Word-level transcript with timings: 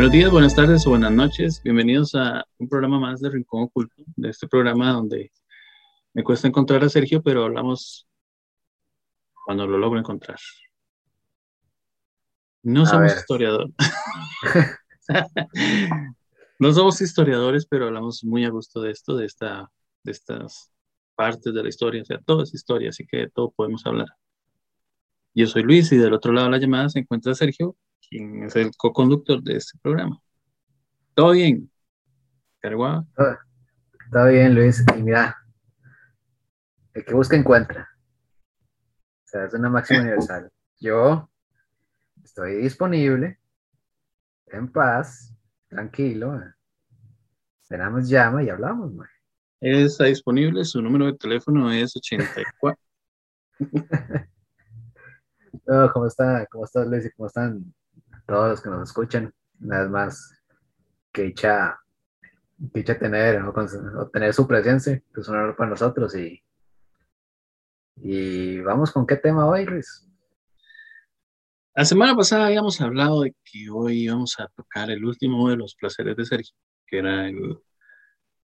Buenos 0.00 0.12
días, 0.12 0.30
buenas 0.30 0.56
tardes 0.56 0.86
o 0.86 0.90
buenas 0.90 1.12
noches. 1.12 1.60
Bienvenidos 1.62 2.14
a 2.14 2.42
un 2.56 2.70
programa 2.70 2.98
más 2.98 3.20
de 3.20 3.28
Rincón 3.28 3.64
Oculto, 3.64 4.02
de 4.16 4.30
este 4.30 4.48
programa 4.48 4.94
donde 4.94 5.30
me 6.14 6.24
cuesta 6.24 6.48
encontrar 6.48 6.82
a 6.82 6.88
Sergio, 6.88 7.22
pero 7.22 7.44
hablamos 7.44 8.08
cuando 9.44 9.66
lo 9.66 9.76
logro 9.76 9.98
encontrar. 9.98 10.38
No 12.62 12.86
somos 12.86 13.14
historiadores. 13.14 13.74
no 16.58 16.72
somos 16.72 16.98
historiadores, 17.02 17.66
pero 17.66 17.88
hablamos 17.88 18.24
muy 18.24 18.46
a 18.46 18.48
gusto 18.48 18.80
de 18.80 18.92
esto, 18.92 19.14
de, 19.14 19.26
esta, 19.26 19.70
de 20.02 20.12
estas 20.12 20.72
partes 21.14 21.52
de 21.52 21.62
la 21.62 21.68
historia, 21.68 22.00
o 22.00 22.06
sea, 22.06 22.18
todo 22.24 22.44
es 22.44 22.54
historia, 22.54 22.88
así 22.88 23.06
que 23.06 23.18
de 23.18 23.28
todo 23.28 23.50
podemos 23.50 23.84
hablar. 23.84 24.08
Yo 25.34 25.46
soy 25.46 25.62
Luis 25.62 25.92
y 25.92 25.98
del 25.98 26.14
otro 26.14 26.32
lado 26.32 26.46
de 26.46 26.52
la 26.52 26.58
llamada 26.58 26.88
se 26.88 27.00
encuentra 27.00 27.34
Sergio, 27.34 27.76
quien 28.10 28.42
es 28.44 28.56
el 28.56 28.72
co-conductor 28.76 29.42
de 29.42 29.56
este 29.56 29.78
programa. 29.78 30.20
¿Todo 31.14 31.30
bien? 31.30 31.70
Todo, 32.60 34.28
bien, 34.28 34.54
Luis. 34.54 34.84
Y 34.96 35.02
mira, 35.02 35.36
el 36.92 37.04
que 37.04 37.14
busca 37.14 37.36
encuentra. 37.36 37.88
O 39.24 39.28
sea, 39.28 39.44
es 39.44 39.54
una 39.54 39.70
máxima 39.70 40.00
universal. 40.02 40.50
Yo 40.78 41.30
estoy 42.24 42.56
disponible, 42.56 43.38
en 44.46 44.70
paz, 44.70 45.32
tranquilo. 45.68 46.42
Esperamos 47.62 48.08
llama 48.08 48.42
y 48.42 48.50
hablamos, 48.50 48.92
man. 48.92 49.08
Está 49.60 50.04
disponible, 50.04 50.64
su 50.64 50.82
número 50.82 51.06
de 51.06 51.14
teléfono 51.14 51.70
es 51.70 51.94
84. 51.94 52.80
¿Cómo 55.92 56.06
está? 56.06 56.46
¿Cómo 56.46 56.64
estás, 56.64 56.86
Luis? 56.86 57.12
¿Cómo 57.14 57.26
están 57.26 57.72
todos 58.30 58.50
los 58.50 58.60
que 58.62 58.70
nos 58.70 58.88
escuchan? 58.88 59.34
Nada 59.58 59.88
más 59.88 60.32
que 61.12 61.22
dicha, 61.22 61.78
dicha 62.56 62.98
tener, 62.98 63.42
o 63.42 64.08
tener 64.08 64.32
su 64.32 64.46
presencia, 64.46 65.02
que 65.12 65.20
es 65.20 65.28
un 65.28 65.36
honor 65.36 65.56
para 65.56 65.70
nosotros. 65.70 66.14
Y, 66.14 66.40
y 67.96 68.60
vamos 68.60 68.92
con 68.92 69.06
qué 69.06 69.16
tema 69.16 69.46
hoy, 69.46 69.66
Luis. 69.66 70.06
La 71.74 71.84
semana 71.84 72.14
pasada 72.14 72.46
habíamos 72.46 72.80
hablado 72.80 73.22
de 73.22 73.34
que 73.44 73.68
hoy 73.70 74.04
íbamos 74.04 74.38
a 74.38 74.46
tocar 74.48 74.90
el 74.90 75.04
último 75.04 75.50
de 75.50 75.56
los 75.56 75.74
placeres 75.74 76.16
de 76.16 76.24
Sergio, 76.24 76.54
que 76.86 76.98
era 76.98 77.28
el, 77.28 77.58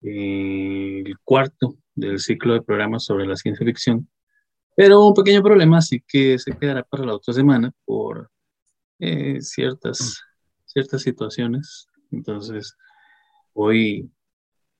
el 0.02 1.14
cuarto 1.22 1.76
del 1.94 2.18
ciclo 2.18 2.54
de 2.54 2.62
programas 2.62 3.04
sobre 3.04 3.26
la 3.26 3.36
ciencia 3.36 3.64
ficción. 3.64 4.08
Pero 4.74 5.06
un 5.06 5.14
pequeño 5.14 5.42
problema, 5.42 5.78
así 5.78 6.02
que 6.06 6.38
se 6.38 6.52
quedará 6.52 6.82
para 6.82 7.04
la 7.04 7.14
otra 7.14 7.32
semana 7.32 7.72
por 7.84 8.30
eh, 8.98 9.40
ciertas, 9.40 10.22
ciertas 10.64 11.02
situaciones. 11.02 11.86
Entonces, 12.10 12.76
hoy, 13.52 14.10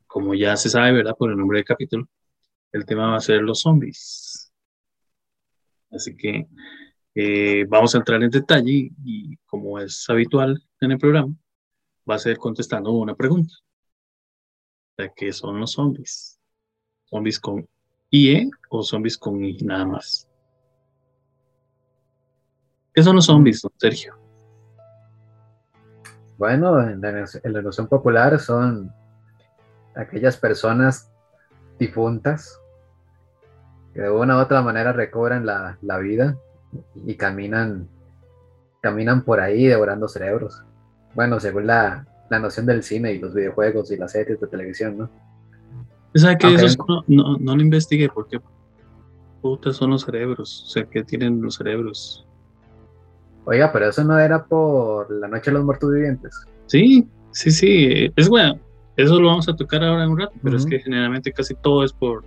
como 0.06 0.34
ya 0.34 0.56
se 0.56 0.68
sabe, 0.70 0.92
¿verdad? 0.92 1.16
Por 1.18 1.30
el 1.30 1.36
nombre 1.36 1.58
del 1.58 1.64
capítulo, 1.64 2.08
el 2.72 2.84
tema 2.84 3.10
va 3.10 3.16
a 3.16 3.20
ser 3.20 3.42
los 3.42 3.60
zombies. 3.60 4.52
Así 5.90 6.16
que 6.16 6.46
eh, 7.14 7.64
vamos 7.68 7.94
a 7.94 7.98
entrar 7.98 8.22
en 8.22 8.30
detalle 8.30 8.90
y, 9.04 9.36
como 9.46 9.78
es 9.78 10.04
habitual 10.08 10.62
en 10.80 10.92
el 10.92 10.98
programa, 10.98 11.34
va 12.08 12.16
a 12.16 12.18
ser 12.18 12.36
contestando 12.36 12.92
una 12.92 13.14
pregunta. 13.14 13.54
¿De 14.98 15.12
qué 15.14 15.32
son 15.32 15.60
los 15.60 15.72
zombies? 15.72 16.38
Zombies 17.06 17.40
con 17.40 17.66
IE 18.10 18.50
o 18.70 18.82
zombies 18.82 19.16
con 19.18 19.44
I 19.44 19.56
nada 19.62 19.86
más. 19.86 20.28
¿Qué 22.96 23.02
son 23.02 23.16
los 23.16 23.26
zombies, 23.26 23.60
don 23.60 23.70
Sergio? 23.76 24.14
Bueno, 26.38 26.80
en 26.80 27.02
la, 27.02 27.62
noción 27.62 27.88
popular 27.88 28.40
son 28.40 28.90
aquellas 29.94 30.38
personas 30.38 31.12
difuntas 31.78 32.58
que 33.92 34.00
de 34.00 34.10
una 34.10 34.38
u 34.38 34.40
otra 34.40 34.62
manera 34.62 34.94
recobran 34.94 35.44
la, 35.44 35.98
vida 35.98 36.38
y 37.04 37.16
caminan, 37.16 37.86
caminan 38.80 39.24
por 39.24 39.40
ahí 39.40 39.66
devorando 39.66 40.08
cerebros. 40.08 40.62
Bueno, 41.14 41.38
según 41.38 41.66
la, 41.66 42.06
la 42.30 42.38
noción 42.38 42.64
del 42.64 42.82
cine 42.82 43.12
y 43.12 43.18
los 43.18 43.34
videojuegos 43.34 43.90
y 43.90 43.98
las 43.98 44.12
series 44.12 44.40
de 44.40 44.46
televisión, 44.46 44.96
¿no? 44.96 45.10
¿Sabe 46.14 46.38
que 46.38 46.54
eso 46.54 46.82
no, 47.08 47.36
no, 47.36 47.56
lo 47.56 47.60
investigué 47.60 48.08
porque 48.08 48.40
putas 49.42 49.76
son 49.76 49.90
los 49.90 50.06
cerebros? 50.06 50.64
O 50.64 50.68
sea, 50.70 50.84
¿qué 50.84 51.04
tienen 51.04 51.42
los 51.42 51.56
cerebros? 51.56 52.25
Oiga, 53.46 53.72
pero 53.72 53.88
eso 53.88 54.04
no 54.04 54.18
era 54.18 54.44
por 54.44 55.10
la 55.10 55.28
noche 55.28 55.50
de 55.50 55.56
los 55.56 55.64
muertos 55.64 55.90
vivientes. 55.92 56.34
Sí, 56.66 57.08
sí, 57.30 57.50
sí. 57.50 58.12
Es 58.14 58.28
bueno. 58.28 58.60
Eso 58.96 59.20
lo 59.20 59.28
vamos 59.28 59.48
a 59.48 59.56
tocar 59.56 59.82
ahora 59.84 60.04
en 60.04 60.10
un 60.10 60.18
rato, 60.18 60.34
pero 60.42 60.56
es 60.56 60.64
que 60.64 60.78
generalmente 60.78 61.32
casi 61.32 61.54
todo 61.54 61.84
es 61.84 61.92
por 61.92 62.24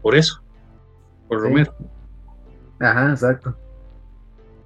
por 0.00 0.14
eso, 0.14 0.40
por 1.26 1.42
Romero. 1.42 1.74
Ajá, 2.78 3.10
exacto. 3.10 3.56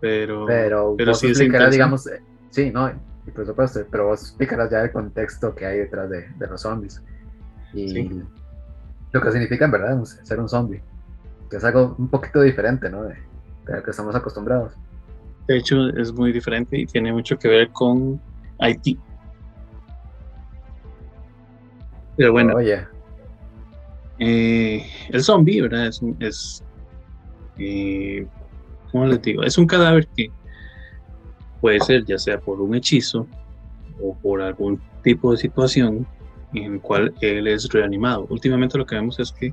Pero, 0.01 0.45
pero, 0.47 0.95
pero 0.97 1.15
sí 1.15 1.29
explicarás, 1.29 1.73
digamos, 1.73 2.07
eh, 2.07 2.23
sí, 2.51 2.71
no, 2.71 2.93
por 3.35 3.47
supuesto, 3.47 3.81
pero 3.91 4.09
vos 4.09 4.21
explicarás 4.21 4.71
ya 4.71 4.83
el 4.83 4.93
contexto 4.93 5.55
que 5.55 5.67
hay 5.67 5.79
detrás 5.79 6.11
de, 6.11 6.29
de 6.29 6.47
los 6.47 6.61
zombies 6.61 7.03
y 7.73 8.09
lo 9.13 9.21
que 9.21 9.33
significa 9.33 9.65
en 9.65 9.71
verdad 9.71 10.05
ser 10.05 10.41
un 10.41 10.49
zombie, 10.49 10.83
que 11.49 11.57
es 11.57 11.65
algo 11.65 11.97
un 11.99 12.09
poquito 12.09 12.43
diferente, 12.43 12.91
¿no? 12.91 13.05
De, 13.05 13.17
lo 13.67 13.83
que 13.83 13.91
estamos 13.91 14.15
acostumbrados. 14.15 14.75
De 15.51 15.59
hecho, 15.59 15.89
es 15.97 16.13
muy 16.13 16.31
diferente 16.31 16.79
y 16.79 16.87
tiene 16.87 17.13
mucho 17.13 17.37
que 17.37 17.49
ver 17.49 17.71
con 17.71 18.21
Haití. 18.61 18.97
Pero 22.17 22.31
bueno. 22.31 22.55
Eh, 24.21 24.87
el 25.09 25.25
zombie, 25.25 25.61
¿verdad? 25.61 25.89
Es, 25.89 26.01
es 26.21 26.65
eh, 27.59 28.25
¿cómo 28.93 29.07
les 29.07 29.21
digo? 29.23 29.43
Es 29.43 29.59
un 29.59 29.67
cadáver 29.67 30.07
que 30.17 30.31
puede 31.61 31.81
ser 31.81 32.05
ya 32.05 32.17
sea 32.17 32.39
por 32.39 32.61
un 32.61 32.77
hechizo 32.77 33.27
o 34.01 34.17
por 34.19 34.43
algún 34.43 34.81
tipo 35.03 35.33
de 35.33 35.39
situación 35.39 36.07
en 36.55 36.75
el 36.75 36.81
cual 36.81 37.13
él 37.23 37.49
es 37.49 37.69
reanimado. 37.71 38.25
Últimamente 38.31 38.79
lo 38.79 38.87
que 38.87 38.95
vemos 38.95 39.19
es 39.19 39.33
que 39.33 39.53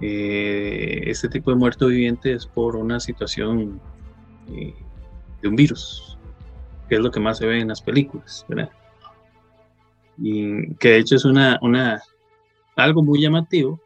eh, 0.00 1.02
este 1.06 1.28
tipo 1.28 1.52
de 1.52 1.56
muerto 1.56 1.86
viviente 1.86 2.32
es 2.32 2.46
por 2.46 2.74
una 2.74 2.98
situación 2.98 3.80
eh, 4.52 4.74
de 5.44 5.48
un 5.50 5.56
virus, 5.56 6.18
que 6.88 6.94
es 6.94 7.00
lo 7.02 7.10
que 7.10 7.20
más 7.20 7.36
se 7.38 7.46
ve 7.46 7.60
en 7.60 7.68
las 7.68 7.82
películas, 7.82 8.46
¿verdad? 8.48 8.70
Y 10.16 10.74
que 10.76 10.88
de 10.88 10.98
hecho 10.98 11.16
es 11.16 11.24
una, 11.26 11.58
una 11.60 12.02
algo 12.76 13.02
muy 13.02 13.20
llamativo, 13.20 13.80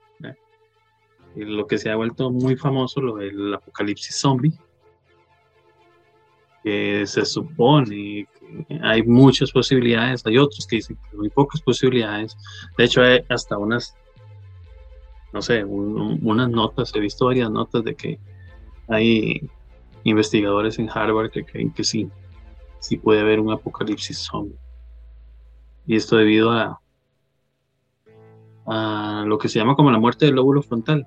lo 1.34 1.66
que 1.66 1.78
se 1.78 1.91
ha 1.91 1.96
vuelto 1.96 2.30
muy 2.30 2.56
famoso, 2.56 3.00
lo 3.00 3.16
del 3.16 3.54
apocalipsis 3.54 4.16
zombie, 4.16 4.52
que 6.62 7.06
se 7.06 7.24
supone 7.24 8.26
hay 8.82 9.02
muchas 9.02 9.52
posibilidades, 9.52 10.25
hay 10.26 10.38
otros 10.38 10.66
que 10.66 10.76
dicen 10.76 10.96
que 11.10 11.16
muy 11.16 11.28
pocas 11.28 11.60
posibilidades. 11.60 12.36
De 12.76 12.84
hecho, 12.84 13.02
hay 13.02 13.20
hasta 13.28 13.58
unas, 13.58 13.94
no 15.32 15.42
sé, 15.42 15.64
unas 15.64 16.48
notas, 16.48 16.94
he 16.94 17.00
visto 17.00 17.26
varias 17.26 17.50
notas 17.50 17.84
de 17.84 17.94
que 17.94 18.19
hay 18.88 19.48
investigadores 20.04 20.78
en 20.78 20.88
Harvard 20.91 21.31
que 21.31 21.44
creen 21.44 21.70
que 21.70 21.84
sí, 21.84 22.09
sí 22.81 22.97
puede 22.97 23.20
haber 23.20 23.41
un 23.41 23.53
apocalipsis 23.53 24.19
zombie. 24.19 24.59
Y 25.86 25.97
esto 25.97 26.16
debido 26.16 26.50
a, 26.50 26.81
a 28.66 29.25
lo 29.26 29.38
que 29.38 29.48
se 29.48 29.58
llama 29.58 29.75
como 29.75 29.91
la 29.91 29.98
muerte 29.98 30.26
del 30.26 30.34
lóbulo 30.34 30.62
frontal. 30.62 31.06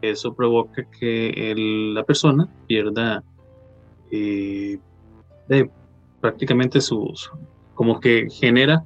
Eso 0.00 0.34
provoca 0.34 0.84
que 0.84 1.54
la 1.56 2.04
persona 2.04 2.48
pierda 2.66 3.22
eh, 4.10 4.78
de 5.48 5.70
prácticamente 6.20 6.80
sus, 6.80 7.30
como 7.74 8.00
que 8.00 8.28
genera 8.30 8.84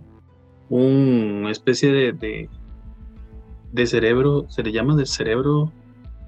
una 0.69 1.51
especie 1.51 1.93
de, 1.93 2.49
de, 3.73 3.87
cerebro, 3.87 4.47
se 4.49 4.63
le 4.63 4.73
llama 4.73 4.97
de 4.97 5.07
cerebro, 5.07 5.73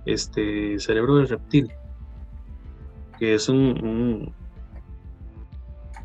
este, 0.06 0.78
cerebro 0.78 1.16
de 1.16 1.26
reptil, 1.26 1.72
que 3.18 3.34
es 3.34 3.48
un, 3.48 4.32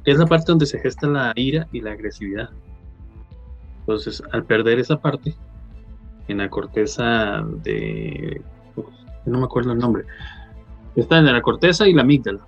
es 0.06 0.18
la 0.18 0.26
parte 0.26 0.52
donde 0.52 0.66
se 0.66 0.80
gesta 0.80 1.08
la 1.08 1.34
ira 1.36 1.68
y 1.72 1.82
la 1.82 1.92
agresividad. 1.92 2.50
Entonces, 3.80 4.22
al 4.32 4.44
perder 4.44 4.80
esa 4.80 5.00
parte, 5.00 5.36
en 6.28 6.40
la 6.40 6.50
corteza 6.50 7.42
de, 7.64 8.42
no 9.26 9.40
me 9.40 9.46
acuerdo 9.46 9.72
el 9.72 9.80
nombre, 9.80 10.04
está 10.96 11.18
en 11.18 11.26
la 11.26 11.42
corteza 11.42 11.88
y 11.88 11.94
la 11.94 12.02
amígdala 12.02 12.46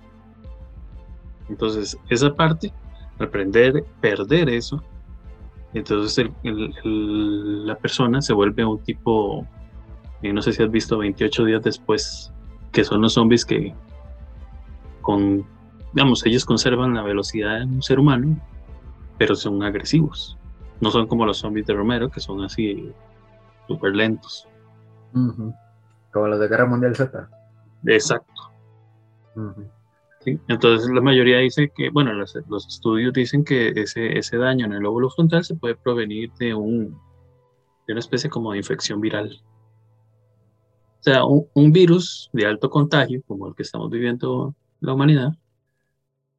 entonces, 1.50 1.98
esa 2.08 2.32
parte, 2.32 2.72
al 3.18 3.26
aprender, 3.26 3.84
perder 4.00 4.48
eso, 4.48 4.82
entonces 5.74 6.30
la 6.42 7.74
persona 7.74 8.22
se 8.22 8.32
vuelve 8.32 8.64
un 8.64 8.78
tipo, 8.78 9.46
eh, 10.22 10.32
no 10.32 10.42
sé 10.42 10.52
si 10.52 10.62
has 10.62 10.70
visto 10.70 10.98
28 10.98 11.44
días 11.44 11.62
después, 11.62 12.32
que 12.72 12.84
son 12.84 13.00
los 13.02 13.14
zombies 13.14 13.44
que 13.44 13.74
con 15.02 15.46
digamos, 15.92 16.24
ellos 16.26 16.44
conservan 16.44 16.94
la 16.94 17.02
velocidad 17.02 17.58
de 17.58 17.64
un 17.64 17.82
ser 17.82 17.98
humano, 17.98 18.36
pero 19.18 19.34
son 19.34 19.62
agresivos. 19.62 20.36
No 20.80 20.90
son 20.90 21.06
como 21.06 21.26
los 21.26 21.38
zombies 21.38 21.66
de 21.66 21.74
Romero, 21.74 22.10
que 22.10 22.20
son 22.20 22.42
así 22.42 22.92
súper 23.66 23.94
lentos. 23.94 24.48
Como 25.12 26.28
los 26.28 26.40
de 26.40 26.48
Guerra 26.48 26.66
Mundial 26.66 26.96
Z. 26.96 27.28
Exacto. 27.86 28.52
Entonces 30.48 30.90
la 30.90 31.00
mayoría 31.00 31.38
dice 31.38 31.72
que, 31.74 31.90
bueno, 31.90 32.12
los, 32.12 32.36
estudios 32.68 33.12
dicen 33.12 33.44
que 33.44 33.68
ese, 33.68 34.18
ese, 34.18 34.36
daño 34.36 34.66
en 34.66 34.72
el 34.74 34.82
lóbulo 34.82 35.10
frontal 35.10 35.44
se 35.44 35.54
puede 35.54 35.76
provenir 35.76 36.30
de, 36.34 36.54
un, 36.54 36.98
de 37.86 37.92
una 37.92 38.00
especie 38.00 38.28
como 38.28 38.52
de 38.52 38.58
infección 38.58 39.00
viral. 39.00 39.40
O 41.00 41.02
sea, 41.02 41.24
un, 41.24 41.72
virus 41.72 42.28
de 42.34 42.44
alto 42.44 42.68
contagio, 42.68 43.22
como 43.26 43.48
el 43.48 43.54
que 43.54 43.62
estamos 43.62 43.88
viviendo 43.88 44.54
la 44.80 44.92
humanidad, 44.92 45.32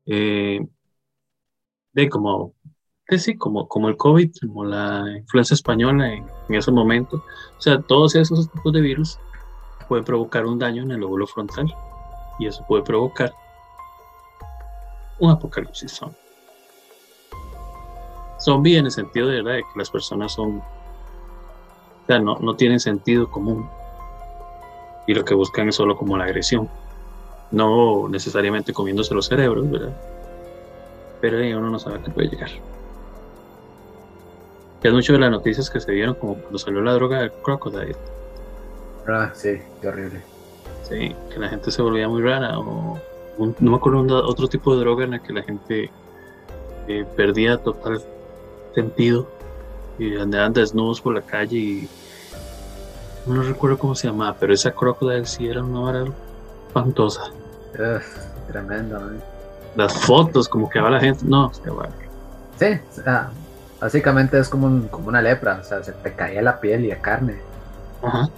eh, 0.06 0.60
de 1.94 2.10
como, 2.10 2.54
sí, 3.10 3.36
como, 3.38 3.68
como 3.68 3.90
el 3.90 3.98
COVID, 3.98 4.32
como 4.40 4.64
la 4.64 5.18
influenza 5.18 5.56
española 5.56 6.14
en, 6.14 6.28
en 6.48 6.56
ese 6.56 6.72
momento. 6.72 7.24
O 7.58 7.62
sea, 7.62 7.82
todos 7.82 8.14
esos 8.14 8.52
tipos 8.52 8.72
de 8.72 8.82
virus 8.82 9.18
pueden 9.88 10.06
provocar 10.06 10.46
un 10.46 10.60
daño 10.60 10.84
en 10.84 10.92
el 10.92 11.00
lóbulo 11.00 11.26
frontal 11.26 11.74
y 12.38 12.46
eso 12.46 12.64
puede 12.68 12.84
provocar 12.84 13.34
un 15.18 15.32
apocalipsis 15.32 15.92
zombie. 15.92 16.18
Zombie 18.40 18.78
en 18.78 18.86
el 18.86 18.92
sentido 18.92 19.28
de, 19.28 19.42
¿verdad? 19.42 19.58
de 19.58 19.64
que 19.64 19.80
las 19.80 19.90
personas 19.90 20.34
son, 20.34 20.60
o 20.60 22.06
sea, 22.06 22.20
no, 22.20 22.38
no 22.38 22.56
tienen 22.56 22.80
sentido 22.80 23.30
común 23.30 23.68
y 25.08 25.14
lo 25.14 25.24
que 25.24 25.34
buscan 25.34 25.70
es 25.70 25.76
solo 25.76 25.96
como 25.98 26.18
la 26.18 26.26
agresión, 26.26 26.70
no 27.52 28.08
necesariamente 28.10 28.74
comiéndose 28.74 29.14
los 29.14 29.28
cerebros, 29.28 29.70
¿verdad? 29.70 29.96
Pero 31.20 31.38
uno 31.58 31.70
no 31.70 31.80
sabe 31.80 31.98
a 32.00 32.04
qué 32.04 32.12
puede 32.12 32.30
llegar. 32.30 32.50
Que 34.82 34.88
es 34.88 34.94
mucho 34.94 35.14
de 35.14 35.20
las 35.20 35.32
noticias 35.32 35.70
que 35.70 35.80
se 35.80 35.92
dieron 35.92 36.16
como 36.16 36.36
cuando 36.36 36.58
salió 36.58 36.82
la 36.82 36.94
droga 36.94 37.20
del 37.20 37.32
crocodile. 37.32 37.96
Ah, 39.08 39.32
sí, 39.34 39.62
qué 39.80 39.88
horrible. 39.88 40.22
Sí, 40.84 41.16
que 41.32 41.40
la 41.40 41.50
gente 41.50 41.72
se 41.72 41.82
volvía 41.82 42.08
muy 42.08 42.22
rara 42.22 42.58
o 42.58 42.98
no 43.38 43.72
me 43.72 43.76
acuerdo 43.76 44.24
otro 44.26 44.48
tipo 44.48 44.76
de 44.76 44.82
droga 44.82 45.06
en 45.06 45.12
la 45.12 45.20
que 45.20 45.34
la 45.34 45.44
gente 45.44 45.90
eh, 46.88 47.06
perdía 47.16 47.58
total 47.58 48.02
sentido 48.74 49.28
y 49.98 50.16
andaban 50.18 50.54
desnudos 50.54 51.02
por 51.02 51.14
la 51.14 51.22
calle 51.22 51.58
y 51.58 51.90
no 53.26 53.44
recuerdo 53.44 53.78
cómo 53.78 53.96
se 53.96 54.08
llamaba, 54.08 54.36
pero 54.40 54.54
esa 54.54 54.72
crocodile 54.72 55.26
sí 55.26 55.48
era 55.48 55.64
una 55.64 55.80
vara 55.80 56.06
espantosa. 56.68 57.22
tremendo, 58.48 59.00
Las 59.76 59.94
fotos, 59.94 60.48
como 60.48 60.70
que 60.70 60.80
va 60.80 60.90
la 60.90 61.00
gente, 61.00 61.24
no, 61.26 61.52
es 61.52 61.62
Sí, 62.60 62.80
básicamente 63.80 64.40
es 64.40 64.50
como, 64.50 64.88
como 64.90 65.08
una 65.08 65.22
lepra, 65.22 65.60
o 65.62 65.64
sea, 65.64 65.84
se 65.84 65.92
te 65.94 66.14
caía 66.14 66.42
la 66.42 66.60
piel 66.60 66.86
y 66.86 66.90
la 66.90 67.02
carne. 67.02 67.40
Ajá. 68.04 68.30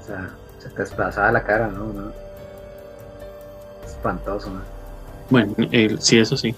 O 0.00 0.06
sea, 0.06 0.30
se 0.58 0.68
te 0.70 0.82
desplazaba 0.82 1.30
la 1.32 1.42
cara, 1.42 1.68
¿no? 1.68 1.92
¿No? 1.92 2.30
espantoso, 4.00 4.50
Bueno, 5.28 5.54
sí, 5.98 6.18
eso 6.18 6.36
sí. 6.36 6.54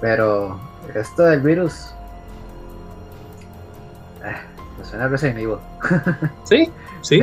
Pero 0.00 0.58
esto 0.94 1.24
del 1.24 1.40
virus. 1.40 1.92
Me 4.80 4.86
suena 4.86 5.08
Resident 5.08 5.38
Evil. 5.38 5.58
sí, 6.44 6.72
sí. 7.02 7.20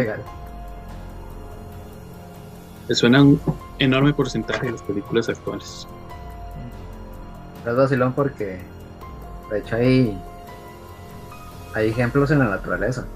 Me 2.88 2.95
suena 2.95 3.24
un 3.24 3.42
enorme 3.80 4.13
porcentaje 4.13 4.68
de 4.68 4.74
las 4.74 4.83
películas 4.83 5.27
actuales. 5.27 5.88
Es 7.65 7.75
vacilón 7.75 8.13
porque, 8.13 8.59
de 9.50 9.59
hecho, 9.59 9.75
hay, 9.75 10.21
hay 11.74 11.89
ejemplos 11.89 12.30
en 12.30 12.39
la 12.39 12.45
naturaleza. 12.45 13.07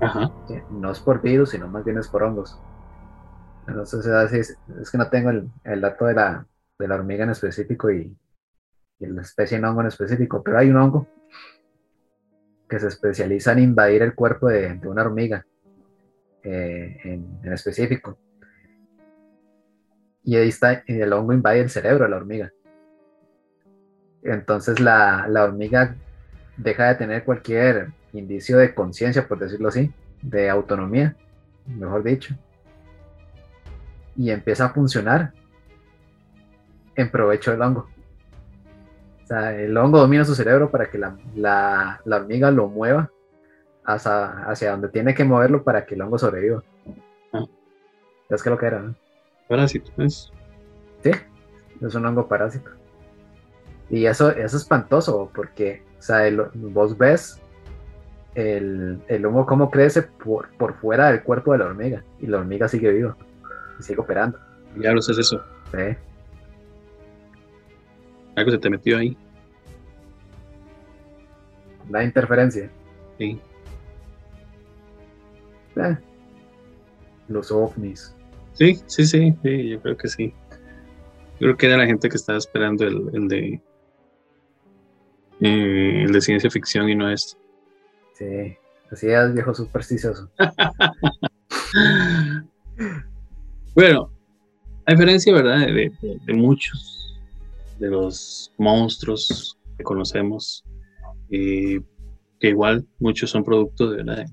Ajá. 0.00 0.30
No 0.70 0.92
es 0.92 1.00
por 1.00 1.20
virus, 1.20 1.50
sino 1.50 1.66
más 1.66 1.84
bien 1.84 1.98
es 1.98 2.06
por 2.06 2.22
hongos. 2.22 2.56
Si 3.86 3.96
es, 4.38 4.56
es, 4.80 4.90
que 4.92 4.98
no 4.98 5.08
tengo 5.08 5.30
el, 5.30 5.50
el 5.64 5.80
dato 5.80 6.04
de 6.04 6.14
la, 6.14 6.46
de 6.78 6.86
la, 6.86 6.94
hormiga 6.94 7.24
en 7.24 7.30
específico 7.30 7.90
y, 7.90 8.16
y, 9.00 9.06
la 9.06 9.22
especie 9.22 9.58
de 9.58 9.66
hongo 9.66 9.80
en 9.80 9.88
específico, 9.88 10.44
pero 10.44 10.58
hay 10.58 10.70
un 10.70 10.76
hongo 10.76 11.08
que 12.68 12.80
se 12.80 12.88
especializa 12.88 13.52
en 13.52 13.60
invadir 13.60 14.02
el 14.02 14.14
cuerpo 14.14 14.48
de, 14.48 14.78
una 14.84 15.02
hormiga 15.02 15.46
eh, 16.42 16.98
en, 17.04 17.38
en, 17.42 17.52
específico. 17.52 18.18
Y 20.24 20.36
ahí 20.36 20.48
está, 20.48 20.82
y 20.86 21.00
el 21.00 21.12
hongo 21.12 21.32
invade 21.32 21.60
el 21.60 21.70
cerebro 21.70 22.04
de 22.04 22.10
la 22.10 22.16
hormiga. 22.16 22.52
Entonces 24.22 24.80
la, 24.80 25.26
la 25.28 25.44
hormiga 25.44 25.94
deja 26.56 26.88
de 26.88 26.94
tener 26.96 27.24
cualquier 27.24 27.92
indicio 28.12 28.58
de 28.58 28.74
conciencia, 28.74 29.28
por 29.28 29.38
decirlo 29.38 29.68
así, 29.68 29.92
de 30.22 30.50
autonomía, 30.50 31.14
mejor 31.66 32.02
dicho 32.02 32.34
y 34.16 34.30
empieza 34.30 34.66
a 34.66 34.70
funcionar 34.70 35.32
en 36.94 37.10
provecho 37.10 37.50
del 37.50 37.62
hongo. 37.62 37.88
O 39.26 39.28
sea, 39.28 39.60
el 39.60 39.76
hongo 39.76 39.98
domina 39.98 40.24
su 40.24 40.36
cerebro 40.36 40.70
para 40.70 40.88
que 40.88 40.98
la, 40.98 41.16
la, 41.34 42.00
la 42.04 42.16
hormiga 42.16 42.52
lo 42.52 42.68
mueva 42.68 43.10
hacia, 43.84 44.44
hacia, 44.48 44.70
donde 44.70 44.88
tiene 44.88 45.16
que 45.16 45.24
moverlo 45.24 45.64
para 45.64 45.84
que 45.84 45.96
el 45.96 46.02
hongo 46.02 46.16
sobreviva. 46.16 46.62
Ah. 47.32 47.44
Es 48.30 48.40
que 48.40 48.50
lo 48.50 48.56
que 48.56 48.66
era, 48.66 48.78
¿no? 48.78 48.94
Parásito, 49.48 49.90
¿es? 50.00 50.30
Sí, 51.02 51.10
es 51.80 51.94
un 51.96 52.06
hongo 52.06 52.28
parásito. 52.28 52.70
Y 53.90 54.06
eso, 54.06 54.30
es 54.30 54.54
espantoso 54.54 55.28
porque, 55.34 55.82
o 55.98 56.02
sea, 56.02 56.30
vos 56.54 56.96
ves 56.96 57.40
el, 58.36 59.02
el 59.08 59.26
hongo 59.26 59.44
cómo 59.44 59.72
crece 59.72 60.02
por, 60.02 60.50
por 60.50 60.74
fuera 60.74 61.10
del 61.10 61.24
cuerpo 61.24 61.50
de 61.50 61.58
la 61.58 61.66
hormiga 61.66 62.04
y 62.20 62.28
la 62.28 62.38
hormiga 62.38 62.68
sigue 62.68 62.92
viva 62.92 63.16
y 63.80 63.82
sigue 63.82 63.98
operando. 63.98 64.38
Ya 64.76 64.92
lo 64.92 65.00
es 65.00 65.08
eso. 65.08 65.42
Sí. 65.72 65.96
Algo 68.36 68.50
se 68.50 68.58
te 68.58 68.70
metió 68.70 68.98
ahí. 68.98 69.16
La 71.90 72.04
interferencia. 72.04 72.70
Sí. 73.18 73.40
Eh. 75.76 75.96
Los 77.28 77.50
ovnis. 77.50 78.14
Sí, 78.52 78.80
sí, 78.86 79.04
sí, 79.04 79.34
sí, 79.42 79.68
yo 79.68 79.82
creo 79.82 79.96
que 79.96 80.08
sí. 80.08 80.32
Yo 81.40 81.40
creo 81.40 81.56
que 81.56 81.66
era 81.66 81.76
la 81.76 81.86
gente 81.86 82.08
que 82.08 82.16
estaba 82.16 82.38
esperando 82.38 82.86
el, 82.86 83.10
el 83.12 83.28
de 83.28 83.60
eh, 85.40 86.04
el 86.04 86.12
de 86.12 86.20
ciencia 86.20 86.50
ficción 86.50 86.88
y 86.88 86.94
no 86.94 87.10
es. 87.10 87.36
Sí, 88.14 88.56
así 88.90 89.08
es, 89.08 89.34
viejo 89.34 89.54
supersticioso. 89.54 90.30
Bueno, 93.74 94.10
a 94.86 94.92
diferencia, 94.92 95.34
¿verdad? 95.34 95.66
De, 95.66 95.92
muchos 96.32 96.95
de 97.78 97.88
los 97.88 98.52
monstruos 98.58 99.58
que 99.76 99.84
conocemos, 99.84 100.64
eh, 101.30 101.80
que 102.40 102.48
igual 102.48 102.86
muchos 102.98 103.30
son 103.30 103.44
producto 103.44 103.90
de, 103.90 104.26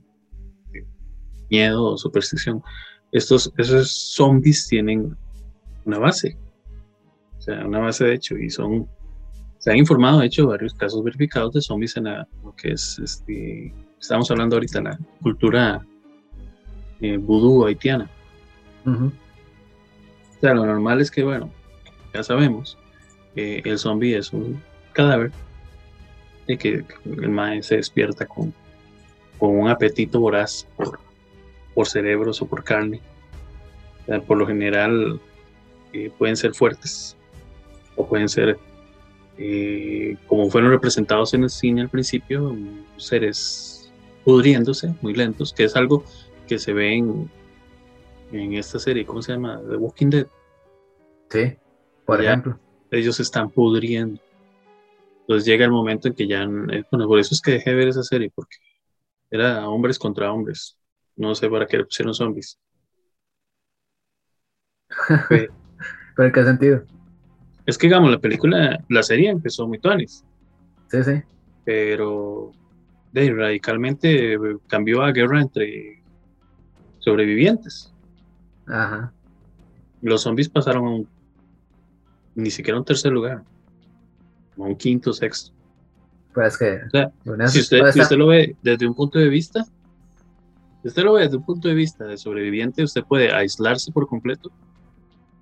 miedo 1.49 1.83
o 1.83 1.97
superstición. 1.97 2.63
Estos, 3.11 3.53
esos 3.57 3.91
zombies 3.91 4.67
tienen 4.67 5.15
una 5.85 5.99
base, 5.99 6.37
o 7.37 7.41
sea, 7.41 7.65
una 7.65 7.79
base 7.79 8.05
de 8.05 8.15
hecho, 8.15 8.37
y 8.37 8.49
son, 8.49 8.87
se 9.59 9.71
han 9.71 9.77
informado, 9.77 10.19
de 10.19 10.27
hecho, 10.27 10.47
varios 10.47 10.73
casos 10.73 11.03
verificados 11.03 11.53
de 11.53 11.61
zombies 11.61 11.95
en 11.97 12.05
lo 12.05 12.55
que 12.55 12.71
es, 12.71 12.99
este, 12.99 13.73
estamos 13.99 14.29
hablando 14.31 14.55
ahorita, 14.55 14.81
la 14.81 14.97
cultura 15.21 15.85
eh, 17.01 17.17
vudú 17.17 17.65
haitiana. 17.65 18.09
Sea, 20.41 20.53
lo 20.53 20.65
normal 20.65 21.01
es 21.01 21.11
que, 21.11 21.23
bueno, 21.23 21.51
ya 22.13 22.23
sabemos, 22.23 22.77
el 23.35 23.77
zombie 23.77 24.17
es 24.17 24.31
un 24.33 24.61
cadáver 24.93 25.31
y 26.47 26.57
que, 26.57 26.83
el 27.05 27.29
mae 27.29 27.63
se 27.63 27.77
despierta 27.77 28.25
con, 28.25 28.53
con 29.37 29.57
un 29.57 29.69
apetito 29.69 30.19
voraz 30.19 30.67
por, 30.75 30.99
por 31.73 31.87
cerebros 31.87 32.41
o 32.41 32.45
por 32.45 32.63
carne. 32.63 33.01
por 34.27 34.37
lo 34.37 34.45
general 34.45 35.19
eh, 35.93 36.11
pueden 36.17 36.35
ser 36.35 36.53
fuertes 36.53 37.15
o 37.95 38.07
pueden 38.07 38.27
ser, 38.27 38.57
eh, 39.37 40.17
como 40.27 40.49
fueron 40.49 40.71
representados 40.71 41.33
en 41.33 41.43
el 41.43 41.49
cine 41.49 41.81
al 41.81 41.89
principio, 41.89 42.55
seres 42.97 43.91
pudriéndose, 44.23 44.93
muy 45.01 45.13
lentos, 45.13 45.53
que 45.53 45.65
es 45.65 45.75
algo 45.75 46.03
que 46.47 46.57
se 46.57 46.73
ve 46.73 46.95
en, 46.95 47.29
en 48.31 48.53
esta 48.53 48.79
serie, 48.79 49.05
¿cómo 49.05 49.21
se 49.21 49.33
llama? 49.33 49.61
The 49.69 49.75
Walking 49.75 50.09
Dead. 50.09 50.27
Sí, 51.29 51.55
por 52.05 52.23
ejemplo. 52.23 52.59
Ellos 52.93 53.19
están 53.19 53.49
pudriendo. 53.49 54.21
Entonces 55.21 55.45
llega 55.45 55.65
el 55.65 55.71
momento 55.71 56.07
en 56.07 56.13
que 56.13 56.27
ya, 56.27 56.43
eh, 56.43 56.83
bueno, 56.91 57.07
por 57.07 57.17
eso 57.17 57.33
es 57.33 57.41
que 57.41 57.53
dejé 57.53 57.71
de 57.71 57.75
ver 57.75 57.87
esa 57.87 58.03
serie, 58.03 58.31
porque 58.33 58.57
era 59.31 59.67
hombres 59.67 59.97
contra 59.97 60.31
hombres. 60.31 60.77
No 61.15 61.33
sé 61.33 61.49
para 61.49 61.65
qué 61.65 61.77
le 61.77 61.85
pusieron 61.85 62.13
zombies. 62.13 62.59
¿Pero 65.29 66.27
en 66.27 66.31
qué 66.31 66.43
sentido? 66.43 66.83
Es 67.65 67.79
que, 67.79 67.87
digamos, 67.87 68.11
la 68.11 68.19
película, 68.19 68.83
la 68.89 69.01
serie 69.01 69.29
empezó 69.29 69.67
muy 69.67 69.79
tuanis. 69.79 70.23
Sí, 70.89 71.03
sí. 71.03 71.23
Pero 71.65 72.51
de, 73.11 73.33
radicalmente 73.33 74.37
cambió 74.67 75.01
a 75.01 75.11
guerra 75.11 75.41
entre 75.41 76.03
sobrevivientes. 76.99 77.91
Ajá. 78.67 79.11
Los 80.01 80.21
zombies 80.21 80.49
pasaron 80.49 80.85
a 80.85 80.89
un, 80.91 81.09
ni 82.35 82.49
siquiera 82.49 82.77
un 82.77 82.85
tercer 82.85 83.11
lugar, 83.11 83.43
a 84.57 84.61
un 84.61 84.75
quinto, 84.75 85.13
sexto. 85.13 85.51
Pues 86.33 86.57
que. 86.57 86.81
O 86.85 86.89
sea, 86.89 87.11
bueno, 87.23 87.47
si 87.47 87.59
usted, 87.59 87.91
si 87.91 88.01
usted 88.01 88.17
lo 88.17 88.27
ve 88.27 88.55
desde 88.61 88.87
un 88.87 88.95
punto 88.95 89.19
de 89.19 89.29
vista, 89.29 89.63
si 90.81 90.87
usted 90.87 91.03
lo 91.03 91.13
ve 91.13 91.23
desde 91.23 91.37
un 91.37 91.45
punto 91.45 91.67
de 91.67 91.75
vista 91.75 92.05
de 92.05 92.17
sobreviviente, 92.17 92.83
usted 92.83 93.03
puede 93.03 93.31
aislarse 93.31 93.91
por 93.91 94.07
completo, 94.07 94.51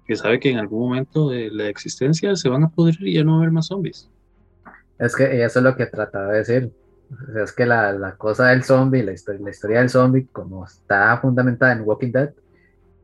que 0.06 0.16
sabe 0.16 0.40
que 0.40 0.52
en 0.52 0.60
algún 0.60 0.90
momento 0.90 1.30
de 1.30 1.50
la 1.50 1.68
existencia 1.68 2.36
se 2.36 2.50
van 2.50 2.64
a 2.64 2.70
pudrir 2.70 3.08
y 3.08 3.14
ya 3.14 3.24
no 3.24 3.32
va 3.32 3.38
a 3.38 3.40
haber 3.42 3.52
más 3.52 3.68
zombies. 3.68 4.10
Es 5.00 5.16
que 5.16 5.44
eso 5.44 5.60
es 5.60 5.64
lo 5.64 5.76
que 5.76 5.86
trataba 5.86 6.32
de 6.34 6.38
decir. 6.40 6.72
O 7.12 7.34
sea, 7.34 7.44
es 7.44 7.52
que 7.52 7.66
la, 7.66 7.92
la 7.94 8.16
cosa 8.16 8.48
del 8.48 8.64
zombie, 8.64 9.04
la 9.04 9.14
historia, 9.14 9.42
la 9.42 9.50
historia 9.50 9.80
del 9.80 9.90
zombie, 9.90 10.28
como 10.32 10.66
está 10.66 11.18
fundamentada 11.18 11.74
en 11.74 11.82
Walking 11.82 12.12
Dead, 12.12 12.34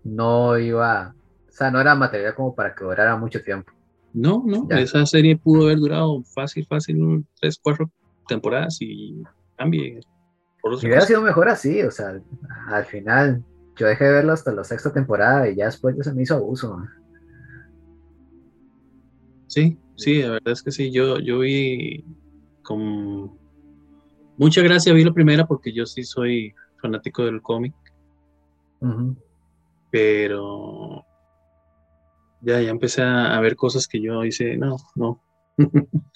no 0.04 0.58
iba, 0.58 1.14
o 1.48 1.52
sea, 1.52 1.72
no 1.72 1.82
era 1.82 1.96
material 1.96 2.36
como 2.36 2.56
para 2.56 2.74
que 2.74 2.84
durara 2.84 3.16
mucho 3.18 3.42
tiempo. 3.42 3.72
No, 4.14 4.44
no, 4.46 4.68
Ya. 4.70 4.80
esa 4.80 5.06
serie 5.06 5.38
pudo 5.38 5.66
haber 5.66 5.78
durado 5.78 6.24
fácil, 6.34 6.66
fácil, 6.66 7.26
tres, 7.40 7.60
cuatro 7.62 7.92
temporadas 8.28 8.78
y 8.82 9.22
cambie. 9.56 10.00
Por 10.62 10.74
Y 10.74 10.88
hubiera 10.88 11.02
sido 11.02 11.22
mejor 11.22 11.50
así, 11.50 11.82
o 11.84 11.92
sea, 11.92 12.20
al 12.68 12.86
final 12.86 13.44
yo 13.76 13.88
dejé 13.88 14.06
de 14.06 14.14
verlo 14.14 14.34
hasta 14.34 14.52
la 14.52 14.64
sexta 14.64 14.92
temporada 14.92 15.50
y 15.50 15.56
ya 15.56 15.66
después 15.66 15.96
ya 15.96 16.04
se 16.04 16.14
me 16.14 16.24
hizo 16.24 16.36
abuso. 16.36 16.78
Sí, 19.48 19.78
sí, 19.96 20.22
la 20.22 20.32
verdad 20.32 20.54
es 20.54 20.64
que 20.64 20.72
sí, 20.72 20.92
yo, 20.92 21.20
yo 21.20 21.40
vi 21.40 22.04
con 22.64 23.32
mucha 24.38 24.62
gracia, 24.62 24.94
vi 24.94 25.04
la 25.04 25.14
primera 25.14 25.46
porque 25.46 25.74
yo 25.74 25.86
sí 25.86 26.04
soy 26.04 26.54
fanático 26.82 27.24
del 27.24 27.42
cómic, 27.42 27.74
pero 29.90 31.06
ya, 32.40 32.62
ya 32.62 32.70
empecé 32.70 33.02
a, 33.04 33.40
ver 33.40 33.56
cosas 33.56 33.88
que 33.88 34.02
yo 34.02 34.24
hice, 34.24 34.58
no, 34.58 34.78
no. 34.96 35.24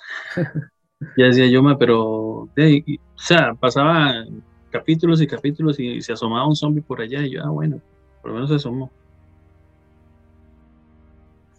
ya 1.18 1.26
decía 1.26 1.48
yo, 1.50 1.64
"Ma, 1.64 1.78
pero, 1.78 2.50
de- 2.56 2.84
y- 2.86 2.98
o 2.98 3.02
sea, 3.16 3.54
pasaba 3.56 4.24
capítulos 4.70 5.22
y 5.22 5.28
capítulos 5.28 5.80
y, 5.80 6.02
se 6.02 6.14
asomaba 6.14 6.48
un 6.48 6.56
zombie 6.56 6.82
por 6.84 7.02
allá 7.02 7.22
y 7.26 7.32
yo, 7.32 7.44
ah, 7.44 7.50
bueno, 7.50 7.82
por 8.22 8.32
lo 8.32 8.36
menos 8.36 8.50
se 8.50 8.56
asomó. 8.58 8.94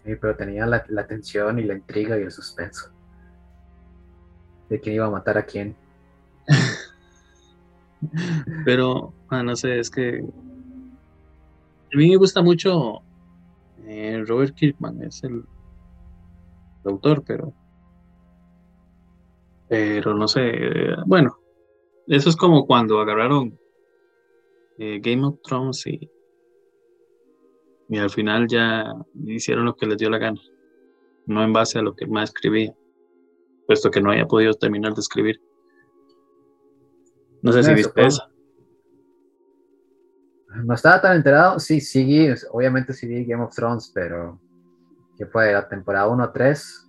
Sí, 0.02 0.16
pero 0.20 0.36
tenía 0.36 0.66
la, 0.66 0.84
la 0.88 1.06
tensión 1.06 1.58
y 1.58 1.64
la 1.64 1.74
intriga 1.74 2.18
y 2.18 2.22
el 2.22 2.30
suspenso 2.32 2.88
de 4.68 4.80
quién 4.80 4.96
iba 4.96 5.06
a 5.06 5.10
matar 5.10 5.38
a 5.38 5.46
quién. 5.46 5.76
Pero, 8.64 9.14
ah, 9.28 9.42
no 9.42 9.54
sé, 9.54 9.78
es 9.78 9.90
que 9.90 10.22
a 11.92 11.96
mí 11.96 12.08
me 12.10 12.16
gusta 12.16 12.42
mucho 12.42 13.04
eh, 13.92 14.24
Robert 14.26 14.54
Kirkman, 14.54 15.02
es 15.02 15.22
el, 15.22 15.44
el 16.84 16.90
autor, 16.90 17.22
pero, 17.26 17.52
pero 19.68 20.14
no 20.14 20.26
sé, 20.26 20.50
bueno, 21.06 21.36
eso 22.06 22.30
es 22.30 22.36
como 22.36 22.66
cuando 22.66 23.00
agarraron 23.00 23.58
eh, 24.78 24.98
Game 25.02 25.26
of 25.26 25.40
Thrones 25.42 25.86
y, 25.86 26.10
y 27.90 27.98
al 27.98 28.08
final 28.08 28.46
ya 28.48 28.94
hicieron 29.26 29.66
lo 29.66 29.76
que 29.76 29.86
les 29.86 29.98
dio 29.98 30.08
la 30.08 30.18
gana, 30.18 30.40
no 31.26 31.44
en 31.44 31.52
base 31.52 31.78
a 31.78 31.82
lo 31.82 31.94
que 31.94 32.06
más 32.06 32.30
escribía, 32.30 32.74
puesto 33.66 33.90
que 33.90 34.00
no 34.00 34.10
haya 34.10 34.26
podido 34.26 34.54
terminar 34.54 34.94
de 34.94 35.00
escribir. 35.00 35.38
No 37.42 37.52
sé 37.52 37.62
si 37.62 37.74
viste 37.74 38.06
eso. 38.06 38.22
No 40.56 40.74
estaba 40.74 41.00
tan 41.00 41.16
enterado, 41.16 41.58
sí, 41.58 41.80
sí, 41.80 42.28
obviamente 42.50 42.92
sí 42.92 43.06
vi 43.06 43.24
Game 43.24 43.42
of 43.42 43.54
Thrones, 43.54 43.90
pero 43.94 44.38
que 45.16 45.26
fue 45.26 45.52
la 45.52 45.68
temporada 45.68 46.08
1 46.08 46.24
a 46.24 46.32
3. 46.32 46.88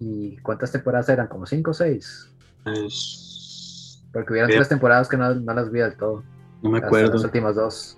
¿Y 0.00 0.36
cuántas 0.38 0.72
temporadas 0.72 1.08
eran? 1.08 1.28
¿Como 1.28 1.46
5 1.46 1.70
o 1.72 1.74
6? 1.74 2.30
Es- 2.66 4.02
Porque 4.12 4.32
hubieron 4.32 4.50
tres 4.50 4.68
temporadas 4.68 5.08
que 5.08 5.16
no, 5.16 5.34
no 5.34 5.54
las 5.54 5.70
vi 5.70 5.80
del 5.80 5.96
todo. 5.96 6.24
No 6.62 6.70
me 6.70 6.78
acuerdo. 6.78 7.12
las 7.14 7.24
últimas 7.24 7.54
dos. 7.54 7.96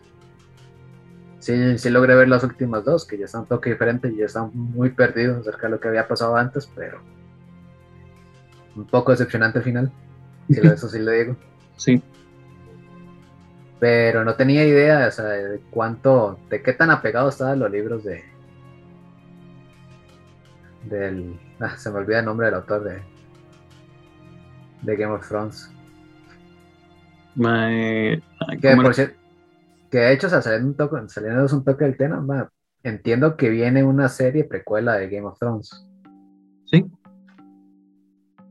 Sí, 1.38 1.78
sí 1.78 1.90
logré 1.90 2.14
ver 2.14 2.28
las 2.28 2.45
últimas 2.45 2.85
dos, 2.85 3.04
que 3.07 3.19
ya 3.19 3.25
están 3.25 3.42
un 3.42 3.47
toque 3.49 3.71
diferente 3.71 4.09
y 4.09 4.16
ya 4.16 4.26
están 4.26 4.50
muy 4.54 4.90
perdidos 4.90 5.38
acerca 5.40 5.66
de 5.66 5.73
lo 5.73 5.81
que 5.81 5.88
había 5.88 6.07
pasado 6.07 6.37
antes, 6.37 6.69
pero 6.76 7.00
un 8.76 8.87
poco 8.87 9.11
decepcionante 9.11 9.59
al 9.59 9.64
final. 9.64 9.92
Sí, 10.49 10.61
eso 10.62 10.88
sí 10.88 10.99
le 10.99 11.12
digo. 11.12 11.37
Sí, 11.76 12.00
Pero 13.83 14.25
no 14.25 14.37
tenía 14.37 14.65
idea, 14.65 15.09
o 15.09 15.11
sea, 15.11 15.25
de 15.25 15.59
cuánto, 15.71 16.39
de 16.49 16.62
qué 16.62 16.73
tan 16.73 16.93
apegados 16.93 17.35
estaban 17.35 17.59
los 17.59 17.69
libros 17.69 18.05
de 18.05 18.23
del 20.89 21.35
ah, 21.61 21.77
se 21.77 21.91
me 21.91 21.99
olvida 21.99 22.21
el 22.21 22.27
nombre 22.27 22.47
del 22.47 22.55
autor 22.55 22.85
de 22.85 23.03
de 24.83 24.97
Game 24.97 25.12
of 25.12 25.27
Thrones. 25.27 25.69
Que 29.91 29.99
de 29.99 30.12
hecho, 30.12 30.29
o 30.29 30.31
sea, 30.31 30.43
saliendo 30.43 30.69
un 30.69 30.77
toque, 30.77 31.09
saliéndonos 31.09 31.53
un 31.53 31.65
toque 31.65 31.85
del 31.85 31.97
tema, 31.97 32.21
ma, 32.21 32.49
entiendo 32.85 33.37
que 33.37 33.49
viene 33.51 33.83
una 33.83 34.09
serie 34.09 34.45
precuela 34.45 34.95
de 34.95 35.09
Game 35.09 35.27
of 35.27 35.41
Thrones. 35.41 35.85
Sí, 36.67 36.85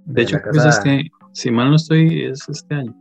de 0.03 0.23
hecho, 0.23 0.41
creo 0.41 0.51
que 0.51 0.57
es 0.57 0.65
casa- 0.65 0.77
este, 0.89 1.09
si 1.31 1.51
mal 1.51 1.69
no 1.69 1.77
estoy, 1.77 2.25
es 2.25 2.49
este 2.49 2.75
año. 2.75 3.00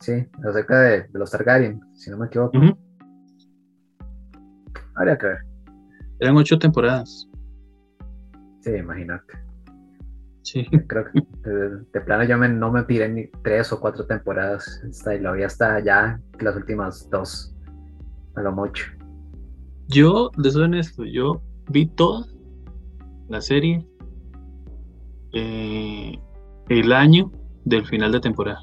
Sí, 0.00 0.12
acerca 0.46 0.80
de, 0.80 1.02
de 1.04 1.18
los 1.18 1.30
Targaryen, 1.30 1.80
si 1.94 2.10
no 2.10 2.18
me 2.18 2.26
equivoco. 2.26 2.58
Habría 4.96 5.16
que 5.18 5.26
ver. 5.26 5.38
Eran 6.20 6.36
ocho 6.36 6.58
temporadas. 6.58 7.28
Sí, 8.60 8.70
imagínate. 8.70 9.34
Sí, 10.42 10.64
Creo 10.86 11.06
que 11.10 11.20
de, 11.48 11.70
de 11.92 12.00
plano 12.02 12.24
yo 12.24 12.36
me- 12.36 12.48
no 12.50 12.70
me 12.70 12.82
tiré 12.84 13.08
ni 13.08 13.26
tres 13.42 13.72
o 13.72 13.80
cuatro 13.80 14.06
temporadas. 14.06 14.82
Hasta, 14.88 15.14
y 15.14 15.20
lo 15.20 15.32
vi 15.32 15.42
hasta 15.42 15.80
ya 15.80 16.20
las 16.38 16.54
últimas 16.56 17.08
dos. 17.10 17.54
A 18.36 18.42
lo 18.42 18.52
mucho. 18.52 18.84
yo, 19.88 20.30
de 20.36 20.50
soy 20.50 20.62
honesto, 20.64 21.04
yo 21.04 21.40
vi 21.70 21.86
toda 21.86 22.26
la 23.28 23.40
serie 23.40 23.86
eh, 25.32 26.18
el 26.68 26.92
año 26.92 27.30
del 27.64 27.86
final 27.86 28.12
de 28.12 28.20
temporada. 28.20 28.60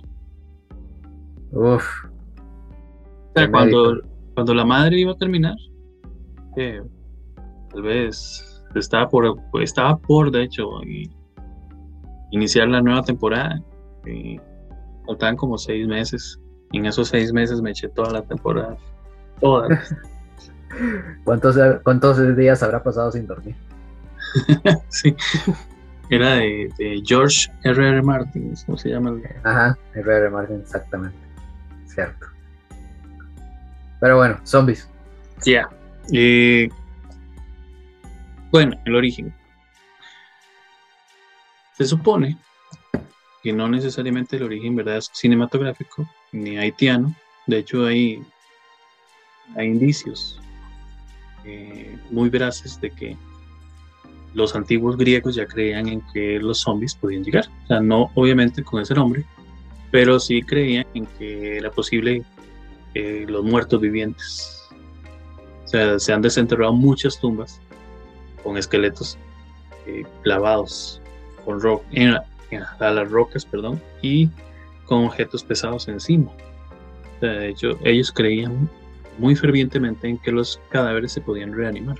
Uf, 1.52 2.06
O 2.06 3.32
sea, 3.36 3.50
cuando, 3.52 4.02
cuando 4.34 4.54
la 4.54 4.66
madre 4.66 5.00
iba 5.00 5.12
a 5.12 5.18
terminar, 5.18 5.56
que 6.56 6.82
tal 7.72 7.82
vez 7.82 8.64
estaba 8.76 9.08
por, 9.10 9.38
estaba 9.62 9.98
por, 9.98 10.32
de 10.32 10.44
hecho, 10.44 10.82
y- 10.84 11.10
iniciar 12.32 12.68
la 12.68 12.82
nueva 12.82 13.04
temporada. 13.04 13.62
Y 14.06 14.40
faltaban 15.06 15.36
como 15.36 15.58
seis 15.58 15.88
meses. 15.88 16.40
Y 16.72 16.78
en 16.78 16.86
esos 16.86 17.10
seis 17.10 17.34
meses 17.34 17.62
me 17.62 17.72
eché 17.72 17.90
toda 17.90 18.12
la 18.12 18.22
temporada. 18.22 18.78
Todas. 19.40 19.94
¿cuántos, 21.26 21.58
¿cuántos 21.84 22.36
días 22.38 22.64
habrá 22.64 22.82
pasado 22.82 23.12
sin 23.12 23.28
dormir? 23.28 23.56
sí. 24.88 25.14
Era 26.10 26.36
de, 26.36 26.70
de 26.78 27.02
George 27.06 27.50
R. 27.64 27.90
R. 27.90 28.02
Martin, 28.02 28.54
¿cómo 28.66 28.78
se 28.78 28.90
llama? 28.90 29.18
Ajá, 29.44 29.78
R.R. 29.94 30.30
Martin, 30.30 30.60
exactamente. 30.62 31.18
Cierto. 31.94 32.28
Pero 34.00 34.18
bueno, 34.18 34.40
zombies. 34.44 34.90
Ya. 35.46 35.70
Eh, 36.14 36.70
bueno, 38.52 38.80
el 38.86 38.96
origen. 38.96 39.34
Se 41.78 41.86
supone 41.86 42.38
que 43.44 43.54
no 43.54 43.68
necesariamente 43.68 44.38
el 44.38 44.44
origen 44.44 44.76
¿verdad? 44.76 44.98
es 44.98 45.10
cinematográfico 45.14 46.08
ni 46.32 46.58
haitiano. 46.58 47.16
De 47.48 47.60
hecho, 47.60 47.86
hay, 47.86 48.24
hay 49.56 49.68
indicios 49.68 50.40
eh, 51.44 51.98
muy 52.12 52.30
veraces 52.30 52.80
de 52.80 52.92
que 52.92 53.18
los 54.34 54.56
antiguos 54.56 54.96
griegos 54.96 55.36
ya 55.36 55.46
creían 55.46 55.88
en 55.88 56.02
que 56.14 56.40
los 56.40 56.60
zombies 56.60 56.96
podían 56.96 57.24
llegar. 57.24 57.46
O 57.64 57.68
sea, 57.68 57.80
no 57.80 58.12
obviamente 58.16 58.64
con 58.64 58.82
ese 58.82 58.94
nombre, 58.94 59.26
pero 59.92 60.20
sí 60.20 60.42
creían 60.42 60.88
en 60.94 61.06
que 61.06 61.58
era 61.58 61.70
posible 61.70 62.24
eh, 62.96 63.26
los 63.28 63.44
muertos 63.44 63.80
vivientes. 63.80 64.70
O 65.66 65.68
sea, 65.68 66.00
se 66.00 66.14
han 66.14 66.22
desenterrado 66.22 66.74
muchas 66.74 67.20
tumbas 67.20 67.62
con 68.44 68.58
esqueletos 68.58 69.18
eh, 69.86 70.04
clavados 70.24 71.02
con 71.46 71.60
a 72.80 72.92
las 72.92 73.10
rocas, 73.10 73.46
perdón, 73.46 73.82
y 74.02 74.30
con 74.86 75.06
objetos 75.06 75.44
pesados 75.44 75.88
encima. 75.88 76.32
O 76.32 77.20
sea, 77.20 77.32
de 77.32 77.50
hecho, 77.50 77.80
ellos 77.84 78.12
creían 78.12 78.70
muy 79.18 79.36
fervientemente 79.36 80.08
en 80.08 80.18
que 80.18 80.32
los 80.32 80.60
cadáveres 80.70 81.14
se 81.14 81.22
podían 81.22 81.54
reanimar. 81.54 81.98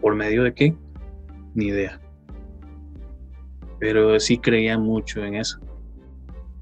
¿Por 0.00 0.14
medio 0.14 0.42
de 0.42 0.52
qué? 0.52 0.74
Ni 1.54 1.66
idea. 1.66 2.00
Pero 3.78 4.18
sí 4.20 4.38
creía 4.38 4.78
mucho 4.78 5.24
en 5.24 5.36
eso. 5.36 5.58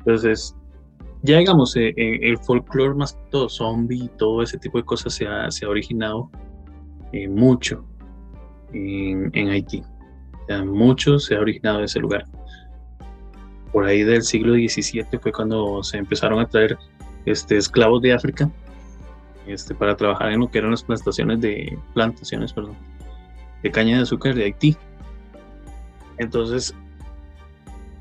Entonces, 0.06 0.54
ya 1.22 1.38
digamos, 1.38 1.74
eh, 1.76 1.94
eh, 1.96 2.18
el 2.22 2.36
folclore 2.38 2.94
más 2.94 3.14
que 3.14 3.30
todo 3.30 3.48
zombie 3.48 4.04
y 4.04 4.08
todo 4.18 4.42
ese 4.42 4.58
tipo 4.58 4.76
de 4.76 4.84
cosas 4.84 5.14
se 5.14 5.26
ha, 5.26 5.50
se 5.50 5.64
ha 5.64 5.70
originado 5.70 6.30
eh, 7.12 7.28
mucho 7.28 7.82
en, 8.74 9.48
Haití. 9.48 9.82
O 10.42 10.46
sea, 10.46 10.64
mucho 10.64 11.18
se 11.18 11.34
ha 11.34 11.40
originado 11.40 11.78
en 11.78 11.84
ese 11.84 12.00
lugar. 12.00 12.24
Por 13.72 13.86
ahí 13.86 14.02
del 14.02 14.22
siglo 14.22 14.52
XVII 14.52 15.18
fue 15.18 15.32
cuando 15.32 15.82
se 15.82 15.96
empezaron 15.96 16.40
a 16.40 16.46
traer 16.46 16.76
este, 17.24 17.56
esclavos 17.56 18.02
de 18.02 18.12
África 18.12 18.50
este, 19.46 19.74
para 19.74 19.96
trabajar 19.96 20.30
en 20.30 20.40
lo 20.40 20.50
que 20.50 20.58
eran 20.58 20.72
las 20.72 20.84
plantaciones 20.84 21.40
de 21.40 21.78
plantaciones, 21.94 22.52
perdón, 22.52 22.76
de 23.62 23.70
caña 23.70 23.96
de 23.96 24.02
azúcar 24.02 24.34
de 24.34 24.44
Haití. 24.44 24.76
Entonces, 26.18 26.74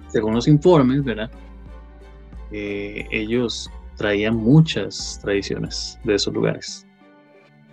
según 0.10 0.33
los 0.36 0.50
informes, 0.50 1.03
¿verdad? 1.05 1.31
Eh, 2.52 3.08
ellos 3.12 3.70
traían 3.98 4.36
muchas 4.36 5.20
tradiciones 5.22 6.00
de 6.04 6.16
esos 6.16 6.34
lugares. 6.34 6.86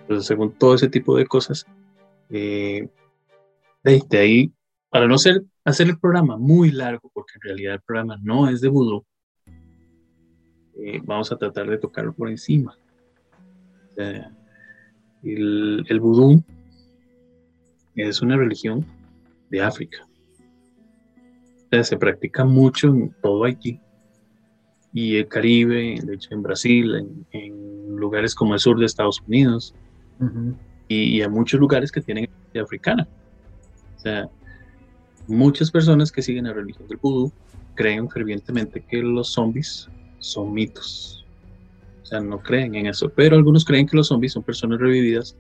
Entonces, 0.03 0.27
según 0.27 0.53
todo 0.53 0.75
ese 0.75 0.89
tipo 0.89 1.17
de 1.17 1.27
cosas, 1.27 1.67
eh, 2.31 2.89
de, 3.83 4.19
ahí, 4.19 4.53
para 4.89 5.07
no 5.07 5.19
ser, 5.19 5.43
hacer 5.65 5.89
el 5.89 5.99
programa 5.99 6.37
muy 6.37 6.71
largo, 6.71 7.11
porque 7.13 7.35
en 7.37 7.43
realidad 7.43 7.75
el 7.75 7.81
programa 7.81 8.19
no 8.23 8.49
es 8.49 8.61
de 8.61 8.69
vudú, 8.69 9.05
eh, 10.79 11.01
vamos 11.05 11.31
a 11.31 11.37
tratar 11.37 11.69
de 11.69 11.79
tocarlo 11.79 12.13
por 12.13 12.29
encima. 12.29 12.77
el, 15.23 15.85
el 15.87 16.01
vudú 16.01 16.43
es 17.95 18.23
una 18.23 18.37
religión 18.37 18.87
de 19.51 19.63
África. 19.63 20.07
se 21.83 21.97
practica 21.99 22.45
mucho 22.45 22.89
en 22.89 23.15
todo 23.21 23.45
Haití 23.45 23.81
y 24.93 25.17
el 25.17 25.29
Caribe, 25.29 25.99
de 26.03 26.15
hecho 26.15 26.35
en 26.35 26.43
Brasil, 26.43 27.07
en, 27.33 27.97
lugares 27.97 28.35
como 28.35 28.55
el 28.55 28.61
sur 28.61 28.79
de 28.79 28.87
Estados 28.87 29.21
Unidos 29.27 29.75
y, 30.89 31.19
y, 31.19 31.23
a 31.23 31.29
muchos 31.29 31.61
lugares 31.61 31.93
que 31.93 32.01
tienen 32.01 32.31
africana. 32.59 33.07
O 33.97 34.01
sea, 34.01 34.29
muchas 35.27 35.71
personas 35.71 36.11
que 36.11 36.23
siguen 36.23 36.47
la 36.47 36.55
religión 36.55 36.89
del 36.89 36.97
vudú 36.97 37.31
creen 37.75 38.09
fervientemente 38.09 38.81
que 38.81 39.03
los 39.03 39.29
zombies 39.29 39.89
son 40.19 40.53
mitos. 40.53 41.27
O 42.03 42.07
sea, 42.07 42.21
no 42.21 42.41
creen 42.41 42.75
en 42.75 42.87
eso, 42.87 43.11
pero 43.11 43.37
algunos 43.37 43.65
creen 43.65 43.87
que 43.87 43.97
los 43.97 44.09
zombies 44.09 44.33
son 44.33 44.43
personas 44.43 44.81
revividas 44.81 45.37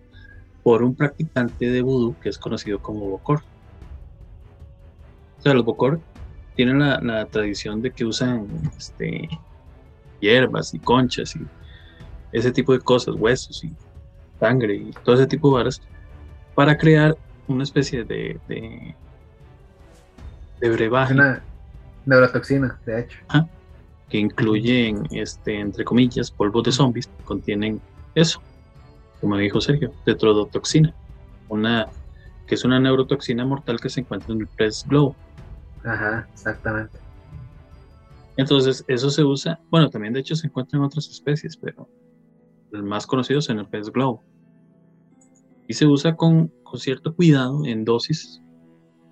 por 0.62 0.82
un 0.82 0.94
practicante 0.94 1.70
de 1.70 1.82
vudú 1.82 2.14
que 2.22 2.28
es 2.28 2.38
conocido 2.38 2.80
como 2.80 3.08
Bokor. 3.08 3.42
O 5.38 5.42
sea, 5.42 5.54
los 5.54 5.64
Bokor 5.64 6.00
tienen 6.60 6.78
la, 6.78 7.24
tradición 7.26 7.80
de 7.80 7.90
que 7.90 8.04
usan 8.04 8.46
este, 8.76 9.28
hierbas 10.20 10.74
y 10.74 10.78
conchas 10.78 11.34
y 11.34 11.40
ese 12.32 12.52
tipo 12.52 12.74
de 12.74 12.80
cosas, 12.80 13.14
huesos 13.16 13.64
y 13.64 13.72
sangre 14.38 14.74
y 14.74 14.90
todo 15.02 15.14
ese 15.14 15.26
tipo 15.26 15.48
de 15.48 15.54
varas 15.54 15.80
para 16.54 16.76
crear 16.76 17.16
una 17.48 17.64
especie 17.64 18.04
de, 18.04 18.38
de, 18.46 18.94
de 20.60 20.70
brebaje. 20.70 21.14
Una 21.14 21.42
neurotoxina, 22.04 22.78
de 22.84 23.00
hecho. 23.00 23.18
que 24.10 24.18
incluyen, 24.18 25.06
este, 25.12 25.58
entre 25.58 25.84
comillas, 25.84 26.30
polvos 26.30 26.64
de 26.64 26.72
zombies, 26.72 27.08
contienen 27.24 27.80
eso 28.14 28.42
como 29.22 29.36
dijo 29.36 29.60
Sergio, 29.62 29.92
tetrodotoxina, 30.04 30.94
una, 31.48 31.88
que 32.46 32.54
es 32.54 32.64
una 32.64 32.80
neurotoxina 32.80 33.46
mortal 33.46 33.80
que 33.80 33.88
se 33.88 34.00
encuentra 34.00 34.34
en 34.34 34.42
el 34.42 34.46
pez 34.46 34.84
globo. 34.86 35.14
Ajá, 35.84 36.28
exactamente. 36.32 36.98
Entonces, 38.36 38.84
eso 38.88 39.10
se 39.10 39.24
usa, 39.24 39.60
bueno, 39.70 39.90
también 39.90 40.14
de 40.14 40.20
hecho 40.20 40.34
se 40.34 40.46
encuentra 40.46 40.78
en 40.78 40.84
otras 40.84 41.08
especies, 41.08 41.56
pero 41.56 41.88
el 42.72 42.82
más 42.82 43.06
conocido 43.06 43.40
es 43.40 43.48
en 43.48 43.58
el 43.58 43.66
pez 43.66 43.90
globo. 43.90 44.22
Y 45.66 45.74
se 45.74 45.86
usa 45.86 46.16
con, 46.16 46.48
con 46.62 46.80
cierto 46.80 47.14
cuidado 47.14 47.64
en 47.64 47.84
dosis 47.84 48.42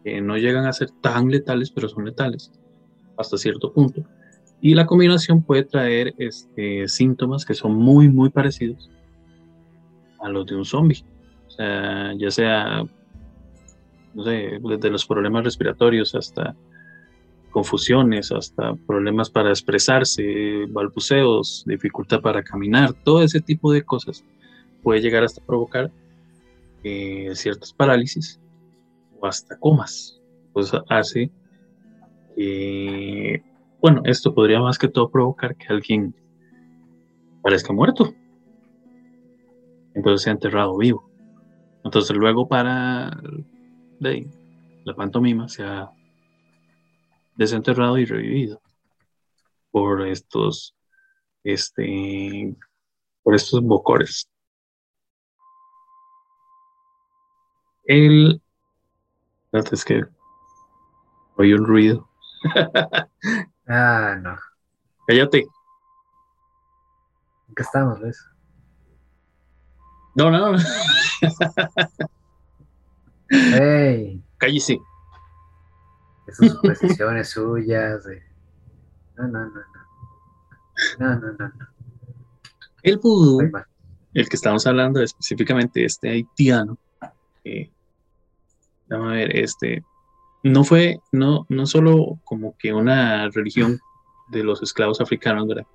que 0.05 0.21
no 0.21 0.37
llegan 0.37 0.67
a 0.67 0.73
ser 0.73 0.91
tan 1.03 1.29
letales, 1.29 1.71
pero 1.71 1.89
son 1.89 2.05
letales 2.05 2.53
hasta 3.17 3.37
cierto 3.37 3.73
punto. 3.73 4.05
Y 4.61 4.75
la 4.75 4.87
combinación 4.87 5.43
puede 5.43 5.65
traer 5.65 6.15
este, 6.19 6.89
síntomas 6.89 7.45
que 7.45 7.55
son 7.55 7.75
muy, 7.75 8.09
muy 8.09 8.31
parecidos 8.31 8.91
a 10.21 10.29
los 10.29 10.47
de 10.47 10.57
un 10.57 10.65
zombie. 10.65 11.05
O 11.47 11.51
sea, 11.51 12.13
ya 12.15 12.31
sea, 12.31 12.85
no 14.15 14.25
sé, 14.25 14.59
desde 14.63 14.91
los 14.91 15.07
problemas 15.07 15.45
respiratorios 15.45 16.15
hasta 16.15 16.55
confusiones, 17.51 18.31
hasta 18.31 18.75
problemas 18.87 19.31
para 19.31 19.51
expresarse, 19.51 20.67
balbuceos, 20.69 21.65
dificultad 21.67 22.21
para 22.21 22.43
caminar, 22.43 22.93
todo 22.93 23.23
ese 23.23 23.41
tipo 23.41 23.73
de 23.73 23.83
cosas 23.83 24.25
puede 24.83 25.01
llegar 25.01 25.25
hasta 25.25 25.45
provocar 25.45 25.91
eh, 26.85 27.31
ciertas 27.35 27.73
parálisis 27.73 28.41
o 29.19 29.27
hasta 29.27 29.59
comas. 29.59 30.21
Pues 30.53 30.73
hace 30.89 31.31
que, 32.37 33.43
bueno, 33.81 34.03
esto 34.05 34.35
podría 34.35 34.61
más 34.61 34.79
que 34.79 34.89
todo 34.89 35.11
provocar 35.11 35.57
que 35.57 35.67
alguien 35.69 36.15
parezca 37.43 37.73
muerto 37.73 38.15
entonces 39.99 40.23
se 40.23 40.31
ha 40.31 40.33
enterrado 40.33 40.77
vivo. 40.77 41.11
Entonces 41.85 42.17
luego 42.17 42.47
para 42.49 43.21
de, 44.01 44.27
la 44.85 44.95
pantomima 44.95 45.49
se 45.49 45.65
ha 45.65 45.91
desenterrado 47.37 47.99
y 47.99 48.05
revivido 48.05 48.61
por 49.71 50.07
estos 50.07 50.75
este 51.45 52.57
por 53.23 53.35
estos 53.35 53.63
bocores. 53.63 54.31
El 57.85 58.41
es 59.53 59.85
que 59.85 60.05
oí 61.37 61.53
un 61.53 61.65
ruido. 61.65 62.09
ah, 63.69 64.17
no. 64.21 64.37
Cállate. 65.07 65.47
¿En 67.49 67.55
qué 67.55 67.63
estamos, 67.63 67.99
Luis? 68.01 68.25
No, 70.15 70.31
no. 70.31 70.57
hey. 73.31 74.23
Cállese. 74.39 74.79
Esas 76.27 76.53
suposiciones 76.53 77.31
suyas. 77.31 78.05
No, 79.17 79.29
no, 79.29 79.47
no, 79.47 79.51
no. 79.51 79.61
No, 80.99 81.19
no, 81.19 81.33
no. 81.33 81.53
El 82.83 82.99
vudú, 82.99 83.41
el 84.15 84.29
que 84.29 84.37
estamos 84.37 84.67
hablando 84.67 85.03
específicamente, 85.03 85.85
este 85.85 86.11
haitiano, 86.11 86.79
vamos 88.89 89.09
a 89.09 89.13
ver, 89.13 89.37
este, 89.37 89.83
no 90.45 90.63
fue, 90.63 91.01
no, 91.11 91.45
no 91.49 91.67
solo 91.67 92.21
como 92.25 92.57
que 92.57 92.73
una 92.73 93.29
religión 93.31 93.81
de 94.29 94.45
los 94.45 94.63
esclavos 94.63 95.01
africanos, 95.01 95.49
¿verdad? 95.49 95.67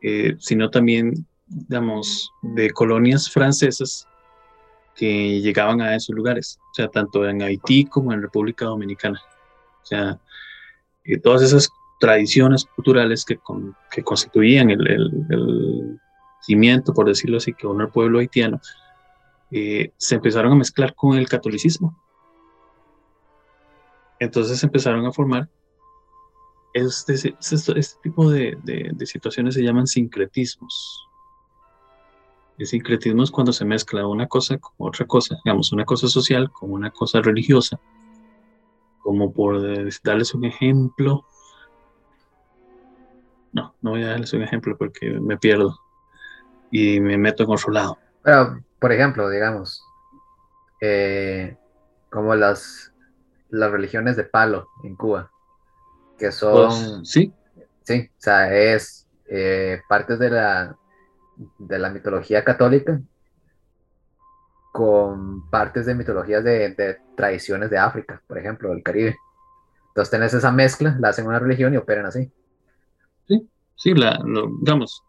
Eh, 0.00 0.36
sino 0.38 0.70
también 0.70 1.26
digamos, 1.48 2.32
de 2.42 2.70
colonias 2.70 3.30
francesas 3.30 4.06
que 4.98 5.40
llegaban 5.40 5.80
a 5.80 5.94
esos 5.94 6.14
lugares, 6.14 6.58
o 6.72 6.74
sea, 6.74 6.88
tanto 6.88 7.26
en 7.26 7.40
Haití 7.40 7.84
como 7.84 8.12
en 8.12 8.20
República 8.20 8.64
Dominicana. 8.64 9.22
O 9.80 9.86
sea, 9.86 10.20
eh, 11.04 11.18
todas 11.20 11.42
esas 11.42 11.70
tradiciones 12.00 12.64
culturales 12.64 13.24
que, 13.24 13.38
que 13.92 14.02
constituían 14.02 14.70
el, 14.70 16.00
cimiento, 16.40 16.92
por 16.92 17.06
decirlo 17.06 17.36
así, 17.36 17.52
que 17.52 17.66
uno 17.66 17.84
el 17.84 17.90
pueblo 17.90 18.18
haitiano, 18.18 18.60
eh, 19.50 19.92
se 19.98 20.16
empezaron 20.16 20.52
a 20.52 20.56
mezclar 20.56 20.94
con 20.94 21.16
el 21.16 21.28
catolicismo. 21.28 21.96
Entonces 24.18 24.62
empezaron 24.64 25.06
a 25.06 25.12
formar 25.12 25.48
este, 26.72 27.14
este, 27.14 27.34
este 27.78 28.00
tipo 28.02 28.30
de, 28.30 28.56
de 28.62 29.06
situaciones 29.06 29.54
se 29.54 29.62
llaman 29.62 29.86
sincretismos. 29.86 31.07
El 32.58 32.66
sincretismo 32.66 33.22
es 33.22 33.30
cuando 33.30 33.52
se 33.52 33.64
mezcla 33.64 34.06
una 34.06 34.26
cosa 34.26 34.58
con 34.58 34.74
otra 34.78 35.06
cosa, 35.06 35.36
digamos, 35.44 35.72
una 35.72 35.84
cosa 35.84 36.08
social 36.08 36.50
con 36.50 36.72
una 36.72 36.90
cosa 36.90 37.20
religiosa. 37.20 37.78
Como 38.98 39.32
por 39.32 39.62
darles 40.02 40.34
un 40.34 40.44
ejemplo. 40.44 41.24
No, 43.52 43.74
no 43.80 43.90
voy 43.90 44.02
a 44.02 44.08
darles 44.08 44.32
un 44.32 44.42
ejemplo 44.42 44.76
porque 44.76 45.08
me 45.08 45.38
pierdo 45.38 45.78
y 46.72 47.00
me 47.00 47.16
meto 47.16 47.44
en 47.44 47.50
otro 47.50 47.72
lado. 47.72 47.98
Pero, 48.22 48.60
por 48.80 48.92
ejemplo, 48.92 49.30
digamos, 49.30 49.82
eh, 50.80 51.56
como 52.10 52.34
las, 52.34 52.92
las 53.50 53.70
religiones 53.70 54.16
de 54.16 54.24
palo 54.24 54.68
en 54.82 54.96
Cuba, 54.96 55.30
que 56.18 56.32
son... 56.32 56.66
Pues, 56.66 57.08
sí. 57.08 57.32
Sí, 57.84 58.10
o 58.10 58.20
sea, 58.20 58.54
es 58.54 59.08
eh, 59.30 59.80
partes 59.88 60.18
de 60.18 60.28
la, 60.28 60.76
de 61.58 61.78
la 61.78 61.90
mitología 61.90 62.44
católica 62.44 63.00
con 64.72 65.48
partes 65.50 65.86
de 65.86 65.94
mitologías 65.94 66.44
de, 66.44 66.98
tradiciones 67.16 67.70
de 67.70 67.78
África, 67.78 68.22
por 68.26 68.38
ejemplo, 68.38 68.70
del 68.70 68.82
Caribe. 68.82 69.16
Entonces 69.88 70.10
tenés 70.10 70.34
esa 70.34 70.52
mezcla, 70.52 70.96
la 71.00 71.08
hacen 71.08 71.26
una 71.26 71.38
religión 71.38 71.74
y 71.74 71.76
operan 71.76 72.06
así. 72.06 72.30
Sí, 73.26 73.48
sí, 73.74 73.94
la, 73.94 74.20
digamos, 74.60 75.02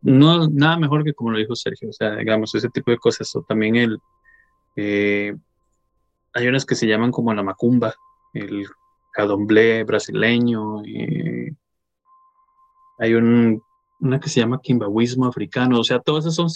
no 0.00 0.48
nada 0.48 0.78
mejor 0.78 1.04
que 1.04 1.14
como 1.14 1.30
lo 1.30 1.38
dijo 1.38 1.54
Sergio, 1.54 1.90
o 1.90 1.92
sea, 1.92 2.16
digamos, 2.16 2.54
ese 2.54 2.68
tipo 2.68 2.90
de 2.90 2.98
cosas, 2.98 3.34
o 3.36 3.42
también 3.42 3.76
el, 3.76 3.98
eh, 4.76 5.34
hay 6.32 6.46
unas 6.46 6.66
que 6.66 6.74
se 6.74 6.86
llaman 6.86 7.10
como 7.10 7.32
la 7.32 7.42
macumba, 7.42 7.94
el 8.32 8.66
cadomblé 9.12 9.84
brasileño, 9.84 10.82
eh, 10.84 11.52
hay 12.98 13.14
un, 13.14 13.62
una 14.00 14.20
que 14.20 14.28
se 14.28 14.40
llama 14.40 14.60
quimbahuismo 14.62 15.26
africano, 15.26 15.78
o 15.78 15.84
sea, 15.84 16.00
todas 16.00 16.24
esas 16.24 16.34
son, 16.34 16.48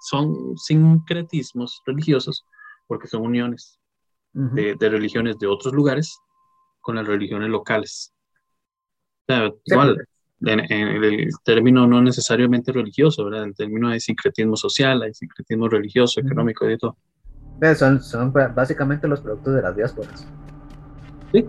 son 0.00 0.56
sincretismos 0.56 1.82
religiosos 1.84 2.44
porque 2.86 3.08
son 3.08 3.22
uniones 3.22 3.78
de, 4.32 4.76
religiones 4.80 5.38
de 5.38 5.46
otros 5.46 5.74
lugares 5.74 6.18
con 6.80 6.96
las 6.96 7.06
religiones 7.06 7.48
locales. 7.48 8.12
O 9.28 9.32
sea, 9.32 9.50
igual, 9.64 10.06
en, 10.42 10.60
el 10.70 11.30
término 11.42 11.86
no 11.86 12.02
necesariamente 12.02 12.72
religioso, 12.72 13.24
¿verdad? 13.24 13.42
En 13.42 13.48
el 13.48 13.54
término 13.54 13.90
de 13.90 13.98
sincretismo 13.98 14.56
social, 14.56 15.02
hay 15.02 15.14
sincretismo 15.14 15.68
religioso, 15.68 16.20
económico 16.20 16.66
y 16.66 16.70
de 16.70 16.78
todo. 16.78 16.96
Son, 17.76 18.02
son 18.02 18.32
básicamente 18.32 19.08
los 19.08 19.20
productos 19.20 19.54
de 19.54 19.62
las 19.62 19.74
diásporas. 19.74 20.28
Sí. 21.32 21.44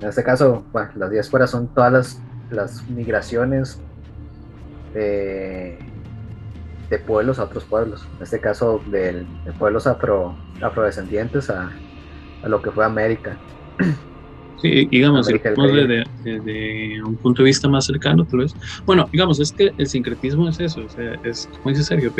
en 0.00 0.08
este 0.08 0.24
caso, 0.24 0.64
bueno, 0.72 0.90
las 0.96 1.10
diásporas 1.10 1.50
son 1.50 1.72
todas 1.72 1.92
las, 1.92 2.22
las 2.50 2.88
migraciones 2.90 3.80
de, 4.96 5.78
de, 6.90 6.98
pueblos 6.98 7.38
a 7.38 7.44
otros 7.44 7.64
pueblos. 7.64 8.06
En 8.16 8.22
este 8.22 8.40
caso, 8.40 8.80
de, 8.86 9.24
pueblos 9.58 9.86
afro, 9.86 10.34
afrodescendientes 10.62 11.50
a, 11.50 11.70
a, 12.42 12.48
lo 12.48 12.62
que 12.62 12.70
fue 12.70 12.84
América. 12.84 13.36
Sí, 14.62 14.88
digamos, 14.90 15.26
desde, 15.26 17.02
un 17.02 17.16
punto 17.16 17.42
de 17.42 17.46
vista 17.46 17.68
más 17.68 17.84
cercano, 17.84 18.24
tal 18.24 18.40
vez. 18.40 18.54
Bueno, 18.86 19.06
digamos, 19.12 19.38
es 19.38 19.52
que 19.52 19.72
el 19.76 19.86
sincretismo 19.86 20.48
es 20.48 20.58
eso, 20.58 20.82
o 20.84 20.88
sea, 20.88 21.12
es 21.24 21.46
como 21.58 21.70
dice 21.70 21.84
Sergio, 21.84 22.10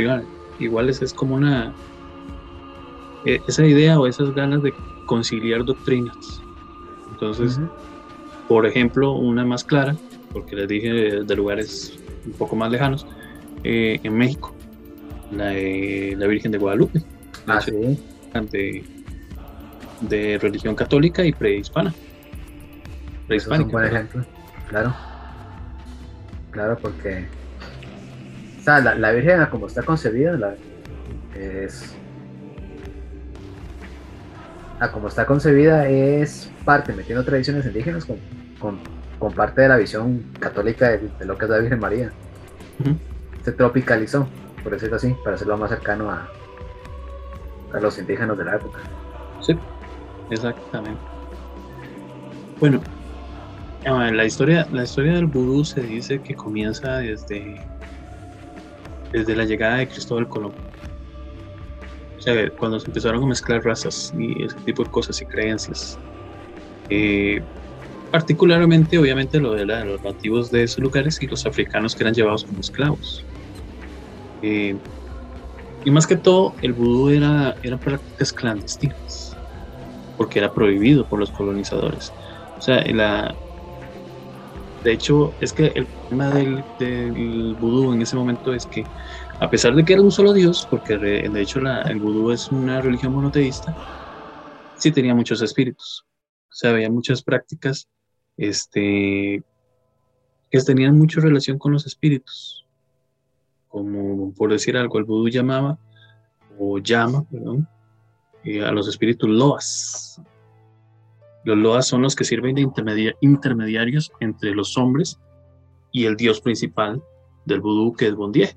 igual 0.58 0.90
es, 0.90 1.00
es 1.00 1.14
como 1.14 1.36
una. 1.36 1.72
E, 3.24 3.40
esa 3.48 3.64
idea 3.66 3.98
o 3.98 4.06
esas 4.06 4.34
ganas 4.34 4.62
de 4.62 4.74
conciliar 5.06 5.64
doctrinas. 5.64 6.42
Entonces, 7.10 7.58
por 8.48 8.66
ejemplo, 8.66 9.12
una 9.12 9.46
más 9.46 9.64
clara, 9.64 9.96
porque 10.34 10.56
les 10.56 10.68
dije 10.68 10.92
de 11.24 11.36
lugares 11.36 11.98
un 12.26 12.32
poco 12.32 12.56
más 12.56 12.70
lejanos, 12.70 13.06
eh, 13.64 14.00
en 14.02 14.16
México, 14.16 14.54
la, 15.30 15.52
la, 15.52 16.26
Virgen 16.26 16.52
de 16.52 16.58
Guadalupe, 16.58 17.02
ah, 17.46 17.60
sí. 17.60 17.72
de, 17.72 18.84
de, 20.02 20.38
religión 20.38 20.74
católica 20.74 21.24
y 21.24 21.32
prehispana. 21.32 21.94
Prehispánica. 23.26 23.62
Es 23.62 23.66
un 23.66 23.72
buen 23.72 23.86
ejemplo, 23.86 24.24
claro. 24.68 24.94
Claro, 26.50 26.78
porque 26.80 27.26
o 28.58 28.62
sea, 28.62 28.80
la, 28.80 28.94
la 28.96 29.12
Virgen, 29.12 29.46
como 29.46 29.68
está 29.68 29.82
concebida, 29.82 30.32
la, 30.32 30.54
es. 31.36 31.94
A 34.80 34.90
como 34.90 35.08
está 35.08 35.24
concebida, 35.24 35.88
es 35.88 36.50
parte, 36.64 36.92
metiendo 36.92 37.24
tradiciones 37.24 37.64
indígenas 37.64 38.04
con, 38.04 38.16
con 38.58 38.78
con 39.18 39.32
parte 39.32 39.62
de 39.62 39.68
la 39.68 39.76
visión 39.76 40.24
católica 40.38 40.90
de, 40.90 41.24
lo 41.24 41.38
que 41.38 41.44
es 41.44 41.50
la 41.50 41.58
Virgen 41.58 41.80
María. 41.80 42.12
Se 43.42 43.52
tropicalizó, 43.52 44.28
por 44.62 44.72
decirlo 44.72 44.96
así, 44.96 45.14
para 45.24 45.36
hacerlo 45.36 45.56
más 45.56 45.70
cercano 45.70 46.10
a, 46.10 46.28
a 47.72 47.80
los 47.80 47.98
indígenas 47.98 48.36
de 48.36 48.44
la 48.44 48.56
época. 48.56 48.80
Sí, 49.40 49.56
exactamente. 50.30 51.00
Bueno, 52.60 52.80
la 53.84 54.24
historia, 54.24 54.66
la 54.72 54.82
historia 54.82 55.12
del 55.14 55.26
vudú 55.26 55.64
se 55.64 55.80
dice 55.80 56.20
que 56.20 56.34
comienza 56.34 56.98
desde, 56.98 57.60
desde 59.12 59.36
la 59.36 59.44
llegada 59.44 59.76
de 59.76 59.88
Cristóbal 59.88 60.28
Colón. 60.28 60.52
O 62.18 62.20
sea, 62.20 62.50
cuando 62.58 62.80
se 62.80 62.88
empezaron 62.88 63.22
a 63.22 63.26
mezclar 63.26 63.62
razas 63.64 64.12
y 64.18 64.42
ese 64.42 64.56
tipo 64.60 64.82
de 64.82 64.90
cosas 64.90 65.20
y 65.22 65.26
creencias. 65.26 65.98
Eh, 66.88 67.42
particularmente 68.16 68.96
obviamente 68.96 69.38
lo 69.38 69.52
de, 69.52 69.66
los 69.66 70.02
nativos 70.02 70.50
de 70.50 70.62
esos 70.62 70.78
lugares 70.78 71.20
y 71.20 71.26
los 71.26 71.44
africanos 71.44 71.94
que 71.94 72.02
eran 72.02 72.14
llevados 72.14 72.44
como 72.44 72.60
esclavos. 72.60 73.22
Eh, 74.40 74.74
y 75.84 75.90
más 75.90 76.06
que 76.06 76.16
todo, 76.16 76.54
el 76.62 76.72
vudú 76.72 77.10
era, 77.10 77.54
eran 77.62 77.78
prácticas 77.78 78.32
clandestinas, 78.32 79.36
porque 80.16 80.38
era 80.38 80.50
prohibido 80.50 81.06
por 81.06 81.18
los 81.18 81.30
colonizadores. 81.30 82.10
O 82.56 82.60
sea, 82.62 82.82
la, 82.86 83.34
de 84.82 84.92
hecho, 84.94 85.34
es 85.42 85.52
que 85.52 85.66
el 85.74 85.84
problema 85.84 86.30
del, 86.30 86.64
del 86.78 87.54
vudú 87.60 87.92
en 87.92 88.00
ese 88.00 88.16
momento 88.16 88.54
es 88.54 88.64
que, 88.64 88.82
a 89.40 89.50
pesar 89.50 89.74
de 89.74 89.84
que 89.84 89.92
era 89.92 90.00
un 90.00 90.10
solo 90.10 90.32
dios, 90.32 90.66
porque 90.70 90.96
de 90.96 91.42
hecho 91.42 91.58
el 91.58 92.00
vudú 92.00 92.30
es 92.30 92.50
una 92.50 92.80
religión 92.80 93.12
monoteísta, 93.12 93.76
sí 94.78 94.90
tenía 94.90 95.14
muchos 95.14 95.42
espíritus. 95.42 96.06
O 96.50 96.54
sea, 96.54 96.70
había 96.70 96.88
muchas 96.88 97.22
prácticas 97.22 97.90
este, 98.36 99.42
que 100.50 100.60
tenían 100.60 100.98
mucha 100.98 101.20
relación 101.20 101.58
con 101.58 101.72
los 101.72 101.86
espíritus. 101.86 102.66
Como 103.68 104.32
por 104.34 104.52
decir 104.52 104.76
algo, 104.76 104.98
el 104.98 105.04
vudú 105.04 105.28
llamaba, 105.28 105.78
o 106.58 106.78
llama, 106.78 107.24
perdón, 107.30 107.68
eh, 108.44 108.64
a 108.64 108.72
los 108.72 108.88
espíritus 108.88 109.28
loas. 109.28 110.22
Los 111.44 111.58
loas 111.58 111.86
son 111.86 112.02
los 112.02 112.16
que 112.16 112.24
sirven 112.24 112.56
de 112.56 113.14
intermediarios 113.20 114.12
entre 114.20 114.54
los 114.54 114.76
hombres 114.76 115.20
y 115.92 116.06
el 116.06 116.16
dios 116.16 116.40
principal 116.40 117.02
del 117.44 117.60
vudú, 117.60 117.92
que 117.92 118.08
es 118.08 118.14
Bondie. 118.14 118.56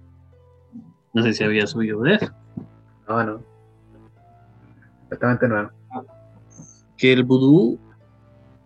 No 1.13 1.23
sé 1.23 1.33
si 1.33 1.43
había 1.43 1.67
subido 1.67 2.01
de 2.01 2.15
eso. 2.15 2.31
No, 3.07 3.23
no. 3.23 3.43
Completamente 5.01 5.47
nuevo. 5.47 5.69
Que 6.97 7.13
el 7.13 7.23
vudú 7.23 7.79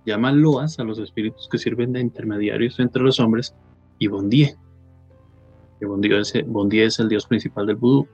llaman 0.06 0.42
loas 0.42 0.80
a 0.80 0.84
los 0.84 1.00
espíritus 1.00 1.48
que 1.50 1.58
sirven 1.58 1.94
de 1.94 2.02
intermediarios 2.02 2.80
entre 2.80 3.04
los 3.04 3.20
hombres 3.20 3.56
y 4.00 4.08
Bondie. 4.08 4.56
Que 5.80 5.86
Bondie 5.86 6.20
es, 6.20 6.34
Bondie 6.46 6.86
es 6.86 7.00
el 7.00 7.10
dios 7.10 7.26
principal 7.26 7.68
del 7.68 7.78
vudú. 7.78 8.08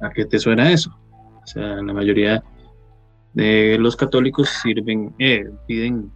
¿A 0.00 0.10
qué 0.10 0.24
te 0.24 0.38
suena 0.38 0.72
eso? 0.72 0.96
O 1.42 1.46
sea, 1.46 1.82
la 1.82 1.92
mayoría 1.92 2.42
de 3.32 3.76
los 3.78 3.96
católicos 3.96 4.48
sirven, 4.62 5.14
eh, 5.18 5.50
piden 5.66 6.10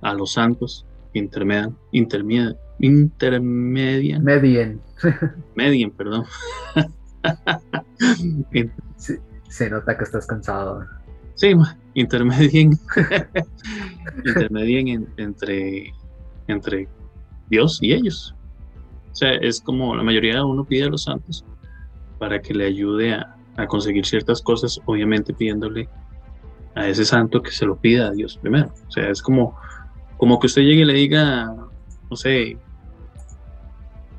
a 0.00 0.14
los 0.14 0.32
santos 0.32 0.86
intermedian, 1.12 1.76
intermedian, 1.92 2.56
intermedian, 2.78 4.24
medien, 4.24 4.80
medien, 5.54 5.90
perdón. 5.90 6.24
se 9.48 9.70
nota 9.70 9.96
que 9.96 10.04
estás 10.04 10.26
cansado. 10.26 10.84
Sí, 11.34 11.54
intermedien, 11.94 12.72
intermedien 14.24 15.08
entre, 15.16 15.92
entre 16.46 16.88
Dios 17.48 17.78
y 17.80 17.92
ellos. 17.92 18.34
O 19.10 19.14
sea, 19.14 19.34
es 19.34 19.60
como 19.60 19.94
la 19.94 20.02
mayoría 20.02 20.36
de 20.36 20.44
uno 20.44 20.64
pide 20.64 20.84
a 20.84 20.88
los 20.88 21.04
santos 21.04 21.44
para 22.18 22.40
que 22.40 22.54
le 22.54 22.66
ayude 22.66 23.12
a, 23.14 23.36
conseguir 23.68 24.06
ciertas 24.06 24.40
cosas, 24.40 24.80
obviamente 24.86 25.34
pidiéndole 25.34 25.88
a 26.74 26.88
ese 26.88 27.04
santo 27.04 27.42
que 27.42 27.50
se 27.50 27.66
lo 27.66 27.76
pida 27.76 28.08
a 28.08 28.10
Dios 28.10 28.38
primero. 28.38 28.72
O 28.88 28.90
sea, 28.90 29.10
es 29.10 29.20
como, 29.20 29.56
como 30.16 30.38
que 30.40 30.46
usted 30.46 30.62
llegue 30.62 30.82
y 30.82 30.84
le 30.86 30.94
diga, 30.94 31.54
no 32.10 32.16
sé, 32.16 32.56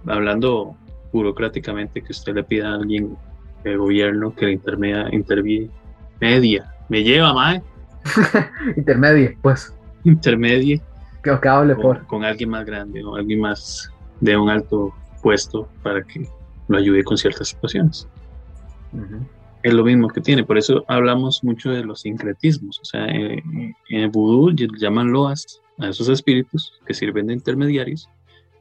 hablando 0.05 0.77
burocráticamente, 1.11 2.01
que 2.01 2.11
usted 2.11 2.35
le 2.35 2.43
pida 2.43 2.69
a 2.69 2.75
alguien 2.75 3.17
del 3.63 3.79
gobierno 3.79 4.35
que 4.35 4.45
le 4.45 4.51
intermedia, 4.53 5.09
intermedia 5.11 6.72
me 6.89 7.03
lleva, 7.03 7.33
mae. 7.33 7.61
Intermedie, 8.77 9.37
pues. 9.41 9.73
Intermedie. 10.03 10.81
Que, 11.23 11.31
hable 11.47 11.75
por. 11.75 12.05
Con 12.07 12.23
alguien 12.23 12.49
más 12.49 12.65
grande 12.65 13.03
o 13.03 13.15
alguien 13.15 13.39
más 13.39 13.89
de 14.19 14.37
un 14.37 14.49
alto 14.49 14.93
puesto 15.21 15.67
para 15.81 16.03
que 16.03 16.27
lo 16.67 16.77
ayude 16.77 17.03
con 17.03 17.17
ciertas 17.17 17.49
situaciones. 17.49 18.07
Es 19.63 19.73
lo 19.73 19.83
mismo 19.83 20.09
que 20.09 20.21
tiene, 20.21 20.43
por 20.43 20.57
eso 20.57 20.83
hablamos 20.87 21.43
mucho 21.43 21.71
de 21.71 21.83
los 21.83 22.01
sincretismos. 22.01 22.79
O 22.81 22.85
sea, 22.85 23.05
eh, 23.05 23.41
en, 23.89 23.99
el 24.01 24.09
vudú 24.09 24.51
llaman 24.51 25.11
loas 25.11 25.61
a 25.79 25.87
esos 25.89 26.09
espíritus 26.09 26.79
que 26.85 26.93
sirven 26.93 27.27
de 27.27 27.33
intermediarios, 27.33 28.09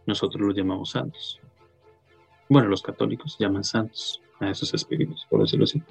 nosotros 0.07 0.41
los 0.41 0.57
llamamos 0.57 0.91
santos. 0.91 1.41
Bueno, 2.49 2.69
los 2.69 2.83
católicos 2.83 3.37
llaman 3.39 3.65
santos 3.65 4.23
a 4.41 4.51
esos 4.51 4.73
espíritus, 4.75 5.27
por 5.29 5.41
decirlo 5.41 5.65
así. 5.65 5.83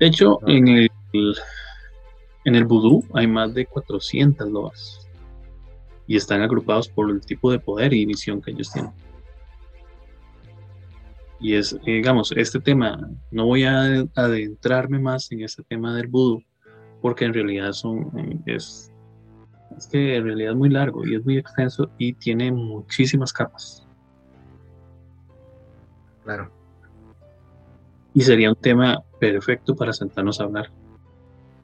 De 0.00 0.06
hecho, 0.06 0.38
en 0.46 0.66
el, 0.66 0.90
en 2.46 2.54
el 2.54 2.64
vudú 2.64 3.04
hay 3.12 3.26
más 3.26 3.52
de 3.52 3.66
400 3.66 4.48
loas 4.48 5.06
y 6.06 6.16
están 6.16 6.40
agrupados 6.40 6.88
por 6.88 7.10
el 7.10 7.20
tipo 7.20 7.52
de 7.52 7.58
poder 7.58 7.92
y 7.92 8.06
visión 8.06 8.40
que 8.40 8.52
ellos 8.52 8.72
tienen. 8.72 8.92
Y 11.38 11.54
es, 11.54 11.78
digamos, 11.84 12.32
este 12.32 12.60
tema, 12.60 13.10
no 13.30 13.44
voy 13.44 13.64
a 13.64 14.06
adentrarme 14.14 14.98
más 14.98 15.30
en 15.32 15.42
este 15.42 15.62
tema 15.64 15.94
del 15.94 16.08
vudú, 16.08 16.42
porque 17.02 17.26
en 17.26 17.34
realidad 17.34 17.72
son, 17.72 18.42
es, 18.46 18.90
es 19.76 19.86
que 19.86 20.16
en 20.16 20.24
realidad 20.24 20.52
es 20.52 20.56
muy 20.56 20.70
largo 20.70 21.06
y 21.06 21.14
es 21.14 21.24
muy 21.26 21.36
extenso 21.36 21.90
y 21.98 22.14
tiene 22.14 22.50
muchísimas 22.50 23.34
capas. 23.34 23.86
Claro. 26.24 26.50
Y 28.14 28.22
sería 28.22 28.48
un 28.48 28.56
tema 28.56 29.04
perfecto 29.20 29.76
para 29.76 29.92
sentarnos 29.92 30.40
a 30.40 30.44
hablar. 30.44 30.70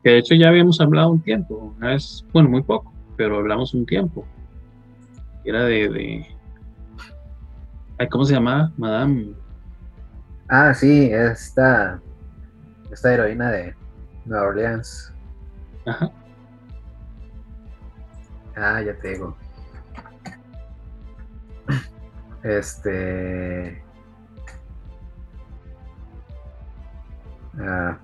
Que 0.05 0.11
de 0.11 0.19
hecho 0.19 0.35
ya 0.37 0.49
habíamos 0.49 0.81
hablado 0.81 1.11
un 1.11 1.21
tiempo, 1.21 1.75
una 1.77 1.89
vez, 1.89 2.25
bueno, 2.33 2.49
muy 2.49 2.63
poco, 2.63 2.93
pero 3.17 3.39
hablamos 3.39 3.75
un 3.75 3.85
tiempo. 3.85 4.25
Era 5.45 5.65
de, 5.65 5.89
de 7.99 8.09
¿cómo 8.09 8.25
se 8.25 8.35
llamaba? 8.35 8.71
Madame. 8.77 9.33
Ah, 10.49 10.73
sí, 10.75 11.11
esta, 11.11 12.01
esta 12.93 13.15
heroína 13.15 13.51
de 13.51 13.75
Nueva 14.27 14.47
Orleans. 14.47 15.13
Ajá. 15.87 16.11
Ah, 18.55 18.81
ya 18.83 18.97
te 18.99 19.09
digo. 19.09 19.37
Este. 22.43 23.83
Ah. 27.61 27.99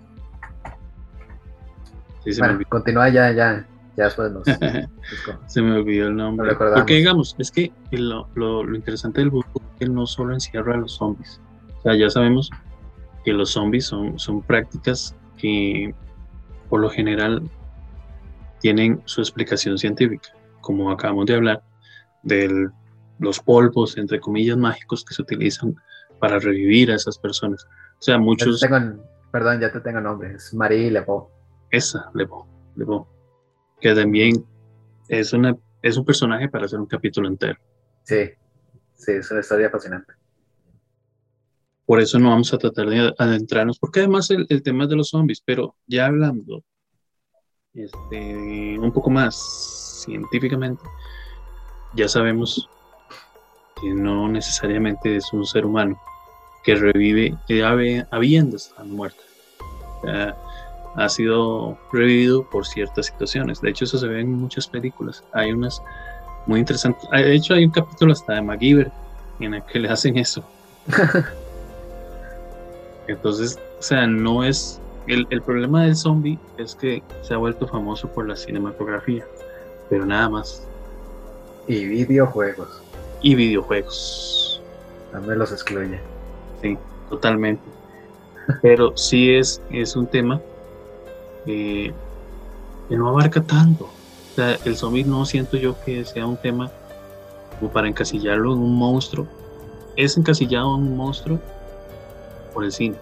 Sí, 2.24 2.32
se 2.32 2.42
me 2.52 2.64
continúa 2.64 3.08
ya, 3.08 3.32
ya. 3.32 3.66
Ya 3.96 4.04
después 4.04 4.32
nos. 4.32 4.44
se 5.46 5.62
me 5.62 5.72
olvidó 5.72 6.08
el 6.08 6.16
nombre. 6.16 6.54
Porque 6.54 6.94
digamos, 6.94 7.36
es 7.38 7.50
que 7.50 7.72
lo, 7.90 8.28
lo, 8.34 8.74
interesante 8.74 9.20
del 9.20 9.30
buco 9.30 9.60
es 9.60 9.78
que 9.80 9.86
no 9.86 10.06
solo 10.06 10.32
encierra 10.32 10.74
a 10.74 10.78
los 10.78 10.92
zombies. 10.92 11.40
O 11.78 11.82
sea, 11.82 11.94
ya 11.96 12.08
sabemos 12.08 12.50
que 13.24 13.32
los 13.32 13.50
zombies 13.50 13.86
son, 13.86 14.18
son 14.18 14.40
prácticas 14.42 15.14
que 15.36 15.94
por 16.70 16.80
lo 16.80 16.88
general 16.88 17.42
tienen 18.60 19.02
su 19.04 19.20
explicación 19.20 19.76
científica, 19.76 20.30
como 20.60 20.90
acabamos 20.90 21.26
de 21.26 21.34
hablar, 21.34 21.62
de 22.22 22.70
los 23.18 23.40
polvos, 23.40 23.98
entre 23.98 24.20
comillas, 24.20 24.56
mágicos 24.56 25.04
que 25.04 25.14
se 25.14 25.22
utilizan 25.22 25.74
para 26.18 26.38
revivir 26.38 26.90
a 26.90 26.94
esas 26.94 27.18
personas. 27.18 27.66
O 27.98 28.02
sea, 28.02 28.18
muchos... 28.18 28.64
perdón, 29.32 29.60
ya 29.60 29.72
te 29.72 29.80
tengo 29.80 30.00
nombre, 30.00 30.34
es 30.34 30.54
Marie 30.54 30.90
Lebeau. 30.90 31.28
Esa, 31.70 32.10
Lebeau, 32.14 32.46
Lebeau 32.76 33.06
que 33.82 33.94
también 33.94 34.46
es, 35.08 35.32
una, 35.32 35.56
es 35.82 35.96
un 35.96 36.04
personaje 36.04 36.48
para 36.48 36.66
hacer 36.66 36.78
un 36.78 36.86
capítulo 36.86 37.28
entero. 37.28 37.58
Sí, 38.04 38.30
sí, 38.94 39.12
es 39.12 39.30
una 39.30 39.40
historia 39.40 39.68
fascinante. 39.68 40.14
Por 41.84 42.00
eso 42.00 42.18
no 42.18 42.30
vamos 42.30 42.54
a 42.54 42.58
tratar 42.58 42.86
de 42.88 43.12
adentrarnos, 43.18 43.78
porque 43.78 44.00
además 44.00 44.30
el, 44.30 44.46
el 44.48 44.62
tema 44.62 44.84
es 44.84 44.90
de 44.90 44.96
los 44.96 45.08
zombies, 45.08 45.42
pero 45.44 45.74
ya 45.86 46.06
hablando 46.06 46.62
este, 47.74 48.78
un 48.78 48.92
poco 48.92 49.10
más 49.10 50.04
científicamente, 50.04 50.82
ya 51.94 52.06
sabemos 52.08 52.68
que 53.80 53.92
no 53.92 54.28
necesariamente 54.28 55.16
es 55.16 55.32
un 55.32 55.44
ser 55.44 55.66
humano 55.66 56.00
que 56.62 56.74
revive 56.74 57.36
habiendo 58.10 58.56
estado 58.56 58.84
muerto 58.86 59.22
ha 60.96 61.08
sido 61.08 61.78
revivido 61.92 62.48
por 62.48 62.66
ciertas 62.66 63.06
situaciones. 63.06 63.60
De 63.60 63.70
hecho, 63.70 63.84
eso 63.84 63.98
se 63.98 64.06
ve 64.06 64.20
en 64.20 64.32
muchas 64.32 64.66
películas. 64.66 65.24
Hay 65.32 65.52
unas 65.52 65.82
muy 66.46 66.60
interesantes. 66.60 67.08
De 67.10 67.34
hecho, 67.34 67.54
hay 67.54 67.64
un 67.64 67.70
capítulo 67.70 68.12
hasta 68.12 68.34
de 68.34 68.42
MacGyver 68.42 68.90
en 69.40 69.54
el 69.54 69.62
que 69.64 69.78
le 69.78 69.88
hacen 69.88 70.18
eso. 70.18 70.44
Entonces, 73.08 73.58
o 73.78 73.82
sea, 73.82 74.06
no 74.06 74.44
es. 74.44 74.80
El, 75.08 75.26
el, 75.30 75.42
problema 75.42 75.82
del 75.82 75.96
zombie 75.96 76.38
es 76.58 76.76
que 76.76 77.02
se 77.22 77.34
ha 77.34 77.36
vuelto 77.36 77.66
famoso 77.66 78.06
por 78.06 78.28
la 78.28 78.36
cinematografía, 78.36 79.26
pero 79.90 80.06
nada 80.06 80.28
más. 80.28 80.64
Y 81.66 81.86
videojuegos. 81.86 82.80
Y 83.20 83.34
videojuegos. 83.34 84.62
También 85.10 85.40
los 85.40 85.50
excluye. 85.50 86.11
Sí, 86.62 86.78
totalmente. 87.10 87.62
Pero 88.60 88.96
sí 88.96 89.34
es, 89.34 89.60
es 89.70 89.96
un 89.96 90.06
tema 90.06 90.40
que 91.44 91.92
no 92.90 93.08
abarca 93.08 93.42
tanto. 93.42 93.84
O 93.84 94.34
sea, 94.34 94.56
el 94.64 94.76
zombie 94.76 95.04
no 95.04 95.24
siento 95.26 95.56
yo 95.56 95.76
que 95.84 96.04
sea 96.04 96.26
un 96.26 96.36
tema 96.36 96.70
como 97.58 97.70
para 97.70 97.88
encasillarlo 97.88 98.52
en 98.52 98.58
un 98.58 98.74
monstruo. 98.76 99.26
Es 99.96 100.16
encasillado 100.16 100.74
en 100.76 100.82
un 100.82 100.96
monstruo 100.96 101.38
por 102.54 102.64
el 102.64 102.72
cine. 102.72 102.96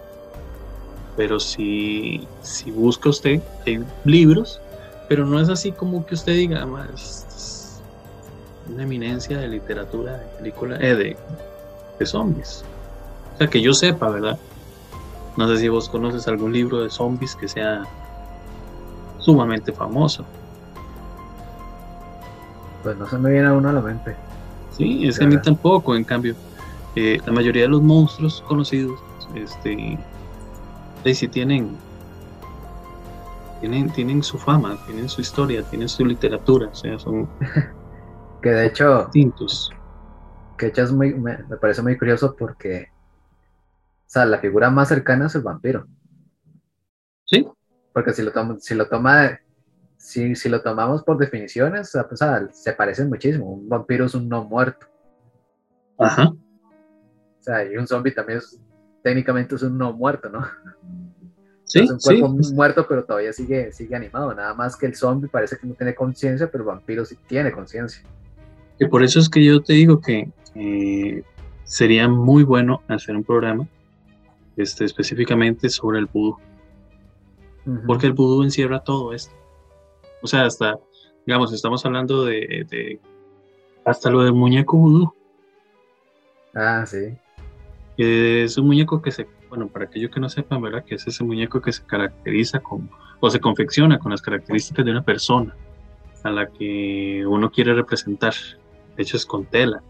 Pero 1.15 1.39
si, 1.39 2.27
si 2.41 2.71
busca 2.71 3.09
usted, 3.09 3.41
hay 3.65 3.83
libros, 4.05 4.61
pero 5.07 5.25
no 5.25 5.39
es 5.39 5.49
así 5.49 5.71
como 5.71 6.05
que 6.05 6.15
usted 6.15 6.33
diga, 6.33 6.65
más 6.65 7.81
una 8.69 8.83
eminencia 8.83 9.37
de 9.37 9.47
literatura, 9.47 10.17
de 10.17 10.25
película, 10.37 10.77
eh, 10.77 10.95
de, 10.95 11.17
de 11.99 12.05
zombies. 12.05 12.63
O 13.33 13.37
sea, 13.37 13.47
que 13.47 13.61
yo 13.61 13.73
sepa, 13.73 14.09
¿verdad? 14.09 14.39
No 15.37 15.47
sé 15.47 15.57
si 15.57 15.69
vos 15.69 15.89
conoces 15.89 16.27
algún 16.27 16.53
libro 16.53 16.83
de 16.83 16.89
zombies 16.89 17.35
que 17.35 17.47
sea 17.47 17.83
sumamente 19.19 19.71
famoso. 19.71 20.25
Pues 22.83 22.97
no 22.97 23.07
se 23.07 23.17
me 23.17 23.31
viene 23.31 23.47
a 23.47 23.53
uno 23.53 23.69
a 23.69 23.73
la 23.73 23.81
mente. 23.81 24.15
Sí, 24.71 25.07
es 25.07 25.19
que 25.19 25.25
a 25.25 25.27
mí 25.27 25.37
tampoco, 25.41 25.95
en 25.95 26.03
cambio, 26.03 26.35
eh, 26.95 27.19
la 27.25 27.31
mayoría 27.31 27.63
de 27.63 27.69
los 27.69 27.81
monstruos 27.81 28.43
conocidos, 28.47 28.99
este, 29.35 29.97
sí 31.13 31.27
tienen, 31.27 31.77
tienen, 33.59 33.89
tienen 33.91 34.23
su 34.23 34.37
fama, 34.37 34.77
tienen 34.85 35.07
su 35.07 35.21
historia, 35.21 35.63
tienen 35.63 35.87
su 35.87 36.05
literatura, 36.05 36.67
o 36.67 36.75
sea, 36.75 36.97
son 36.99 37.29
que 38.41 38.49
de 38.49 38.65
hecho 38.67 39.03
distintos. 39.05 39.71
Que 40.57 40.67
de 40.67 40.71
hecho 40.71 40.83
es 40.83 40.91
muy, 40.91 41.13
me, 41.13 41.37
me, 41.49 41.57
parece 41.57 41.81
muy 41.81 41.97
curioso 41.97 42.35
porque, 42.37 42.90
sea, 44.11 44.25
la 44.25 44.39
figura 44.39 44.69
más 44.69 44.89
cercana 44.89 45.27
es 45.27 45.35
el 45.35 45.41
vampiro. 45.41 45.87
Sí, 47.25 47.47
porque 47.93 48.13
si 48.13 48.21
lo, 48.21 48.31
toma, 48.31 48.57
si 48.59 48.75
lo 48.75 48.87
toma, 48.87 49.39
si, 49.97 50.35
si 50.35 50.49
lo 50.49 50.61
tomamos 50.61 51.03
por 51.03 51.17
definiciones, 51.17 51.97
pues, 52.09 52.19
se 52.51 52.73
parecen 52.73 53.09
muchísimo. 53.09 53.53
Un 53.53 53.69
vampiro 53.69 54.05
es 54.05 54.13
un 54.13 54.27
no 54.27 54.43
muerto. 54.43 54.85
Ajá. 55.97 56.27
O 56.27 57.43
sea, 57.43 57.65
y 57.65 57.77
un 57.77 57.87
zombie 57.87 58.11
también 58.11 58.39
es, 58.39 58.59
técnicamente 59.01 59.55
es 59.55 59.63
un 59.63 59.77
no 59.77 59.93
muerto, 59.93 60.29
¿no? 60.29 60.45
Sí, 61.63 61.79
es 61.79 61.89
un 61.89 61.99
cuerpo 61.99 62.27
muerto, 62.53 62.85
pero 62.85 63.05
todavía 63.05 63.31
sigue, 63.31 63.71
sigue 63.71 63.95
animado. 63.95 64.33
Nada 64.33 64.53
más 64.53 64.75
que 64.75 64.87
el 64.87 64.95
zombie 64.95 65.29
parece 65.29 65.57
que 65.57 65.65
no 65.65 65.73
tiene 65.73 65.95
conciencia, 65.95 66.51
pero 66.51 66.65
el 66.65 66.67
vampiro 66.67 67.05
sí 67.05 67.17
tiene 67.27 67.51
conciencia. 67.53 68.03
Y 68.77 68.87
por 68.87 69.03
eso 69.03 69.19
es 69.19 69.29
que 69.29 69.41
yo 69.45 69.61
te 69.61 69.71
digo 69.73 70.01
que 70.01 70.29
sería 71.63 72.09
muy 72.09 72.43
bueno 72.43 72.81
hacer 72.89 73.15
un 73.15 73.23
programa 73.23 73.67
este, 74.57 74.85
específicamente 74.85 75.69
sobre 75.69 75.99
el 75.99 76.05
vudú 76.05 76.37
porque 77.85 78.07
el 78.07 78.13
vudú 78.13 78.43
encierra 78.43 78.79
todo 78.79 79.13
esto. 79.13 79.33
O 80.21 80.27
sea, 80.27 80.45
hasta, 80.45 80.79
digamos, 81.25 81.53
estamos 81.53 81.85
hablando 81.85 82.25
de, 82.25 82.99
hasta 83.85 84.09
lo 84.09 84.23
del 84.23 84.33
muñeco 84.33 84.77
vudú. 84.77 85.13
Ah, 86.53 86.85
sí. 86.85 87.17
es 87.97 88.57
un 88.57 88.67
muñeco 88.67 89.01
que 89.01 89.11
se, 89.11 89.27
bueno, 89.49 89.67
para 89.67 89.85
aquellos 89.85 90.11
que 90.11 90.19
no 90.19 90.29
sepan, 90.29 90.61
¿verdad? 90.61 90.83
Que 90.83 90.95
es 90.95 91.07
ese 91.07 91.23
muñeco 91.23 91.61
que 91.61 91.71
se 91.71 91.83
caracteriza 91.85 92.59
con, 92.59 92.89
o 93.19 93.29
se 93.29 93.39
confecciona 93.39 93.99
con 93.99 94.11
las 94.11 94.21
características 94.21 94.85
de 94.85 94.91
una 94.91 95.03
persona 95.03 95.55
a 96.23 96.29
la 96.29 96.47
que 96.47 97.25
uno 97.25 97.51
quiere 97.51 97.73
representar. 97.73 98.33
De 98.95 99.03
hecho, 99.03 99.17
es 99.17 99.25
con 99.25 99.45
tela 99.45 99.81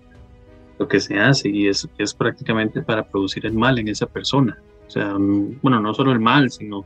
lo 0.81 0.87
que 0.87 0.99
se 0.99 1.19
hace 1.19 1.47
y 1.47 1.67
es, 1.67 1.87
es 1.99 2.11
prácticamente 2.11 2.81
para 2.81 3.07
producir 3.07 3.45
el 3.45 3.53
mal 3.53 3.77
en 3.77 3.87
esa 3.87 4.07
persona. 4.07 4.57
O 4.87 4.89
sea, 4.89 5.13
mm, 5.13 5.59
bueno, 5.61 5.79
no 5.79 5.93
solo 5.93 6.11
el 6.11 6.19
mal, 6.19 6.49
sino 6.49 6.85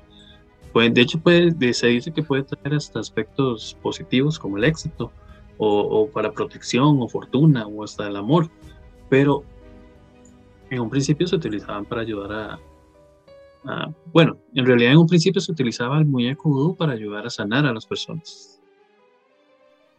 de 0.73 1.01
hecho, 1.01 1.21
puede, 1.21 1.73
se 1.73 1.87
dice 1.87 2.11
que 2.11 2.21
puede 2.21 2.43
traer 2.43 2.75
hasta 2.75 2.99
aspectos 2.99 3.77
positivos 3.81 4.37
como 4.37 4.57
el 4.57 4.65
éxito, 4.65 5.13
o, 5.57 6.09
para 6.09 6.33
protección, 6.33 6.97
o 6.99 7.07
fortuna, 7.07 7.65
o 7.65 7.85
hasta 7.85 8.05
el 8.09 8.17
amor. 8.17 8.49
Pero 9.09 9.45
en 10.69 10.81
un 10.81 10.89
principio 10.89 11.25
se 11.27 11.37
utilizaban 11.37 11.85
para 11.85 12.01
ayudar 12.01 12.59
a, 13.63 13.89
bueno, 14.11 14.37
en 14.53 14.65
realidad 14.65 14.91
en 14.91 14.97
un 14.97 15.07
principio 15.07 15.39
se 15.39 15.53
utilizaba 15.53 15.97
el 15.97 16.05
muñeco 16.05 16.49
vudú 16.49 16.75
para 16.75 16.91
ayudar 16.91 17.25
a 17.25 17.29
sanar 17.29 17.65
a 17.65 17.73
las 17.73 17.85
personas. 17.85 18.61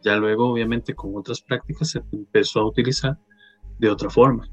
Ya 0.03 0.15
luego, 0.17 0.51
obviamente, 0.51 0.93
con 0.93 1.15
otras 1.15 1.41
prácticas 1.41 1.89
se 1.89 2.03
empezó 2.11 2.59
a 2.59 2.67
utilizar 2.67 3.17
de 3.79 3.89
otra 3.89 4.09
forma. 4.09 4.49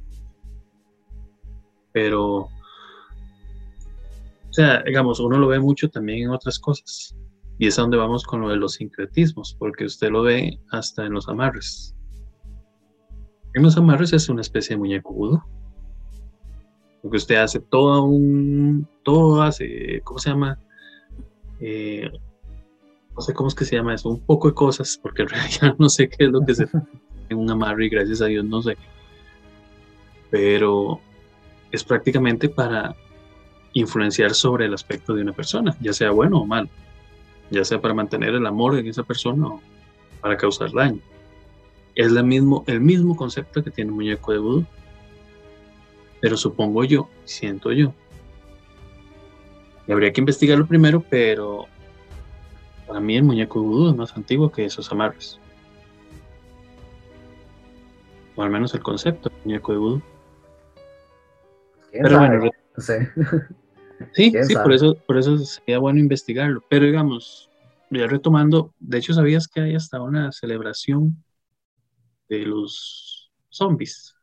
Pero 1.93 2.49
o 4.55 4.57
sea, 4.57 4.85
digamos, 4.85 5.19
uno 5.19 5.37
lo 5.37 5.49
ve 5.49 5.59
mucho 5.59 5.91
también 5.91 6.23
en 6.23 6.31
otras 6.31 6.61
cosas. 6.61 7.13
Y 7.59 7.67
es 7.67 7.77
a 7.77 7.83
donde 7.83 7.97
vamos 7.97 8.23
con 8.23 8.41
lo 8.41 8.51
de 8.51 8.57
los 8.57 8.75
sincretismos, 8.75 9.57
porque 9.59 9.85
usted 9.85 10.11
lo 10.11 10.23
ve 10.23 10.61
hasta 10.71 11.05
en 11.05 11.13
los 11.13 11.29
amarres. 11.29 11.93
En 13.55 13.65
los 13.65 13.77
amarres 13.77 14.13
es 14.13 14.29
una 14.29 14.43
especie 14.43 14.77
de 14.77 14.79
muñeco 14.79 15.13
vudú. 15.13 15.43
Porque 17.03 17.17
usted 17.17 17.35
hace 17.35 17.59
todo 17.59 18.05
un, 18.05 18.89
todo 19.03 19.43
hace, 19.43 20.01
¿cómo 20.05 20.21
se 20.21 20.31
llama? 20.31 20.57
Eh, 21.59 22.09
no 23.13 23.23
sé 23.23 23.35
cómo 23.35 23.49
es 23.49 23.57
que 23.57 23.65
se 23.65 23.75
llama 23.75 23.95
eso, 23.95 24.09
un 24.09 24.21
poco 24.21 24.47
de 24.47 24.55
cosas, 24.55 25.01
porque 25.03 25.23
en 25.23 25.29
realidad 25.31 25.75
no 25.81 25.89
sé 25.89 26.09
qué 26.09 26.27
es 26.27 26.31
lo 26.31 26.43
que 26.43 26.55
se 26.55 26.69
en 27.29 27.39
un 27.39 27.51
amarre 27.51 27.87
y 27.87 27.89
gracias 27.89 28.21
a 28.21 28.27
Dios 28.27 28.45
no 28.45 28.63
sé. 28.63 28.77
Pero 30.35 30.99
es 31.71 31.85
prácticamente 31.85 32.49
para 32.49 32.97
influenciar 33.73 34.35
sobre 34.35 34.67
el 34.67 34.75
aspecto 34.75 35.15
de 35.15 35.23
una 35.23 35.33
persona, 35.33 35.77
ya 35.81 35.93
sea 35.93 36.11
bueno 36.11 36.41
o 36.41 36.45
malo, 36.45 36.69
ya 37.53 37.65
sea 37.65 37.81
para 37.81 37.95
mantener 37.95 38.31
el 38.31 38.45
amor 38.45 38.77
en 38.77 38.89
esa 38.89 39.05
persona 39.05 39.47
o 39.47 39.61
para 40.21 40.37
causar 40.37 40.73
daño. 40.73 40.99
Es 41.95 42.11
la 42.11 42.25
mismo, 42.25 42.65
el 42.67 42.81
mismo 42.81 43.15
concepto 43.15 43.63
que 43.63 43.71
tiene 43.71 43.91
el 43.91 43.95
muñeco 43.95 44.33
de 44.33 44.39
vudú. 44.39 44.67
Pero 46.21 46.37
supongo 46.37 46.83
yo, 46.83 47.09
siento 47.23 47.71
yo. 47.71 47.95
Y 49.87 49.93
habría 49.93 50.13
que 50.13 50.21
investigarlo 50.21 50.67
primero, 50.67 51.01
pero 51.09 51.67
para 52.89 52.99
mí 52.99 53.17
el 53.17 53.23
muñeco 53.23 53.61
de 53.61 53.67
vudú 53.67 53.91
es 53.91 53.97
más 53.97 54.17
antiguo 54.17 54.51
que 54.51 54.65
esos 54.65 54.91
amarres. 54.91 55.39
O 58.35 58.43
al 58.43 58.51
menos 58.51 58.75
el 58.75 58.83
concepto 58.83 59.29
del 59.29 59.39
muñeco 59.45 59.71
de 59.71 59.79
vudú. 59.79 60.03
Pero 62.03 62.19
bueno, 62.19 62.51
sí, 64.13 64.33
sí, 64.43 64.55
por 64.55 64.73
eso, 64.73 64.97
por 65.07 65.19
eso 65.19 65.39
sería 65.39 65.79
bueno 65.79 66.01
investigarlo. 66.01 66.63
Pero 66.69 66.87
digamos, 66.87 67.51
ya 67.91 68.07
retomando, 68.07 68.75
de 68.81 68.99
hecho, 68.99 69.15
¿sabías 69.15 69.47
que 69.47 69.61
hay 69.61 69.75
hasta 69.75 70.03
una 70.03 70.33
celebración 70.33 71.23
de 72.29 72.41
los 72.47 73.31
zombies? 73.49 74.17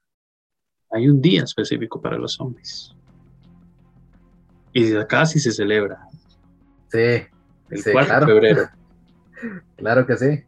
Hay 0.92 1.08
un 1.08 1.22
día 1.22 1.44
específico 1.44 2.02
para 2.02 2.18
los 2.18 2.34
zombies. 2.34 2.94
Y 4.74 4.96
acá 4.96 5.26
sí 5.26 5.40
se 5.40 5.52
celebra. 5.52 6.02
Sí. 6.90 7.26
El 7.70 7.84
4 7.92 8.20
de 8.20 8.26
febrero. 8.26 8.70
claro 9.78 10.06
que 10.06 10.18
sí. 10.18 10.44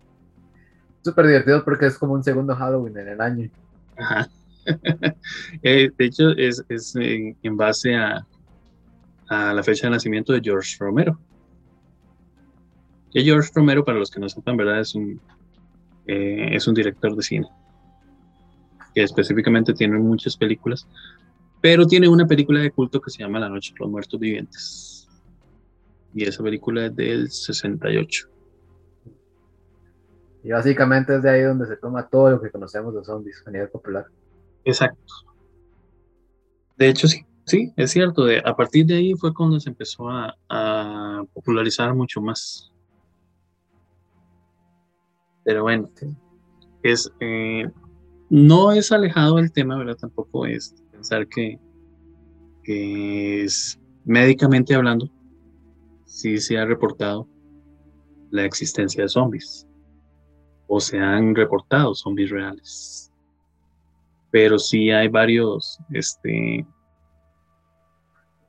Súper 1.01 1.27
divertido 1.27 1.63
porque 1.63 1.85
es 1.85 1.97
como 1.97 2.13
un 2.13 2.23
segundo 2.23 2.55
Halloween 2.55 2.97
en 2.97 3.07
el 3.07 3.21
año. 3.21 3.49
Ajá. 3.97 4.27
Eh, 5.61 5.89
de 5.97 6.05
hecho, 6.05 6.31
es, 6.31 6.63
es 6.69 6.95
en, 6.95 7.57
base 7.57 7.95
a, 7.95 8.25
a, 9.27 9.53
la 9.53 9.63
fecha 9.63 9.87
de 9.87 9.91
nacimiento 9.91 10.33
de 10.33 10.41
George 10.41 10.75
Romero. 10.79 11.19
Y 13.13 13.23
George 13.23 13.51
Romero, 13.53 13.85
para 13.85 13.99
los 13.99 14.09
que 14.09 14.19
no 14.19 14.27
sepan, 14.27 14.57
¿verdad? 14.57 14.79
Es 14.79 14.95
un, 14.95 15.21
eh, 16.07 16.49
es 16.51 16.67
un 16.67 16.73
director 16.73 17.15
de 17.15 17.21
cine. 17.21 17.47
Que 18.93 19.03
específicamente 19.03 19.73
tiene 19.73 19.97
muchas 19.99 20.35
películas. 20.35 20.87
Pero 21.61 21.85
tiene 21.85 22.07
una 22.07 22.25
película 22.25 22.59
de 22.59 22.71
culto 22.71 22.99
que 22.99 23.11
se 23.11 23.23
llama 23.23 23.39
La 23.39 23.49
Noche 23.49 23.73
de 23.73 23.79
los 23.79 23.89
Muertos 23.89 24.19
Vivientes. 24.19 25.07
Y 26.13 26.23
esa 26.23 26.43
película 26.43 26.87
es 26.87 26.95
del 26.95 27.31
68. 27.31 28.29
Y 30.43 30.51
básicamente 30.51 31.15
es 31.15 31.23
de 31.23 31.29
ahí 31.29 31.41
donde 31.41 31.65
se 31.67 31.77
toma 31.77 32.07
todo 32.07 32.31
lo 32.31 32.41
que 32.41 32.51
conocemos 32.51 32.93
de 32.93 33.03
zombies 33.03 33.41
a 33.45 33.51
nivel 33.51 33.69
popular. 33.69 34.05
Exacto. 34.65 35.13
De 36.77 36.89
hecho, 36.89 37.07
sí, 37.07 37.25
sí, 37.45 37.71
es 37.75 37.91
cierto. 37.91 38.25
De, 38.25 38.41
a 38.43 38.55
partir 38.55 38.85
de 38.85 38.95
ahí 38.95 39.13
fue 39.13 39.33
cuando 39.33 39.59
se 39.59 39.69
empezó 39.69 40.09
a, 40.09 40.35
popularizar 41.33 41.93
mucho 41.93 42.21
más. 42.21 42.71
Pero 45.43 45.63
bueno, 45.63 45.89
es, 46.83 47.11
eh, 47.19 47.69
no 48.29 48.71
es 48.71 48.91
alejado 48.91 49.39
el 49.39 49.51
tema, 49.51 49.77
¿verdad? 49.77 49.97
Tampoco 49.97 50.45
es 50.45 50.73
pensar 50.91 51.27
que, 51.27 51.59
que 52.63 53.43
es 53.43 53.79
médicamente 54.05 54.73
hablando, 54.73 55.09
sí 56.05 56.37
se 56.37 56.57
ha 56.57 56.65
reportado 56.65 57.27
la 58.31 58.45
existencia 58.45 59.03
de 59.03 59.09
zombies 59.09 59.67
o 60.67 60.79
se 60.79 60.97
han 60.99 61.35
reportado 61.35 61.93
zombies 61.93 62.31
reales. 62.31 63.12
Pero 64.33 64.57
sí 64.57 64.89
hay 64.89 65.09
varios, 65.09 65.77
este, 65.91 66.65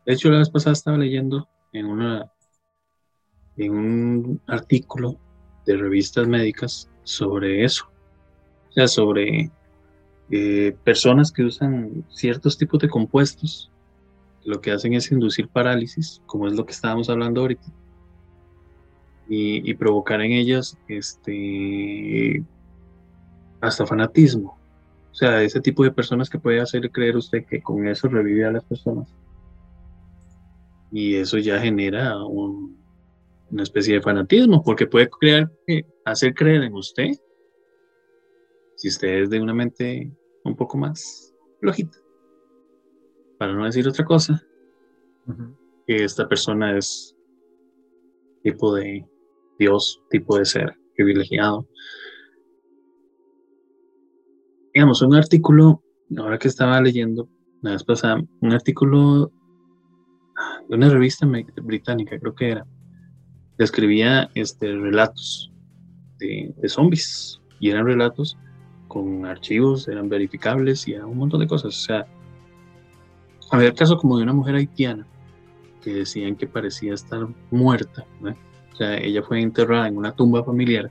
de 0.06 0.12
hecho 0.14 0.30
la 0.30 0.38
vez 0.38 0.48
pasada 0.48 0.72
estaba 0.72 0.96
leyendo 0.96 1.46
en 1.74 1.84
una, 1.84 2.32
en 3.58 3.70
un 3.70 4.40
artículo 4.46 5.20
de 5.66 5.76
revistas 5.76 6.26
médicas 6.26 6.90
sobre 7.02 7.64
eso, 7.64 7.84
o 8.70 8.72
sea, 8.72 8.88
sobre 8.88 9.50
eh, 10.30 10.74
personas 10.84 11.30
que 11.30 11.44
usan 11.44 12.06
ciertos 12.08 12.56
tipos 12.56 12.80
de 12.80 12.88
compuestos, 12.88 13.70
lo 14.46 14.62
que 14.62 14.70
hacen 14.70 14.94
es 14.94 15.12
inducir 15.12 15.48
parálisis, 15.48 16.22
como 16.24 16.48
es 16.48 16.54
lo 16.54 16.64
que 16.64 16.72
estábamos 16.72 17.10
hablando 17.10 17.42
ahorita 17.42 17.70
y, 19.28 19.74
provocar 19.74 20.22
en 20.22 20.32
ellas 20.32 20.78
este, 20.88 22.42
hasta 23.60 23.86
fanatismo. 23.86 24.63
O 25.14 25.16
sea, 25.16 25.40
ese 25.44 25.60
tipo 25.60 25.84
de 25.84 25.92
personas 25.92 26.28
que 26.28 26.40
puede 26.40 26.60
hacer 26.60 26.90
creer 26.90 27.16
usted 27.16 27.46
que 27.46 27.62
con 27.62 27.86
eso 27.86 28.08
revive 28.08 28.46
a 28.46 28.50
las 28.50 28.64
personas. 28.64 29.14
Y 30.90 31.14
eso 31.14 31.38
ya 31.38 31.60
genera 31.60 32.16
una 32.24 33.62
especie 33.62 33.94
de 33.94 34.02
fanatismo, 34.02 34.60
porque 34.64 34.88
puede 34.88 35.08
crear, 35.08 35.52
hacer 36.04 36.34
creer 36.34 36.64
en 36.64 36.74
usted, 36.74 37.12
si 38.74 38.88
usted 38.88 39.22
es 39.22 39.30
de 39.30 39.40
una 39.40 39.54
mente 39.54 40.10
un 40.42 40.56
poco 40.56 40.76
más 40.78 41.32
flojita, 41.60 41.96
para 43.38 43.52
no 43.52 43.66
decir 43.66 43.86
otra 43.86 44.04
cosa, 44.04 44.44
que 45.86 46.02
esta 46.02 46.28
persona 46.28 46.76
es 46.76 47.16
tipo 48.42 48.74
de 48.74 49.06
Dios, 49.60 50.02
tipo 50.10 50.36
de 50.38 50.44
ser 50.44 50.76
privilegiado. 50.96 51.68
Digamos, 54.74 55.02
un 55.02 55.14
artículo, 55.14 55.82
ahora 56.18 56.38
que 56.38 56.48
estaba 56.48 56.80
leyendo, 56.80 57.28
la 57.62 57.72
vez 57.72 57.84
pasada, 57.84 58.22
un 58.40 58.52
artículo 58.52 59.30
de 60.68 60.76
una 60.76 60.90
revista 60.90 61.26
británica, 61.62 62.18
creo 62.18 62.34
que 62.34 62.50
era, 62.50 62.66
describía 63.56 64.28
este, 64.34 64.72
relatos 64.72 65.52
de, 66.18 66.52
de 66.56 66.68
zombies 66.68 67.40
y 67.60 67.70
eran 67.70 67.86
relatos 67.86 68.36
con 68.88 69.24
archivos, 69.26 69.88
eran 69.88 70.08
verificables 70.08 70.86
y 70.88 70.94
era 70.94 71.06
un 71.06 71.18
montón 71.18 71.40
de 71.40 71.46
cosas. 71.46 71.76
O 71.76 71.86
sea, 71.86 72.06
había 73.50 73.68
el 73.68 73.74
caso 73.74 73.96
como 73.96 74.16
de 74.16 74.24
una 74.24 74.32
mujer 74.32 74.56
haitiana 74.56 75.06
que 75.82 75.94
decían 75.94 76.34
que 76.34 76.46
parecía 76.46 76.94
estar 76.94 77.28
muerta. 77.50 78.04
O 78.72 78.76
sea, 78.76 78.98
ella 78.98 79.22
fue 79.22 79.40
enterrada 79.40 79.86
en 79.86 79.96
una 79.96 80.12
tumba 80.12 80.42
familiar 80.42 80.90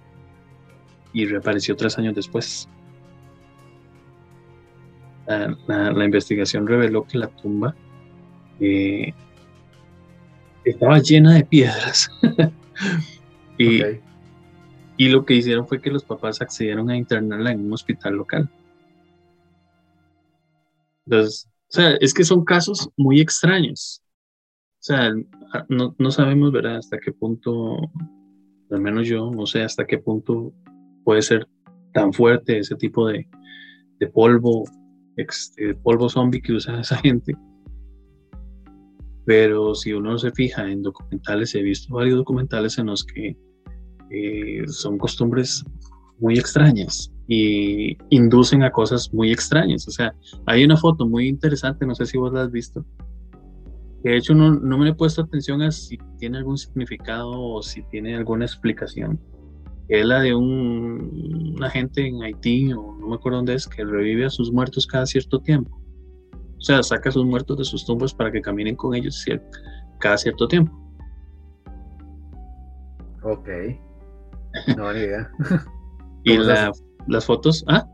y 1.12 1.26
reapareció 1.26 1.76
tres 1.76 1.98
años 1.98 2.16
después. 2.16 2.70
La, 5.26 6.06
investigación 6.06 6.68
reveló 6.68 7.06
que 7.06 7.18
la 7.18 7.28
tumba 7.28 7.76
eh, 8.60 9.14
estaba 10.66 11.00
llena 11.00 11.34
de 11.34 11.46
piedras. 11.46 12.10
y, 13.58 13.82
y 14.98 15.10
lo 15.10 15.26
que 15.26 15.36
hicieron 15.36 15.68
fue 15.68 15.82
que 15.82 15.92
los 15.92 16.04
papás 16.04 16.42
accedieron 16.42 16.90
a 16.90 16.98
internarla 16.98 17.52
en 17.52 17.66
un 17.66 17.74
hospital 17.74 18.16
local. 18.16 18.50
Entonces, 21.06 21.48
o 21.74 21.76
sea, 21.76 21.96
es 22.00 22.14
que 22.14 22.24
son 22.24 22.46
casos 22.46 22.90
muy 22.98 23.20
extraños. 23.20 24.04
O 24.80 24.84
sea, 24.84 25.12
no, 25.70 25.96
no 25.98 26.12
sabemos, 26.12 26.52
¿verdad? 26.52 26.78
Hasta 26.78 27.00
qué 27.00 27.12
punto, 27.12 27.78
al 28.70 28.82
menos 28.82 29.08
yo, 29.08 29.32
no 29.32 29.46
sé 29.46 29.64
hasta 29.64 29.86
qué 29.86 29.98
punto 29.98 30.54
puede 31.04 31.22
ser 31.22 31.48
tan 31.94 32.14
fuerte 32.14 32.60
ese 32.60 32.76
tipo 32.76 33.08
de, 33.08 33.28
de 34.00 34.08
polvo, 34.08 34.66
este, 35.18 35.76
polvo 35.76 36.10
zombie 36.10 36.42
que 36.42 36.54
usa 36.54 36.80
esa 36.80 36.98
gente. 36.98 37.36
Pero 39.26 39.74
si 39.74 39.94
uno 39.94 40.18
se 40.18 40.32
fija 40.32 40.70
en 40.70 40.82
documentales, 40.82 41.56
he 41.56 41.62
visto 41.62 41.94
varios 41.94 42.18
documentales 42.18 42.78
en 42.78 42.88
los 42.88 43.06
que 43.06 43.38
eh, 44.10 44.68
son 44.68 44.98
costumbres 44.98 45.64
muy 46.20 46.38
extrañas 46.38 47.12
y 47.28 47.98
inducen 48.10 48.64
a 48.64 48.72
cosas 48.72 49.14
muy 49.14 49.32
extrañas. 49.32 49.88
O 49.88 49.92
sea, 49.92 50.14
hay 50.46 50.66
una 50.66 50.78
foto 50.78 51.08
muy 51.08 51.28
interesante, 51.28 51.86
no 51.86 51.96
sé 51.96 52.06
si 52.06 52.18
vos 52.18 52.34
la 52.34 52.44
has 52.44 52.52
visto, 52.52 52.86
de 54.04 54.18
hecho, 54.18 54.36
no, 54.36 54.52
no, 54.52 54.78
me 54.78 54.90
he 54.90 54.94
puesto 54.94 55.22
atención 55.22 55.62
a 55.62 55.72
si 55.72 55.98
tiene 56.20 56.38
algún 56.38 56.58
significado 56.58 57.32
o 57.32 57.64
si 57.64 57.84
tiene 57.84 58.16
alguna 58.16 58.44
explicación. 58.44 59.18
Es 59.94 60.04
la 60.08 60.22
de 60.22 60.34
un, 60.34 61.56
agente 61.62 62.08
en 62.08 62.24
Haití, 62.24 62.74
o 62.74 62.96
no 63.00 63.10
me 63.10 63.14
acuerdo 63.14 63.38
dónde 63.38 63.54
es, 63.54 63.68
que 63.68 63.86
revive 63.86 64.26
a 64.26 64.30
sus 64.32 64.52
muertos 64.52 64.88
cada 64.88 65.06
cierto 65.06 65.40
tiempo. 65.40 65.80
O 66.58 66.62
sea, 66.62 66.82
saca 66.82 67.10
a 67.10 67.12
sus 67.12 67.24
muertos 67.24 67.60
de 67.60 67.64
sus 67.64 67.86
tumbas 67.86 68.12
para 68.12 68.32
que 68.32 68.42
caminen 68.42 68.76
con 68.76 68.96
ellos 68.96 69.24
cada 70.00 70.18
cierto 70.18 70.48
tiempo. 70.48 70.76
Ok. 73.22 73.48
No, 74.76 74.92
ni 74.94 75.02
idea. 75.02 75.32
y 76.24 76.38
las 76.40 77.26
fotos, 77.28 77.64
¿ah? 77.68 77.88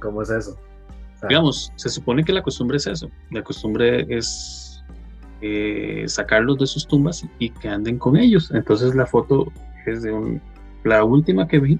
¿Cómo 0.00 0.20
es 0.20 0.28
eso? 0.28 0.54
Digamos, 1.30 1.72
se 1.76 1.88
supone 1.88 2.24
que 2.24 2.34
la 2.34 2.42
costumbre 2.42 2.76
es 2.76 2.86
eso. 2.86 3.08
La 3.30 3.42
costumbre 3.42 4.04
es 4.14 4.84
eh, 5.40 6.04
sacarlos 6.08 6.58
de 6.58 6.66
sus 6.66 6.86
tumbas 6.86 7.26
y 7.38 7.48
que 7.48 7.70
anden 7.70 7.98
con 7.98 8.18
ellos. 8.18 8.50
Entonces 8.50 8.94
la 8.94 9.06
foto 9.06 9.50
es 9.86 10.02
de 10.02 10.12
un, 10.12 10.42
la 10.86 11.04
última 11.04 11.46
que 11.48 11.58
vi. 11.58 11.78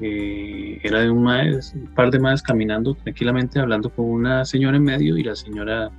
Eh, 0.00 0.78
era 0.82 1.00
de 1.00 1.10
un, 1.10 1.26
un 1.26 1.94
par 1.94 2.10
de 2.10 2.18
madres 2.18 2.42
caminando 2.42 2.94
tranquilamente, 2.94 3.58
hablando 3.58 3.88
con 3.88 4.04
una 4.04 4.44
señora 4.44 4.76
en 4.76 4.84
medio 4.84 5.16
y 5.16 5.22
la 5.22 5.34
señora 5.34 5.90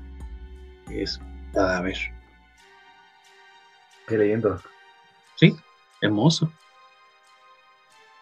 es 0.90 1.20
cadáver. 1.54 1.98
Qué 4.08 4.18
lindo. 4.18 4.62
Sí, 5.36 5.56
hermoso. 6.02 6.52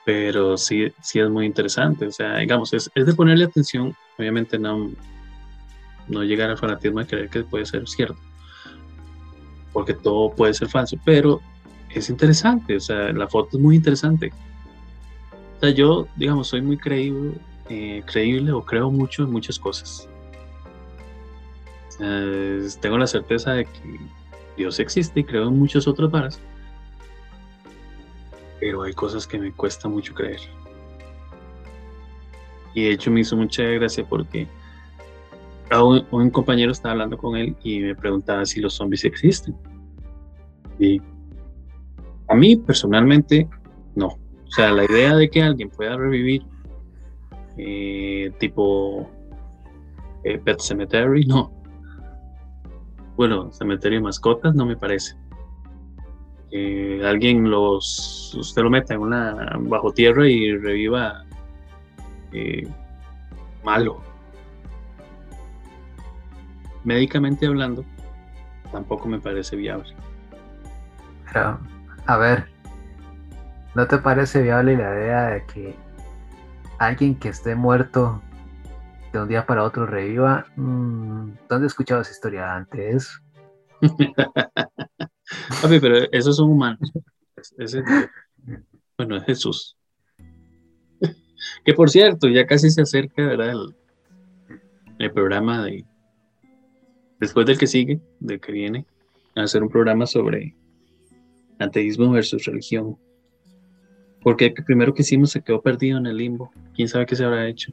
Pero 0.05 0.57
sí, 0.57 0.91
sí 1.01 1.19
es 1.19 1.29
muy 1.29 1.45
interesante. 1.45 2.07
O 2.07 2.11
sea, 2.11 2.37
digamos, 2.37 2.73
es, 2.73 2.89
es 2.95 3.05
de 3.05 3.13
ponerle 3.13 3.45
atención. 3.45 3.95
Obviamente 4.17 4.57
no, 4.57 4.91
no 6.07 6.23
llegar 6.23 6.49
al 6.49 6.57
fanatismo 6.57 6.99
de 6.99 7.07
creer 7.07 7.29
que 7.29 7.43
puede 7.43 7.65
ser 7.65 7.87
cierto. 7.87 8.17
Porque 9.73 9.93
todo 9.93 10.33
puede 10.33 10.53
ser 10.53 10.69
falso. 10.69 10.97
Pero 11.03 11.41
es 11.99 12.09
interesante. 12.09 12.75
O 12.75 12.79
sea, 12.79 13.11
la 13.13 13.27
foto 13.27 13.57
es 13.57 13.63
muy 13.63 13.75
interesante. 13.75 14.31
O 15.57 15.59
sea, 15.59 15.69
yo, 15.69 16.07
digamos, 16.15 16.47
soy 16.47 16.61
muy 16.61 16.77
creíble, 16.77 17.33
eh, 17.69 18.03
creíble 18.05 18.51
o 18.51 18.63
creo 18.63 18.91
mucho 18.91 19.23
en 19.23 19.31
muchas 19.31 19.59
cosas. 19.59 20.07
tengo 22.81 22.97
la 22.97 23.07
certeza 23.07 23.53
de 23.53 23.65
que 23.65 23.99
Dios 24.57 24.79
existe 24.79 25.21
y 25.21 25.23
creo 25.23 25.47
en 25.47 25.57
muchas 25.57 25.87
otras 25.87 26.11
varas 26.11 26.41
pero 28.59 28.81
hay 28.83 28.93
cosas 28.93 29.27
que 29.27 29.37
me 29.37 29.51
cuesta 29.51 29.87
mucho 29.87 30.13
creer. 30.13 30.39
Y 32.73 32.85
de 32.85 32.91
hecho 32.91 33.11
me 33.11 33.21
hizo 33.21 33.37
mucha 33.37 33.63
gracia 33.63 34.03
porque 34.03 34.47
un, 35.71 36.05
un, 36.11 36.29
compañero 36.29 36.71
estaba 36.71 36.93
hablando 36.93 37.15
con 37.15 37.37
él 37.37 37.55
y 37.63 37.79
me 37.79 37.95
preguntaba 37.95 38.45
si 38.45 38.59
los 38.59 38.73
zombies 38.73 39.05
existen. 39.05 39.55
Y 40.79 40.99
a 42.27 42.35
mí 42.35 42.55
personalmente 42.55 43.47
no. 43.95 44.07
O 44.07 44.51
sea, 44.51 44.71
la 44.71 44.85
idea 44.85 45.15
de 45.15 45.29
que 45.29 45.41
alguien 45.41 45.69
pueda 45.69 45.97
revivir 45.97 46.43
eh, 47.57 48.31
tipo 48.39 49.09
eh, 50.23 50.37
Pet 50.39 50.59
Cemetery, 50.59 51.25
no. 51.25 51.51
Bueno, 53.15 53.51
Cementerio 53.51 53.99
de 53.99 54.03
Mascotas 54.03 54.55
no 54.55 54.65
me 54.65 54.75
parece 54.75 55.15
alguien 57.03 57.49
los 57.49 58.33
usted 58.37 58.61
lo 58.61 58.69
meta 58.69 58.93
en 58.93 59.01
una 59.01 59.57
bajo 59.59 59.91
tierra 59.91 60.27
y 60.27 60.55
reviva 60.55 61.25
eh, 62.31 62.67
malo 63.63 64.01
médicamente 66.83 67.47
hablando 67.47 67.83
tampoco 68.71 69.07
me 69.07 69.19
parece 69.19 69.55
viable 69.55 69.93
a 72.07 72.17
ver 72.17 72.55
¿no 73.75 73.85
te 73.87 73.97
parece 73.97 74.41
viable 74.41 74.77
la 74.77 74.95
idea 74.95 75.27
de 75.31 75.45
que 75.45 75.75
alguien 76.79 77.15
que 77.15 77.29
esté 77.29 77.55
muerto 77.55 78.21
de 79.11 79.21
un 79.21 79.27
día 79.27 79.45
para 79.45 79.63
otro 79.63 79.85
reviva? 79.85 80.45
Mm, 80.55 81.31
¿Dónde 81.49 81.65
has 81.65 81.73
escuchado 81.73 82.01
esa 82.01 82.11
historia 82.11 82.55
antes? 82.55 83.21
Papi, 85.61 85.79
pero 85.79 85.97
esos 86.11 86.37
son 86.37 86.49
humanos. 86.51 86.91
bueno, 88.97 89.17
es 89.17 89.23
Jesús. 89.25 89.77
que 91.65 91.73
por 91.73 91.89
cierto, 91.89 92.29
ya 92.29 92.45
casi 92.45 92.71
se 92.71 92.81
acerca, 92.81 93.25
¿verdad? 93.27 93.53
El, 94.99 95.11
programa 95.11 95.63
de. 95.63 95.85
Después 97.19 97.45
del 97.45 97.57
que 97.57 97.67
sigue, 97.67 97.99
del 98.19 98.39
que 98.39 98.53
viene, 98.53 98.85
a 99.35 99.43
hacer 99.43 99.63
un 99.63 99.69
programa 99.69 100.05
sobre 100.05 100.55
ateísmo 101.59 102.11
versus 102.11 102.45
religión. 102.45 102.97
Porque 104.21 104.53
el 104.55 104.63
primero 104.65 104.93
que 104.93 105.03
hicimos 105.03 105.31
se 105.31 105.41
quedó 105.41 105.61
perdido 105.61 105.97
en 105.97 106.07
el 106.07 106.17
limbo. 106.17 106.51
Quién 106.73 106.87
sabe 106.87 107.05
qué 107.05 107.15
se 107.15 107.23
habrá 107.23 107.47
hecho. 107.47 107.71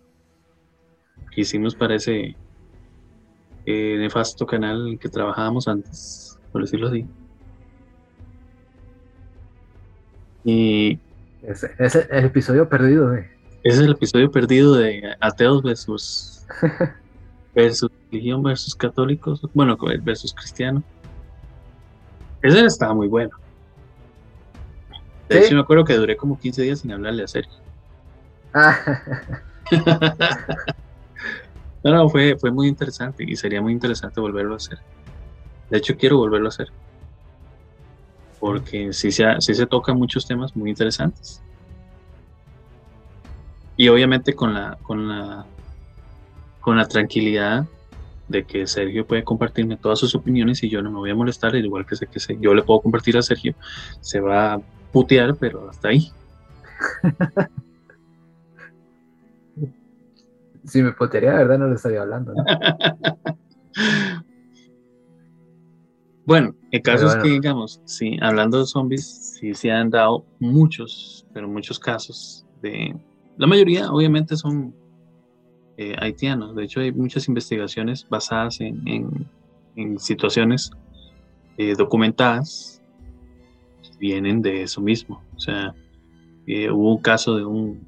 hicimos 1.34 1.74
para 1.74 1.94
ese 1.94 2.36
eh, 3.64 3.96
nefasto 3.98 4.46
canal 4.46 4.88
en 4.88 4.98
que 4.98 5.08
trabajábamos 5.08 5.66
antes, 5.68 6.38
por 6.52 6.62
decirlo 6.62 6.88
así. 6.88 7.06
Y 10.44 10.98
es, 11.42 11.64
es 11.78 11.94
el 11.94 12.24
episodio 12.24 12.68
perdido 12.68 13.10
de. 13.10 13.30
Es 13.62 13.78
el 13.78 13.92
episodio 13.92 14.30
perdido 14.30 14.74
de 14.74 15.16
ateos 15.20 15.62
versus 15.62 16.44
versus 17.54 17.90
religión 18.10 18.42
versus 18.42 18.74
católicos, 18.74 19.40
bueno, 19.54 19.76
versus 20.02 20.34
cristiano. 20.34 20.82
Ese 22.42 22.64
estaba 22.64 22.94
muy 22.94 23.08
bueno. 23.08 23.30
De 25.32 25.46
hecho, 25.46 25.54
me 25.54 25.60
acuerdo 25.60 25.84
que 25.84 25.94
duré 25.94 26.16
como 26.16 26.38
15 26.38 26.62
días 26.62 26.80
sin 26.80 26.92
hablarle 26.92 27.24
a 27.24 27.28
Sergio. 27.28 27.58
no, 31.82 31.90
no, 31.90 32.08
fue, 32.08 32.36
fue 32.38 32.50
muy 32.50 32.68
interesante 32.68 33.24
y 33.26 33.36
sería 33.36 33.62
muy 33.62 33.72
interesante 33.72 34.20
volverlo 34.20 34.54
a 34.54 34.56
hacer. 34.56 34.78
De 35.70 35.78
hecho, 35.78 35.96
quiero 35.96 36.18
volverlo 36.18 36.48
a 36.48 36.50
hacer 36.50 36.68
porque 38.42 38.92
sí 38.92 39.12
se, 39.12 39.24
se 39.38 39.66
tocan 39.66 39.96
muchos 39.96 40.26
temas 40.26 40.56
muy 40.56 40.68
interesantes. 40.68 41.40
Y 43.76 43.86
obviamente 43.86 44.34
con 44.34 44.52
la, 44.52 44.76
con 44.82 45.08
la, 45.08 45.46
con 46.60 46.76
la 46.76 46.88
tranquilidad 46.88 47.66
de 48.26 48.42
que 48.42 48.66
Sergio 48.66 49.06
puede 49.06 49.22
compartirme 49.22 49.76
todas 49.76 50.00
sus 50.00 50.16
opiniones 50.16 50.60
y 50.64 50.68
yo 50.68 50.82
no 50.82 50.90
me 50.90 50.98
voy 50.98 51.10
a 51.10 51.14
molestar, 51.14 51.54
igual 51.54 51.86
que 51.86 51.94
sé 51.94 52.08
que 52.08 52.18
sé, 52.18 52.36
yo 52.40 52.52
le 52.52 52.64
puedo 52.64 52.80
compartir 52.80 53.16
a 53.16 53.22
Sergio, 53.22 53.54
se 54.00 54.18
va 54.18 54.60
putear, 54.92 55.36
pero 55.36 55.68
hasta 55.68 55.88
ahí. 55.88 56.10
si 60.64 60.82
me 60.82 60.92
putearía, 60.92 61.32
verdad, 61.34 61.58
no 61.58 61.68
le 61.68 61.74
estaría 61.74 62.02
hablando. 62.02 62.34
Bueno, 66.24 66.54
el 66.70 66.82
caso 66.82 67.08
es 67.08 67.16
que, 67.16 67.28
digamos, 67.28 67.80
sí, 67.84 68.16
hablando 68.20 68.60
de 68.60 68.66
zombies, 68.66 69.36
sí 69.40 69.54
se 69.54 69.72
han 69.72 69.90
dado 69.90 70.24
muchos, 70.38 71.26
pero 71.34 71.48
muchos 71.48 71.80
casos 71.80 72.46
de... 72.62 72.94
La 73.38 73.48
mayoría, 73.48 73.90
obviamente, 73.90 74.36
son 74.36 74.72
eh, 75.76 75.96
haitianos. 75.98 76.54
De 76.54 76.64
hecho, 76.64 76.80
hay 76.80 76.92
muchas 76.92 77.26
investigaciones 77.26 78.06
basadas 78.08 78.60
en, 78.60 79.26
situaciones 79.98 80.70
eh, 81.56 81.74
documentadas 81.76 82.81
vienen 84.02 84.42
de 84.42 84.64
eso 84.64 84.82
mismo. 84.82 85.22
O 85.34 85.38
sea, 85.40 85.74
eh, 86.46 86.70
hubo 86.70 86.96
un 86.96 87.00
caso 87.00 87.36
de 87.36 87.46
un... 87.46 87.86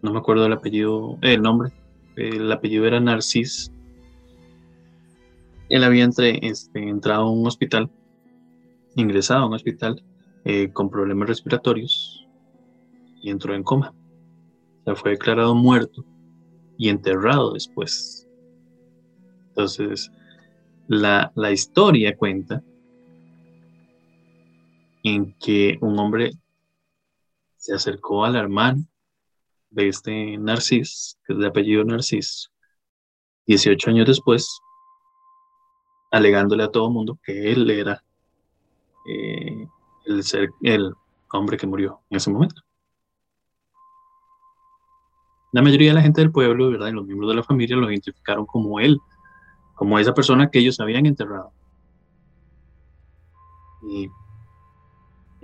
No 0.00 0.12
me 0.12 0.20
acuerdo 0.20 0.46
el 0.46 0.52
apellido, 0.52 1.18
el 1.20 1.42
nombre. 1.42 1.72
El 2.14 2.50
apellido 2.50 2.86
era 2.86 3.00
Narcis 3.00 3.72
él 5.68 5.84
había 5.84 6.08
este, 6.08 6.88
entrado 6.88 7.24
a 7.24 7.30
un 7.30 7.46
hospital, 7.46 7.90
ingresado 8.94 9.42
a 9.42 9.46
un 9.46 9.54
hospital 9.54 10.02
eh, 10.44 10.70
con 10.72 10.90
problemas 10.90 11.28
respiratorios 11.28 12.26
y 13.20 13.30
entró 13.30 13.54
en 13.54 13.64
coma. 13.64 13.92
O 14.80 14.84
sea, 14.84 14.94
fue 14.94 15.12
declarado 15.12 15.54
muerto 15.54 16.04
y 16.78 16.88
enterrado 16.88 17.54
después. 17.54 18.28
Entonces, 19.48 20.12
la, 20.86 21.32
la 21.34 21.50
historia 21.50 22.16
cuenta 22.16 22.62
en 25.06 25.36
que 25.38 25.78
un 25.82 25.96
hombre 26.00 26.32
se 27.56 27.72
acercó 27.72 28.24
al 28.24 28.34
hermano 28.34 28.84
de 29.70 29.86
este 29.86 30.36
Narcis, 30.36 31.16
que 31.24 31.32
es 31.32 31.38
de 31.38 31.46
apellido 31.46 31.84
Narcis, 31.84 32.50
18 33.46 33.90
años 33.90 34.06
después, 34.08 34.60
alegándole 36.10 36.64
a 36.64 36.72
todo 36.72 36.88
el 36.88 36.92
mundo 36.92 37.20
que 37.22 37.52
él 37.52 37.70
era 37.70 38.02
eh, 39.08 39.68
el, 40.06 40.24
ser, 40.24 40.50
el 40.62 40.92
hombre 41.32 41.56
que 41.56 41.68
murió 41.68 42.00
en 42.10 42.16
ese 42.16 42.30
momento. 42.32 42.62
La 45.52 45.62
mayoría 45.62 45.90
de 45.90 45.94
la 45.94 46.02
gente 46.02 46.20
del 46.20 46.32
pueblo, 46.32 46.68
¿verdad? 46.72 46.88
Y 46.88 46.92
los 46.92 47.06
miembros 47.06 47.30
de 47.30 47.36
la 47.36 47.44
familia 47.44 47.76
lo 47.76 47.88
identificaron 47.88 48.44
como 48.44 48.80
él, 48.80 48.98
como 49.76 50.00
esa 50.00 50.12
persona 50.12 50.50
que 50.50 50.58
ellos 50.58 50.80
habían 50.80 51.06
enterrado. 51.06 51.52
Y 53.88 54.10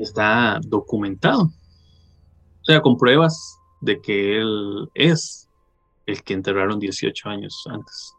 está 0.03 0.61
documentado. 0.65 1.43
O 1.43 2.65
sea, 2.65 2.81
con 2.81 2.97
pruebas 2.97 3.59
de 3.81 4.01
que 4.01 4.39
él 4.39 4.91
es 4.95 5.49
el 6.07 6.23
que 6.23 6.35
enterraron 6.35 6.79
18 6.79 7.29
años 7.29 7.65
antes. 7.69 8.15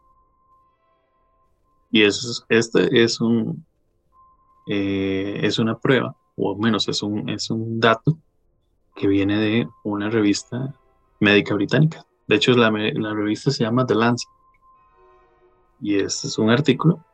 Y 1.90 2.02
eso 2.02 2.44
este 2.48 3.02
es 3.02 3.20
un 3.20 3.64
eh, 4.66 5.40
es 5.42 5.58
una 5.58 5.78
prueba, 5.78 6.16
o 6.36 6.54
al 6.54 6.58
menos 6.58 6.88
es 6.88 7.02
un, 7.02 7.28
es 7.28 7.50
un 7.50 7.78
dato 7.80 8.18
que 8.96 9.06
viene 9.06 9.38
de 9.38 9.68
una 9.82 10.08
revista 10.08 10.74
médica 11.20 11.54
británica. 11.54 12.04
De 12.26 12.36
hecho, 12.36 12.52
la, 12.52 12.70
la 12.70 13.12
revista 13.12 13.50
se 13.50 13.64
llama 13.64 13.86
The 13.86 13.94
Lancet. 13.94 14.28
Y 15.80 15.96
este 15.96 16.28
es 16.28 16.38
un 16.38 16.50
artículo, 16.50 17.04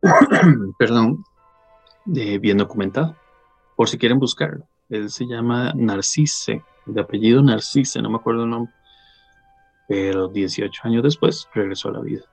perdón, 0.78 1.22
de, 2.06 2.38
bien 2.38 2.56
documentado, 2.56 3.14
por 3.78 3.88
si 3.88 3.96
quieren 3.96 4.18
buscarlo. 4.18 4.66
Él 4.88 5.08
se 5.08 5.24
llama 5.24 5.72
Narcisse, 5.72 6.64
de 6.84 7.00
apellido 7.00 7.40
Narcisse, 7.42 8.02
no 8.02 8.10
me 8.10 8.16
acuerdo 8.16 8.42
el 8.42 8.50
nombre. 8.50 8.74
Pero 9.86 10.26
18 10.26 10.82
años 10.82 11.04
después 11.04 11.48
regresó 11.54 11.90
a 11.90 11.92
la 11.92 12.00
vida. 12.00 12.24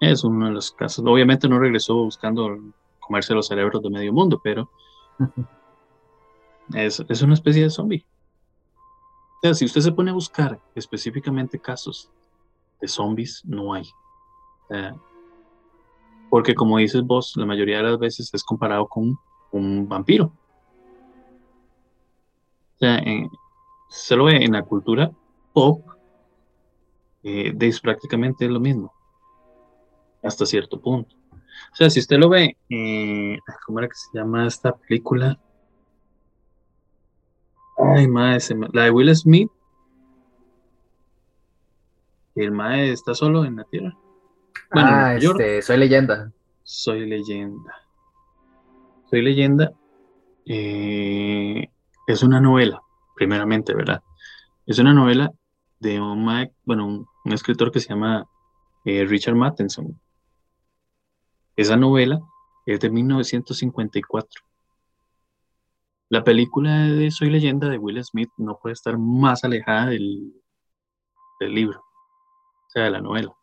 Es 0.00 0.24
uno 0.24 0.46
de 0.46 0.52
los 0.52 0.72
casos. 0.72 1.04
Obviamente 1.06 1.48
no 1.48 1.60
regresó 1.60 1.94
buscando 1.94 2.58
comerse 2.98 3.34
los 3.34 3.46
cerebros 3.46 3.80
de 3.84 3.90
medio 3.90 4.12
mundo, 4.12 4.40
pero 4.42 4.68
es, 6.74 6.98
es 7.08 7.22
una 7.22 7.34
especie 7.34 7.62
de 7.62 7.70
zombie. 7.70 8.04
O 9.36 9.40
sea, 9.42 9.54
si 9.54 9.64
usted 9.64 9.82
se 9.82 9.92
pone 9.92 10.10
a 10.10 10.14
buscar 10.14 10.60
específicamente 10.74 11.60
casos 11.60 12.10
de 12.80 12.88
zombies, 12.88 13.44
no 13.44 13.74
hay. 13.74 13.84
Porque 16.30 16.54
como 16.54 16.78
dices 16.78 17.02
vos, 17.02 17.34
la 17.36 17.46
mayoría 17.46 17.78
de 17.78 17.84
las 17.84 17.98
veces 17.98 18.32
es 18.32 18.44
comparado 18.44 18.86
con 18.86 19.18
un 19.52 19.88
vampiro. 19.88 20.32
O 22.74 22.78
sea, 22.78 23.02
se 23.88 24.16
lo 24.16 24.24
ve 24.24 24.36
en 24.44 24.52
la 24.52 24.62
cultura 24.62 25.10
pop, 25.52 25.84
eh, 27.24 27.52
es 27.58 27.80
prácticamente 27.80 28.48
lo 28.48 28.60
mismo 28.60 28.92
hasta 30.22 30.46
cierto 30.46 30.80
punto. 30.80 31.16
O 31.72 31.76
sea, 31.76 31.90
si 31.90 32.00
usted 32.00 32.18
lo 32.18 32.28
ve, 32.28 32.56
eh, 32.70 33.38
¿cómo 33.66 33.78
era 33.78 33.88
que 33.88 33.94
se 33.94 34.18
llama 34.18 34.46
esta 34.46 34.76
película? 34.76 35.38
La 38.72 38.84
de 38.84 38.90
Will 38.90 39.14
Smith. 39.14 39.50
El 42.34 42.52
mae 42.52 42.92
está 42.92 43.14
solo 43.14 43.44
en 43.44 43.56
la 43.56 43.64
tierra. 43.64 43.96
Ah, 44.70 45.14
este, 45.16 45.62
soy 45.62 45.76
leyenda. 45.78 46.32
Soy 46.62 47.06
leyenda. 47.06 47.74
Soy 49.10 49.22
leyenda. 49.22 49.72
Eh, 50.46 51.68
es 52.06 52.22
una 52.22 52.40
novela, 52.40 52.82
primeramente, 53.14 53.74
¿verdad? 53.74 54.02
Es 54.66 54.78
una 54.78 54.92
novela 54.92 55.32
de 55.80 56.00
un 56.00 56.26
bueno, 56.64 56.86
un, 56.86 57.32
escritor 57.32 57.70
que 57.70 57.80
se 57.80 57.88
llama 57.88 58.26
eh, 58.84 59.04
Richard 59.04 59.34
Matheson. 59.34 60.00
Esa 61.56 61.76
novela 61.76 62.20
es 62.66 62.80
de 62.80 62.90
1954. 62.90 64.42
La 66.10 66.24
película 66.24 66.84
de 66.84 67.10
Soy 67.10 67.28
leyenda 67.28 67.68
de 67.68 67.78
Will 67.78 68.02
Smith 68.02 68.30
no 68.38 68.58
puede 68.58 68.72
estar 68.72 68.96
más 68.96 69.44
alejada 69.44 69.86
del, 69.86 70.32
libro, 71.40 71.80
o 71.80 72.70
sea, 72.70 72.84
de 72.84 72.90
la 72.90 73.00
novela. 73.02 73.34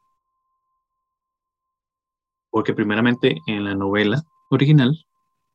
Porque 2.55 2.73
primeramente 2.73 3.35
en 3.47 3.65
la 3.65 3.75
novela 3.75 4.23
original 4.49 4.97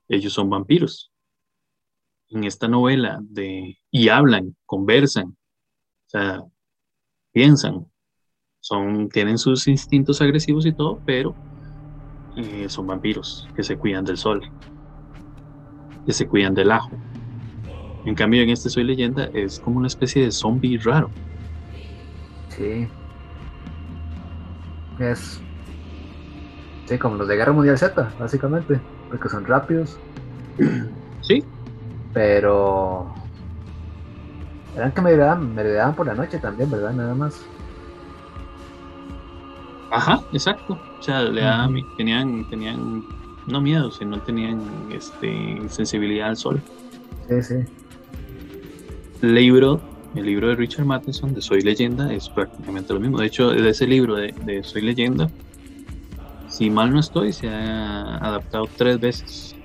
ellos 0.06 0.34
son 0.34 0.50
vampiros. 0.50 1.10
En 2.28 2.44
esta 2.44 2.68
novela 2.68 3.20
de 3.22 3.78
y 3.90 4.08
hablan, 4.10 4.54
conversan, 4.66 5.28
o 5.28 6.08
sea, 6.08 6.42
piensan, 7.32 7.90
son 8.60 9.08
tienen 9.08 9.38
sus 9.38 9.66
instintos 9.66 10.20
agresivos 10.20 10.66
y 10.66 10.74
todo, 10.74 11.00
pero 11.06 11.34
eh, 12.36 12.68
son 12.68 12.86
vampiros 12.86 13.48
que 13.56 13.62
se 13.62 13.78
cuidan 13.78 14.04
del 14.04 14.18
sol, 14.18 14.42
que 16.04 16.12
se 16.12 16.28
cuidan 16.28 16.52
del 16.52 16.70
ajo. 16.70 16.90
En 18.04 18.14
cambio, 18.14 18.42
en 18.42 18.50
este 18.50 18.68
Soy 18.68 18.84
Leyenda 18.84 19.30
es 19.32 19.58
como 19.58 19.78
una 19.78 19.88
especie 19.88 20.22
de 20.22 20.32
zombie 20.32 20.76
raro. 20.76 21.08
Sí. 22.50 22.86
Es. 24.98 25.40
Sí, 26.90 26.98
como 26.98 27.14
los 27.14 27.28
de 27.28 27.36
Guerra 27.36 27.52
Mundial 27.52 27.78
Z, 27.78 28.10
básicamente. 28.18 28.80
Porque 29.08 29.28
son 29.28 29.44
rápidos. 29.44 29.96
Sí. 31.22 31.44
Pero. 32.14 33.14
Eran 34.74 34.90
que 34.90 35.02
me 35.02 35.14
daban, 35.14 35.54
me 35.54 35.62
daban 35.62 35.94
por 35.94 36.06
la 36.06 36.14
noche 36.14 36.38
también, 36.38 36.70
¿verdad? 36.70 36.92
Nada 36.94 37.14
más. 37.14 37.44
Ajá, 39.90 40.20
exacto. 40.32 40.80
O 40.98 41.02
sea, 41.02 41.22
le 41.22 41.42
tenían, 41.98 42.48
tenían, 42.48 43.04
no 43.46 43.60
miedo, 43.60 43.90
sino 43.90 44.18
tenían 44.22 44.62
este, 44.90 45.60
sensibilidad 45.68 46.30
al 46.30 46.36
sol. 46.38 46.60
Sí, 47.28 47.42
sí. 47.42 47.54
Libro, 49.20 49.80
el 50.14 50.24
libro 50.24 50.48
de 50.48 50.56
Richard 50.56 50.86
Matheson 50.86 51.34
de 51.34 51.42
Soy 51.42 51.60
Leyenda 51.60 52.12
es 52.12 52.30
prácticamente 52.30 52.94
lo 52.94 52.98
mismo. 52.98 53.18
De 53.18 53.26
hecho, 53.26 53.50
de 53.50 53.68
ese 53.68 53.86
libro 53.86 54.16
de, 54.16 54.62
Soy 54.64 54.80
Leyenda, 54.80 55.30
si 56.60 56.68
mal 56.68 56.92
no 56.92 57.00
estoy, 57.00 57.32
se 57.32 57.48
ha 57.48 58.18
adaptado 58.18 58.68
tres 58.76 59.00
veces 59.00 59.56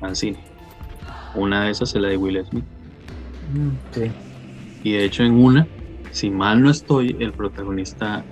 al 0.00 0.16
cine. 0.16 0.42
Una 1.36 1.62
de 1.62 1.70
esas 1.70 1.94
es 1.94 2.02
la 2.02 2.08
de 2.08 2.16
Will 2.16 2.44
Smith. 2.44 2.64
Mm, 3.54 3.68
sí. 3.92 4.10
Y 4.82 4.92
de 4.94 5.04
hecho, 5.04 5.22
en 5.22 5.34
una, 5.34 5.64
si 6.10 6.28
mal 6.28 6.60
no 6.60 6.70
estoy, 6.70 7.16
el 7.20 7.32
protagonista 7.32 8.24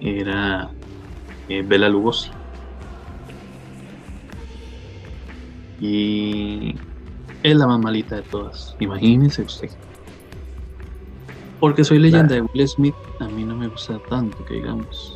era 0.00 0.70
eh, 1.48 1.64
Bela 1.66 1.88
Lugosi. 1.88 2.30
Y 5.80 6.76
es 7.42 7.56
la 7.56 7.66
más 7.66 7.80
malita 7.80 8.14
de 8.14 8.22
todas, 8.22 8.76
imagínense 8.78 9.42
usted. 9.42 9.70
Porque 11.58 11.82
soy 11.82 11.98
leyenda 11.98 12.36
de 12.36 12.42
Will 12.42 12.68
Smith, 12.68 12.94
a 13.18 13.26
mí 13.26 13.42
no 13.42 13.56
me 13.56 13.66
gusta 13.66 13.98
tanto, 14.08 14.44
que 14.44 14.54
digamos. 14.54 15.15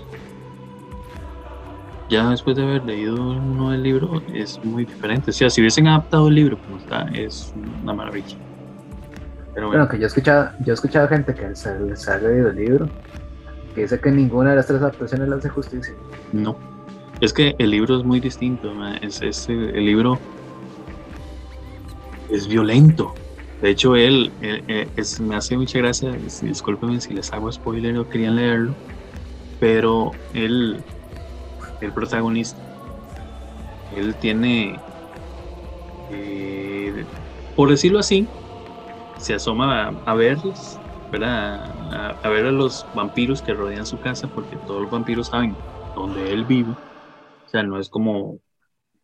Ya 2.10 2.28
después 2.28 2.56
de 2.56 2.64
haber 2.64 2.84
leído 2.84 3.14
uno 3.14 3.70
del 3.70 3.84
libro, 3.84 4.20
es 4.34 4.62
muy 4.64 4.84
diferente. 4.84 5.30
O 5.30 5.32
sea, 5.32 5.48
si 5.48 5.60
hubiesen 5.60 5.86
adaptado 5.86 6.28
el 6.28 6.34
libro 6.34 6.58
como 6.58 6.76
está, 6.78 7.08
es 7.14 7.54
una 7.82 7.94
maravilla. 7.94 8.36
Pero 9.54 9.68
bueno, 9.68 9.88
que 9.88 9.96
yo 9.96 10.04
he 10.04 10.06
escuchado, 10.06 10.50
yo 10.60 10.72
he 10.72 10.74
escuchado 10.74 11.08
gente 11.08 11.32
que 11.34 11.54
se, 11.54 11.96
se 11.96 12.10
ha 12.10 12.18
leído 12.18 12.50
el 12.50 12.56
libro 12.56 12.88
que 13.74 13.82
dice 13.82 14.00
que 14.00 14.10
ninguna 14.10 14.50
de 14.50 14.56
las 14.56 14.66
tres 14.66 14.80
adaptaciones 14.80 15.28
le 15.28 15.36
hace 15.36 15.48
justicia. 15.48 15.94
No, 16.32 16.56
es 17.20 17.32
que 17.32 17.54
el 17.58 17.70
libro 17.70 17.98
es 17.98 18.04
muy 18.04 18.18
distinto, 18.18 18.72
es, 19.02 19.48
el 19.48 19.84
libro 19.84 20.18
es 22.30 22.48
violento. 22.48 23.14
De 23.60 23.70
hecho, 23.70 23.94
él, 23.94 24.32
me 25.20 25.36
hace 25.36 25.56
mucha 25.56 25.78
gracia, 25.78 26.12
discúlpenme 26.42 27.00
si 27.00 27.12
les 27.12 27.30
hago 27.32 27.52
spoiler 27.52 27.98
o 27.98 28.08
querían 28.08 28.36
leerlo, 28.36 28.74
pero 29.60 30.12
él, 30.32 30.82
el 31.80 31.92
protagonista, 31.92 32.60
él 33.90 34.16
tiene, 34.16 34.80
eh, 36.08 37.06
por 37.54 37.70
decirlo 37.70 37.98
así, 37.98 38.28
se 39.16 39.34
asoma 39.34 40.00
a, 40.04 40.14
verlos 40.14 40.80
a, 41.12 42.28
ver 42.28 42.46
a 42.46 42.52
los 42.52 42.88
vampiros 42.92 43.42
que 43.42 43.54
rodean 43.54 43.84
su 43.86 43.98
casa, 43.98 44.28
porque 44.28 44.56
todos 44.56 44.82
los 44.82 44.90
vampiros 44.90 45.28
saben 45.28 45.56
dónde 45.94 46.32
él 46.32 46.44
vive. 46.44 46.70
O 46.70 47.48
sea, 47.48 47.62
no 47.62 47.78
es 47.78 47.88
como, 47.88 48.38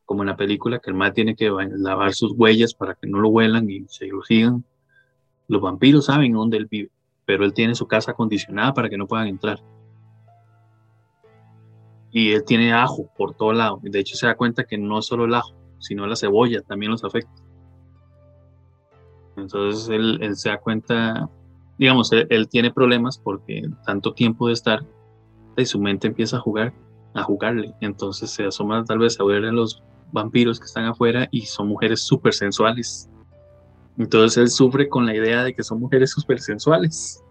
como 0.04 0.22
en 0.22 0.28
la 0.28 0.36
película 0.36 0.78
que 0.78 0.90
el 0.90 0.96
mal 0.96 1.12
tiene 1.12 1.34
que 1.34 1.50
lavar 1.50 2.14
sus 2.14 2.32
huellas 2.32 2.74
para 2.74 2.94
que 2.94 3.06
no 3.08 3.18
lo 3.18 3.28
huelan 3.28 3.68
y 3.68 3.86
se 3.88 4.06
lo. 4.06 4.22
Los 5.48 5.60
vampiros 5.60 6.06
saben 6.06 6.32
dónde 6.32 6.56
él 6.56 6.66
vive, 6.66 6.90
pero 7.24 7.44
él 7.44 7.52
tiene 7.52 7.74
su 7.74 7.86
casa 7.86 8.12
acondicionada 8.12 8.72
para 8.72 8.88
que 8.88 8.96
no 8.96 9.06
puedan 9.06 9.28
entrar. 9.28 9.60
Y 12.16 12.32
él 12.32 12.44
tiene 12.44 12.72
ajo 12.72 13.10
por 13.18 13.34
todo 13.34 13.52
lado. 13.52 13.78
De 13.82 13.98
hecho, 13.98 14.16
se 14.16 14.26
da 14.26 14.36
cuenta 14.36 14.64
que 14.64 14.78
no 14.78 15.02
solo 15.02 15.26
el 15.26 15.34
ajo, 15.34 15.52
sino 15.80 16.06
la 16.06 16.16
cebolla 16.16 16.62
también 16.62 16.92
los 16.92 17.04
afecta. 17.04 17.42
Entonces 19.36 19.88
él, 19.90 20.18
él 20.22 20.34
se 20.34 20.48
da 20.48 20.58
cuenta 20.58 21.28
digamos, 21.78 22.10
él, 22.12 22.48
tiene 22.48 22.72
problemas 22.72 23.18
porque 23.18 23.68
tanto 23.84 24.12
tiempo 24.14 24.46
de 24.48 24.54
estar 24.54 24.84
y 25.56 25.64
su 25.64 25.78
mente 25.80 26.06
empieza 26.06 26.36
a 26.36 26.40
jugar, 26.40 26.72
a 27.14 27.22
jugarle. 27.22 27.74
Entonces 27.80 28.30
se 28.30 28.44
asoma 28.44 28.84
tal 28.84 28.98
vez 28.98 29.18
a 29.20 29.24
ver 29.24 29.44
a 29.44 29.52
los 29.52 29.82
vampiros 30.12 30.58
que 30.58 30.66
están 30.66 30.84
afuera 30.84 31.28
y 31.30 31.42
son 31.42 31.68
mujeres 31.68 32.00
súper 32.00 32.34
sensuales. 32.34 33.10
Entonces 33.98 34.38
él 34.38 34.50
sufre 34.50 34.88
con 34.88 35.06
la 35.06 35.14
idea 35.14 35.42
de 35.44 35.54
que 35.54 35.62
son 35.62 35.80
mujeres 35.80 36.10
súper 36.10 36.40
sensuales. 36.40 37.22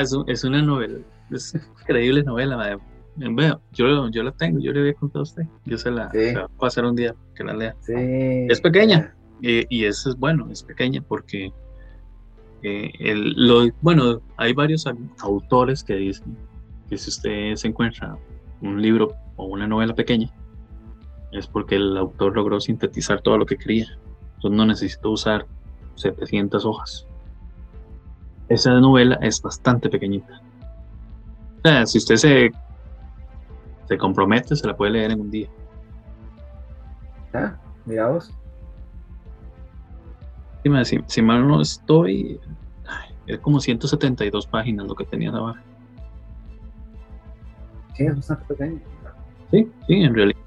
Es, 0.00 0.14
es, 0.26 0.44
una 0.44 0.60
novela, 0.62 0.98
es 1.30 1.54
increíble 1.80 2.22
novela. 2.22 2.78
Veo, 3.16 3.60
yo, 3.72 4.08
yo 4.10 4.22
la 4.22 4.32
tengo, 4.32 4.60
yo 4.60 4.72
le 4.72 4.80
voy 4.80 4.90
a 4.90 4.94
contar 4.94 5.20
a 5.20 5.22
usted. 5.22 5.42
Yo 5.64 5.76
se 5.76 5.90
la, 5.90 6.08
voy 6.12 6.28
a 6.28 6.48
pasar 6.58 6.84
un 6.84 6.94
día 6.94 7.14
que 7.34 7.44
la 7.44 7.54
lea. 7.54 7.74
Es 7.86 8.60
pequeña 8.60 9.14
y, 9.40 9.64
y 9.74 9.84
eso 9.84 10.10
es 10.10 10.16
bueno, 10.16 10.48
es 10.50 10.62
pequeña 10.62 11.02
porque 11.02 11.52
el, 12.62 13.34
lo, 13.36 13.68
bueno, 13.80 14.20
hay 14.36 14.52
varios 14.52 14.84
autores 15.20 15.84
que 15.84 15.94
dicen 15.94 16.36
que 16.88 16.98
si 16.98 17.10
usted 17.10 17.54
se 17.54 17.68
encuentra 17.68 18.16
un 18.60 18.80
libro 18.80 19.14
o 19.36 19.46
una 19.46 19.66
novela 19.66 19.94
pequeña, 19.94 20.32
es 21.32 21.46
porque 21.46 21.76
el 21.76 21.96
autor 21.96 22.34
logró 22.34 22.60
sintetizar 22.60 23.20
todo 23.20 23.38
lo 23.38 23.46
que 23.46 23.56
quería. 23.56 23.86
Entonces 24.36 24.56
no 24.56 24.66
necesitó 24.66 25.10
usar 25.10 25.46
700 25.96 26.64
hojas. 26.64 27.06
Esa 28.48 28.80
novela 28.80 29.18
es 29.20 29.42
bastante 29.42 29.90
pequeñita. 29.90 30.40
Sea, 31.62 31.86
si 31.86 31.98
usted 31.98 32.16
se, 32.16 32.50
se 33.86 33.98
compromete, 33.98 34.54
se 34.54 34.66
la 34.66 34.76
puede 34.76 34.92
leer 34.92 35.12
en 35.12 35.20
un 35.20 35.30
día. 35.30 35.48
Ah, 37.34 37.56
mira 37.84 38.08
vos. 38.08 38.32
Si, 40.84 40.98
si 41.06 41.22
mal 41.22 41.48
no 41.48 41.62
estoy, 41.62 42.38
es 43.26 43.38
como 43.40 43.60
172 43.60 44.46
páginas 44.46 44.86
lo 44.86 44.94
que 44.94 45.04
tenía 45.04 45.30
abajo. 45.30 45.58
Sí, 47.94 48.04
es 48.04 48.14
bastante 48.14 48.44
pequeño. 48.54 48.80
Sí, 49.50 49.68
sí, 49.86 49.94
en 49.94 50.14
realidad. 50.14 50.40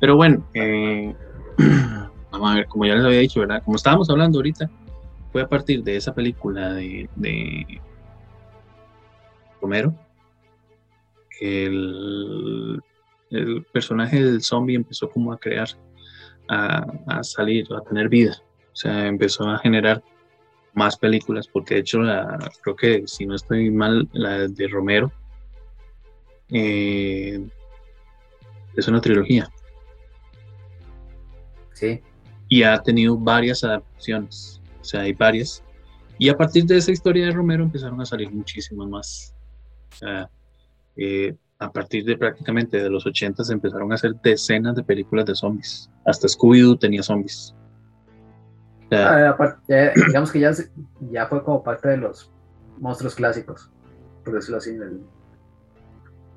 Pero 0.00 0.16
bueno, 0.16 0.44
eh, 0.54 1.14
vamos 2.30 2.50
a 2.50 2.54
ver, 2.54 2.66
como 2.68 2.84
ya 2.84 2.94
les 2.94 3.04
había 3.04 3.20
dicho, 3.20 3.40
¿verdad? 3.40 3.62
Como 3.64 3.76
estábamos 3.76 4.08
hablando 4.08 4.38
ahorita, 4.38 4.70
fue 5.32 5.42
a 5.42 5.48
partir 5.48 5.82
de 5.82 5.96
esa 5.96 6.14
película 6.14 6.74
de, 6.74 7.08
de 7.16 7.80
Romero 9.66 9.94
que 11.38 11.66
el, 11.66 12.80
el, 13.30 13.64
personaje 13.72 14.22
del 14.22 14.42
zombie 14.42 14.76
empezó 14.76 15.10
como 15.10 15.32
a 15.32 15.38
crear, 15.38 15.68
a, 16.48 16.86
a, 17.08 17.22
salir, 17.22 17.66
a 17.74 17.80
tener 17.80 18.08
vida. 18.08 18.36
O 18.72 18.76
sea, 18.76 19.06
empezó 19.06 19.44
a 19.48 19.58
generar 19.58 20.02
más 20.74 20.96
películas, 20.96 21.48
porque 21.48 21.74
de 21.74 21.80
hecho, 21.80 22.00
la, 22.00 22.38
creo 22.62 22.76
que 22.76 23.02
si 23.06 23.26
no 23.26 23.34
estoy 23.34 23.70
mal, 23.70 24.08
la 24.12 24.46
de 24.46 24.68
Romero 24.68 25.10
eh, 26.50 27.44
es 28.76 28.88
una 28.88 29.00
trilogía. 29.00 29.48
Sí. 31.72 32.00
Y 32.48 32.62
ha 32.62 32.78
tenido 32.78 33.18
varias 33.18 33.64
adaptaciones, 33.64 34.60
o 34.80 34.84
sea, 34.84 35.00
hay 35.00 35.12
varias. 35.12 35.62
Y 36.18 36.28
a 36.28 36.36
partir 36.36 36.64
de 36.64 36.76
esa 36.76 36.92
historia 36.92 37.26
de 37.26 37.32
Romero 37.32 37.64
empezaron 37.64 38.00
a 38.00 38.06
salir 38.06 38.30
muchísimas 38.30 38.88
más. 38.88 39.35
Sea, 39.98 40.30
eh, 40.96 41.34
a 41.58 41.72
partir 41.72 42.04
de 42.04 42.16
prácticamente 42.16 42.82
de 42.82 42.90
los 42.90 43.06
80 43.06 43.42
se 43.44 43.52
empezaron 43.52 43.90
a 43.92 43.94
hacer 43.94 44.14
decenas 44.22 44.76
de 44.76 44.82
películas 44.82 45.24
de 45.26 45.34
zombies. 45.34 45.90
Hasta 46.04 46.28
Scooby-Doo 46.28 46.78
tenía 46.78 47.02
zombies. 47.02 47.54
O 48.84 48.88
sea, 48.90 49.30
ah, 49.30 49.58
ya, 49.66 49.92
digamos 49.94 50.30
que 50.30 50.40
ya, 50.40 50.52
ya 51.10 51.26
fue 51.26 51.42
como 51.42 51.62
parte 51.62 51.88
de 51.88 51.96
los 51.96 52.30
monstruos 52.78 53.14
clásicos, 53.14 53.70
por 54.24 54.34
decirlo 54.34 54.58
así, 54.58 54.76
del, 54.76 55.00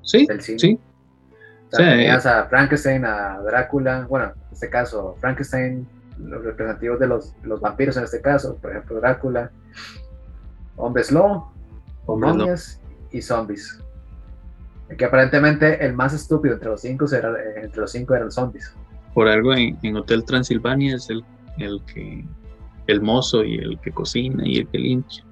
sí, 0.02 0.26
del 0.26 0.40
cine. 0.40 0.58
Sí. 0.58 0.80
O 1.72 1.76
sea, 1.76 1.90
tenías 1.90 2.26
a 2.26 2.46
Frankenstein, 2.46 3.04
a 3.04 3.38
Drácula, 3.42 4.06
bueno, 4.08 4.26
en 4.26 4.52
este 4.52 4.68
caso, 4.68 5.16
Frankenstein, 5.20 5.86
los 6.18 6.42
representativos 6.42 6.98
de 6.98 7.06
los, 7.06 7.34
los 7.44 7.60
vampiros 7.60 7.96
en 7.96 8.04
este 8.04 8.20
caso, 8.20 8.56
por 8.56 8.72
ejemplo, 8.72 9.00
Drácula, 9.00 9.52
hombres 10.76 11.12
lobo, 11.12 11.52
momias 12.08 12.80
y 13.12 13.22
zombies. 13.22 13.80
Que 14.96 15.04
aparentemente 15.04 15.84
el 15.84 15.92
más 15.94 16.12
estúpido 16.12 16.54
entre 16.54 16.70
los 16.70 16.80
cinco, 16.80 17.06
era, 17.12 17.32
entre 17.56 17.80
los 17.80 17.92
cinco 17.92 18.14
eran 18.14 18.30
zombies. 18.30 18.74
Por 19.14 19.28
algo 19.28 19.54
en, 19.54 19.78
en 19.82 19.96
Hotel 19.96 20.24
Transilvania 20.24 20.96
es 20.96 21.08
el, 21.10 21.24
el 21.58 21.80
que 21.84 22.24
el 22.86 23.00
mozo 23.00 23.44
y 23.44 23.56
el 23.56 23.78
que 23.80 23.92
cocina 23.92 24.42
y 24.46 24.58
el 24.58 24.68
que 24.68 24.78
limpia. 24.78 25.24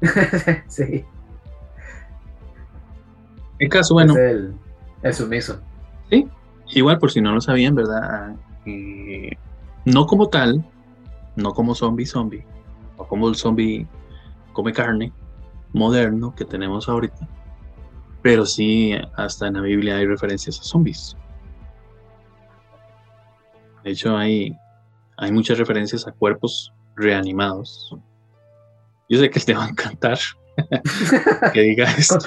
sí. 0.68 1.04
En 3.58 3.68
caso, 3.68 3.94
bueno. 3.94 4.14
Es 4.14 4.18
el, 4.18 4.54
el 5.02 5.14
sumiso. 5.14 5.60
Sí, 6.10 6.26
igual 6.70 6.98
por 6.98 7.10
si 7.10 7.20
no 7.20 7.32
lo 7.32 7.40
sabían, 7.40 7.74
¿verdad? 7.74 8.34
Eh, 8.66 9.36
no 9.84 10.06
como 10.06 10.28
tal, 10.28 10.64
no 11.36 11.52
como 11.52 11.74
zombie 11.74 12.06
zombie, 12.06 12.44
o 12.96 13.06
como 13.06 13.28
el 13.28 13.34
zombie 13.34 13.86
come 14.52 14.72
carne 14.72 15.12
moderno 15.72 16.34
que 16.34 16.44
tenemos 16.44 16.88
ahorita, 16.88 17.28
pero 18.22 18.46
sí 18.46 18.92
hasta 19.16 19.48
en 19.48 19.54
la 19.54 19.60
Biblia 19.60 19.96
hay 19.96 20.06
referencias 20.06 20.60
a 20.60 20.64
zombies. 20.64 21.16
De 23.84 23.90
hecho 23.90 24.16
hay, 24.16 24.56
hay 25.16 25.32
muchas 25.32 25.58
referencias 25.58 26.06
a 26.06 26.12
cuerpos 26.12 26.72
reanimados. 26.94 27.96
Yo 29.08 29.18
sé 29.18 29.30
que 29.30 29.40
te 29.40 29.54
va 29.54 29.64
a 29.64 29.68
encantar 29.68 30.18
que 31.52 31.60
diga 31.60 31.90
esto. 31.92 32.18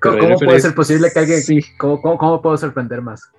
¿Cómo, 0.00 0.36
puede 0.38 0.60
ser 0.60 0.74
posible 0.74 1.10
que 1.12 1.18
alguien... 1.18 1.42
Sí. 1.42 1.60
¿Cómo, 1.78 2.00
cómo, 2.00 2.42
puedo 2.42 2.56
sorprender 2.56 3.02
más? 3.02 3.30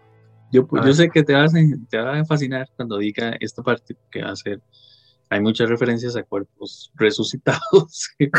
Yo, 0.52 0.68
yo 0.84 0.94
sé 0.94 1.10
que 1.10 1.24
te 1.24 1.34
va, 1.34 1.44
a, 1.44 1.48
te 1.90 1.98
va 1.98 2.20
a 2.20 2.26
fascinar 2.26 2.68
cuando 2.76 2.98
diga 2.98 3.36
esta 3.40 3.62
parte 3.62 3.96
que 4.12 4.24
va 4.24 4.32
a 4.32 4.36
ser... 4.36 4.62
Hay 5.30 5.42
muchas 5.42 5.70
referencias 5.70 6.16
a 6.16 6.24
cuerpos 6.24 6.92
resucitados 6.96 8.10
que 8.18 8.32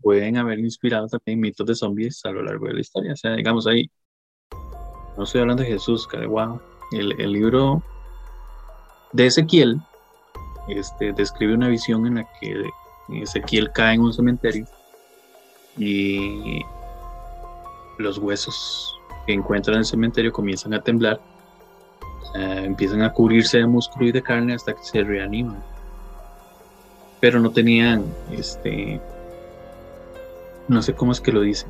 pueden 0.00 0.36
haber 0.36 0.58
inspirado 0.58 1.06
también 1.06 1.40
mitos 1.40 1.66
de 1.66 1.74
zombies 1.74 2.24
a 2.24 2.30
lo 2.30 2.42
largo 2.42 2.66
de 2.66 2.74
la 2.74 2.80
historia. 2.80 3.12
O 3.12 3.16
sea, 3.16 3.34
digamos 3.34 3.66
ahí, 3.66 3.90
no 5.16 5.24
estoy 5.24 5.42
hablando 5.42 5.62
de 5.62 5.68
Jesús, 5.68 6.08
wow, 6.28 6.60
el, 6.92 7.20
el 7.20 7.32
libro 7.32 7.82
de 9.12 9.26
Ezequiel 9.26 9.80
este, 10.68 11.12
describe 11.12 11.54
una 11.54 11.68
visión 11.68 12.06
en 12.06 12.16
la 12.16 12.28
que 12.40 12.64
Ezequiel 13.22 13.70
cae 13.72 13.94
en 13.94 14.02
un 14.02 14.12
cementerio 14.12 14.66
y 15.76 16.62
los 17.98 18.18
huesos 18.18 18.98
que 19.26 19.32
encuentran 19.32 19.74
en 19.74 19.80
el 19.80 19.84
cementerio 19.84 20.32
comienzan 20.32 20.74
a 20.74 20.82
temblar, 20.82 21.20
empiezan 22.34 23.02
a 23.02 23.12
cubrirse 23.12 23.58
de 23.58 23.66
músculo 23.66 24.06
y 24.06 24.12
de 24.12 24.22
carne 24.22 24.54
hasta 24.54 24.74
que 24.74 24.82
se 24.82 25.02
reaniman. 25.02 25.62
Pero 27.20 27.40
no 27.40 27.50
tenían, 27.50 28.04
este, 28.32 29.00
no 30.68 30.82
sé 30.82 30.94
cómo 30.94 31.12
es 31.12 31.20
que 31.20 31.32
lo 31.32 31.40
dicen. 31.42 31.68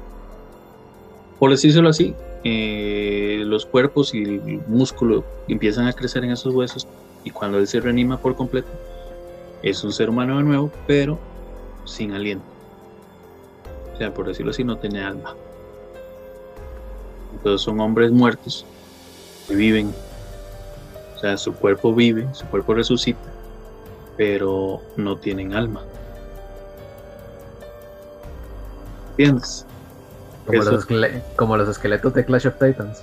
Por 1.38 1.50
decírselo 1.50 1.88
así, 1.88 2.14
eh, 2.44 3.42
los 3.46 3.66
cuerpos 3.66 4.14
y 4.14 4.22
el 4.22 4.62
músculo 4.66 5.24
empiezan 5.48 5.86
a 5.86 5.92
crecer 5.92 6.24
en 6.24 6.32
esos 6.32 6.54
huesos 6.54 6.86
y 7.24 7.30
cuando 7.30 7.58
él 7.58 7.66
se 7.66 7.80
reanima 7.80 8.18
por 8.18 8.36
completo, 8.36 8.68
es 9.62 9.84
un 9.84 9.92
ser 9.92 10.08
humano 10.08 10.38
de 10.38 10.44
nuevo, 10.44 10.70
pero 10.86 11.18
sin 11.84 12.12
aliento. 12.12 12.44
O 13.94 13.96
sea, 13.98 14.14
por 14.14 14.26
decirlo 14.26 14.50
así, 14.52 14.64
no 14.64 14.78
tiene 14.78 15.02
alma. 15.02 15.34
Entonces 17.32 17.62
son 17.62 17.80
hombres 17.80 18.10
muertos 18.10 18.64
que 19.48 19.54
viven. 19.54 19.92
O 21.20 21.22
sea, 21.22 21.36
su 21.36 21.52
cuerpo 21.52 21.94
vive, 21.94 22.26
su 22.32 22.46
cuerpo 22.46 22.72
resucita, 22.72 23.20
pero 24.16 24.80
no 24.96 25.18
tienen 25.18 25.52
alma. 25.52 25.82
¿Entiendes? 29.10 29.66
Como, 30.46 30.62
los, 30.62 30.86
como 31.36 31.58
los, 31.58 31.68
esqueletos 31.68 32.14
de 32.14 32.24
Clash 32.24 32.46
of 32.46 32.54
Titans. 32.54 33.02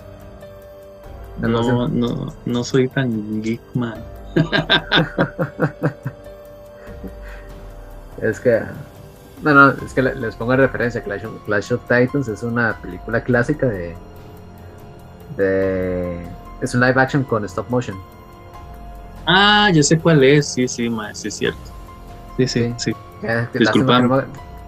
No, 1.40 1.88
no, 1.88 2.34
no 2.44 2.64
soy 2.64 2.88
tan 2.88 3.44
geek 3.44 3.62
man. 3.76 4.04
es 8.24 8.40
que 8.40 8.62
no, 9.44 9.54
no, 9.54 9.70
es 9.86 9.94
que 9.94 10.02
les 10.02 10.36
pongo 10.36 10.56
referencia. 10.56 11.04
Clash 11.04 11.24
of, 11.24 11.46
Clash 11.46 11.72
of 11.72 11.82
Titans 11.82 12.28
es 12.28 12.42
una 12.42 12.82
película 12.82 13.24
clásica 13.24 13.68
de, 13.68 13.96
de. 15.38 16.26
Es 16.62 16.74
un 16.74 16.82
live 16.82 17.00
action 17.00 17.24
con 17.24 17.46
stop 17.46 17.70
motion. 17.70 17.98
Ah, 19.26 19.70
ya 19.74 19.84
sé 19.84 20.00
cuál 20.00 20.24
es. 20.24 20.54
Sí, 20.54 20.68
sí, 20.68 20.90
ma, 20.90 21.14
sí 21.14 21.28
es 21.28 21.36
cierto. 21.36 21.60
Sí, 22.38 22.48
sí, 22.48 22.74
sí. 22.78 22.96
No, 23.22 24.24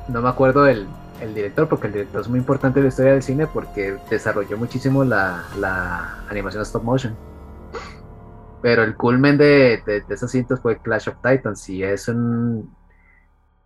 no, 0.07 0.21
me 0.21 0.29
acuerdo 0.29 0.63
del 0.63 0.87
el 1.21 1.35
director, 1.35 1.67
porque 1.67 1.87
el 1.87 1.93
director 1.93 2.21
es 2.21 2.29
muy 2.29 2.39
importante 2.39 2.79
en 2.79 2.85
la 2.85 2.89
historia 2.89 3.11
del 3.11 3.21
cine 3.21 3.45
porque 3.45 3.97
desarrolló 4.09 4.57
muchísimo 4.57 5.03
la, 5.03 5.43
la 5.59 6.23
animación 6.29 6.63
stop 6.63 6.83
motion. 6.83 7.15
Pero 8.61 8.83
el 8.83 8.95
culmen 8.95 9.37
de, 9.37 9.81
de, 9.85 10.01
de 10.01 10.15
esos 10.15 10.31
cintas 10.31 10.59
fue 10.61 10.81
Clash 10.81 11.09
of 11.09 11.15
Titans 11.21 11.69
y 11.69 11.83
es 11.83 12.07
un 12.07 12.73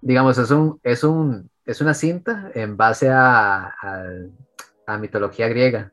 digamos, 0.03 0.37
es 0.37 0.51
un, 0.51 0.79
es 0.83 1.03
un, 1.03 1.49
es 1.65 1.81
una 1.81 1.93
cinta 1.93 2.51
en 2.53 2.75
base 2.75 3.09
a, 3.09 3.73
a, 4.85 4.97
mitología 4.97 5.47
griega. 5.47 5.92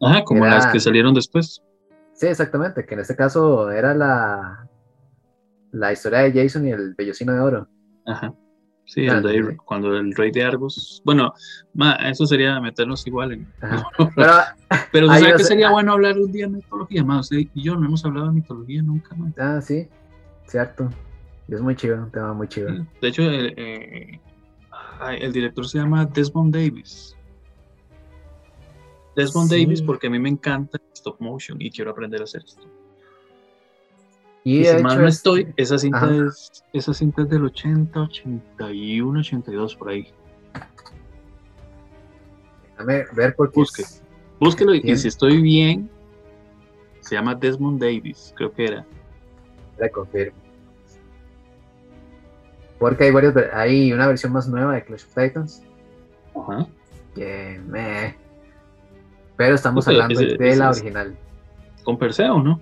Ajá, 0.00 0.22
como 0.24 0.44
las 0.44 0.66
que 0.66 0.80
salieron 0.80 1.14
después. 1.14 1.62
Sí, 2.12 2.26
exactamente, 2.26 2.84
que 2.84 2.94
en 2.94 3.00
este 3.00 3.16
caso 3.16 3.70
era 3.70 3.94
la, 3.94 4.68
la 5.72 5.92
historia 5.92 6.20
de 6.20 6.32
Jason 6.32 6.66
y 6.66 6.72
el 6.72 6.94
vellocino 6.94 7.32
de 7.32 7.40
oro. 7.40 7.68
Ajá. 8.06 8.34
Sí, 8.86 9.06
cuando 9.64 9.96
el 9.96 10.14
rey 10.14 10.30
de 10.30 10.44
Argos. 10.44 11.02
Bueno, 11.04 11.32
eso 12.04 12.26
sería 12.26 12.60
meternos 12.60 13.06
igual 13.06 13.32
en. 13.32 13.52
pero, 14.14 14.32
pero 14.92 15.06
¿sabes 15.08 15.36
que 15.36 15.44
sería 15.44 15.70
bueno 15.70 15.92
hablar 15.92 16.18
un 16.18 16.30
día 16.30 16.46
de 16.46 16.56
mitología? 16.56 17.02
Más, 17.02 17.32
y 17.32 17.48
yo 17.54 17.76
no 17.76 17.86
hemos 17.86 18.04
hablado 18.04 18.26
de 18.26 18.34
mitología 18.34 18.82
nunca. 18.82 19.14
más. 19.16 19.32
Ah, 19.38 19.60
sí, 19.60 19.88
cierto. 20.46 20.90
Es 21.48 21.60
muy 21.60 21.76
chido, 21.76 21.96
un 21.96 22.10
tema 22.10 22.32
muy 22.32 22.48
chido. 22.48 22.70
De 23.00 23.08
hecho, 23.08 23.22
eh, 23.22 24.20
el 25.18 25.32
director 25.32 25.66
se 25.66 25.78
llama 25.78 26.06
Desmond 26.06 26.54
Davis. 26.54 27.16
Desmond 29.16 29.50
Davis 29.50 29.80
porque 29.82 30.06
a 30.08 30.10
mí 30.10 30.18
me 30.18 30.28
encanta 30.28 30.78
stop 30.94 31.20
motion 31.20 31.60
y 31.60 31.70
quiero 31.70 31.90
aprender 31.90 32.20
a 32.20 32.24
hacer 32.24 32.42
esto. 32.44 32.62
Y, 34.42 34.60
Y 34.60 34.64
si 34.66 34.82
mal 34.82 35.00
no 35.00 35.06
es- 35.08 35.16
estoy, 35.16 35.52
esa 35.56 35.78
cinta, 35.78 35.98
Ajá. 35.98 36.26
es, 36.26 36.64
esa 36.72 36.92
cinta 36.92 37.22
es 37.22 37.28
del 37.30 37.44
80, 37.44 37.98
81, 38.00 39.20
82, 39.20 39.76
por 39.76 39.88
ahí. 39.88 40.12
déjame 42.76 43.04
ver 43.14 43.34
porque 43.36 43.60
Busque. 43.60 43.82
es- 43.82 44.02
Búsquelo 44.40 44.74
y, 44.74 44.96
si 44.96 45.08
estoy 45.08 45.40
bien, 45.40 45.88
se 47.00 47.14
llama 47.14 47.34
Desmond 47.34 47.80
Davis, 47.80 48.34
creo 48.36 48.52
que 48.52 48.64
era. 48.64 48.86
le 49.78 49.90
confirmo. 49.90 50.36
Porque 52.78 53.04
hay 53.04 53.10
varios, 53.12 53.34
hay 53.52 53.92
una 53.92 54.06
versión 54.08 54.32
más 54.32 54.46
nueva 54.48 54.74
de 54.74 54.84
Clash 54.84 55.04
of 55.04 55.14
Titans 55.14 55.62
Ajá. 56.36 56.66
que 57.14 57.60
me. 57.66 58.16
Pero 59.36 59.54
estamos 59.54 59.86
hablando 59.88 60.20
ese- 60.20 60.36
de 60.36 60.56
la 60.56 60.70
ese 60.70 60.78
es- 60.78 60.80
original, 60.82 61.16
Con 61.84 61.98
Perseo, 61.98 62.42
¿no? 62.42 62.60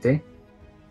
¿sí? 0.00 0.20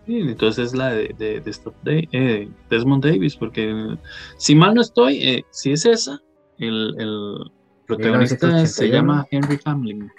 Sí, 0.05 0.19
entonces 0.21 0.67
es 0.67 0.73
la 0.75 0.89
de, 0.93 1.13
de, 1.17 1.39
de 1.41 1.51
Stop 1.51 1.75
Day- 1.83 2.07
eh, 2.11 2.49
Desmond 2.69 3.03
Davis, 3.05 3.35
porque 3.35 3.95
si 4.37 4.55
mal 4.55 4.73
no 4.73 4.81
estoy, 4.81 5.17
eh, 5.21 5.45
si 5.51 5.71
es 5.71 5.85
esa, 5.85 6.19
el, 6.57 6.95
el 6.97 7.51
protagonista 7.85 8.65
se 8.65 8.85
1981. 8.85 8.93
llama 8.93 9.27
Henry 9.29 9.59
Hamlin. 9.65 10.11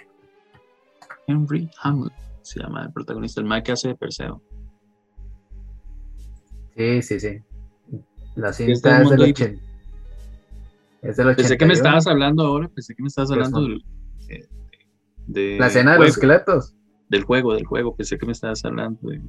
Henry 1.27 1.69
Hamlin 1.81 2.11
se 2.41 2.61
llama 2.61 2.83
el 2.83 2.93
protagonista, 2.93 3.41
el 3.41 3.47
mal 3.47 3.61
que 3.63 3.73
hace 3.73 3.89
de 3.89 3.95
Perseo. 3.95 4.41
Sí, 6.75 7.01
sí, 7.01 7.19
sí. 7.19 7.39
La 8.35 8.49
es 8.49 8.55
cinta 8.55 8.71
es 8.73 8.81
Desmond 8.81 9.09
del 9.11 9.19
Davis. 9.19 9.41
80. 9.41 9.61
Es 11.01 11.17
del 11.17 11.27
81. 11.27 11.35
Pensé 11.35 11.57
que 11.57 11.65
me 11.65 11.73
estabas 11.73 12.07
hablando 12.07 12.45
ahora, 12.45 12.69
pensé 12.69 12.95
que 12.95 13.01
me 13.03 13.07
estabas 13.07 13.31
hablando 13.31 13.59
Desmond. 13.59 13.83
del, 13.83 14.00
de 15.27 15.57
La 15.59 15.67
escena 15.67 15.93
de 15.93 15.99
los 15.99 16.09
esqueletos. 16.09 16.75
del 17.09 17.23
juego, 17.23 17.53
del 17.53 17.65
juego, 17.65 17.95
pensé 17.95 18.17
que 18.17 18.25
me 18.25 18.31
estabas 18.31 18.63
hablando 18.65 18.99
de... 19.09 19.21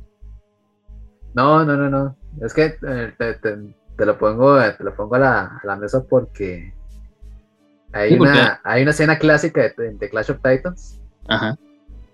No, 1.35 1.65
no, 1.65 1.77
no, 1.77 1.89
no. 1.89 2.17
Es 2.43 2.53
que 2.55 2.77
eh, 2.87 3.15
te, 3.19 3.35
te- 3.35 3.75
te 3.97 4.07
lo 4.07 4.19
pongo, 4.19 4.61
eh, 4.61 4.73
te 4.77 4.85
lo 4.85 4.95
pongo 4.95 5.15
a 5.15 5.19
la, 5.19 5.41
a 5.47 5.61
la 5.65 5.77
mesa 5.77 6.05
porque 6.05 6.75
hay, 7.93 8.11
Sí, 8.11 8.17
porque- 8.17 8.33
una, 8.33 8.61
hay 8.65 8.83
una 8.83 8.91
escena 8.93 9.19
clásica 9.19 9.73
de, 9.77 9.93
de 9.95 10.11
Clash 10.11 10.31
of 10.31 10.39
Titans, 10.43 11.01
Ajá, 11.29 11.57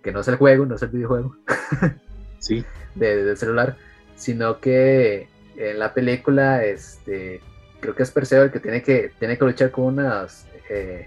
que 0.03 0.13
no 0.13 0.21
es 0.21 0.29
el 0.29 0.37
juego, 0.37 0.67
no 0.67 0.75
es 0.77 0.83
el 0.83 0.89
videojuego 0.91 1.35
sí. 2.39 2.65
de, 2.95 3.25
del 3.25 3.37
celular, 3.37 3.77
sino 4.17 4.61
que 4.61 5.29
en 5.57 5.79
la 5.79 5.93
película, 5.95 6.65
este, 6.65 7.41
creo 7.81 7.95
que 7.95 8.03
es 8.05 8.11
Perseo 8.13 8.45
el 8.45 8.51
que 8.53 8.61
tiene 8.61 8.83
que, 8.83 9.13
tiene 9.19 9.37
que 9.39 9.45
luchar 9.45 9.71
con 9.73 9.85
unas, 9.87 10.47
eh, 10.71 11.07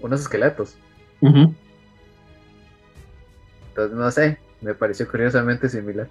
unos 0.00 0.20
esqueletos. 0.22 0.76
Ujú. 1.20 1.54
Entonces, 3.70 3.96
no 3.96 4.10
sé, 4.10 4.38
me 4.60 4.74
pareció 4.74 5.08
curiosamente 5.08 5.68
similar. 5.68 6.08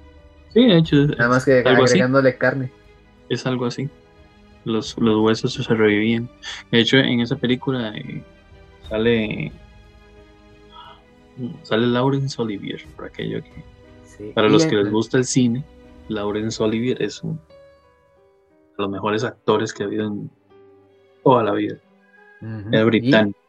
Sí, 0.53 0.65
de 0.65 0.77
hecho, 0.77 0.95
Nada 0.95 1.29
más 1.29 1.45
que 1.45 1.59
así. 1.59 1.67
agregándole 1.69 2.37
carne. 2.37 2.71
es 3.29 3.45
algo 3.45 3.65
así. 3.65 3.89
Los, 4.63 4.97
los 4.97 5.17
huesos 5.23 5.53
se 5.53 5.73
revivían. 5.73 6.29
De 6.71 6.79
hecho, 6.79 6.97
en 6.97 7.19
esa 7.21 7.35
película 7.35 7.93
eh, 7.95 8.23
sale 8.89 9.51
sale 11.63 11.85
Laurence 11.87 12.41
Olivier, 12.41 12.83
por 12.95 13.05
aquello 13.05 13.43
que 13.43 13.63
Sí. 14.05 14.31
para 14.33 14.47
Y 14.47 14.51
los 14.51 14.65
que 14.65 14.75
les 14.75 14.89
gusta 14.91 15.17
el 15.17 15.25
cine, 15.25 15.63
Laurence 16.07 16.61
Olivier 16.63 16.99
es 17.01 17.21
un 17.21 17.35
de 17.35 18.83
los 18.83 18.89
mejores 18.89 19.23
actores 19.23 19.73
que 19.73 19.83
ha 19.83 19.85
habido 19.85 20.07
en 20.07 20.31
toda 21.23 21.43
la 21.43 21.51
vida. 21.53 21.77
Ujú. 22.41 22.69
Era 22.71 22.81
Y- 22.81 22.85
británico. 22.85 23.39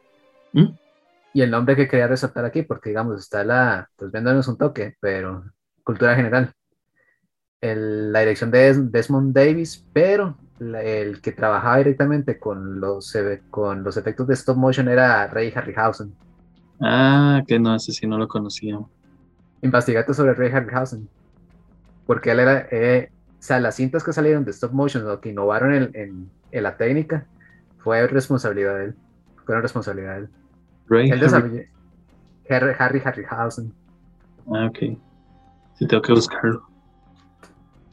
¿Mm? 0.53 0.65
Y 1.33 1.41
el 1.41 1.51
nombre 1.51 1.75
que 1.75 1.87
quería 1.87 2.07
resaltar 2.07 2.45
aquí, 2.45 2.63
porque 2.63 2.89
digamos, 2.89 3.19
está 3.19 3.43
la, 3.43 3.89
pues 3.95 4.11
viéndonos 4.11 4.47
un 4.47 4.57
toque, 4.57 4.95
pero 4.99 5.43
cultura 5.83 6.15
general. 6.15 6.53
El- 7.61 8.11
la 8.11 8.19
dirección 8.21 8.51
de 8.51 8.59
Des- 8.59 8.91
Desmond 8.91 9.33
Davis, 9.35 9.87
pero 9.93 10.41
la- 10.59 10.83
el 10.83 11.21
que 11.21 11.31
trabajaba 11.31 11.77
directamente 11.77 12.39
con 12.39 12.79
los, 12.81 13.13
con 13.49 13.83
los 13.83 13.97
efectos 13.97 14.27
de 14.27 14.33
stop 14.35 14.57
motion 14.57 14.87
era 14.89 15.27
Ray 15.27 15.51
Harryhausen. 15.55 16.17
Ah, 16.81 17.41
que 17.47 17.57
no, 17.59 17.73
ese 17.75 17.93
sí 17.93 18.05
no 18.07 18.17
lo 18.17 18.27
conocía. 18.27 18.77
Investigate 19.61 20.13
sobre 20.13 20.33
Ray 20.33 20.51
Harryhausen. 20.51 21.09
Porque 22.05 22.31
él 22.31 22.39
era, 22.39 22.67
eh, 22.71 23.11
o 23.13 23.43
sea, 23.43 23.59
las 23.59 23.75
cintas 23.75 24.03
que 24.03 24.13
salieron 24.13 24.45
de 24.45 24.51
stop 24.51 24.73
motion 24.73 25.07
o 25.09 25.21
que 25.21 25.29
innovaron 25.29 25.73
en, 25.73 25.91
en- 25.95 26.33
en 26.51 26.63
la 26.63 26.77
técnica, 26.77 27.29
fue 27.77 28.07
responsabilidad 28.07 28.77
de 28.77 28.85
él. 28.85 28.99
Fueron 29.45 29.63
responsabilidad 29.63 30.13
de 30.15 30.19
él. 30.21 30.31
Ray 30.89 31.09
Él 31.09 31.11
Harry- 31.11 31.19
desarrolló 31.21 31.63
Harry, 32.49 32.73
Harry 32.79 33.01
Harryhausen. 33.05 33.73
Ah, 34.53 34.65
ok. 34.67 34.79
Sí, 35.75 35.87
tengo 35.87 36.01
que 36.01 36.13
buscarlo. 36.13 36.67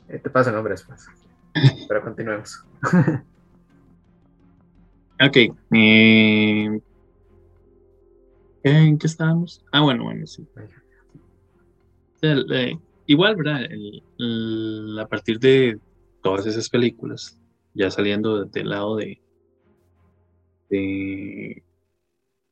Eh, 0.09 0.19
Te 0.19 0.31
paso 0.31 0.49
el 0.51 0.57
nombre 0.57 0.73
después. 0.73 1.07
Pero 1.89 2.03
continuemos. 2.03 2.65
Ok. 5.19 5.37
eh, 5.73 6.81
¿En 8.63 8.99
qué 8.99 9.07
estábamos? 9.07 9.65
Ah, 9.73 9.81
bueno, 9.81 10.05
bueno, 10.05 10.27
sí. 10.27 10.47
El, 12.21 12.53
eh, 12.53 12.79
igual, 13.07 13.35
¿verdad? 13.37 13.63
El- 13.63 14.03
el- 14.19 14.99
a 15.01 15.07
partir 15.07 15.39
de 15.39 15.79
todas 16.23 16.45
esas 16.47 16.69
películas, 16.69 17.39
ya 17.73 17.91
saliendo 17.91 18.45
de- 18.45 18.51
del 18.51 18.69
lado 18.69 18.97
de, 18.97 19.23
de... 20.69 21.63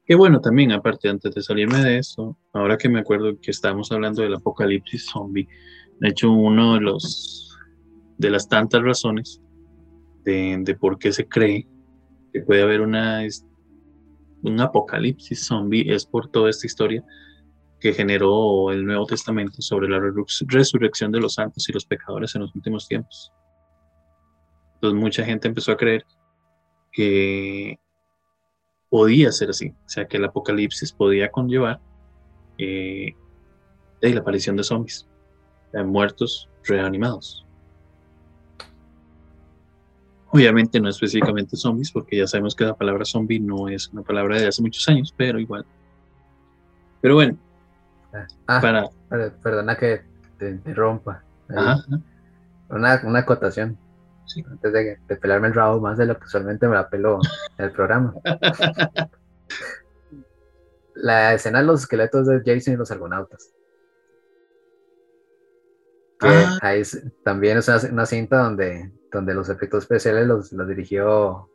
Que 0.07 0.15
bueno, 0.15 0.41
también, 0.41 0.73
aparte, 0.73 1.09
antes 1.09 1.35
de 1.35 1.43
salirme 1.43 1.79
de 1.79 1.99
esto, 1.99 2.37
ahora 2.53 2.77
que 2.77 2.91
me 2.91 3.01
acuerdo 3.01 3.41
que 3.41 3.51
estábamos 3.51 3.91
hablando 3.91 4.23
del 4.23 4.35
apocalipsis 4.35 5.07
zombie, 5.07 5.49
de 6.01 6.09
hecho, 6.09 6.31
uno 6.31 6.75
de 6.75 6.81
los 6.81 7.41
de 8.19 8.31
las 8.31 8.49
tantas 8.49 8.83
razones 8.83 9.41
de, 10.25 10.59
de 10.61 10.75
por 10.77 10.99
qué 10.99 11.13
se 11.13 11.27
cree 11.27 11.67
que 12.33 12.41
puede 12.43 12.63
haber 12.63 12.81
una, 12.81 13.23
un 14.43 14.61
apocalipsis 14.61 15.47
zombie 15.47 15.93
es 15.93 16.07
por 16.07 16.31
toda 16.31 16.51
esta 16.51 16.67
historia 16.67 17.03
que 17.81 17.93
generó 17.93 18.71
el 18.71 18.85
Nuevo 18.85 19.07
Testamento 19.07 19.61
sobre 19.63 19.89
la 19.89 19.99
resurrec- 19.99 20.47
resurrección 20.49 21.13
de 21.13 21.21
los 21.21 21.35
santos 21.35 21.69
y 21.69 21.73
los 21.73 21.87
pecadores 21.87 22.35
en 22.35 22.43
los 22.43 22.55
últimos 22.55 22.87
tiempos. 22.87 23.33
Entonces 24.75 25.01
mucha 25.01 25.25
gente 25.25 25.49
empezó 25.49 25.73
a 25.73 25.77
creer 25.77 26.05
que 26.93 27.79
podía 28.95 29.33
ser 29.33 29.51
así, 29.51 29.71
o 29.71 29.89
sea 29.89 30.07
que 30.07 30.19
el 30.19 30.25
apocalipsis 30.25 30.93
podía 30.93 31.29
conllevar 31.29 31.81
eh, 32.59 33.13
la 34.01 34.21
aparición 34.21 34.55
de 34.55 34.63
zombies, 34.63 35.05
de 35.73 35.83
muertos 35.83 36.49
reanimados. 36.63 37.45
Obviamente 40.31 40.79
no 40.79 40.89
específicamente 40.89 41.57
zombies, 41.57 41.91
porque 41.91 42.19
ya 42.19 42.29
sabemos 42.29 42.55
que 42.55 42.63
la 42.67 42.75
palabra 42.77 43.05
zombie 43.05 43.41
no 43.41 43.69
es 43.69 43.89
una 43.89 44.03
palabra 44.03 44.39
de 44.41 44.47
hace 44.47 44.63
muchos 44.63 44.89
años, 44.89 45.13
pero 45.17 45.41
igual. 45.41 45.67
Pero 47.01 47.17
bueno, 47.17 47.37
Ah, 48.47 48.61
para... 48.61 48.89
per- 49.09 49.33
perdona 49.43 49.75
que 49.77 50.03
te 50.39 50.51
interrumpa. 50.51 51.21
Ajá. 51.49 51.83
Una, 52.69 53.01
una 53.05 53.19
acotación. 53.19 53.77
Sí. 54.27 54.43
Antes 54.51 54.73
de, 54.73 54.99
de 55.07 55.17
pelarme 55.17 55.49
el 55.49 55.55
rabo 55.55 55.81
más 55.81 55.99
de 55.99 56.07
lo 56.07 56.19
que 56.19 56.25
usualmente 56.25 56.67
me 56.69 56.75
la 56.75 56.89
peló 56.89 57.19
en 57.59 57.65
el 57.65 57.73
programa. 57.73 58.15
La 60.95 61.35
escena 61.35 61.59
de 61.61 61.67
los 61.67 61.81
esqueletos 61.81 62.27
de 62.27 62.41
Jason 62.45 62.75
y 62.75 62.77
los 62.77 62.91
argonautas. 62.91 63.53
Que 66.21 66.29
Ah. 66.29 66.59
ahí 66.63 66.83
también 67.25 67.59
es 67.59 67.69
una, 67.69 67.81
una 67.91 68.07
cinta 68.07 68.39
donde, 68.45 68.93
donde 69.11 69.35
los 69.35 69.49
efectos 69.49 69.83
especiales 69.85 70.27
los, 70.27 70.53
los 70.53 70.69
dirigió 70.69 71.51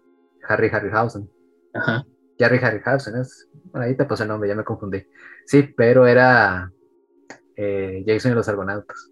Harry 0.47 0.69
Harryhausen. 0.71 1.29
Ajá. 1.73 2.05
Jerry 2.37 2.57
Harryhausen 2.57 3.15
es. 3.15 3.47
Bueno, 3.71 3.85
ahí 3.87 3.95
te 3.95 4.05
pasó 4.05 4.23
el 4.23 4.29
nombre, 4.29 4.49
ya 4.49 4.55
me 4.55 4.63
confundí. 4.65 5.05
Sí, 5.45 5.63
pero 5.75 6.05
era 6.05 6.71
eh, 7.55 8.03
Jason 8.05 8.33
y 8.33 8.35
los 8.35 8.49
Argonautas. 8.49 9.09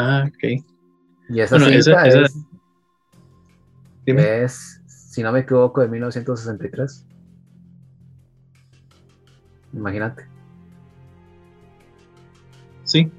Ah, 0.00 0.24
ok. 0.26 0.64
Y 1.28 1.40
esa 1.40 1.56
Bueno, 1.56 1.70
esa- 1.70 1.90
cinta 2.02 2.06
esa- 2.08 2.20
es, 2.22 2.36
Dime. 4.06 4.42
es, 4.44 4.80
si 4.86 5.22
no 5.22 5.30
me 5.32 5.40
equivoco, 5.40 5.80
de 5.82 5.88
1963. 5.88 7.04
Imagínate. 9.72 10.26
Sí. 12.84 13.10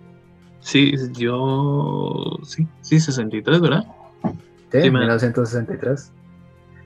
Sí, 0.60 0.94
yo... 1.14 2.38
Sí, 2.44 2.68
sí, 2.82 3.00
63, 3.00 3.62
¿verdad? 3.62 3.84
Sí, 4.72 4.82
Sí, 4.82 4.92
me- 4.92 5.00
1963. 5.00 6.12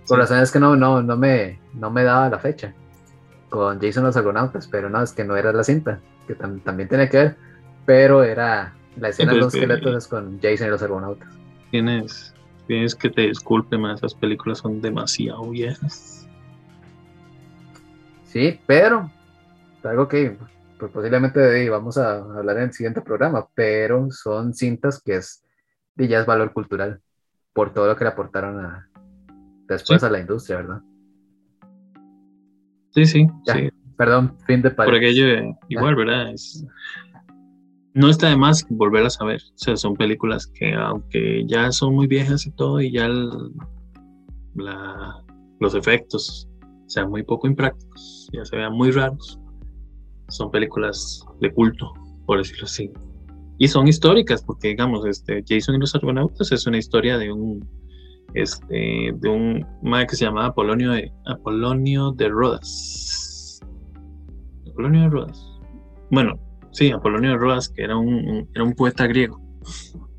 Por 0.08 0.18
Sí. 0.18 0.22
razones 0.22 0.52
que 0.52 0.60
no, 0.60 0.76
no, 0.76 1.02
no, 1.02 1.18
me, 1.18 1.60
no 1.74 1.89
me 1.89 2.04
daba 2.04 2.30
la 2.30 2.39
fecha 2.39 2.74
con 3.50 3.80
Jason 3.82 4.04
los 4.04 4.16
Argonautas, 4.18 4.68
pero 4.68 4.89
no, 4.89 5.02
es 5.02 5.14
que 5.14 5.24
no 5.24 5.36
era 5.36 5.52
la 5.52 5.64
cinta, 5.64 6.00
que 6.28 6.38
tam- 6.38 6.62
también 6.64 6.89
tiene 6.89 7.10
que 7.10 7.18
ver, 7.18 7.38
pero 7.86 8.24
era 8.24 8.76
la 8.98 9.10
escena 9.10 9.34
de 9.34 9.39
los 9.39 9.48
es 9.48 9.54
que- 9.54 9.66
esqueletos 9.66 9.96
es 9.96 10.08
con 10.08 10.39
Jason 10.41 10.68
y 10.68 10.70
los 10.72 10.82
Argonautas. 10.82 11.30
Tienes, 11.72 12.34
tienes 12.68 12.96
que 12.96 13.10
te 13.10 13.22
disculpe, 13.24 13.78
más 13.78 14.00
esas 14.00 14.14
películas 14.16 14.60
son 14.60 14.82
demasiado 14.82 15.50
viejas. 15.50 16.28
Sí, 18.26 18.60
pero 18.66 19.10
algo 19.84 20.08
que 20.08 20.38
pues 20.78 20.91
posiblemente 20.91 21.70
vamos 21.70 21.98
a 21.98 22.18
hablar 22.18 22.58
en 22.58 22.64
el 22.64 22.74
siguiente 22.74 23.02
programa, 23.02 23.48
pero 23.54 24.10
son 24.12 24.54
cintas 24.54 25.02
que 25.02 25.16
es, 25.16 25.43
ya 25.96 26.20
es 26.20 26.26
valor 26.26 26.52
cultural 26.52 27.00
por 27.54 27.74
todo 27.74 27.88
lo 27.88 27.96
que 27.96 28.04
le 28.04 28.10
aportaron 28.10 28.60
a, 28.60 28.89
después 29.68 30.04
a 30.04 30.10
la 30.10 30.20
industria, 30.20 30.58
¿verdad? 30.58 30.82
Sí, 32.91 33.06
sí, 33.06 33.28
sí. 33.46 33.70
Perdón, 33.98 34.38
fin 34.46 34.62
de 34.62 34.72
Por 34.72 34.93
aquello, 34.93 35.56
igual, 35.70 35.96
¿verdad? 35.96 36.34
No 37.96 38.10
está 38.10 38.30
de 38.30 38.36
más 38.36 38.66
volver 38.70 39.06
a 39.06 39.10
saber. 39.10 39.41
O 39.41 39.58
sea, 39.58 39.78
son 39.78 39.96
películas 39.96 40.48
que, 40.48 40.74
aunque 40.74 41.46
ya 41.48 41.72
son 41.72 41.96
muy 41.96 42.08
viejas 42.08 42.46
y 42.46 42.52
todo, 42.52 42.82
y 42.82 42.91
ya 42.91 43.08
los 45.60 45.76
efectos 45.76 46.48
sean 46.88 47.10
muy 47.10 47.24
poco 47.24 47.48
imprácticos, 47.48 48.30
ya 48.34 48.43
se 48.46 48.58
vean 48.58 48.74
muy 48.74 48.91
raros, 48.91 49.39
son 50.28 50.52
películas 50.52 51.26
de 51.39 51.52
culto, 51.54 51.93
por 52.26 52.38
decirlo 52.38 52.66
así. 52.66 52.91
Y 53.58 53.70
son 53.70 53.88
históricas, 53.88 54.43
porque 54.43 54.68
digamos, 54.70 55.06
este, 55.06 55.41
Jason 55.48 55.76
y 55.76 55.80
los 55.80 55.96
Argonautas 55.96 56.52
es 56.52 56.68
una 56.68 56.78
historia 56.78 57.18
de 57.18 57.32
un, 57.32 57.66
este, 58.34 59.14
de 59.16 59.30
un 59.30 59.66
que 60.10 60.16
se 60.18 60.26
llamaba 60.26 60.48
Apolonio 60.48 60.91
de, 60.91 61.14
Apolonio 61.28 62.12
de 62.12 62.28
Rodas. 62.28 63.62
Apolonio 64.70 65.04
de 65.04 65.10
Rodas. 65.10 65.60
Bueno, 66.12 66.38
sí, 66.76 66.92
Apolonio 66.92 67.32
de 67.32 67.38
Rodas, 67.38 67.70
que 67.70 67.84
era 67.84 67.96
un, 67.96 68.50
era 68.54 68.64
un 68.64 68.74
poeta 68.74 69.08
griego. 69.08 69.42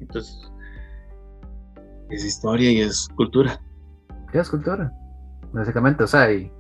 Entonces, 0.01 0.51
es 2.11 2.25
historia 2.25 2.71
y 2.73 2.81
es 2.81 3.09
cultura. 3.15 3.61
¿Qué 4.33 4.39
es 4.39 4.49
cultura? 4.49 4.91
Básicamente, 5.53 6.05
o 6.05 6.07
sea, 6.07 6.33
y 6.33 6.51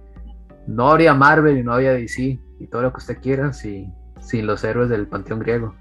no 0.67 0.91
habría 0.91 1.15
Marvel 1.15 1.59
y 1.59 1.63
no 1.63 1.73
habría 1.73 1.93
DC 1.93 2.39
y 2.59 2.67
todo 2.67 2.83
lo 2.83 2.93
que 2.93 2.99
usted 2.99 3.19
quiera 3.21 3.53
si, 3.53 3.89
sin 4.21 4.47
los 4.47 4.63
héroes 4.65 4.91
del 4.91 5.07
panteón 5.07 5.41
griego. 5.41 5.75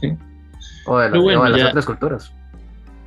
Sí. 0.00 0.16
O 0.86 0.98
de, 0.98 1.10
las 1.10 1.70
otras 1.70 1.86
culturas. 1.86 2.34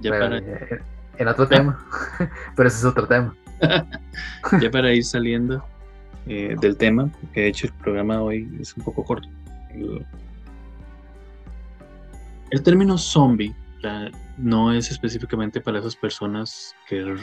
Ya 0.01 0.11
para... 0.11 0.37
Eh, 0.37 0.81
en 1.17 1.27
otro 1.27 1.47
tema, 1.47 1.85
pero 2.55 2.67
ese 2.67 2.79
es 2.79 2.85
otro 2.85 3.07
tema. 3.07 3.35
ya 4.61 4.71
para 4.71 4.91
ir 4.91 5.05
saliendo 5.05 5.63
eh, 6.25 6.55
del 6.59 6.75
tema, 6.77 7.09
porque 7.21 7.41
de 7.41 7.47
hecho 7.49 7.67
el 7.67 7.73
programa 7.73 8.21
hoy 8.21 8.49
es 8.59 8.75
un 8.75 8.83
poco 8.83 9.03
corto. 9.03 9.29
El 12.51 12.63
término 12.63 12.97
zombie 12.97 13.55
no 14.37 14.73
es 14.73 14.91
específicamente 14.91 15.59
para 15.61 15.79
esas 15.79 15.95
personas 15.95 16.75
que 16.87 17.15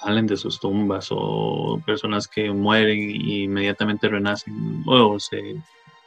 salen 0.00 0.26
de 0.26 0.36
sus 0.36 0.60
tumbas 0.60 1.08
o 1.10 1.80
personas 1.84 2.28
que 2.28 2.50
mueren 2.50 2.98
y 2.98 3.44
inmediatamente 3.44 4.08
renacen 4.08 4.82
o 4.86 5.18
se 5.18 5.56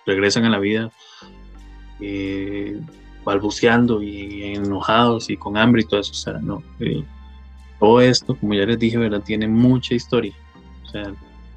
regresan 0.05 0.45
a 0.45 0.49
la 0.49 0.59
vida 0.59 0.91
eh, 1.99 2.79
balbuceando 3.23 4.01
y 4.01 4.55
enojados 4.55 5.29
y 5.29 5.37
con 5.37 5.57
hambre 5.57 5.81
y 5.81 5.85
todo 5.85 5.99
eso. 5.99 6.11
O 6.11 6.15
sea, 6.15 6.33
no, 6.33 6.63
eh, 6.79 7.03
todo 7.79 8.01
esto, 8.01 8.35
como 8.35 8.53
ya 8.53 8.65
les 8.65 8.79
dije, 8.79 8.97
tiene 9.21 9.47
mucha 9.47 9.93
historia. 9.93 10.33
O 10.85 10.89
sea, 10.89 11.13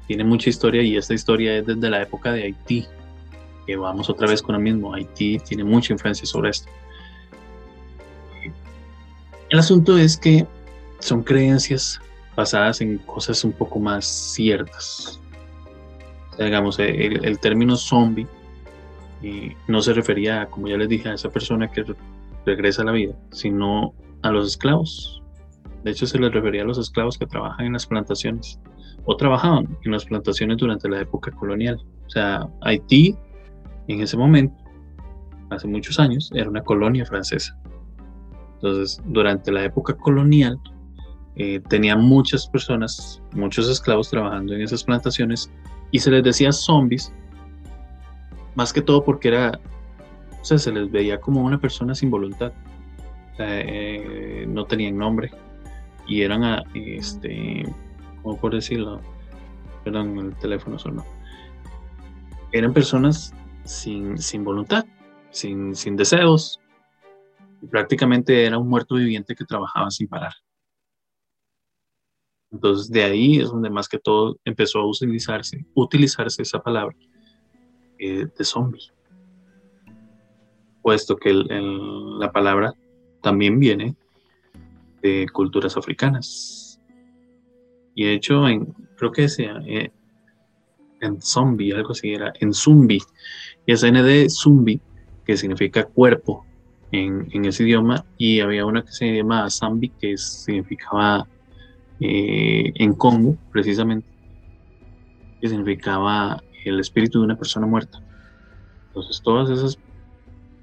tiene 0.07 0.23
mucha 0.23 0.49
historia 0.49 0.83
y 0.83 0.97
esta 0.97 1.13
historia 1.13 1.57
es 1.57 1.65
desde 1.65 1.89
la 1.89 2.01
época 2.01 2.31
de 2.31 2.43
Haití, 2.43 2.85
que 3.65 3.75
vamos 3.75 4.09
otra 4.09 4.27
vez 4.27 4.41
con 4.41 4.53
lo 4.53 4.61
mismo. 4.61 4.93
Haití 4.93 5.39
tiene 5.39 5.63
mucha 5.63 5.93
influencia 5.93 6.25
sobre 6.25 6.51
esto. 6.51 6.69
El 9.49 9.59
asunto 9.59 9.97
es 9.97 10.17
que 10.17 10.45
son 10.99 11.23
creencias 11.23 11.99
basadas 12.35 12.81
en 12.81 12.97
cosas 12.99 13.43
un 13.43 13.51
poco 13.51 13.79
más 13.79 14.05
ciertas. 14.05 15.19
digamos, 16.37 16.79
el, 16.79 17.39
término 17.39 17.77
zombie 17.77 18.27
no 19.67 19.81
se 19.81 19.93
refería, 19.93 20.47
como 20.47 20.67
ya 20.67 20.77
les 20.77 20.89
dije, 20.89 21.09
a 21.09 21.13
esa 21.13 21.29
persona 21.29 21.71
que 21.71 21.85
regresa 22.45 22.81
a 22.81 22.85
la 22.85 22.91
vida, 22.91 23.15
sino 23.31 23.93
a 24.21 24.31
los 24.31 24.47
esclavos. 24.47 25.21
De 25.83 25.91
hecho, 25.91 26.07
se 26.07 26.19
les 26.19 26.31
refería 26.31 26.63
a 26.63 26.65
los 26.65 26.77
esclavos 26.77 27.17
que 27.17 27.25
trabajan 27.25 27.67
en 27.67 27.73
las 27.73 27.85
plantaciones 27.85 28.59
o 29.05 29.15
trabajaban 29.15 29.77
en 29.83 29.91
las 29.91 30.05
plantaciones 30.05 30.57
durante 30.57 30.89
la 30.89 31.01
época 31.01 31.31
colonial. 31.31 31.79
O 32.07 32.09
sea, 32.09 32.47
Haití, 32.61 33.15
en 33.87 34.01
ese 34.01 34.17
momento, 34.17 34.55
hace 35.49 35.67
muchos 35.67 35.99
años, 35.99 36.31
era 36.33 36.49
una 36.49 36.61
colonia 36.61 37.05
francesa. 37.05 37.57
Entonces, 38.55 39.01
durante 39.05 39.51
la 39.51 39.63
época 39.63 39.95
colonial, 39.95 40.59
eh, 41.35 41.61
tenía 41.67 41.95
muchas 41.95 42.47
personas, 42.47 43.21
muchos 43.33 43.69
esclavos 43.69 44.09
trabajando 44.09 44.53
en 44.53 44.61
esas 44.61 44.83
plantaciones 44.83 45.51
y 45.91 45.99
se 45.99 46.09
les 46.09 46.23
decía 46.23 46.51
zombies, 46.51 47.13
más 48.55 48.71
que 48.71 48.81
todo 48.81 49.03
porque 49.03 49.27
era, 49.27 49.59
se 50.41 50.71
les 50.71 50.89
veía 50.89 51.19
como 51.19 51.41
una 51.43 51.59
persona 51.59 51.93
sin 51.93 52.09
voluntad, 52.09 52.53
eh, 53.37 54.45
no 54.47 54.63
tenían 54.65 54.97
nombre 54.97 55.29
y 56.07 56.21
eran, 56.21 56.43
a, 56.43 56.63
este, 56.73 57.65
¿cómo 58.23 58.37
por 58.37 58.53
decirlo? 58.53 59.01
Perdón, 59.83 60.17
el 60.17 60.35
teléfono 60.37 60.79
sonó. 60.79 61.03
Eran 62.53 62.73
personas 62.73 63.33
sin, 63.65 64.17
sin 64.17 64.43
voluntad, 64.43 64.85
sin, 65.31 65.73
deseos, 65.95 66.61
y 67.61 67.67
prácticamente 67.67 68.45
era 68.45 68.57
un 68.57 68.69
muerto 68.69 68.95
viviente 68.95 69.35
que 69.35 69.43
trabajaba 69.43 69.91
sin 69.91 70.07
parar. 70.07 70.33
Entonces 72.51 72.89
de 72.89 73.03
ahí 73.03 73.39
es 73.39 73.49
donde 73.49 73.69
más 73.69 73.89
que 73.89 73.99
todo 73.99 74.37
empezó 74.45 74.79
a 74.79 74.87
utilizarse, 74.87 75.65
utilizarse 75.73 76.41
esa 76.41 76.61
palabra 76.61 76.95
eh, 77.99 78.27
de 78.37 78.45
zombie. 78.45 78.91
Puesto 80.81 81.17
que 81.17 81.33
la 81.33 82.31
palabra 82.31 82.73
también 83.21 83.59
viene 83.59 83.95
de 85.01 85.27
culturas 85.33 85.75
africanas. 85.75 86.79
Y 87.95 88.05
de 88.05 88.13
hecho, 88.13 88.47
en, 88.47 88.65
creo 88.95 89.11
que 89.11 89.27
sea 89.27 89.59
eh, 89.65 89.91
en 91.01 91.21
zombie, 91.21 91.73
algo 91.73 91.91
así 91.91 92.13
era, 92.13 92.33
en 92.39 92.53
zumbi. 92.53 93.01
Y 93.65 93.73
es 93.73 93.83
N 93.83 94.01
de 94.03 94.29
zumbi, 94.29 94.81
que 95.25 95.37
significa 95.37 95.85
cuerpo 95.85 96.45
en, 96.91 97.45
ese 97.45 97.63
idioma. 97.63 98.05
Y 98.17 98.39
había 98.39 98.65
una 98.65 98.83
que 98.83 98.91
se 98.91 99.15
llama 99.15 99.49
zambi, 99.49 99.89
que 99.89 100.17
significaba 100.17 101.27
eh, 101.99 102.71
en 102.75 102.93
Congo, 102.93 103.37
precisamente, 103.51 104.07
que 105.41 105.47
significaba 105.47 106.41
el 106.63 106.79
espíritu 106.79 107.19
de 107.19 107.25
una 107.25 107.37
persona 107.37 107.65
muerta. 107.65 107.99
Entonces, 108.87 109.21
todas 109.21 109.49
esas, 109.49 109.77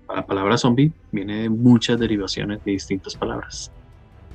la 0.09 0.25
palabra 0.25 0.57
zombie 0.57 0.93
viene 1.11 1.43
de 1.43 1.49
muchas 1.51 1.99
derivaciones 1.99 2.65
de 2.65 2.73
distintas 2.73 3.15
palabras, 3.15 3.71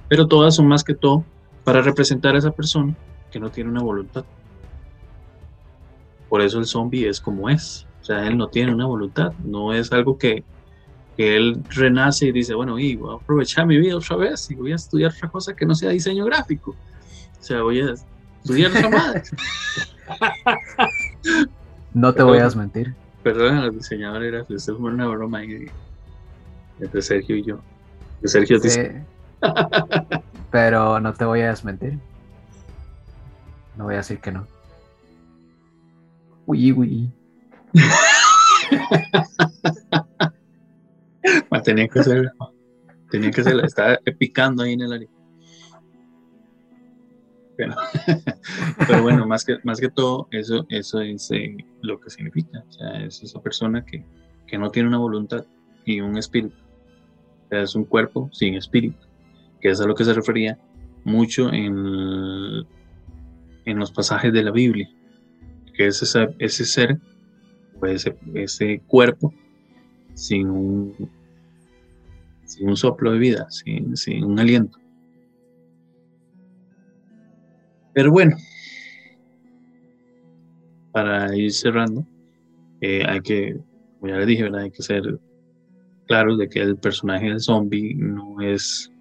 pero 0.07 0.28
todas 0.28 0.55
son 0.55 0.68
más 0.68 0.84
que 0.84 0.93
todo 0.93 1.26
para 1.63 1.82
representar 1.82 2.36
a 2.36 2.38
esa 2.38 2.51
persona 2.51 2.95
que 3.32 3.39
no 3.39 3.49
tiene 3.49 3.70
una 3.70 3.82
voluntad. 3.82 4.24
Por 6.30 6.41
eso 6.41 6.59
el 6.59 6.65
zombie 6.65 7.07
es 7.07 7.20
como 7.20 7.49
es, 7.49 7.86
sea, 8.08 8.26
él 8.28 8.38
no 8.38 8.47
tiene 8.47 8.74
una 8.74 8.86
voluntad, 8.86 9.34
no 9.43 9.74
es 9.74 9.91
algo 9.91 10.18
que, 10.18 10.43
que 11.16 11.36
él 11.36 11.62
renace 11.70 12.28
y 12.28 12.32
dice, 12.32 12.53
bueno, 12.53 12.80
y 12.80 12.95
voy 12.95 13.14
a 13.14 13.18
aprovechar 13.18 13.66
mi 13.66 13.78
vida 13.78 13.97
otra 13.97 14.16
vez 14.16 14.49
y 14.49 14.55
voy 14.55 14.72
a 14.72 14.76
estudiar 14.76 15.12
otra 15.12 15.30
cosa 15.30 15.55
que 15.55 15.66
no 15.66 15.76
sea 15.76 15.89
diseño 15.89 16.26
gráfico. 16.26 16.72
O 17.39 17.43
sea, 17.43 17.62
voy 17.62 17.82
a 17.82 17.93
estudiar 18.43 18.72
otra 18.72 18.89
madre. 18.89 19.24
No 21.93 22.14
te 22.14 22.22
voy 22.22 22.38
a 22.38 22.43
desmentir. 22.43 22.93
Perdón 23.24 23.55
a 23.55 23.66
los 23.66 23.76
diseñadores, 23.76 24.41
esto 24.41 24.53
es 24.53 24.70
una 24.70 25.08
broma 25.08 25.39
ahí 25.39 25.66
entre 26.80 27.01
Sergio 27.01 27.36
y 27.36 27.43
yo. 27.43 27.60
Sergio 28.24 28.60
sí, 28.60 28.70
Pero 30.51 30.99
no 30.99 31.14
te 31.14 31.26
voy 31.26 31.41
a 31.41 31.49
desmentir. 31.49 31.97
No 33.76 33.86
voy 33.86 33.95
a 33.95 33.97
decir 33.97 34.20
que 34.20 34.32
no. 34.32 34.45
Uy, 36.45 36.72
uy. 36.72 37.12
tenía 41.63 41.88
que 41.88 41.99
hacerlo. 41.99 42.32
Tenía 43.09 43.32
que 43.32 43.41
hacerlo. 43.41 43.65
Estaba 43.65 43.97
picando 44.17 44.63
ahí 44.63 44.73
en 44.73 44.82
el 44.82 44.93
área. 44.93 45.09
Pero, 48.88 49.01
bueno, 49.01 49.25
más 49.25 49.43
que, 49.43 49.57
más 49.63 49.80
que 49.80 49.89
todo, 49.89 50.28
eso, 50.32 50.65
eso 50.69 51.01
es 51.01 51.32
eh, 51.32 51.57
lo 51.82 51.99
que 51.99 52.09
significa. 52.09 52.63
O 52.67 52.71
sea, 52.71 53.03
es 53.03 53.23
esa 53.23 53.41
persona 53.41 53.84
que, 53.84 54.05
que 54.45 54.57
no 54.57 54.69
tiene 54.69 54.89
una 54.89 54.99
voluntad 54.99 55.45
y 55.86 56.01
un 56.01 56.17
espíritu. 56.17 56.55
Es 57.49 57.75
un 57.75 57.86
cuerpo 57.86 58.30
sin 58.32 58.55
espíritu, 58.55 58.97
que 59.59 59.69
es 59.69 59.82
a 59.82 59.88
lo 59.88 59.95
que 59.95 60.03
se 60.03 60.13
refería 60.13 60.59
mucho 61.03 61.51
en, 61.51 62.65
en 63.65 63.80
los 63.80 63.91
pasajes 63.91 64.34
de 64.34 64.43
la 64.43 64.51
Biblia, 64.51 64.89
que 65.73 65.88
es 65.88 66.01
ese, 66.01 66.36
ese 66.39 66.65
ser, 66.65 66.99
pues 67.80 68.05
ese, 68.05 68.17
ese 68.34 68.82
cuerpo 68.88 69.34
sin 70.13 70.49
un, 70.49 71.09
sin 72.45 72.69
un 72.69 72.78
soplo 72.78 73.11
de 73.11 73.19
vida, 73.19 73.49
sin, 73.49 73.95
sin 73.95 74.23
un 74.23 74.39
aliento. 74.39 74.80
Pero 77.93 78.11
bueno, 78.11 78.36
para 80.91 81.36
ir 81.36 81.51
cerrando, 81.51 82.05
eh, 82.82 83.03
hay 83.07 83.21
que, 83.21 83.57
como 83.99 84.11
ya 84.11 84.19
le 84.19 84.25
dije, 84.25 84.49
hay 84.55 84.71
que 84.71 84.84
ser 84.84 85.19
claros 86.07 86.38
de 86.38 86.49
que 86.49 86.59
el 86.59 86.78
personaje 86.78 87.28
del 87.28 87.39
zombie 87.39 87.93
no 87.95 88.41
es, 88.41 88.91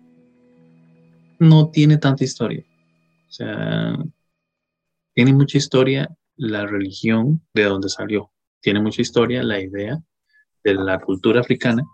no 1.38 1.70
tiene 1.70 1.96
tanta 1.98 2.24
historia. 2.24 2.64
O 3.28 3.32
sea, 3.32 3.96
tiene 5.14 5.32
mucha 5.32 5.58
historia 5.58 6.14
la 6.36 6.66
religión 6.66 7.40
de 7.54 7.64
donde 7.64 7.88
salió. 7.88 8.30
Tiene 8.66 8.80
mucha 8.80 9.00
historia 9.00 9.44
la 9.44 9.60
idea 9.60 9.96
de 10.64 10.74
la 10.74 10.98
cultura 10.98 11.38
africana, 11.38 11.84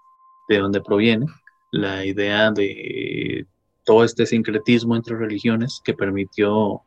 de 0.49 0.57
donde 0.57 0.81
proviene, 0.81 1.27
la 1.71 2.03
idea 2.03 2.51
de 2.51 3.47
todo 3.85 4.05
este 4.05 4.25
sincretismo 4.25 4.97
entre 4.97 5.15
religiones 5.15 5.83
que 5.85 5.93
permitió 5.93 6.81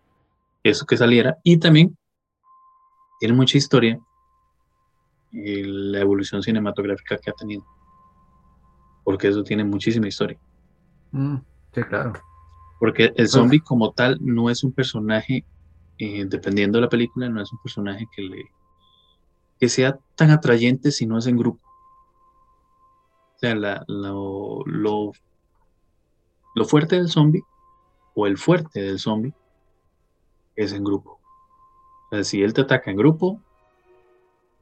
eso 0.64 0.88
que 0.88 0.98
saliera. 0.98 1.38
Y 1.44 1.58
también 1.58 1.96
tiene 3.20 3.36
mucha 3.36 3.60
historia 3.60 4.00
y 5.32 5.62
la 5.62 6.00
evolución 6.00 6.42
cinematográfica 6.42 7.20
que 7.20 7.30
ha 7.30 7.34
tenido 7.34 7.64
porque 9.04 9.28
eso 9.28 9.44
tiene 9.44 9.64
muchísima 9.64 10.08
historia. 10.08 10.40
Mm, 11.12 11.38
sí 11.76 11.84
claro. 11.84 12.14
Porque 12.80 13.14
el 13.16 13.28
zombie 13.28 13.60
como 13.60 13.92
tal 13.92 14.18
no 14.20 14.50
es 14.50 14.64
un 14.64 14.72
personaje 14.72 15.46
eh, 16.00 16.26
dependiendo 16.26 16.80
de 16.80 16.82
la 16.82 16.90
película 16.90 17.30
no 17.30 17.40
es 17.40 17.54
un 17.54 17.60
personaje 17.62 18.08
que 18.16 18.24
le 18.24 18.46
que 19.60 19.70
sea 19.70 19.98
tan 20.16 20.32
atrayente 20.32 20.92
si 20.92 21.06
no 21.06 21.18
es 21.18 21.28
en 21.28 21.38
grupo 21.38 21.62
o 23.36 23.40
sea 23.40 23.56
lo, 23.56 24.64
lo 24.66 25.12
lo 26.56 26.64
fuerte 26.64 26.96
del 26.96 27.10
zombie, 27.10 27.44
o 28.16 28.26
el 28.26 28.38
fuerte 28.38 28.82
del 28.82 28.98
zombie, 28.98 29.34
es 30.56 30.72
en 30.72 30.86
grupo. 30.86 31.20
O 32.06 32.16
sea, 32.16 32.24
si 32.24 32.42
él 32.42 32.54
te 32.54 32.62
ataca 32.62 32.90
en 32.90 32.98
grupo, 32.98 33.42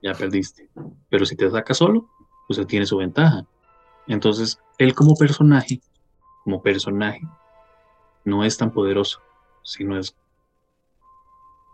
ya 0.01 0.13
perdiste. 0.15 0.69
Pero 1.09 1.25
si 1.25 1.35
te 1.35 1.45
ataca 1.45 1.75
solo, 1.75 2.09
pues 2.47 2.57
él 2.57 2.65
tiene 2.65 2.87
su 2.87 2.97
ventaja. 2.97 3.45
Entonces, 4.07 4.59
él 4.79 4.95
como 4.95 5.15
personaje, 5.15 5.81
como 6.43 6.63
personaje, 6.63 7.21
no 8.25 8.43
es 8.43 8.57
tan 8.57 8.71
poderoso, 8.71 9.21
sino 9.61 9.97
es 9.97 10.15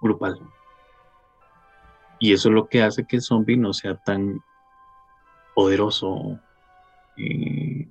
grupal. 0.02 0.38
Y 2.20 2.34
eso 2.34 2.50
es 2.50 2.56
lo 2.56 2.68
que 2.68 2.84
hace 2.84 3.06
que 3.06 3.18
el 3.18 3.22
zombie 3.22 3.58
no 3.58 3.74
sea 3.74 3.96
tan 3.96 4.42
poderoso 5.56 6.40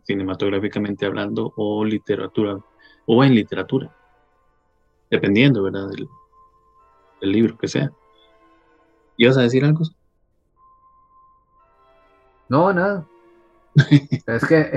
cinematográficamente 0.04 1.04
hablando 1.04 1.52
o 1.56 1.84
literatura 1.84 2.58
o 3.06 3.24
en 3.24 3.34
literatura, 3.34 3.90
dependiendo, 5.10 5.62
¿verdad? 5.62 5.88
Del, 5.88 6.08
libro 7.20 7.58
que 7.58 7.68
sea. 7.68 7.90
¿Ibas 9.16 9.36
a 9.38 9.42
decir 9.42 9.64
algo? 9.64 9.82
No, 12.48 12.72
nada. 12.72 13.06
es 14.26 14.46
que, 14.46 14.70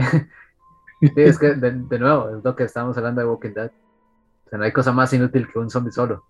es 1.16 1.38
que 1.38 1.54
de, 1.54 2.00
nuevo, 2.00 2.30
es 2.30 2.44
lo 2.44 2.56
que 2.56 2.64
estamos 2.64 2.98
hablando 2.98 3.22
de 3.22 3.28
Walking 3.28 3.54
Dead. 3.54 3.72
O 4.46 4.50
sea, 4.50 4.58
no 4.58 4.66
hay 4.66 4.72
cosa 4.72 4.92
más 4.92 5.14
inútil 5.14 5.48
que 5.52 5.60
un 5.60 5.70
zombie 5.70 5.92
solo. 5.92 6.26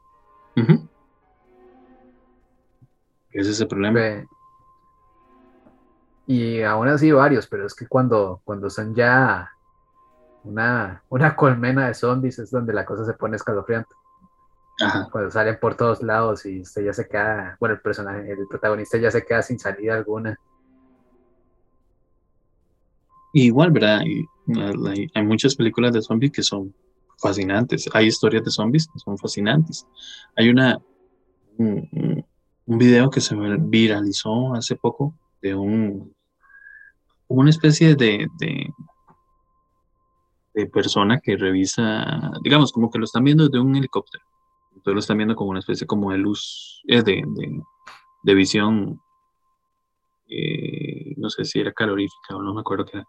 Ese 3.31 3.51
es 3.51 3.61
el 3.61 3.67
problema. 3.67 4.25
Y 6.27 6.61
aún 6.61 6.87
así 6.87 7.11
varios, 7.11 7.47
pero 7.47 7.65
es 7.65 7.73
que 7.73 7.87
cuando, 7.87 8.41
cuando 8.43 8.69
son 8.69 8.93
ya 8.95 9.51
una, 10.43 11.03
una 11.09 11.35
colmena 11.35 11.87
de 11.87 11.93
zombies 11.93 12.39
es 12.39 12.51
donde 12.51 12.73
la 12.73 12.85
cosa 12.85 13.05
se 13.05 13.13
pone 13.13 13.35
escalofriante. 13.35 13.93
Cuando 15.11 15.29
salen 15.29 15.59
por 15.59 15.75
todos 15.75 16.01
lados 16.01 16.45
y 16.45 16.61
usted 16.61 16.85
ya 16.85 16.93
se 16.93 17.07
queda, 17.07 17.55
bueno, 17.59 17.75
el 17.75 17.81
personaje, 17.81 18.31
el 18.31 18.47
protagonista 18.49 18.97
ya 18.97 19.11
se 19.11 19.23
queda 19.23 19.43
sin 19.43 19.59
salida 19.59 19.93
alguna. 19.93 20.39
Igual, 23.33 23.71
¿verdad? 23.71 23.99
Hay, 23.99 24.25
hay 25.13 25.23
muchas 25.23 25.55
películas 25.55 25.93
de 25.93 26.01
zombies 26.01 26.31
que 26.31 26.41
son 26.41 26.73
fascinantes. 27.21 27.87
Hay 27.93 28.07
historias 28.07 28.43
de 28.43 28.49
zombies 28.49 28.87
que 28.87 28.99
son 28.99 29.17
fascinantes. 29.17 29.85
Hay 30.35 30.49
una 30.49 30.79
un, 32.65 32.77
video 32.77 33.09
que 33.09 33.21
se 33.21 33.35
viralizó 33.35 34.53
hace 34.53 34.75
poco 34.75 35.13
de 35.41 35.55
un 35.55 36.13
una 37.31 37.49
especie 37.49 37.95
de, 37.95 38.27
de, 38.39 38.73
persona 40.67 41.19
que 41.19 41.37
revisa, 41.37 42.31
digamos, 42.43 42.71
como 42.71 42.91
que 42.91 42.99
lo 42.99 43.05
están 43.05 43.23
viendo 43.23 43.45
desde 43.45 43.59
un 43.59 43.75
helicóptero. 43.75 44.23
Entonces 44.75 44.93
lo 44.93 44.99
están 44.99 45.17
viendo 45.17 45.35
como 45.35 45.51
una 45.51 45.59
especie 45.59 45.87
como 45.87 46.11
de 46.11 46.17
luz, 46.17 46.81
es 46.87 47.03
de, 47.05 47.23
de, 48.23 48.33
visión, 48.33 48.99
eh, 50.29 51.13
no 51.17 51.29
sé 51.29 51.45
si 51.45 51.59
era 51.59 51.71
calorífica 51.71 52.35
o 52.35 52.41
no 52.41 52.53
me 52.53 52.61
acuerdo 52.61 52.85
qué 52.85 52.97
era. 52.97 53.07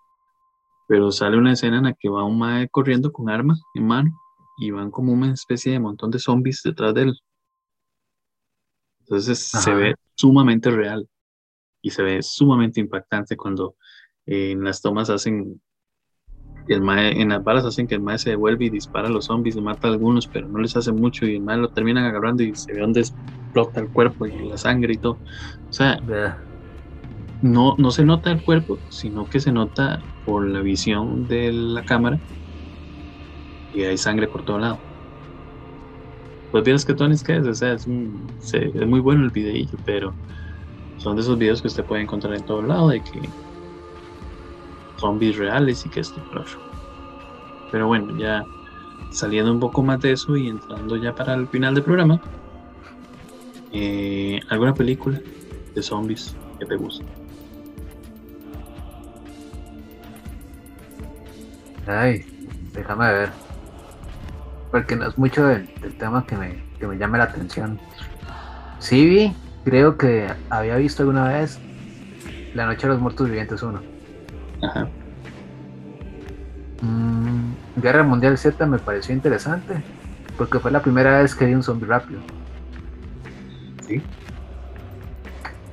Pero 0.89 1.11
sale 1.13 1.37
una 1.37 1.53
escena 1.53 1.79
en 1.79 1.85
la 1.85 1.95
que 1.95 2.09
va 2.09 2.25
un 2.25 2.39
mae 2.39 2.69
corriendo 2.69 3.13
con 3.13 3.29
armas 3.29 3.61
en 3.75 3.87
mano 3.87 4.11
y 4.59 4.71
van 4.71 4.91
como 4.91 5.13
una 5.13 5.33
especie 5.33 5.73
de 5.73 5.81
montón 5.81 6.11
de 6.11 6.19
zombies 6.19 6.63
detrás 6.65 6.95
de 6.95 7.03
él. 7.03 7.19
Entonces 9.03 9.49
se 9.49 9.75
ve 9.75 9.95
sumamente 10.15 10.71
real 10.71 11.09
y 11.83 11.91
se 11.91 12.03
ve 12.03 12.23
sumamente 12.23 12.81
impactante 12.81 13.37
cuando 13.37 13.77
en 14.27 14.65
las 14.65 14.83
tomas 14.83 15.11
hacen 15.11 15.61
el 16.67 16.81
mae, 16.81 17.21
en 17.21 17.31
las 17.31 17.43
balas 17.43 17.65
hacen 17.65 17.87
que 17.87 17.95
el 17.97 18.01
mae 18.03 18.19
se 18.19 18.31
devuelve 18.31 18.67
y 18.67 18.71
dispara 18.71 19.09
a 19.09 19.11
los 19.11 19.27
zombies 19.27 19.57
y 19.57 19.61
mata 19.63 19.89
a 19.89 19.91
algunos, 19.93 20.29
pero 20.29 20.49
no 20.49 20.59
les 20.61 20.77
hace 20.77 20.93
mucho 20.93 21.27
y 21.27 21.37
el 21.37 21.43
mae 21.43 21.59
lo 21.59 21.71
terminan 21.71 22.05
agarrando 22.05 22.43
y 22.43 22.55
se 22.55 22.73
ve 22.73 22.81
donde 22.81 23.01
explota 23.01 23.81
el 23.81 23.91
cuerpo 23.91 24.27
y 24.27 24.49
la 24.49 24.57
sangre 24.57 24.95
y 24.95 24.99
todo. 24.99 25.15
O 25.15 25.23
sea, 25.71 25.99
no, 27.41 27.75
no 27.79 27.91
se 27.91 28.05
nota 28.05 28.31
el 28.31 28.43
cuerpo, 28.43 28.83
sino 28.89 29.29
que 29.29 29.41
se 29.41 29.53
nota 29.53 30.07
por 30.25 30.49
la 30.49 30.61
visión 30.63 31.27
de 31.27 31.53
la 31.53 31.85
cámara 31.85 32.21
y 33.73 33.83
hay 33.85 33.99
sangre 33.99 34.29
por 34.29 34.45
todo 34.45 34.59
lado. 34.59 34.85
Pues 36.53 36.65
vienes 36.65 36.85
que 36.85 36.93
Tony 36.93 37.17
que 37.19 37.39
es, 37.39 37.47
o 37.47 37.55
sea, 37.55 37.73
es, 37.73 37.89
es 38.53 38.87
muy 38.87 39.01
bueno 39.01 39.25
el 39.25 39.31
videillo, 39.31 39.77
pero 39.87 40.13
son 40.99 41.17
de 41.17 41.23
esos 41.23 41.39
videos 41.39 41.63
que 41.63 41.69
usted 41.69 41.83
puede 41.85 42.03
encontrar 42.03 42.35
en 42.35 42.45
todo 42.45 42.61
lado 42.61 42.91
de 42.91 43.01
que 43.01 43.21
zombies 44.99 45.39
reales 45.39 45.85
y 45.87 45.89
que 45.89 46.01
esto. 46.01 46.23
Pero 47.71 47.87
bueno, 47.87 48.17
ya 48.19 48.45
saliendo 49.11 49.51
un 49.51 49.61
poco 49.61 49.83
más 49.83 50.01
de 50.01 50.13
eso 50.13 50.37
y 50.37 50.49
entrando 50.49 50.97
ya 50.97 51.15
para 51.15 51.35
el 51.35 51.49
final 51.49 51.75
del 51.75 51.85
programa, 51.85 52.21
eh, 53.73 54.39
¿alguna 54.51 54.75
película 54.75 55.21
de 55.75 55.83
zombies 55.83 56.37
que 56.59 56.67
te 56.67 56.77
guste? 56.77 57.05
Ay, 61.87 62.25
déjame 62.75 63.11
ver. 63.11 63.42
Porque 64.73 64.97
no 64.97 65.07
es 65.07 65.17
mucho 65.19 65.47
del, 65.47 65.69
tema 65.99 66.27
que 66.27 66.37
me, 66.37 66.65
que 66.81 66.87
me 66.87 66.97
llame 66.97 67.19
la 67.19 67.25
atención. 67.25 67.79
Sí 68.79 69.07
vi, 69.07 69.37
creo 69.65 69.97
que 69.97 70.27
había 70.51 70.77
visto 70.77 71.03
alguna 71.03 71.29
vez 71.29 71.61
La 72.55 72.67
Noche 72.67 72.89
de 72.89 72.95
los 72.95 73.01
Muertos 73.01 73.29
Vivientes 73.29 73.63
1. 73.63 73.81
Ajá. 74.63 74.89
Mm, 76.81 77.53
Guerra 77.81 78.03
Mundial 78.03 78.37
Z 78.39 78.67
me 78.67 78.79
pareció 78.79 79.15
interesante 79.15 79.83
porque 80.37 80.59
fue 80.59 80.71
la 80.71 80.81
primera 80.81 81.21
vez 81.21 81.35
que 81.35 81.47
vi 81.47 81.55
un 81.55 81.63
zombie 81.63 81.87
rápido. 81.87 82.21
Sí. 83.87 84.03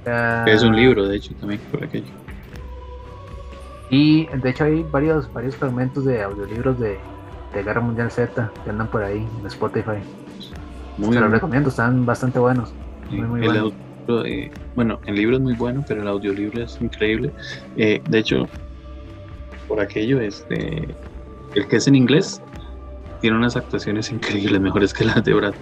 Ah, 0.06 0.43
es 0.45 0.62
un 0.62 0.76
libro, 0.76 1.08
de 1.08 1.18
hecho, 1.18 1.34
también 1.36 1.62
por 1.72 1.84
aquello. 1.84 2.12
Y 3.89 4.28
de 4.28 4.50
hecho 4.50 4.66
hay 4.66 4.84
varios, 4.84 5.32
varios 5.34 5.56
fragmentos 5.56 6.06
de 6.06 6.22
audiolibros 6.22 6.80
de, 6.80 7.00
de 7.54 7.64
Guerra 7.64 7.82
Mundial 7.82 8.12
Z 8.12 8.52
que 8.64 8.70
andan 8.70 8.88
por 8.88 9.04
ahí 9.04 9.28
en 9.39 9.45
Spotify. 9.47 10.00
Muy 10.97 11.14
Se 11.14 11.20
los 11.20 11.32
recomiendo, 11.32 11.70
están 11.70 12.06
bastante 12.06 12.39
buenos. 12.39 12.74
Muy, 13.10 13.41
buenos. 13.41 13.74
Eh, 14.26 14.52
bueno, 14.76 15.00
el 15.06 15.16
libro 15.16 15.36
es 15.36 15.41
muy 15.41 15.54
bueno, 15.54 15.84
pero 15.88 16.02
el 16.02 16.08
audiolibro 16.08 16.64
es 16.64 16.80
increíble. 16.82 17.32
Eh, 17.78 18.02
de 18.10 18.18
hecho, 18.20 18.47
por 19.68 19.80
aquello, 19.80 20.20
este, 20.20 20.88
el 21.56 21.68
que 21.68 21.76
es 21.76 21.88
en 21.88 21.95
inglés 21.95 22.41
tiene 23.22 23.38
unas 23.38 23.56
actuaciones 23.56 24.12
increíbles, 24.12 24.60
mejores 24.62 24.93
que 24.93 25.06
las 25.06 25.24
de 25.24 25.34
Brad. 25.34 25.54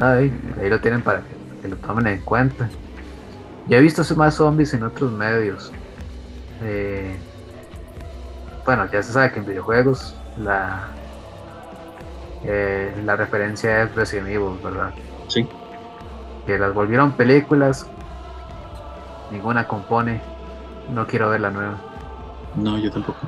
ahí, 0.00 0.32
ahí 0.60 0.68
lo 0.68 0.80
tienen 0.80 1.02
para 1.02 1.22
que, 1.62 1.68
lo 1.68 1.76
tomen 1.76 2.06
en 2.06 2.20
cuenta. 2.20 2.68
Ya 3.68 3.78
he 3.78 3.80
visto 3.80 4.02
más 4.16 4.34
zombies 4.34 4.74
en 4.74 4.82
otros 4.82 5.12
medios. 5.12 5.72
Eh, 6.62 7.16
bueno, 8.64 8.86
ya 8.90 9.02
se 9.02 9.12
sabe 9.12 9.32
que 9.32 9.40
en 9.40 9.46
videojuegos 9.46 10.16
la 10.38 10.88
eh, 12.44 12.94
la 13.04 13.16
referencia 13.16 13.82
es 13.82 13.94
Resident 13.94 14.28
Evil, 14.28 14.58
¿verdad? 14.62 14.92
Sí. 15.28 15.48
Que 16.46 16.58
las 16.58 16.74
volvieron 16.74 17.12
películas, 17.12 17.88
ninguna 19.30 19.66
compone 19.66 20.20
no 20.90 21.06
quiero 21.06 21.30
ver 21.30 21.40
la 21.40 21.50
nueva. 21.50 21.78
No, 22.54 22.78
yo 22.78 22.90
tampoco. 22.90 23.18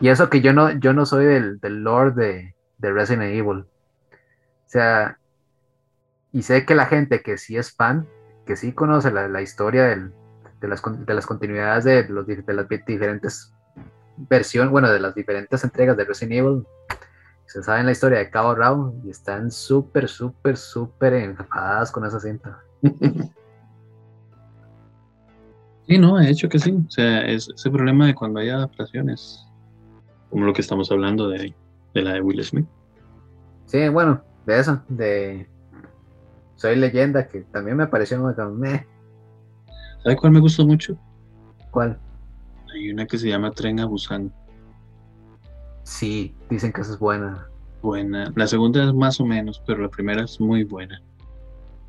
Y 0.00 0.08
eso 0.08 0.30
que 0.30 0.40
yo 0.40 0.52
no, 0.52 0.70
yo 0.70 0.92
no 0.94 1.04
soy 1.04 1.26
del, 1.26 1.60
del 1.60 1.82
lord 1.82 2.14
de, 2.14 2.54
de 2.78 2.92
Resident 2.92 3.34
Evil. 3.34 3.60
O 3.60 4.66
sea, 4.66 5.18
y 6.32 6.42
sé 6.42 6.64
que 6.64 6.74
la 6.74 6.86
gente 6.86 7.22
que 7.22 7.36
sí 7.36 7.56
es 7.56 7.74
fan 7.74 8.06
que 8.46 8.56
sí 8.56 8.72
conoce 8.72 9.10
la, 9.10 9.40
historia 9.40 9.84
de, 9.84 10.10
las, 10.68 10.82
de 10.84 11.14
las 11.14 11.26
continuidades 11.26 11.84
de, 11.84 12.08
los, 12.08 12.26
de 12.26 12.52
las 12.52 12.68
diferentes 12.68 13.54
versiones, 14.16 14.70
bueno, 14.70 14.90
de 14.90 15.00
las 15.00 15.14
diferentes 15.14 15.62
entregas 15.64 15.96
de 15.96 16.04
Resident 16.04 16.32
Evil, 16.32 16.66
se 17.46 17.62
saben 17.62 17.86
la 17.86 17.92
historia 17.92 18.18
de 18.18 18.30
Cabo 18.30 18.54
Rao 18.54 18.94
y 19.04 19.10
están 19.10 19.50
súper, 19.50 20.08
súper, 20.08 20.56
súper 20.56 21.14
enfadadas 21.14 21.92
con 21.92 22.04
esa 22.04 22.20
cinta. 22.20 22.58
Sí, 25.86 25.98
no, 25.98 26.16
de 26.16 26.30
hecho 26.30 26.48
que 26.48 26.58
sí. 26.58 26.72
O 26.72 26.90
sea, 26.90 27.20
es 27.26 27.48
ese 27.54 27.70
problema 27.70 28.06
de 28.06 28.14
cuando 28.14 28.40
hay 28.40 28.48
adaptaciones, 28.48 29.46
como 30.30 30.46
lo 30.46 30.52
que 30.52 30.62
estamos 30.62 30.90
hablando 30.90 31.28
de, 31.28 31.54
la 31.92 32.14
de 32.14 32.20
Will 32.20 32.42
Smith. 32.42 32.66
Sí, 33.66 33.88
bueno, 33.88 34.22
de 34.46 34.58
eso, 34.58 34.82
de 34.88 35.48
Soy 36.56 36.76
Leyenda, 36.76 37.28
que 37.28 37.42
también 37.42 37.76
me 37.76 37.86
pareció 37.86 38.18
meh. 38.18 38.86
¿Sabe 40.02 40.16
cuál 40.16 40.32
me 40.32 40.40
gustó 40.40 40.66
mucho? 40.66 40.98
¿Cuál? 41.70 41.98
Hay 42.74 42.90
una 42.90 43.06
que 43.06 43.18
se 43.18 43.28
llama 43.28 43.52
Tren 43.52 43.80
a 43.80 43.86
Busan. 43.86 44.32
Sí, 45.84 46.34
dicen 46.50 46.72
que 46.72 46.80
esa 46.80 46.94
es 46.94 46.98
buena. 46.98 47.46
Buena. 47.82 48.32
La 48.34 48.46
segunda 48.46 48.84
es 48.84 48.92
más 48.92 49.20
o 49.20 49.26
menos, 49.26 49.62
pero 49.66 49.82
la 49.82 49.88
primera 49.88 50.24
es 50.24 50.40
muy 50.40 50.64
buena. 50.64 51.00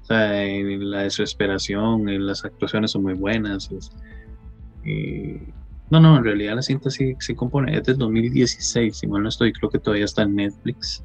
O 0.04 0.06
sea, 0.06 0.28
la 0.28 1.00
desesperación, 1.00 2.06
las 2.28 2.46
actuaciones 2.46 2.92
son 2.92 3.04
muy 3.04 3.16
buenas. 3.16 3.70
no, 5.90 6.00
no, 6.00 6.18
en 6.18 6.24
realidad 6.24 6.56
la 6.56 6.62
cinta 6.62 6.92
sí 6.92 7.16
se 7.20 7.36
compone. 7.36 7.76
Es 7.76 7.86
del 7.86 7.98
2016, 7.98 8.96
si 8.96 9.08
mal 9.08 9.24
no 9.24 9.30
estoy, 9.30 9.52
creo 9.52 9.72
que 9.72 9.80
todavía 9.80 10.06
está 10.06 10.22
en 10.22 10.36
Netflix. 10.36 11.04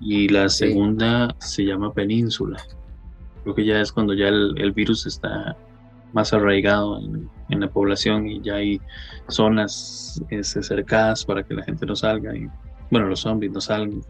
Y 0.00 0.28
la 0.28 0.48
segunda 0.48 1.36
se 1.38 1.64
llama 1.64 1.92
Península. 1.92 2.60
Creo 3.42 3.54
que 3.54 3.64
ya 3.64 3.80
es 3.80 3.92
cuando 3.92 4.14
ya 4.14 4.28
el, 4.28 4.72
virus 4.72 5.06
está 5.06 5.56
más 6.12 6.32
arraigado 6.32 6.98
en, 6.98 7.28
en, 7.50 7.60
la 7.60 7.68
población 7.68 8.26
y 8.26 8.40
ya 8.40 8.54
hay 8.54 8.80
zonas 9.28 10.22
este, 10.30 10.62
cercadas 10.62 11.24
para 11.24 11.42
que 11.42 11.54
la 11.54 11.64
gente 11.64 11.86
no 11.86 11.94
salga. 11.94 12.34
Y, 12.36 12.48
bueno, 12.90 13.08
los 13.08 13.20
zombies 13.20 13.52
no 13.52 13.60
salgan. 13.60 14.02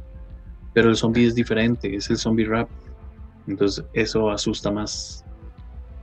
Pero 0.75 0.91
el 0.91 0.97
zombie 0.97 1.27
es 1.27 1.35
diferente, 1.35 1.95
es 1.95 2.09
el 2.11 2.19
zombie 2.19 2.45
rap 2.45 2.69
entonces 3.49 3.85
eso 3.95 4.31
asusta 4.31 4.71
más. 4.71 5.25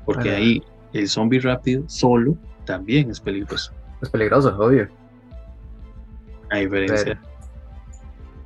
Porque 0.06 0.32
ahí 0.32 0.64
el 0.94 1.08
zombie 1.08 1.40
rápido 1.40 1.84
solo 1.88 2.36
también 2.66 3.10
es 3.10 3.20
peligroso. 3.20 3.72
Es 4.02 4.10
peligroso, 4.10 4.56
obvio. 4.58 4.90
A 6.52 6.58
diferencia. 6.58 7.20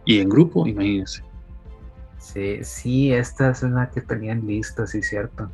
Y 0.05 0.19
en 0.19 0.29
grupo, 0.29 0.67
imagínense. 0.67 1.23
Sí, 2.17 2.63
sí, 2.63 3.13
esta 3.13 3.49
es 3.49 3.63
una 3.63 3.89
que 3.89 4.01
tenían 4.01 4.45
lista, 4.45 4.85
sí, 4.85 5.01
cierto. 5.01 5.49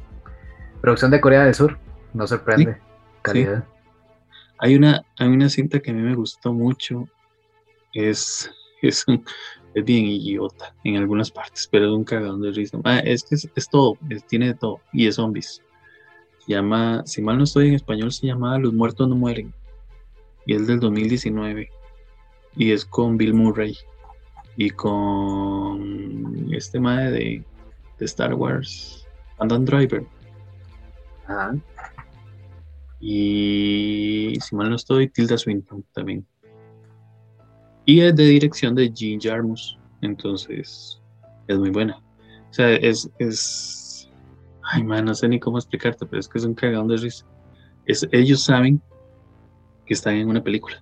Producción 0.82 1.12
de 1.12 1.22
Corea 1.22 1.44
del 1.44 1.54
Sur, 1.54 1.78
no 2.16 2.26
sorprende. 2.26 2.78
Calidad. 3.22 3.66
Hay 4.60 4.76
una, 4.76 5.02
hay 5.20 5.28
una 5.28 5.50
cinta 5.50 5.80
que 5.80 5.92
a 5.92 5.94
mí 5.94 6.02
me 6.02 6.16
gustó 6.16 6.54
mucho. 6.54 7.08
Es, 7.94 8.50
es 8.82 9.08
un, 9.08 9.24
es 9.74 9.84
bien 9.84 10.06
idiota 10.06 10.74
en 10.84 10.96
algunas 10.96 11.30
partes, 11.30 11.68
pero 11.70 11.86
es 11.86 11.92
un 11.92 12.06
cagadón 12.06 12.42
de 12.42 12.52
risa. 12.52 12.80
Ah, 12.84 13.00
es 13.00 13.24
que 13.24 13.36
es, 13.36 13.70
todo, 13.70 13.98
tiene 14.28 14.48
de 14.48 14.54
todo, 14.54 14.80
y 14.94 15.08
es 15.08 15.16
zombies. 15.16 15.62
Se 16.40 16.54
llama, 16.54 17.04
si 17.06 17.22
mal 17.22 17.38
no 17.38 17.44
estoy 17.44 17.70
en 17.70 17.74
español, 17.76 18.12
se 18.12 18.28
llama 18.28 18.58
Los 18.60 18.74
muertos 18.74 19.10
no 19.10 19.16
mueren. 19.16 19.54
Y 20.46 20.56
es 20.56 20.68
del 20.68 20.80
2019. 20.80 21.70
Y 22.56 22.72
es 22.72 22.86
con 22.86 23.18
Bill 23.18 23.34
Murray. 23.34 23.76
Y 24.56 24.70
con 24.70 26.48
este 26.54 26.80
madre 26.80 27.12
de, 27.12 27.44
de 28.00 28.06
Star 28.06 28.34
Wars, 28.34 29.06
Andan 29.40 29.66
Driver. 29.66 30.06
Y 33.08 34.34
si 34.42 34.56
mal 34.56 34.72
no 34.72 34.78
estoy, 34.78 35.08
Tilda 35.08 35.38
Swinton 35.38 35.86
también. 35.94 36.26
Y 37.86 38.02
es 38.02 38.16
de 38.16 38.24
dirección 38.24 38.74
de 38.74 38.92
Gene 38.92 39.20
Jarmus. 39.22 39.78
Entonces, 40.02 41.00
es 41.48 41.58
muy 41.60 41.70
buena. 41.70 42.02
O 42.50 42.54
sea, 42.54 42.74
es, 42.74 43.08
es. 43.20 44.10
Ay, 44.64 44.84
man, 44.84 45.06
no 45.06 45.14
sé 45.14 45.28
ni 45.28 45.40
cómo 45.40 45.60
explicarte, 45.60 46.08
pero 46.08 46.20
es 46.20 46.28
que 46.28 46.40
es 46.40 46.46
un 46.46 46.56
cagón 46.56 46.88
de 46.88 46.98
risa. 46.98 47.28
Es, 47.86 48.10
ellos 48.12 48.44
saben 48.44 48.82
que 49.86 49.94
están 49.94 50.16
en 50.16 50.28
una 50.28 50.44
película. 50.44 50.82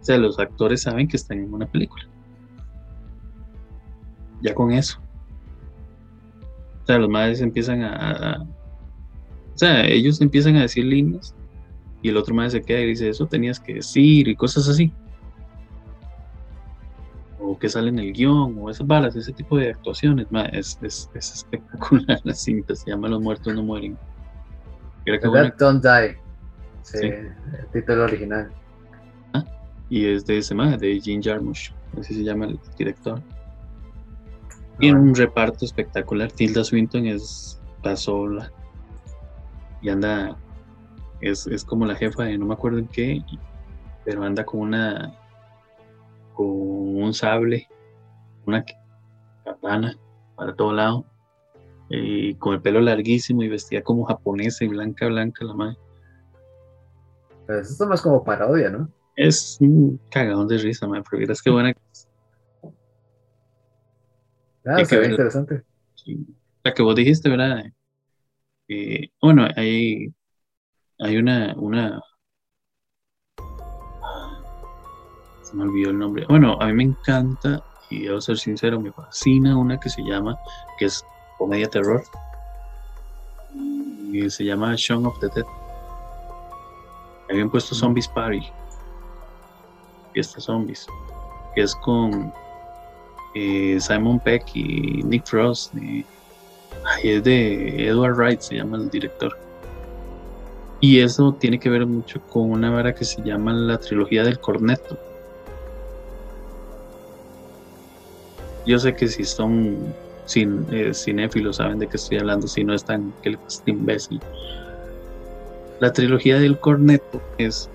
O 0.00 0.04
sea, 0.04 0.16
los 0.16 0.38
actores 0.38 0.80
saben 0.80 1.08
que 1.08 1.18
están 1.18 1.40
en 1.40 1.52
una 1.52 1.66
película. 1.66 2.08
Ya 4.40 4.54
con 4.54 4.72
eso. 4.72 4.98
O 6.82 6.86
sea, 6.86 6.96
los 6.96 7.10
madres 7.10 7.42
empiezan 7.42 7.82
a, 7.82 8.46
o 9.54 9.58
sea, 9.58 9.86
ellos 9.86 10.20
empiezan 10.20 10.56
a 10.56 10.62
decir 10.62 10.84
líneas 10.84 11.34
y 12.02 12.08
el 12.08 12.16
otro 12.16 12.34
madre 12.34 12.50
se 12.50 12.62
queda 12.62 12.80
y 12.80 12.86
dice, 12.86 13.08
eso 13.08 13.26
tenías 13.26 13.60
que 13.60 13.74
decir 13.74 14.28
y 14.28 14.36
cosas 14.36 14.68
así. 14.68 14.92
O 17.38 17.58
que 17.58 17.68
sale 17.68 17.88
en 17.88 17.98
el 17.98 18.12
guion, 18.12 18.56
o 18.58 18.70
esas 18.70 18.86
balas, 18.86 19.16
ese 19.16 19.32
tipo 19.32 19.56
de 19.56 19.70
actuaciones. 19.70 20.26
es, 20.52 20.78
es, 20.82 21.08
espectacular 21.14 22.20
la 22.24 22.34
cinta, 22.34 22.74
se 22.74 22.90
llama 22.90 23.08
Los 23.08 23.22
muertos 23.22 23.54
no 23.54 23.62
mueren. 23.62 23.96
The 25.04 25.12
Dead 25.12 25.54
Don't 25.58 25.84
Die. 25.84 26.18
Sí, 26.82 27.06
el 27.06 27.34
título 27.72 28.04
original. 28.04 28.50
Ah, 29.32 29.44
y 29.88 30.06
es 30.06 30.26
de 30.26 30.38
ese 30.38 30.54
madre, 30.54 30.76
de 30.76 31.00
Jim 31.00 31.22
Jarmusch, 31.22 31.72
así 31.98 32.14
se 32.14 32.22
llama 32.22 32.46
el 32.46 32.58
director. 32.76 33.22
Tiene 34.78 34.98
un 34.98 35.14
reparto 35.14 35.64
espectacular. 35.64 36.30
Tilda 36.32 36.64
Swinton 36.64 37.06
es 37.06 37.60
la 37.82 37.96
sola. 37.96 38.52
Y 39.84 39.90
anda 39.90 40.34
es, 41.20 41.46
como 41.66 41.84
la 41.84 41.94
jefa 41.94 42.24
de 42.24 42.38
no 42.38 42.46
me 42.46 42.54
acuerdo 42.54 42.78
en 42.78 42.88
qué, 42.88 43.22
pero 44.02 44.24
anda 44.24 44.42
con 44.42 44.60
una 44.60 45.14
con 46.32 46.46
un 46.46 47.12
sable, 47.12 47.68
una 48.46 48.64
katana 49.44 49.94
para 50.36 50.54
todo 50.56 50.72
lado, 50.72 51.04
y 51.90 52.34
con 52.36 52.54
el 52.54 52.62
pelo 52.62 52.80
larguísimo 52.80 53.42
y 53.42 53.48
vestida 53.50 53.82
como 53.82 54.04
japonesa 54.04 54.64
y 54.64 54.68
blanca, 54.68 55.06
blanca 55.06 55.44
la 55.44 55.54
madre. 55.54 55.78
Pero 57.46 57.60
eso 57.60 57.84
es 57.84 57.88
más 57.88 58.00
como 58.00 58.24
parodia, 58.24 58.70
¿no? 58.70 58.88
Es 59.16 59.58
un 59.60 60.00
cagadón 60.10 60.48
de 60.48 60.56
risa, 60.56 60.88
madre, 60.88 61.04
pero 61.08 61.20
miras 61.20 61.42
qué 61.42 61.50
buena. 61.50 61.74
Ah, 64.64 64.82
se 64.82 64.98
ve 64.98 65.10
interesante. 65.10 65.62
La 66.62 66.72
que 66.72 66.82
vos 66.82 66.96
dijiste, 66.96 67.28
¿verdad? 67.28 67.64
Eh, 68.68 69.08
bueno, 69.20 69.46
hay 69.56 70.14
hay 70.98 71.16
una, 71.16 71.54
una, 71.56 72.00
se 75.42 75.56
me 75.56 75.64
olvidó 75.64 75.90
el 75.90 75.98
nombre. 75.98 76.24
Bueno, 76.28 76.56
a 76.60 76.66
mí 76.66 76.72
me 76.72 76.84
encanta, 76.84 77.62
y 77.90 78.04
debo 78.04 78.20
ser 78.20 78.38
sincero, 78.38 78.80
me 78.80 78.92
fascina 78.92 79.56
una 79.56 79.78
que 79.78 79.88
se 79.88 80.02
llama, 80.02 80.38
que 80.78 80.86
es 80.86 81.04
comedia 81.36 81.68
terror, 81.68 82.02
y 84.12 84.30
se 84.30 84.44
llama 84.44 84.74
Shaun 84.76 85.06
of 85.06 85.18
the 85.18 85.28
Dead. 85.34 85.44
Habían 87.28 87.50
puesto 87.50 87.74
Zombies 87.74 88.06
Party, 88.08 88.46
Fiesta 90.12 90.40
Zombies, 90.40 90.86
que 91.54 91.62
es 91.62 91.74
con 91.76 92.32
eh, 93.34 93.78
Simon 93.80 94.20
Peck 94.20 94.44
y 94.54 95.02
Nick 95.02 95.26
Frost. 95.26 95.74
Y, 95.74 96.06
es 97.02 97.24
de 97.24 97.88
Edward 97.88 98.16
Wright, 98.16 98.40
se 98.40 98.56
llama 98.56 98.76
el 98.76 98.90
director. 98.90 99.36
Y 100.80 101.00
eso 101.00 101.34
tiene 101.38 101.58
que 101.58 101.70
ver 101.70 101.86
mucho 101.86 102.20
con 102.28 102.50
una 102.50 102.70
vara 102.70 102.94
que 102.94 103.04
se 103.04 103.22
llama 103.22 103.52
la 103.52 103.78
trilogía 103.78 104.22
del 104.22 104.38
corneto. 104.38 104.98
Yo 108.66 108.78
sé 108.78 108.94
que 108.94 109.08
si 109.08 109.24
son 109.24 109.94
sin, 110.26 110.66
eh, 110.70 110.92
cinéfilos 110.94 111.56
saben 111.56 111.78
de 111.78 111.86
qué 111.86 111.96
estoy 111.96 112.18
hablando, 112.18 112.46
si 112.46 112.64
no 112.64 112.74
están, 112.74 113.12
que 113.22 113.30
le 113.30 113.38
imbécil. 113.66 114.20
La 115.80 115.92
trilogía 115.92 116.38
del 116.38 116.58
corneto 116.58 117.20
es, 117.38 117.68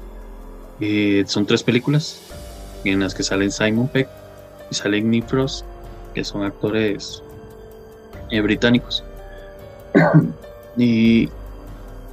eh, 0.79 1.23
son 1.27 1.45
tres 1.45 1.63
películas 1.63 2.21
en 2.83 3.01
las 3.01 3.13
que 3.13 3.23
salen 3.23 3.51
Simon 3.51 3.87
Peck 3.87 4.07
y 4.71 4.75
salen 4.75 5.09
Nick 5.09 5.27
Frost, 5.27 5.65
que 6.13 6.23
son 6.23 6.43
actores 6.43 7.23
eh, 8.29 8.41
británicos. 8.41 9.03
y 10.77 11.29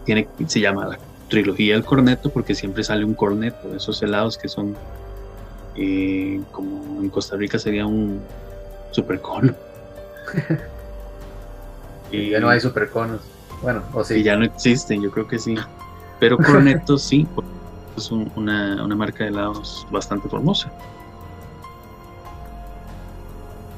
tiene, 0.05 0.29
se 0.47 0.61
llama 0.61 0.87
la 0.87 0.99
trilogía 1.29 1.75
del 1.75 1.85
corneto 1.85 2.31
porque 2.31 2.55
siempre 2.55 2.85
sale 2.85 3.05
un 3.05 3.15
corneto, 3.15 3.69
de 3.69 3.77
esos 3.77 4.03
helados 4.03 4.39
que 4.39 4.49
son 4.49 4.77
eh, 5.77 6.41
como 6.53 7.03
en 7.03 7.11
Costa 7.11 7.37
Rica 7.37 7.59
sería 7.59 7.87
un 7.87 8.21
supercono. 8.93 9.55
y 12.11 12.31
ya 12.31 12.41
no 12.41 12.49
hay 12.49 12.61
superconos. 12.61 13.21
Bueno, 13.63 13.83
o 13.93 14.05
sí. 14.05 14.23
ya 14.23 14.37
no 14.37 14.45
existen, 14.45 15.03
yo 15.03 15.11
creo 15.11 15.27
que 15.27 15.39
sí. 15.39 15.55
Pero 16.19 16.39
corneto 16.39 16.97
sí, 16.99 17.27
es 17.97 18.11
una, 18.11 18.83
una 18.83 18.95
marca 18.95 19.25
de 19.25 19.31
helados 19.31 19.87
bastante 19.91 20.29
famosa. 20.29 20.71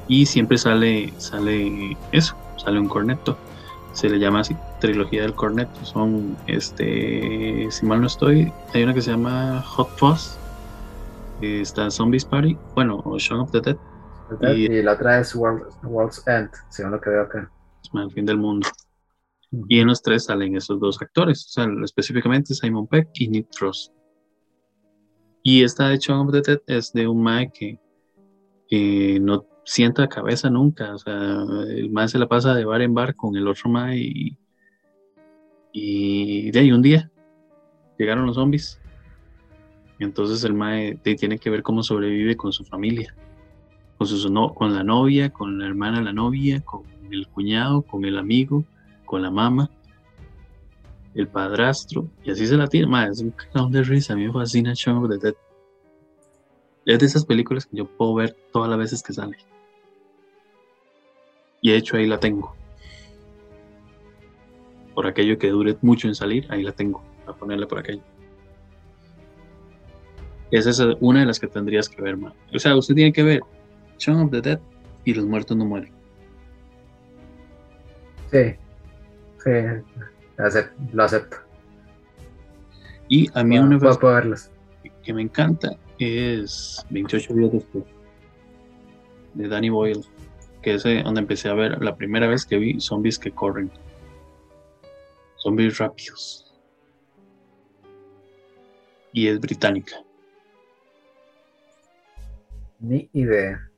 Y 0.09 0.25
siempre 0.27 0.57
sale, 0.57 1.13
sale 1.19 1.97
eso, 2.13 2.35
sale 2.57 2.81
un 2.81 2.89
corneto. 2.89 3.37
Se 3.93 4.09
le 4.09 4.19
llama 4.19 4.41
así 4.41 4.57
trilogía 4.81 5.23
del 5.23 5.35
corneto. 5.35 5.85
Son, 5.85 6.37
este, 6.47 7.69
si 7.71 7.87
mal 7.87 8.01
no 8.01 8.07
estoy, 8.07 8.53
hay 8.73 8.83
una 8.83 8.95
que 8.95 9.03
se 9.03 9.11
llama 9.11 9.63
Hot 9.63 9.91
Fuzz. 9.97 10.39
Está 11.43 11.91
Zombies 11.91 12.25
Party, 12.25 12.57
bueno, 12.75 13.01
o 13.05 13.19
Shaun 13.19 13.41
of 13.41 13.53
the 13.53 13.61
Dead. 13.61 13.77
Y, 14.55 14.83
la 14.83 14.93
otra 14.93 15.21
es 15.21 15.35
World's 15.35 16.27
End, 16.27 16.51
según 16.69 16.93
lo 16.93 17.01
que 17.01 17.11
veo 17.11 17.23
acá. 17.23 17.51
El 17.95 18.11
fin 18.11 18.27
del 18.27 18.39
mundo. 18.39 18.69
Y 19.69 19.81
en 19.81 19.87
los 19.87 20.03
tres 20.03 20.25
salen 20.25 20.57
esos 20.57 20.79
dos 20.79 21.01
actores, 21.01 21.47
o 21.47 21.49
sea, 21.49 21.67
específicamente 21.83 22.55
Simon 22.55 22.87
Peck 22.87 23.09
y 23.15 23.29
Nick 23.29 23.49
Frost. 23.53 23.93
Y 25.43 25.65
esta 25.65 25.89
de 25.89 25.99
Shaun 25.99 26.27
of 26.27 26.33
the 26.33 26.43
Dead 26.43 26.61
es 26.67 26.93
de 26.93 27.09
un 27.09 27.23
Mae 27.23 27.51
que, 27.51 27.81
que 28.69 29.19
no 29.21 29.48
sienta 29.69 30.09
cabeza 30.09 30.49
nunca. 30.49 30.95
O 30.95 30.99
sea, 30.99 31.45
el 31.69 31.91
mae 31.91 32.09
se 32.09 32.19
la 32.19 32.27
pasa 32.27 32.55
de 32.55 32.65
bar 32.65 32.81
en 32.81 32.95
bar 32.95 33.15
con 33.15 33.37
el 33.37 33.47
otro 33.47 33.69
mae 33.69 33.99
y, 35.75 36.51
de 36.51 36.59
ahí 36.59 36.73
un 36.73 36.83
día 36.83 37.11
llegaron 37.99 38.27
los 38.27 38.37
zombies. 38.37 38.81
Y 39.99 40.05
entonces 40.05 40.43
el 40.45 40.55
mae 40.55 40.97
tiene 40.97 41.39
que 41.39 41.51
ver 41.51 41.63
cómo 41.63 41.83
sobrevive 41.83 42.37
con 42.37 42.53
su 42.53 42.65
familia, 42.65 43.15
con, 43.99 44.07
su, 44.07 44.31
no, 44.31 44.55
con 44.55 44.75
la 44.75 44.85
novia, 44.85 45.31
con 45.31 45.59
la 45.59 45.67
hermana 45.67 45.99
de 45.99 46.05
la 46.05 46.13
novia, 46.13 46.61
con 46.63 46.85
el 47.11 47.29
cuñado, 47.29 47.83
con 47.83 48.05
el 48.07 48.17
amigo, 48.17 48.65
con 49.05 49.21
la 49.23 49.31
mamá, 49.31 49.71
el 51.15 51.29
padrastro, 51.29 52.09
y 52.25 52.31
así 52.31 52.47
se 52.47 52.57
la 52.57 52.69
tira. 52.69 52.87
Mae, 52.87 53.11
es 53.11 53.21
un 53.21 53.33
cagón 53.33 53.73
de 53.73 53.83
risa. 53.83 54.15
A 54.15 54.17
mí 54.17 54.27
me 54.27 54.33
fascina 54.33 54.73
Shaun 54.75 55.05
of 55.05 55.11
the 55.11 55.19
Dead. 55.19 55.35
Es 56.87 56.99
de 56.99 57.07
esas 57.07 57.27
películas 57.27 57.67
que 57.67 57.77
yo 57.77 57.85
puedo 57.87 58.15
ver 58.15 58.35
todas 58.53 58.71
las 58.71 58.79
veces 58.79 59.03
que 59.03 59.13
sale. 59.13 59.37
Y 61.61 61.73
de 61.73 61.77
hecho 61.77 61.97
ahí 61.97 62.07
la 62.07 62.21
tengo. 62.21 62.55
Por 64.95 65.07
aquello 65.07 65.39
que 65.39 65.49
dure 65.49 65.77
mucho 65.83 66.09
en 66.09 66.15
salir, 66.15 66.47
ahí 66.51 66.63
la 66.63 66.73
tengo. 66.73 67.03
A 67.27 67.33
ponerle 67.33 67.67
por 67.67 67.79
aquello. 67.79 68.03
Esa 70.51 70.71
es 70.71 70.81
una 71.01 71.21
de 71.21 71.27
las 71.27 71.39
que 71.39 71.47
tendrías 71.47 71.89
que 71.89 72.01
ver, 72.01 72.17
man. 72.17 72.33
O 72.55 72.59
sea, 72.59 72.75
usted 72.75 72.95
tiene 72.95 73.13
que 73.13 73.23
ver 73.23 73.43
Shaun 73.99 74.23
of 74.23 74.31
the 74.31 74.41
Dead 74.41 74.61
y 75.05 75.15
los 75.15 75.27
muertos 75.27 75.57
no 75.57 75.67
mueren. 75.67 75.93
Sí, 78.31 78.55
sí, 79.45 79.51
lo 80.93 81.05
acepto. 81.05 81.37
Y 83.09 83.29
a 83.35 83.43
mí 83.43 83.59
una 83.59 83.79
vez 83.79 84.51
que 85.03 85.15
me 85.15 85.23
encanta 85.23 85.77
es 85.99 86.85
28 86.91 87.35
días 87.35 87.53
después 87.53 87.85
de 89.35 89.49
Danny 89.49 89.71
Boyle 89.71 90.05
que 90.63 90.75
es 90.75 90.83
donde 90.83 91.21
empecé 91.21 91.49
a 91.49 91.55
ver 91.55 91.83
la 91.83 91.97
primera 91.97 92.27
vez 92.27 92.45
que 92.45 92.59
vi 92.59 92.81
zombies 92.81 93.19
que 93.19 93.31
corren. 93.31 93.71
Zombies 95.37 95.79
rápidos. 95.79 96.53
Y 99.13 99.29
es 99.29 99.41
británica. 99.41 99.97
Ni 102.81 103.09
idea. 103.13 103.71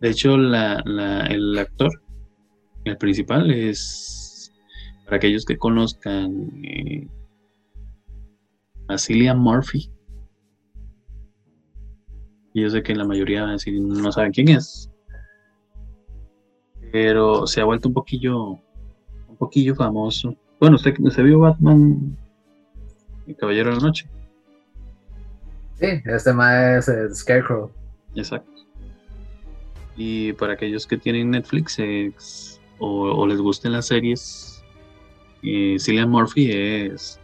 De 0.00 0.10
hecho, 0.10 0.34
el 0.34 1.58
actor, 1.58 2.02
el 2.84 2.96
principal, 2.98 3.50
es 3.50 4.52
para 5.04 5.16
aquellos 5.18 5.44
que 5.44 5.56
conozcan 5.56 6.50
eh, 6.64 7.08
a 8.88 9.34
Murphy. 9.34 9.90
Y 12.52 12.62
yo 12.62 12.70
sé 12.70 12.82
que 12.82 12.94
la 12.94 13.04
mayoría 13.04 13.46
no 13.46 14.12
saben 14.12 14.32
quién 14.32 14.48
es 14.48 14.90
pero 16.96 17.46
se 17.46 17.60
ha 17.60 17.64
vuelto 17.64 17.88
un 17.88 17.94
poquillo, 17.94 18.52
un 19.28 19.36
poquillo 19.38 19.74
famoso. 19.74 20.34
Bueno, 20.58 20.76
usted 20.76 20.94
se 21.10 21.22
vio 21.22 21.40
Batman, 21.40 22.16
el 23.26 23.36
Caballero 23.36 23.68
de 23.68 23.76
la 23.76 23.82
Noche. 23.82 24.08
Sí, 25.78 25.88
este 26.06 26.32
más 26.32 26.88
es 26.88 27.18
Scarecrow. 27.18 27.70
Exacto. 28.14 28.50
Y 29.94 30.32
para 30.32 30.54
aquellos 30.54 30.86
que 30.86 30.96
tienen 30.96 31.32
Netflix 31.32 32.58
o, 32.78 33.26
les 33.26 33.42
gusten 33.42 33.72
las 33.72 33.88
series, 33.88 34.64
eh, 35.42 35.76
Cillian 35.78 36.08
Murphy 36.08 36.50
es. 36.50 37.20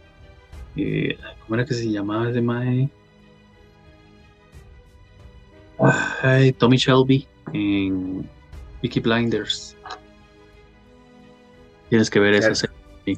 Eh, 0.75 1.17
¿Cómo 1.41 1.55
era 1.55 1.65
que 1.65 1.73
se 1.73 1.89
llamaba 1.89 2.29
ese 2.29 2.43
mae? 2.43 2.91
Tommy 6.59 6.77
Shelby 6.77 7.27
en 7.53 8.29
Vicky 8.83 8.99
Blinders. 8.99 9.75
Tienes 11.89 12.09
que 12.09 12.19
ver 12.19 12.33
esa 12.33 12.53
serie. 12.53 12.75
Sí. 13.05 13.17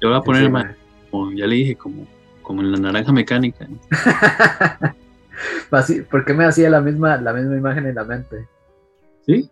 Yo 0.00 0.08
voy 0.08 0.16
a 0.16 0.20
poner, 0.20 0.76
como 1.10 1.32
ya 1.32 1.46
le 1.46 1.56
dije, 1.56 1.76
como, 1.76 2.06
como 2.42 2.62
en 2.62 2.70
la 2.70 2.78
naranja 2.78 3.12
mecánica. 3.12 3.66
¿Por 6.10 6.24
qué 6.24 6.34
me 6.34 6.44
hacía 6.44 6.70
la 6.70 6.80
misma, 6.80 7.16
la 7.16 7.32
misma 7.32 7.56
imagen 7.56 7.86
en 7.86 7.94
la 7.96 8.04
mente? 8.04 8.48
Sí. 9.26 9.50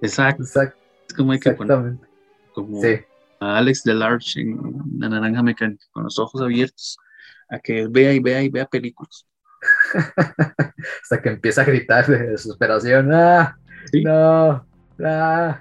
Exacto. 0.00 0.42
Es 0.42 1.14
como 1.14 1.32
hay 1.32 1.38
que 1.38 1.52
poner 1.52 1.98
como 2.52 2.80
a 3.40 3.58
Alex 3.58 3.84
Delarge 3.84 4.40
en 4.40 4.58
la 4.98 5.08
naranja 5.08 5.42
mecánica, 5.42 5.84
con 5.92 6.02
los 6.04 6.18
ojos 6.18 6.42
abiertos, 6.42 6.98
a 7.48 7.60
que 7.60 7.86
vea 7.88 8.12
y 8.12 8.18
vea 8.18 8.42
y 8.42 8.48
vea 8.48 8.66
películas. 8.66 9.26
Hasta 11.02 11.22
que 11.22 11.28
empieza 11.28 11.62
a 11.62 11.64
gritar 11.64 12.06
de 12.06 12.18
desesperación. 12.30 13.12
¡Ah! 13.12 13.56
¡No! 14.04 14.66
¡Ah! 15.04 15.60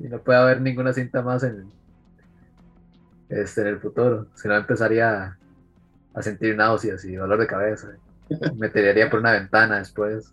Y 0.00 0.08
no 0.08 0.18
puede 0.18 0.38
haber 0.38 0.60
ninguna 0.60 0.92
cinta 0.92 1.22
más 1.22 1.44
en, 1.44 1.68
este, 3.28 3.62
en 3.62 3.66
el 3.68 3.80
futuro. 3.80 4.26
Si 4.34 4.48
no, 4.48 4.56
empezaría 4.56 5.36
a, 6.14 6.22
sentir 6.22 6.56
náuseas 6.56 7.04
y 7.04 7.14
dolor 7.14 7.38
de 7.38 7.46
cabeza. 7.46 7.88
Me 8.56 8.68
tiraría 8.68 9.10
por 9.10 9.20
una 9.20 9.32
ventana 9.32 9.78
después. 9.78 10.32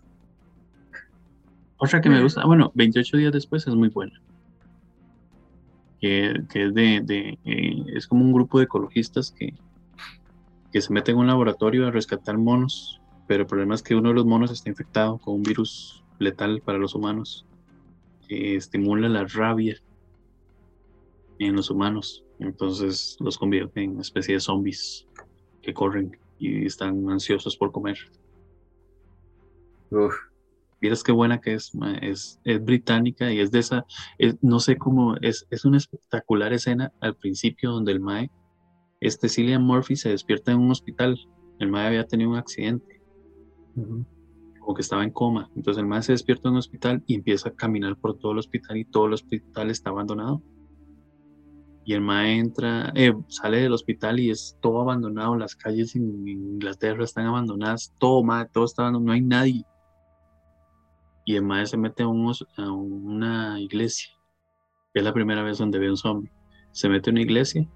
Otra 1.76 2.00
que 2.00 2.08
me 2.08 2.22
gusta, 2.22 2.44
bueno, 2.44 2.70
28 2.76 3.16
días 3.16 3.32
después 3.32 3.66
es 3.66 3.74
muy 3.74 3.88
buena. 3.88 4.12
Que, 6.00 6.30
es 6.54 6.74
de, 6.74 7.38
eh, 7.44 7.84
es 7.96 8.06
como 8.06 8.24
un 8.24 8.32
grupo 8.32 8.58
de 8.58 8.64
ecologistas 8.66 9.32
que, 9.32 9.52
que 10.72 10.80
se 10.80 10.92
mete 10.92 11.10
en 11.10 11.18
un 11.18 11.26
laboratorio 11.26 11.88
a 11.88 11.90
rescatar 11.90 12.38
monos, 12.38 13.01
pero 13.26 13.42
el 13.42 13.46
problema 13.46 13.74
es 13.74 13.82
que 13.82 13.94
uno 13.94 14.10
de 14.10 14.14
los 14.14 14.26
monos 14.26 14.50
está 14.50 14.68
infectado 14.68 15.18
con 15.18 15.34
un 15.34 15.42
virus 15.42 16.04
letal 16.18 16.60
para 16.62 16.78
los 16.78 16.94
humanos 16.94 17.46
que 18.28 18.56
estimula 18.56 19.08
la 19.08 19.24
rabia 19.24 19.76
en 21.38 21.56
los 21.56 21.70
humanos. 21.70 22.24
Entonces 22.38 23.16
los 23.20 23.38
convierte 23.38 23.82
en 23.82 23.92
una 23.92 24.02
especie 24.02 24.34
de 24.34 24.40
zombies 24.40 25.06
que 25.60 25.74
corren 25.74 26.16
y 26.38 26.66
están 26.66 27.08
ansiosos 27.10 27.56
por 27.56 27.72
comer. 27.72 27.98
Uf. 29.90 30.14
Miras 30.80 31.04
qué 31.04 31.12
buena 31.12 31.40
que 31.40 31.54
es, 31.54 31.70
es, 32.00 32.40
es 32.44 32.64
británica 32.64 33.32
y 33.32 33.38
es 33.38 33.52
de 33.52 33.60
esa, 33.60 33.86
no 34.40 34.58
sé 34.58 34.76
cómo, 34.76 35.14
es, 35.20 35.46
es 35.50 35.64
una 35.64 35.76
espectacular 35.76 36.52
escena 36.52 36.92
al 37.00 37.14
principio 37.14 37.70
donde 37.70 37.92
el 37.92 38.00
Mae 38.00 38.30
este 39.02 39.28
Cillian 39.28 39.64
Murphy 39.64 39.96
se 39.96 40.10
despierta 40.10 40.52
en 40.52 40.60
un 40.60 40.70
hospital. 40.70 41.18
El 41.58 41.72
mae 41.72 41.88
había 41.88 42.06
tenido 42.06 42.30
un 42.30 42.36
accidente. 42.36 43.01
Como 43.74 44.74
que 44.74 44.82
estaba 44.82 45.04
en 45.04 45.10
coma. 45.10 45.50
Entonces 45.56 45.80
el 45.80 45.88
mae 45.88 46.02
se 46.02 46.12
despierta 46.12 46.48
en 46.48 46.52
un 46.52 46.58
hospital 46.58 47.02
y 47.06 47.14
empieza 47.14 47.50
a 47.50 47.54
caminar 47.54 47.96
por 47.96 48.18
todo 48.18 48.32
el 48.32 48.38
hospital 48.38 48.76
y 48.76 48.84
todo 48.84 49.06
el 49.06 49.14
hospital 49.14 49.70
está 49.70 49.90
abandonado. 49.90 50.42
Y 51.84 51.94
el 51.94 52.00
mae 52.00 52.38
entra, 52.38 52.92
eh, 52.94 53.12
sale 53.26 53.58
del 53.58 53.72
hospital 53.72 54.20
y 54.20 54.30
es 54.30 54.56
todo 54.60 54.80
abandonado. 54.80 55.36
Las 55.36 55.56
calles 55.56 55.96
en 55.96 56.28
Inglaterra 56.28 57.02
están 57.02 57.26
abandonadas. 57.26 57.92
Todo, 57.98 58.22
mae, 58.22 58.46
todo 58.46 58.64
está 58.64 58.82
abandonado. 58.82 59.06
No 59.06 59.12
hay 59.12 59.20
nadie. 59.20 59.64
Y 61.24 61.34
el 61.34 61.42
mae 61.42 61.66
se 61.66 61.76
mete 61.76 62.04
a, 62.04 62.06
a 62.06 62.72
una 62.72 63.60
iglesia. 63.60 64.12
Es 64.94 65.02
la 65.02 65.12
primera 65.12 65.42
vez 65.42 65.58
donde 65.58 65.78
ve 65.78 65.90
un 65.90 65.96
zombie. 65.96 66.30
Se 66.70 66.88
mete 66.88 67.10
a 67.10 67.12
una 67.12 67.22
iglesia 67.22 67.68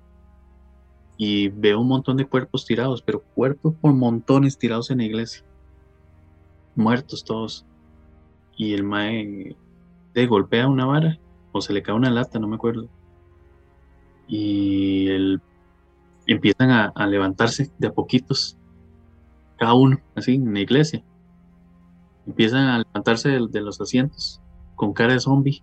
y 1.17 1.49
veo 1.49 1.81
un 1.81 1.89
montón 1.89 2.17
de 2.17 2.27
cuerpos 2.27 2.67
tirados, 2.67 3.03
pero 3.03 3.23
cuerpos 3.23 3.75
por 3.81 3.95
montones 3.95 4.59
tirados 4.59 4.91
en 4.91 4.99
la 4.99 5.05
iglesia, 5.05 5.45
muertos 6.77 7.25
todos. 7.25 7.67
Y 8.57 8.75
el 8.75 8.85
mae 8.85 9.57
de 10.15 10.27
golpea 10.27 10.69
una 10.69 10.87
vara 10.87 11.19
o 11.53 11.61
se 11.61 11.73
le 11.73 11.83
cae 11.83 11.95
una 11.95 12.11
lata, 12.11 12.39
no 12.39 12.49
me 12.49 12.57
acuerdo. 12.57 12.89
Y 14.29 15.09
el, 15.09 15.41
empiezan 16.27 16.71
a, 16.71 17.07
levantarse 17.07 17.71
de 17.79 17.89
a 17.89 17.93
poquitos, 17.93 18.59
cada 19.59 19.75
uno, 19.75 20.01
así 20.15 20.35
en 20.35 20.53
la 20.53 20.61
iglesia. 20.61 21.05
Empiezan 22.27 22.67
a 22.69 22.79
levantarse 22.79 23.29
de, 23.29 23.61
los 23.61 23.81
asientos 23.81 24.41
con 24.75 24.93
cara 24.93 25.13
de 25.13 25.21
zombie. 25.21 25.63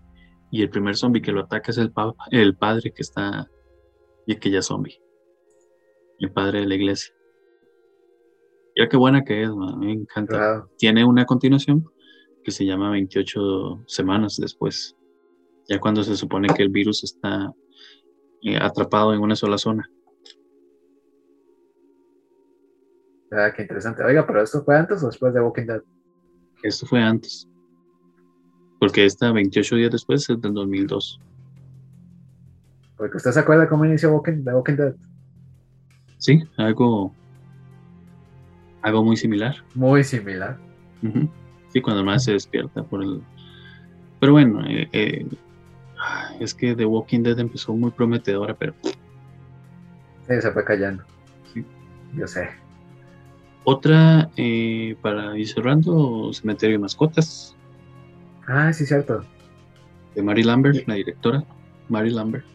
Y 0.52 0.62
el 0.62 0.70
primer 0.70 0.96
zombie 0.96 1.22
que 1.22 1.32
lo 1.32 1.42
ataca 1.42 1.72
es 1.72 1.78
el, 1.78 1.92
el 2.32 2.56
padre 2.56 2.92
que 2.92 3.02
está 3.02 3.48
y 4.28 4.36
que 4.36 4.52
ya 4.52 4.62
zombie 4.62 5.04
el 6.24 6.32
padre 6.32 6.62
de 6.62 6.68
la 6.68 6.76
iglesia. 6.76 7.14
Ya 8.76 8.90
qué 8.90 8.98
buena 8.98 9.24
que 9.24 9.44
es, 9.44 9.50
me 9.78 9.92
encanta. 9.92 10.66
Tiene 10.78 11.06
una 11.06 11.26
continuación 11.26 11.86
que 12.44 12.52
se 12.52 12.66
llama 12.66 12.92
28 12.92 13.84
semanas 13.88 14.38
después, 14.38 14.96
ya 15.70 15.80
cuando 15.80 16.04
se 16.04 16.16
supone 16.18 16.48
que 16.54 16.64
el 16.64 16.70
virus 16.70 17.04
está 17.04 17.54
eh, 18.42 18.58
atrapado 18.58 19.14
en 19.14 19.22
una 19.22 19.36
sola 19.36 19.58
zona. 19.58 19.90
Ah, 23.32 23.52
qué 23.56 23.64
interesante. 23.64 24.04
Oiga, 24.04 24.28
pero 24.28 24.44
esto 24.44 24.64
fue 24.64 24.78
antes 24.78 25.02
o 25.04 25.08
después 25.08 25.34
de 25.34 25.42
Walking 25.42 25.66
Dead? 25.66 25.82
Esto 26.62 26.86
fue 26.86 27.02
antes. 27.02 27.48
Porque 28.80 29.06
esta 29.06 29.32
28 29.32 29.76
días 29.76 29.92
después 29.92 30.30
es 30.30 30.42
del 30.42 30.54
2002. 30.54 31.20
Porque 32.98 33.18
usted 33.18 33.32
se 33.32 33.40
acuerda 33.40 33.68
cómo 33.68 33.86
inició 33.86 34.12
Walking, 34.14 34.44
The 34.44 34.54
Walking 34.54 34.76
Dead. 34.76 34.96
Sí, 36.18 36.44
algo, 36.58 37.14
algo 38.84 39.04
muy 39.04 39.18
similar. 39.18 39.56
Muy 39.74 40.04
similar. 40.04 40.60
Sí, 41.70 41.82
cuando 41.82 42.04
más 42.04 42.26
se 42.26 42.34
despierta 42.34 42.84
por 42.84 43.02
el. 43.02 43.22
Pero 44.20 44.34
bueno, 44.34 44.64
eh, 44.68 44.88
eh, 44.92 45.26
es 46.40 46.54
que 46.54 46.76
The 46.76 46.86
Walking 46.86 47.24
Dead 47.24 47.40
empezó 47.40 47.74
muy 47.74 47.92
prometedora, 47.92 48.54
pero. 48.54 48.74
Sí, 48.84 50.40
se 50.40 50.52
fue 50.52 50.64
callando. 50.64 51.04
Sí. 51.54 51.66
Yo 52.16 52.28
sé. 52.28 52.50
Otra, 53.64 54.30
eh, 54.36 54.96
para 55.02 55.38
ir 55.38 55.48
cerrando, 55.48 56.32
Cementerio 56.34 56.76
de 56.76 56.82
Mascotas. 56.82 57.56
Ah, 58.46 58.72
sí, 58.74 58.86
cierto. 58.86 59.24
De 60.16 60.22
Mary 60.22 60.44
Lambert, 60.44 60.86
la 60.88 60.96
directora. 60.96 61.44
Mary 61.88 62.10
Lambert. 62.10 62.46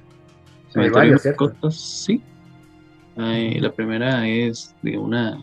Cementerio 0.69 1.17
de 1.17 1.31
Mascotas, 1.31 1.77
sí. 1.77 2.23
la 3.17 3.73
primera 3.73 4.29
es 4.29 4.77
de 4.83 4.99
una. 4.99 5.43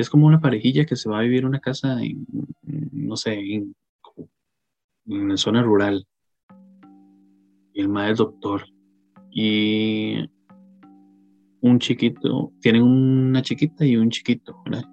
Es 0.00 0.08
como 0.08 0.26
una 0.26 0.40
parejilla 0.40 0.86
que 0.86 0.96
se 0.96 1.10
va 1.10 1.18
a 1.18 1.22
vivir 1.22 1.44
una 1.44 1.60
casa 1.60 2.02
en, 2.02 2.26
no 2.90 3.16
sé, 3.16 3.34
en, 3.34 3.76
la 5.04 5.36
zona 5.36 5.62
rural. 5.62 6.06
Y 7.74 7.82
el 7.82 7.90
maestro 7.90 8.26
doctor. 8.26 8.64
Y 9.30 10.16
un 11.60 11.78
chiquito, 11.78 12.50
tienen 12.62 12.82
una 12.82 13.42
chiquita 13.42 13.84
y 13.84 13.98
un 13.98 14.08
chiquito, 14.08 14.56
¿verdad? 14.64 14.88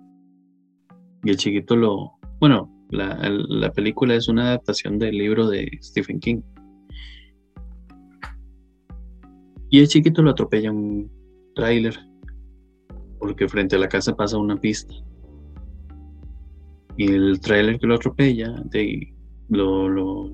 Y 1.24 1.30
el 1.30 1.38
chiquito 1.38 1.78
lo... 1.78 2.12
Bueno, 2.42 2.70
la, 2.90 3.72
película 3.72 4.14
es 4.14 4.28
una 4.28 4.48
adaptación 4.48 5.00
del 5.00 5.18
libro 5.18 5.48
de 5.48 5.72
Stephen 5.82 6.20
King. 6.20 6.42
Y 9.70 9.80
el 9.80 9.88
chiquito 9.88 10.22
lo 10.22 10.32
atropella 10.32 10.70
un 10.70 11.10
tráiler 11.56 11.98
porque 13.28 13.50
frente 13.50 13.76
a 13.76 13.80
la 13.80 13.90
casa 13.90 14.16
pasa 14.16 14.38
una 14.38 14.56
pista. 14.56 14.94
Y 16.96 17.12
el 17.12 17.40
tráiler 17.42 17.78
que 17.78 17.86
lo 17.86 17.96
atropella, 17.96 18.50
de, 18.72 19.14
lo, 19.50 20.32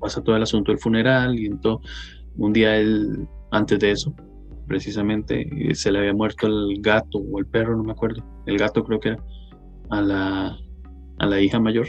pasa 0.00 0.22
todo 0.22 0.36
el 0.36 0.42
asunto 0.44 0.70
del 0.70 0.78
funeral 0.78 1.38
y 1.38 1.46
entonces 1.46 1.90
un 2.38 2.52
día 2.52 2.76
él, 2.76 3.26
antes 3.50 3.78
de 3.80 3.90
eso, 3.90 4.14
precisamente, 4.68 5.74
se 5.74 5.90
le 5.90 5.98
había 5.98 6.14
muerto 6.14 6.46
el 6.46 6.80
gato 6.80 7.18
o 7.18 7.38
el 7.40 7.46
perro, 7.46 7.76
no 7.76 7.82
me 7.82 7.92
acuerdo. 7.92 8.24
El 8.46 8.56
gato 8.56 8.84
creo 8.84 9.00
que 9.00 9.08
era 9.10 9.24
a 9.90 10.00
la, 10.00 10.58
a 11.18 11.26
la 11.26 11.40
hija 11.40 11.58
mayor 11.58 11.88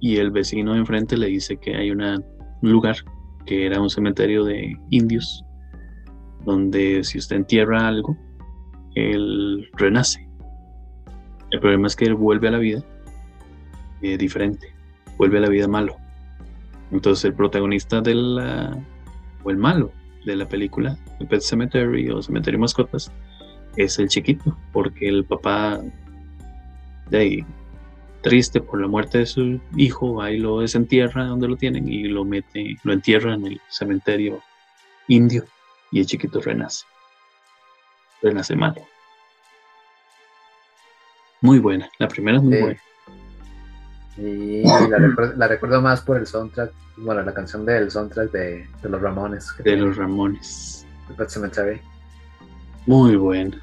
y 0.00 0.16
el 0.16 0.30
vecino 0.30 0.72
de 0.72 0.78
enfrente 0.78 1.18
le 1.18 1.26
dice 1.26 1.58
que 1.58 1.76
hay 1.76 1.90
un 1.90 2.24
lugar 2.62 2.96
que 3.44 3.66
era 3.66 3.80
un 3.80 3.90
cementerio 3.90 4.42
de 4.42 4.74
indios 4.90 5.44
donde 6.44 7.04
si 7.04 7.18
usted 7.18 7.36
entierra 7.36 7.86
algo, 7.86 8.16
él 8.94 9.68
renace. 9.74 10.28
El 11.50 11.60
problema 11.60 11.86
es 11.86 11.96
que 11.96 12.04
él 12.04 12.14
vuelve 12.14 12.48
a 12.48 12.52
la 12.52 12.58
vida 12.58 12.82
eh, 14.02 14.16
diferente, 14.18 14.74
vuelve 15.16 15.38
a 15.38 15.42
la 15.42 15.48
vida 15.48 15.68
malo. 15.68 15.96
Entonces 16.90 17.24
el 17.24 17.34
protagonista 17.34 18.00
de 18.00 18.14
la, 18.14 18.76
o 19.42 19.50
el 19.50 19.56
malo 19.56 19.92
de 20.24 20.36
la 20.36 20.48
película, 20.48 20.96
el 21.20 21.26
Pet 21.26 21.40
Cemetery 21.40 22.10
o 22.10 22.22
Cementerio 22.22 22.60
Mascotas, 22.60 23.12
es 23.76 23.98
el 23.98 24.08
chiquito, 24.08 24.56
porque 24.72 25.08
el 25.08 25.24
papá 25.24 25.80
de 27.10 27.18
ahí, 27.18 27.44
triste 28.22 28.60
por 28.60 28.80
la 28.80 28.88
muerte 28.88 29.18
de 29.18 29.26
su 29.26 29.60
hijo, 29.76 30.22
ahí 30.22 30.38
lo 30.38 30.60
desentierra 30.60 31.26
donde 31.26 31.48
lo 31.48 31.56
tienen 31.56 31.88
y 31.88 32.04
lo 32.04 32.24
mete, 32.24 32.76
lo 32.82 32.92
entierra 32.92 33.34
en 33.34 33.46
el 33.46 33.60
cementerio 33.68 34.40
indio 35.08 35.44
y 35.92 36.00
el 36.00 36.06
chiquito 36.06 36.40
renace. 36.40 36.84
Renace 38.22 38.56
malo. 38.56 38.82
Muy 41.40 41.58
buena, 41.58 41.88
la 41.98 42.08
primera 42.08 42.38
es 42.38 42.42
muy 42.42 42.60
buena. 42.60 42.80
Y 44.16 44.62
la, 45.36 45.48
recuerdo, 45.48 45.82
más 45.82 46.00
por 46.00 46.16
el 46.16 46.26
soundtrack, 46.26 46.72
bueno, 46.98 47.22
la 47.22 47.34
canción 47.34 47.66
del 47.66 47.90
soundtrack 47.90 48.30
de, 48.30 48.68
los 48.82 49.00
Ramones. 49.00 49.52
De 49.62 49.76
los 49.76 49.96
Ramones. 49.96 50.86
Cemetery. 51.28 51.80
Muy 52.86 53.16
buena. 53.16 53.60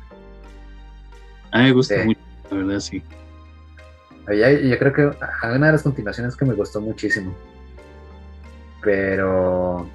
A 1.52 1.60
mí 1.60 1.64
me 1.66 1.72
gusta 1.72 2.04
mucho, 2.04 2.20
la 2.52 2.58
verdad, 2.58 2.80
sí 2.80 3.04
yo 4.28 4.80
creo 4.80 4.94
que 4.94 5.06
una 5.44 5.68
de 5.68 5.72
las 5.72 5.84
continuaciones 5.84 6.36
que 6.36 6.46
me 6.46 6.54
gustó 6.54 6.82
muchísimo. 6.82 7.36
Pero 8.82 9.88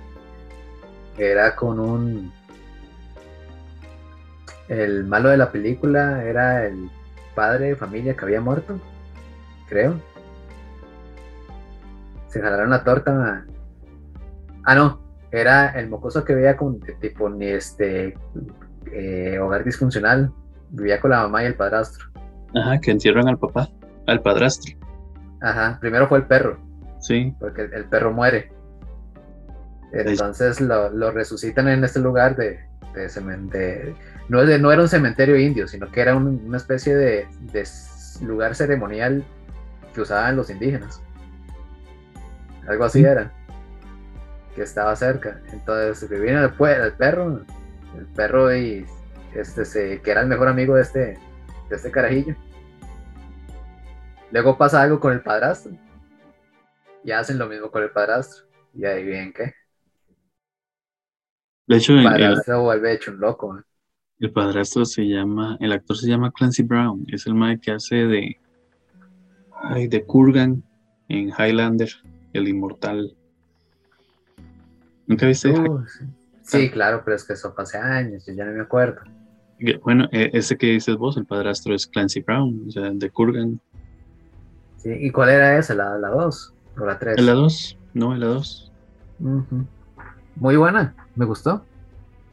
era 1.17 1.55
con 1.57 1.81
un. 1.81 2.33
El 4.69 5.05
malo 5.05 5.29
de 5.29 5.37
la 5.37 5.53
película 5.53 6.25
era 6.25 6.67
el 6.67 6.91
padre 7.35 7.69
de 7.69 7.77
familia 7.77 8.17
que 8.17 8.25
había 8.25 8.41
muerto, 8.41 8.81
creo. 9.69 10.01
Se 12.29 12.41
jalaron 12.41 12.71
la 12.71 12.85
torta. 12.85 13.45
Ah, 14.65 14.75
no, 14.75 15.01
era 15.31 15.69
el 15.79 15.89
mocoso 15.89 16.25
que 16.25 16.35
veía 16.35 16.57
con 16.57 16.81
tipo 17.01 17.29
ni 17.29 17.47
este 17.47 18.17
eh, 18.93 19.39
hogar 19.39 19.65
disfuncional. 19.65 20.33
Vivía 20.71 21.01
con 21.01 21.11
la 21.11 21.23
mamá 21.23 21.45
y 21.45 21.47
el 21.47 21.55
padrastro. 21.55 22.07
Ajá, 22.55 22.81
que 22.81 22.91
encierran 22.91 23.29
al 23.29 23.39
papá 23.39 23.69
al 24.07 24.23
padrastro. 24.23 24.77
Ajá, 25.41 25.79
primero 25.81 26.09
fue 26.09 26.19
el 26.19 26.27
perro. 26.27 26.59
Sí. 27.01 27.35
Porque 27.39 27.63
el, 27.63 27.85
perro 27.87 28.13
muere. 28.13 28.53
Entonces 29.93 30.61
lo, 30.61 31.11
resucitan 31.11 31.69
en 31.69 31.85
este 31.85 32.01
lugar 32.01 32.37
de, 32.37 32.59
de, 32.95 33.95
no, 34.29 34.45
no 34.45 34.73
era 34.73 34.83
un 34.83 34.89
cementerio 34.89 35.37
indio, 35.37 35.69
sino 35.69 35.91
que 35.91 36.01
era 36.01 36.17
una 36.17 36.57
especie 36.57 36.95
de, 36.95 37.29
lugar 38.23 38.55
ceremonial 38.55 39.25
que 39.95 40.01
usaban 40.01 40.37
los 40.37 40.51
indígenas. 40.51 41.03
Algo 42.67 42.85
así 42.85 43.05
era. 43.05 43.33
Que 44.55 44.63
estaba 44.63 44.97
cerca. 44.97 45.41
Entonces 45.53 46.09
viene 46.09 46.41
el, 46.41 46.45
el 46.45 46.93
perro, 46.95 47.43
el 47.97 48.07
perro 48.15 48.57
y 48.57 48.87
este 49.35 49.65
se, 49.65 50.01
que 50.01 50.11
era 50.11 50.23
el 50.23 50.29
mejor 50.29 50.49
amigo 50.49 50.75
de 50.75 50.83
este, 50.83 51.19
de 51.69 51.77
este 51.77 51.91
carajillo 51.91 52.35
Luego 54.33 54.59
pasa 54.59 54.83
algo 54.83 54.99
con 54.99 55.13
el 55.13 55.23
padrastro. 55.23 55.73
Y 57.05 57.13
hacen 57.13 57.39
lo 57.39 57.47
mismo 57.47 57.71
con 57.71 57.83
el 57.83 57.91
padrastro. 57.91 58.47
Y 58.75 58.85
ahí 58.85 59.05
bien 59.05 59.33
qué. 59.33 59.55
De 61.67 61.77
hecho, 61.77 61.95
el 61.95 62.05
padrastro 62.05 62.63
vuelve 62.63 62.93
hecho 62.93 63.13
un 63.13 63.21
loco. 63.21 63.63
El 64.19 64.33
padrastro 64.33 64.85
se 64.87 65.03
llama, 65.03 65.59
el 65.61 65.73
actor 65.73 65.97
se 65.97 66.09
llama 66.09 66.33
Clancy 66.33 66.63
Brown, 66.63 67.05
es 67.09 67.27
el 67.27 67.35
mae 67.35 67.61
que 67.61 67.73
hace 67.73 67.97
de, 67.97 68.39
de 69.89 70.05
Kurgan 70.07 70.63
en 71.09 71.29
Highlander, 71.29 71.91
el 72.33 72.49
inmortal. 72.49 73.15
¿Nunca 75.07 75.27
viste? 75.27 75.51
Uh, 75.51 75.85
sí. 76.43 76.71
claro, 76.71 77.03
pero 77.05 77.17
es 77.17 77.25
que 77.25 77.35
eso 77.35 77.55
hace 77.59 77.77
años, 77.77 78.25
yo 78.27 78.33
ya 78.33 78.47
no 78.47 78.53
me 78.53 78.63
acuerdo. 78.63 79.03
Bueno, 79.83 80.09
e, 80.11 80.31
ese 80.33 80.57
que 80.57 80.67
dices 80.67 80.97
vos, 80.97 81.17
el 81.19 81.27
padrastro 81.27 81.75
es 81.75 81.87
Clancy 81.87 82.21
Brown, 82.21 82.65
o 82.69 82.71
sea, 82.71 82.91
de 82.91 83.11
Kurgan. 83.11 83.61
¿Y 84.83 85.11
cuál 85.11 85.31
era 85.31 85.59
esa? 85.59 85.75
¿La 85.75 86.09
2 86.09 86.55
o 86.79 86.87
la 86.87 86.99
3? 86.99 87.21
La 87.21 87.33
2, 87.33 87.79
no, 87.93 88.15
la 88.15 88.27
2. 88.27 88.73
Muy 90.37 90.57
buena, 90.57 90.95
me 91.15 91.25
gustó. 91.25 91.65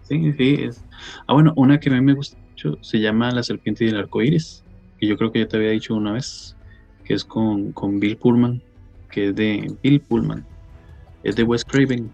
Sí, 0.03 0.33
sí. 0.33 0.57
Es... 0.61 0.83
Ah, 1.27 1.33
bueno, 1.33 1.53
una 1.55 1.79
que 1.79 1.89
a 1.89 1.93
mí 1.93 2.01
me 2.01 2.13
gusta 2.13 2.37
mucho 2.37 2.77
se 2.81 2.99
llama 2.99 3.31
La 3.31 3.43
Serpiente 3.43 3.85
del 3.85 3.97
Arco 3.97 4.21
Iris, 4.21 4.63
que 4.99 5.07
yo 5.07 5.17
creo 5.17 5.31
que 5.31 5.39
ya 5.39 5.47
te 5.47 5.57
había 5.57 5.71
dicho 5.71 5.95
una 5.95 6.13
vez, 6.13 6.55
que 7.03 7.13
es 7.13 7.23
con, 7.23 7.71
con 7.71 7.99
Bill 7.99 8.17
Pullman, 8.17 8.61
que 9.09 9.29
es 9.29 9.35
de 9.35 9.75
Bill 9.81 10.01
Pullman, 10.01 10.45
es 11.23 11.35
de 11.35 11.43
Wes 11.43 11.65
Craven, 11.65 12.11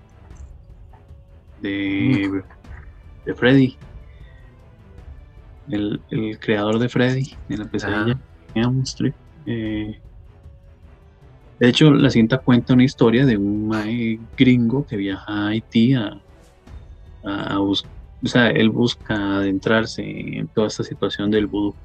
de, 1.62 2.30
mm. 2.30 3.26
de 3.26 3.36
Freddy, 3.36 3.78
el, 5.70 6.02
el, 6.10 6.40
creador 6.40 6.80
de 6.80 6.90
Freddy, 6.90 7.36
de 7.48 7.58
la 7.58 7.66
pesadilla, 7.66 8.20
eh, 9.46 10.00
de 11.60 11.68
hecho, 11.68 11.92
la 11.92 12.10
cinta 12.10 12.38
cuenta 12.38 12.74
una 12.74 12.86
historia 12.86 13.26
de 13.26 13.38
un 13.38 13.68
mae 13.68 14.20
gringo 14.38 14.86
que 14.86 14.96
viaja 14.96 15.26
a 15.28 15.48
Haití 15.50 15.94
a, 15.94 16.22
buscar, 17.60 17.92
o 18.24 18.28
sea, 18.28 18.50
él 18.50 18.70
busca 18.70 19.38
adentrarse 19.38 20.02
en 20.02 20.48
toda 20.48 20.68
esta 20.68 20.84
situación 20.84 21.32
del 21.32 21.48
vudú. 21.48 21.76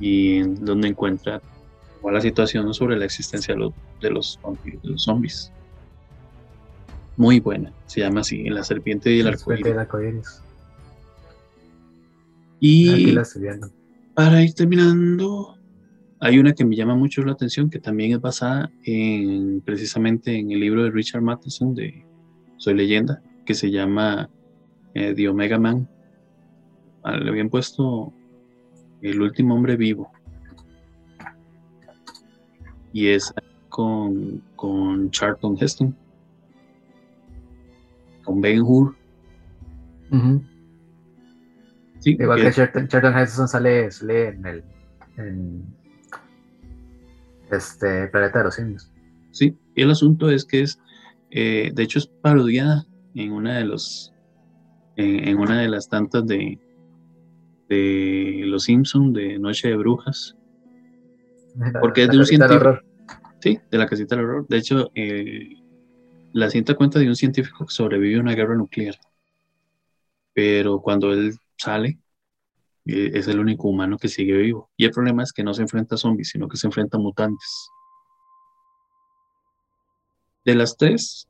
y 0.00 0.36
en 0.36 0.64
donde 0.64 0.88
encuentra 0.88 1.42
la 2.12 2.20
situación 2.20 2.72
sobre 2.74 2.96
la 2.96 3.04
existencia 3.04 3.54
de 3.54 3.60
los, 3.60 3.72
de 4.00 4.10
los, 4.10 4.38
de 4.64 4.78
los 4.82 5.02
zombies. 5.02 5.52
Muy 7.16 7.40
buena, 7.40 7.72
se 7.86 8.00
llama 8.00 8.20
así, 8.20 8.44
La 8.48 8.62
Serpiente 8.62 9.12
y 9.12 9.20
el 9.20 9.28
Arcoíris. 9.28 10.42
Y 12.60 13.14
para 14.14 14.42
ir 14.42 14.54
terminando, 14.54 15.56
hay 16.20 16.38
una 16.38 16.52
que 16.52 16.64
me 16.64 16.76
llama 16.76 16.94
mucho 16.94 17.22
la 17.22 17.32
atención 17.32 17.70
que 17.70 17.78
también 17.78 18.12
es 18.12 18.20
basada 18.20 18.70
en 18.84 19.60
precisamente 19.60 20.36
en 20.36 20.50
el 20.50 20.60
libro 20.60 20.84
de 20.84 20.90
Richard 20.90 21.22
Matheson 21.22 21.74
de 21.74 22.04
Soy 22.56 22.74
Leyenda, 22.74 23.22
que 23.48 23.54
se 23.54 23.70
llama 23.70 24.28
eh, 24.92 25.14
The 25.14 25.26
Omega 25.30 25.58
Man. 25.58 25.88
Ah, 27.02 27.16
le 27.16 27.30
habían 27.30 27.48
puesto 27.48 28.12
El 29.00 29.22
último 29.22 29.54
hombre 29.54 29.74
vivo. 29.74 30.12
Y 32.92 33.08
es 33.08 33.32
con, 33.70 34.42
con 34.54 35.10
Charlton 35.10 35.56
Heston, 35.58 35.96
con 38.22 38.42
Ben 38.42 38.60
Hur. 38.60 38.94
Igual 42.04 42.42
que, 42.42 42.52
Charlton, 42.52 43.16
Heston 43.16 43.48
sale, 43.48 43.90
sale 43.90 44.28
en 44.28 44.46
el 44.46 44.64
este 47.50 48.08
Planeta 48.08 48.40
de 48.40 48.44
los 48.44 48.54
Simios. 48.54 48.92
Sí, 49.30 49.56
y 49.74 49.80
el 49.80 49.90
asunto 49.90 50.30
es 50.30 50.44
que 50.44 50.60
es, 50.60 50.78
eh, 51.30 51.70
de 51.72 51.82
hecho 51.82 51.98
es 51.98 52.08
parodiada 52.08 52.87
en 53.18 53.32
una 53.32 53.58
de 53.58 53.64
los, 53.64 54.14
en, 54.96 55.36
una 55.38 55.60
de 55.60 55.68
las 55.68 55.88
tantas 55.88 56.24
de, 56.26 56.58
de 57.68 58.42
Los 58.44 58.64
Simpson 58.64 59.12
de 59.12 59.38
Noche 59.38 59.68
de 59.68 59.76
Brujas. 59.76 60.36
porque 61.80 62.04
es 62.04 62.10
de 62.10 62.18
un 62.18 62.26
científico. 62.26 62.78
Sí, 63.40 63.58
de 63.70 63.78
la 63.78 63.86
casita 63.86 64.16
del 64.16 64.24
horror. 64.24 64.46
De 64.48 64.56
hecho, 64.56 64.90
eh, 64.94 65.56
la 66.32 66.48
cinta 66.48 66.74
cuenta 66.74 66.98
de 66.98 67.08
un 67.08 67.16
científico 67.16 67.66
que 67.66 67.72
sobrevive 67.72 68.18
a 68.18 68.22
una 68.22 68.34
guerra 68.34 68.54
nuclear. 68.54 68.94
Pero 70.32 70.80
cuando 70.80 71.12
él 71.12 71.34
sale, 71.56 71.98
eh, 72.86 73.10
es 73.14 73.26
el 73.26 73.40
único 73.40 73.68
humano 73.68 73.96
que 73.98 74.08
sigue 74.08 74.36
vivo. 74.36 74.70
Y 74.76 74.84
el 74.84 74.92
problema 74.92 75.24
es 75.24 75.32
que 75.32 75.42
no 75.42 75.54
se 75.54 75.62
enfrenta 75.62 75.96
a 75.96 75.98
zombies, 75.98 76.30
sino 76.30 76.48
que 76.48 76.56
se 76.56 76.68
enfrenta 76.68 76.96
a 76.96 77.00
mutantes. 77.00 77.70
De 80.44 80.54
las 80.54 80.76
tres, 80.76 81.28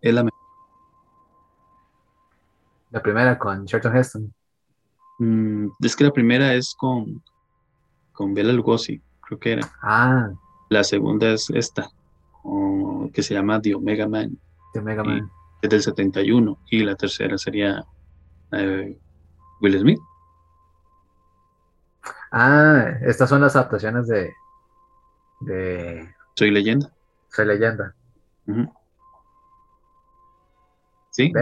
es 0.00 0.14
la 0.14 0.24
mejor. 0.24 0.37
La 2.90 3.02
primera 3.02 3.38
con 3.38 3.66
Charlton 3.66 3.96
Heston. 3.96 4.34
Mm, 5.18 5.68
es 5.80 5.96
que 5.96 6.04
la 6.04 6.12
primera 6.12 6.54
es 6.54 6.74
con, 6.78 7.22
con 8.12 8.34
Bela 8.34 8.52
Lugosi, 8.52 9.00
creo 9.20 9.38
que 9.38 9.52
era. 9.52 9.70
Ah. 9.82 10.30
La 10.70 10.84
segunda 10.84 11.28
es 11.30 11.50
esta, 11.50 11.90
que 13.12 13.22
se 13.22 13.34
llama 13.34 13.60
The 13.60 13.74
Omega 13.74 14.06
Man. 14.06 14.38
The 14.72 14.80
Omega 14.80 15.02
Man. 15.02 15.30
Es 15.60 15.70
del 15.70 15.82
71. 15.82 16.58
Y 16.70 16.84
la 16.84 16.94
tercera 16.94 17.36
sería 17.36 17.84
eh, 18.52 18.98
Will 19.60 19.80
Smith. 19.80 20.00
Ah, 22.30 22.84
estas 23.02 23.28
son 23.28 23.40
las 23.40 23.56
adaptaciones 23.56 24.06
de. 24.06 24.32
de 25.40 26.14
Soy 26.34 26.50
leyenda. 26.50 26.92
Soy 27.30 27.46
leyenda. 27.46 27.94
Sí, 31.10 31.32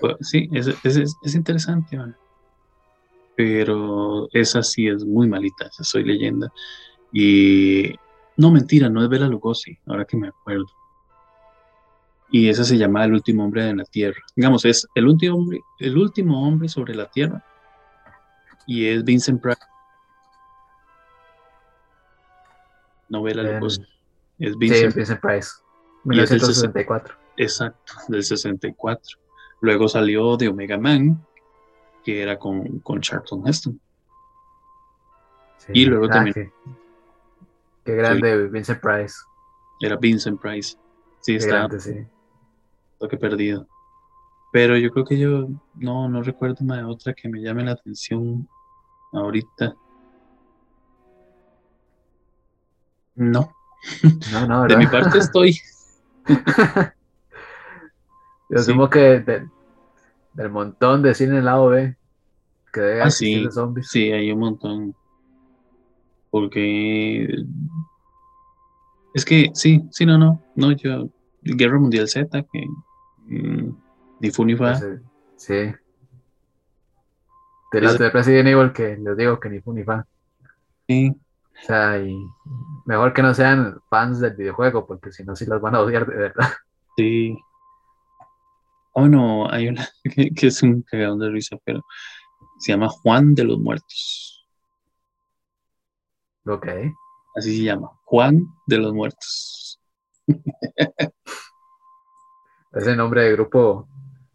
pues, 0.00 0.16
sí, 0.20 0.48
es, 0.52 0.68
es, 0.84 1.34
interesante, 1.34 1.98
pero 3.36 4.28
esa 4.32 4.62
sí 4.62 4.88
es 4.88 5.04
muy 5.04 5.28
malita, 5.28 5.70
Soy 5.70 6.04
leyenda. 6.04 6.52
Y 7.12 7.94
no, 8.36 8.50
mentira, 8.50 8.88
no 8.88 9.02
es 9.02 9.08
Bela 9.08 9.28
Lugosi, 9.28 9.78
ahora 9.86 10.04
que 10.04 10.16
me 10.16 10.28
acuerdo. 10.28 10.66
Y 12.30 12.48
esa 12.48 12.64
se 12.64 12.76
llama 12.76 13.04
El 13.04 13.14
último 13.14 13.44
hombre 13.44 13.64
de 13.64 13.74
la 13.74 13.84
Tierra. 13.84 14.20
Digamos, 14.36 14.64
es 14.64 14.86
el 14.94 15.06
último 15.06 15.36
hombre, 15.36 15.60
el 15.78 15.96
último 15.96 16.46
hombre 16.46 16.68
sobre 16.68 16.94
la 16.94 17.06
Tierra 17.06 17.42
y 18.66 18.86
es 18.86 19.02
Vincent 19.02 19.40
Price. 19.40 19.60
Novela 23.08 23.42
de 23.42 23.66
Es 24.38 24.58
Vincent, 24.58 24.92
sí, 24.92 24.98
Vincent 24.98 25.20
Price. 25.20 25.50
1964. 26.04 27.16
Exacto, 27.38 27.92
del 28.08 28.22
64. 28.22 29.18
Luego 29.60 29.88
salió 29.88 30.36
de 30.36 30.48
Omega 30.48 30.78
Man, 30.78 31.24
que 32.04 32.22
era 32.22 32.38
con, 32.38 32.80
con 32.80 33.00
Charlton 33.00 33.46
Heston. 33.46 33.80
y 35.72 35.84
luego 35.84 36.06
ah, 36.06 36.10
también. 36.10 36.52
Qué, 37.84 37.94
grande 37.94 38.48
Vincent 38.48 38.80
Price. 38.80 39.14
Era 39.80 39.96
Vincent 39.96 40.40
Price. 40.40 40.76
Sí, 41.20 41.36
está. 41.36 41.68
sí. 41.78 42.06
Lo 43.00 43.08
que 43.08 43.16
perdido. 43.16 43.66
Pero 44.52 44.76
yo 44.76 44.90
creo 44.90 45.04
que 45.04 45.18
yo 45.18 45.48
no, 45.74 46.08
no 46.08 46.22
recuerdo 46.22 46.64
más 46.64 46.78
de 46.78 46.84
otra 46.84 47.12
que 47.12 47.28
me 47.28 47.40
llame 47.40 47.64
la 47.64 47.72
atención 47.72 48.48
ahorita. 49.12 49.76
No. 53.14 53.52
No, 54.32 54.46
no, 54.46 54.66
De 54.66 54.76
mi 54.76 54.86
parte 54.86 55.18
estoy. 55.18 55.58
Yo 58.48 58.58
asumo 58.58 58.88
que 58.88 59.20
del 60.34 60.50
montón 60.50 61.02
de 61.02 61.14
cine 61.14 61.38
en 61.38 61.44
lado 61.44 61.68
B 61.68 61.96
que 62.72 62.80
debe 62.80 63.02
ah, 63.02 63.10
sí, 63.10 63.44
de 63.44 63.50
zombies. 63.50 63.88
Sí, 63.88 64.12
hay 64.12 64.30
un 64.30 64.40
montón. 64.40 64.94
Porque 66.30 67.26
es 69.14 69.24
que 69.24 69.50
sí, 69.54 69.82
sí, 69.90 70.04
no, 70.06 70.18
no, 70.18 70.42
no, 70.54 70.72
yo 70.72 71.08
Guerra 71.42 71.78
Mundial 71.78 72.08
Z 72.08 72.44
que 72.52 72.66
mm, 73.26 73.76
ni 74.20 74.30
fu 74.30 74.44
ni 74.44 74.54
fa. 74.54 74.78
Sí. 75.36 75.72
De 77.72 77.80
las 77.80 77.98
de 77.98 78.10
Resident 78.10 78.48
Evil 78.48 78.72
que 78.72 78.96
les 78.96 79.16
digo 79.16 79.40
que 79.40 79.48
ni 79.48 79.60
fu 79.60 79.72
ni 79.72 79.84
fan. 79.84 80.04
Sí. 80.86 81.10
O 81.10 81.66
sea, 81.66 81.98
y 81.98 82.16
mejor 82.86 83.12
que 83.12 83.22
no 83.22 83.34
sean 83.34 83.80
fans 83.90 84.20
del 84.20 84.36
videojuego, 84.36 84.86
porque 84.86 85.10
si 85.10 85.24
no, 85.24 85.34
sí 85.34 85.44
las 85.46 85.60
van 85.60 85.74
a 85.74 85.80
odiar 85.80 86.06
de 86.06 86.16
verdad. 86.16 86.48
Sí. 86.96 87.36
Oh, 88.92 89.06
no, 89.08 89.50
hay 89.50 89.68
una 89.68 89.88
que, 90.36 90.46
es 90.46 90.62
un 90.62 90.82
cagadón 90.82 91.18
de 91.20 91.30
risa, 91.30 91.56
pero 91.64 91.82
se 92.58 92.72
llama 92.72 92.88
Juan 92.88 93.34
de 93.34 93.44
los 93.44 93.58
Muertos. 93.58 94.46
Ok. 96.46 96.66
Así 97.36 97.58
se 97.58 97.64
llama, 97.64 97.90
Juan 98.04 98.42
de 98.66 98.78
los 98.78 98.92
Muertos. 98.92 99.80
Ese 102.72 102.96
nombre 102.96 103.24
de 103.24 103.32
grupo 103.32 103.88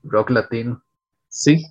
rock 0.03 0.31
latino. 0.31 0.83
Sí, 1.27 1.65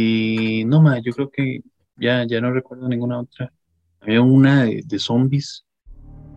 y 0.00 0.64
no 0.64 0.80
más, 0.80 1.02
yo 1.02 1.12
creo 1.12 1.28
que 1.28 1.60
ya, 1.96 2.24
ya 2.24 2.40
no 2.40 2.52
recuerdo 2.52 2.88
ninguna 2.88 3.18
otra. 3.18 3.52
Había 4.00 4.22
una 4.22 4.64
de, 4.64 4.98
zombies, 5.00 5.66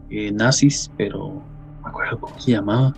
eh, 0.09 0.31
nazis, 0.31 0.91
pero 0.97 1.19
no 1.19 1.81
me 1.83 1.89
acuerdo 1.89 2.19
cómo 2.19 2.39
se 2.39 2.53
llamaba. 2.53 2.91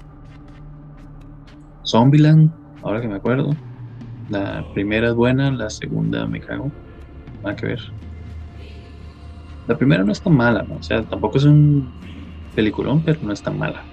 Zombieland, 1.86 2.52
ahora 2.82 3.02
que 3.02 3.08
me 3.08 3.16
acuerdo. 3.16 3.52
La 4.30 4.66
primera 4.74 5.10
es 5.10 5.16
buena, 5.16 5.52
la 5.52 5.70
segunda 5.70 6.26
me 6.28 6.40
cago. 6.40 6.72
Nada 7.44 7.56
que 7.56 7.68
ver. 7.68 7.80
La 9.68 9.78
primera 9.78 10.04
no 10.04 10.12
es 10.12 10.22
tan 10.22 10.36
mala, 10.36 10.64
¿no? 10.64 10.76
O 10.76 10.82
sea, 10.82 11.04
tampoco 11.04 11.38
es 11.38 11.46
un 11.46 11.94
peliculón, 12.54 13.04
pero 13.04 13.20
no 13.22 13.32
es 13.34 13.42
tan 13.42 13.58
mala. 13.58 13.88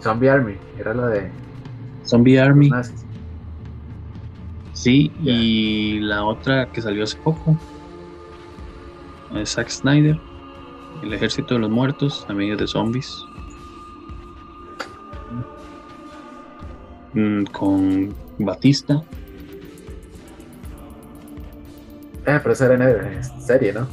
Zombie 0.00 0.28
Army, 0.28 0.54
era 0.78 0.94
la 0.94 1.08
de. 1.08 1.32
Zombie 2.04 2.38
Army. 2.38 2.70
Sí, 4.72 5.12
y 5.18 6.00
la 6.00 6.24
otra 6.24 6.70
que 6.70 6.82
salió 6.82 7.04
hace 7.04 7.18
poco, 7.22 7.56
es 9.34 9.50
Zack 9.52 9.68
Snyder, 9.70 10.20
El 11.02 11.12
Ejército 11.12 11.54
de 11.54 11.60
los 11.60 11.70
Muertos, 11.70 12.24
también 12.26 12.56
de 12.56 12.66
zombies. 12.66 13.35
Mm, 17.14 17.44
con 17.44 18.14
Batista. 18.38 19.02
Ah, 22.26 22.40
pero 22.42 22.52
esa 22.52 22.72
era 22.72 22.74
en 23.12 23.24
serie, 23.40 23.72
¿no? 23.72 23.86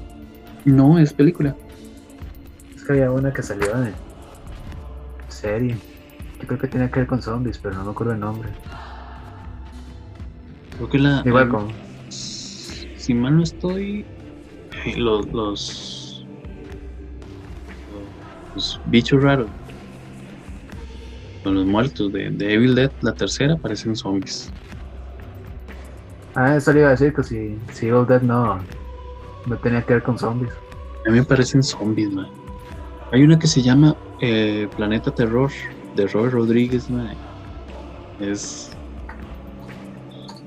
No, 0.65 0.97
es 0.97 1.13
película. 1.13 1.55
Es 2.75 2.83
que 2.83 2.93
había 2.93 3.11
una 3.11 3.31
que 3.31 3.43
salió 3.43 3.71
en 3.83 3.93
serie. 5.27 5.77
Yo 6.41 6.47
creo 6.47 6.59
que 6.59 6.67
tenía 6.67 6.89
que 6.89 6.99
ver 6.99 7.07
con 7.07 7.21
zombies, 7.21 7.59
pero 7.59 7.75
no 7.75 7.85
me 7.85 7.91
acuerdo 7.91 8.13
el 8.13 8.19
nombre. 8.19 8.49
Creo 10.75 10.89
que 10.89 10.99
la. 10.99 11.21
Igual 11.25 11.49
como. 11.49 11.67
Si 12.09 13.13
mal 13.13 13.37
no 13.37 13.43
estoy. 13.43 14.05
Los. 14.97 15.27
Los, 15.27 16.25
los 18.55 18.81
bichos 18.87 19.21
raros. 19.21 19.49
Con 21.43 21.55
los 21.55 21.65
muertos 21.65 22.11
de, 22.13 22.27
Evil 22.27 22.75
Dead, 22.75 22.91
la 23.01 23.13
tercera, 23.13 23.57
parecen 23.57 23.95
zombies. 23.95 24.49
Ah, 26.35 26.55
eso 26.55 26.71
le 26.71 26.79
iba 26.79 26.87
a 26.87 26.91
decir 26.91 27.13
que 27.13 27.23
si, 27.23 27.57
si 27.73 27.87
Evil 27.87 28.05
Dead 28.07 28.21
no, 28.21 28.59
no 29.45 29.57
tenía 29.57 29.81
que 29.81 29.93
ver 29.93 30.03
con 30.03 30.17
zombies. 30.17 30.53
A 31.05 31.09
mí 31.09 31.19
me 31.19 31.23
parecen 31.25 31.61
zombies, 31.61 32.11
man. 32.11 32.27
Hay 33.11 33.23
una 33.23 33.37
que 33.37 33.47
se 33.47 33.61
llama 33.61 33.95
eh, 34.21 34.67
Planeta 34.75 35.11
Terror 35.11 35.51
de 35.95 36.07
Robert 36.07 36.33
Rodríguez, 36.33 36.89
man. 36.89 37.15
Es. 38.19 38.71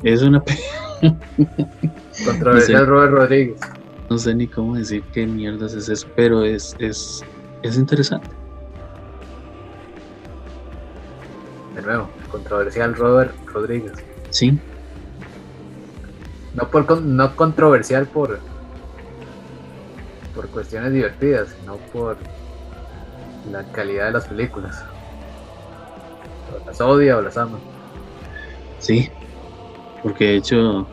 Es 0.02 0.23
una. 0.23 0.43
Controversial 2.24 2.81
No 2.81 2.85
sé. 2.85 2.85
Robert 2.86 3.12
Rodríguez. 3.12 3.60
no 4.09 4.18
sé 4.18 4.35
ni 4.35 4.47
cómo 4.47 4.77
decir 4.77 5.02
qué 5.12 5.27
mierdas 5.27 5.74
es 5.74 5.90
eso, 5.90 6.09
pero 6.16 6.43
es, 6.43 6.74
es, 6.78 7.23
es 7.62 7.77
interesante. 7.77 8.28
Nuevo, 11.87 12.13
controversial 12.29 12.95
Robert 12.95 13.37
Rodríguez. 13.53 13.93
Sí, 14.31 14.61
No, 16.53 16.71
por, 16.71 17.03
no 17.03 17.37
controversial 17.37 18.09
por, 18.09 18.43
por 20.33 20.51
cuestiones 20.51 20.93
divertidas, 20.93 21.53
sino 21.59 21.81
por 21.93 22.19
la 23.45 23.65
calidad 23.71 24.07
de 24.07 24.13
las 24.13 24.27
películas. 24.27 24.77
O 26.49 26.59
las 26.67 26.81
odia 26.81 27.17
o 27.19 27.23
las 27.23 27.37
ama. 27.37 27.63
sí. 28.79 29.09
Porque 30.03 30.25
de 30.25 30.37
hecho. 30.37 30.91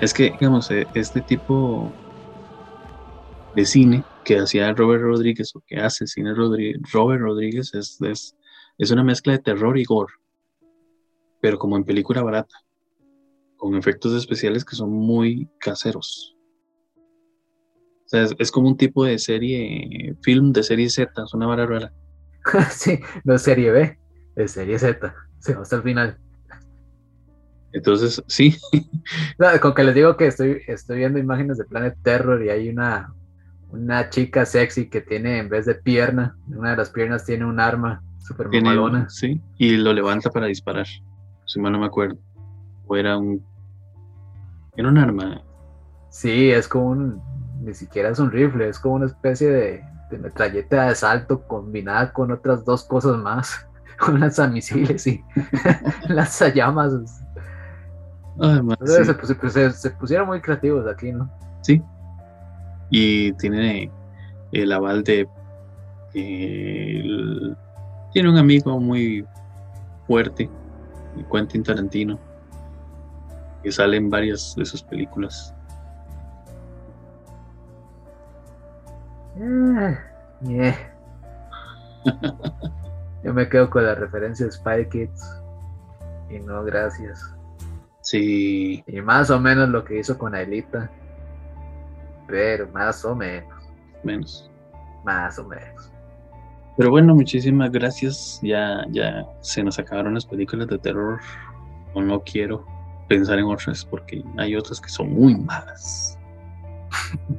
es 0.00 0.14
que, 0.14 0.30
digamos, 0.30 0.70
eh, 0.70 0.86
este 0.94 1.22
tipo 1.22 1.96
de 3.52 3.64
cine 3.64 4.06
que 4.24 4.38
hacía 4.38 4.72
Robert 4.74 5.02
Rodríguez 5.02 5.54
o 5.54 5.62
que 5.66 5.76
hace 5.76 6.06
cine 6.06 6.32
Rodri- 6.34 6.78
Robert 6.92 7.20
Rodríguez 7.22 7.74
es, 7.74 8.00
es, 8.00 8.36
es 8.80 8.90
una 8.90 9.04
mezcla 9.04 9.34
de 9.34 9.40
terror 9.40 9.78
y 9.78 9.84
gore, 9.84 10.14
pero 11.42 11.58
como 11.58 11.76
en 11.76 11.84
película 11.84 12.22
barata, 12.22 12.56
con 13.58 13.76
efectos 13.76 14.14
especiales 14.14 14.64
que 14.64 14.74
son 14.74 14.90
muy 14.90 15.50
caseros. 15.58 16.34
O 16.96 18.08
sea, 18.08 18.22
es, 18.22 18.34
es 18.38 18.50
como 18.50 18.68
un 18.68 18.78
tipo 18.78 19.04
de 19.04 19.18
serie, 19.18 20.16
film 20.22 20.52
de 20.52 20.62
serie 20.62 20.88
Z, 20.88 21.12
es 21.22 21.34
una 21.34 21.46
vara 21.46 21.66
rara. 21.66 21.92
sí, 22.70 22.98
no 23.22 23.34
es 23.34 23.42
serie 23.42 23.70
B, 23.70 23.98
es 24.36 24.52
serie 24.52 24.78
Z. 24.78 25.14
Se 25.40 25.54
va 25.54 25.60
hasta 25.60 25.76
el 25.76 25.82
final. 25.82 26.18
Entonces, 27.72 28.22
sí, 28.28 28.56
No, 29.38 29.48
con 29.60 29.74
que 29.74 29.84
les 29.84 29.94
digo 29.94 30.16
que 30.16 30.26
estoy, 30.26 30.62
estoy 30.66 30.98
viendo 30.98 31.18
imágenes 31.18 31.58
de 31.58 31.64
Planet 31.66 31.96
Terror 32.02 32.42
y 32.42 32.48
hay 32.48 32.70
una, 32.70 33.12
una 33.68 34.08
chica 34.08 34.46
sexy 34.46 34.88
que 34.88 35.02
tiene, 35.02 35.36
en 35.36 35.50
vez 35.50 35.66
de 35.66 35.74
pierna, 35.74 36.34
una 36.48 36.70
de 36.70 36.78
las 36.78 36.88
piernas 36.88 37.26
tiene 37.26 37.44
un 37.44 37.60
arma 37.60 38.02
super 38.20 38.48
tiene, 38.50 38.68
mamalona. 38.70 39.08
sí, 39.08 39.40
y 39.58 39.76
lo 39.76 39.92
levanta 39.92 40.30
para 40.30 40.46
disparar, 40.46 40.86
si 41.46 41.60
mal 41.60 41.72
no 41.72 41.78
me 41.80 41.86
acuerdo. 41.86 42.18
O 42.86 42.96
era 42.96 43.16
un, 43.18 43.44
era 44.76 44.88
un 44.88 44.98
arma, 44.98 45.42
Sí, 46.10 46.50
es 46.50 46.66
como 46.66 46.86
un, 46.90 47.22
ni 47.62 47.72
siquiera 47.74 48.08
es 48.10 48.18
un 48.18 48.30
rifle, 48.32 48.68
es 48.68 48.78
como 48.80 48.96
una 48.96 49.06
especie 49.06 49.48
de, 49.48 49.84
de 50.10 50.18
metralleta 50.18 50.84
de 50.84 50.90
asalto 50.90 51.46
combinada 51.46 52.12
con 52.12 52.32
otras 52.32 52.64
dos 52.64 52.82
cosas 52.84 53.16
más, 53.18 53.66
con 53.98 54.18
lanzamisiles 54.20 55.06
y 55.06 55.22
lanzallamas. 56.08 56.92
Entonces 58.40 59.06
sí. 59.06 59.14
se, 59.26 59.34
pues, 59.34 59.52
se- 59.52 59.70
se 59.72 59.90
pusieron 59.90 60.26
muy 60.26 60.40
creativos 60.40 60.86
aquí, 60.88 61.12
¿no? 61.12 61.30
Sí. 61.62 61.82
Y 62.90 63.32
tiene 63.34 63.90
el 64.52 64.72
aval 64.72 65.04
de 65.04 65.28
que 66.12 67.00
el- 67.00 67.56
tiene 68.12 68.30
un 68.30 68.38
amigo 68.38 68.78
muy 68.80 69.26
fuerte, 70.06 70.50
Quentin 71.30 71.62
Tarantino, 71.62 72.18
que 73.62 73.70
sale 73.70 73.96
en 73.96 74.10
varias 74.10 74.54
de 74.56 74.64
sus 74.64 74.82
películas. 74.82 75.54
Eh, 79.36 79.98
yeah. 80.42 80.76
Yo 83.22 83.34
me 83.34 83.48
quedo 83.48 83.68
con 83.68 83.84
la 83.84 83.94
referencia 83.94 84.46
de 84.46 84.52
Spy 84.52 84.88
Kids. 84.88 85.42
Y 86.30 86.38
no, 86.40 86.64
gracias. 86.64 87.34
Sí, 88.02 88.82
Y 88.86 89.00
más 89.02 89.30
o 89.30 89.38
menos 89.38 89.68
lo 89.68 89.84
que 89.84 89.98
hizo 89.98 90.16
con 90.16 90.34
Aelita. 90.34 90.90
Pero 92.26 92.68
más 92.68 93.04
o 93.04 93.14
menos. 93.14 93.68
menos. 94.02 94.50
Más 95.04 95.38
o 95.38 95.44
menos. 95.44 95.92
Pero 96.80 96.92
bueno, 96.92 97.14
muchísimas 97.14 97.70
gracias. 97.70 98.40
Ya, 98.42 98.86
ya 98.88 99.26
se 99.42 99.62
nos 99.62 99.78
acabaron 99.78 100.14
las 100.14 100.24
películas 100.24 100.66
de 100.66 100.78
terror. 100.78 101.20
O 101.92 102.00
no 102.00 102.20
quiero 102.20 102.64
pensar 103.06 103.38
en 103.38 103.44
otras 103.44 103.84
porque 103.84 104.24
hay 104.38 104.56
otras 104.56 104.80
que 104.80 104.88
son 104.88 105.12
muy 105.12 105.34
malas. 105.36 106.18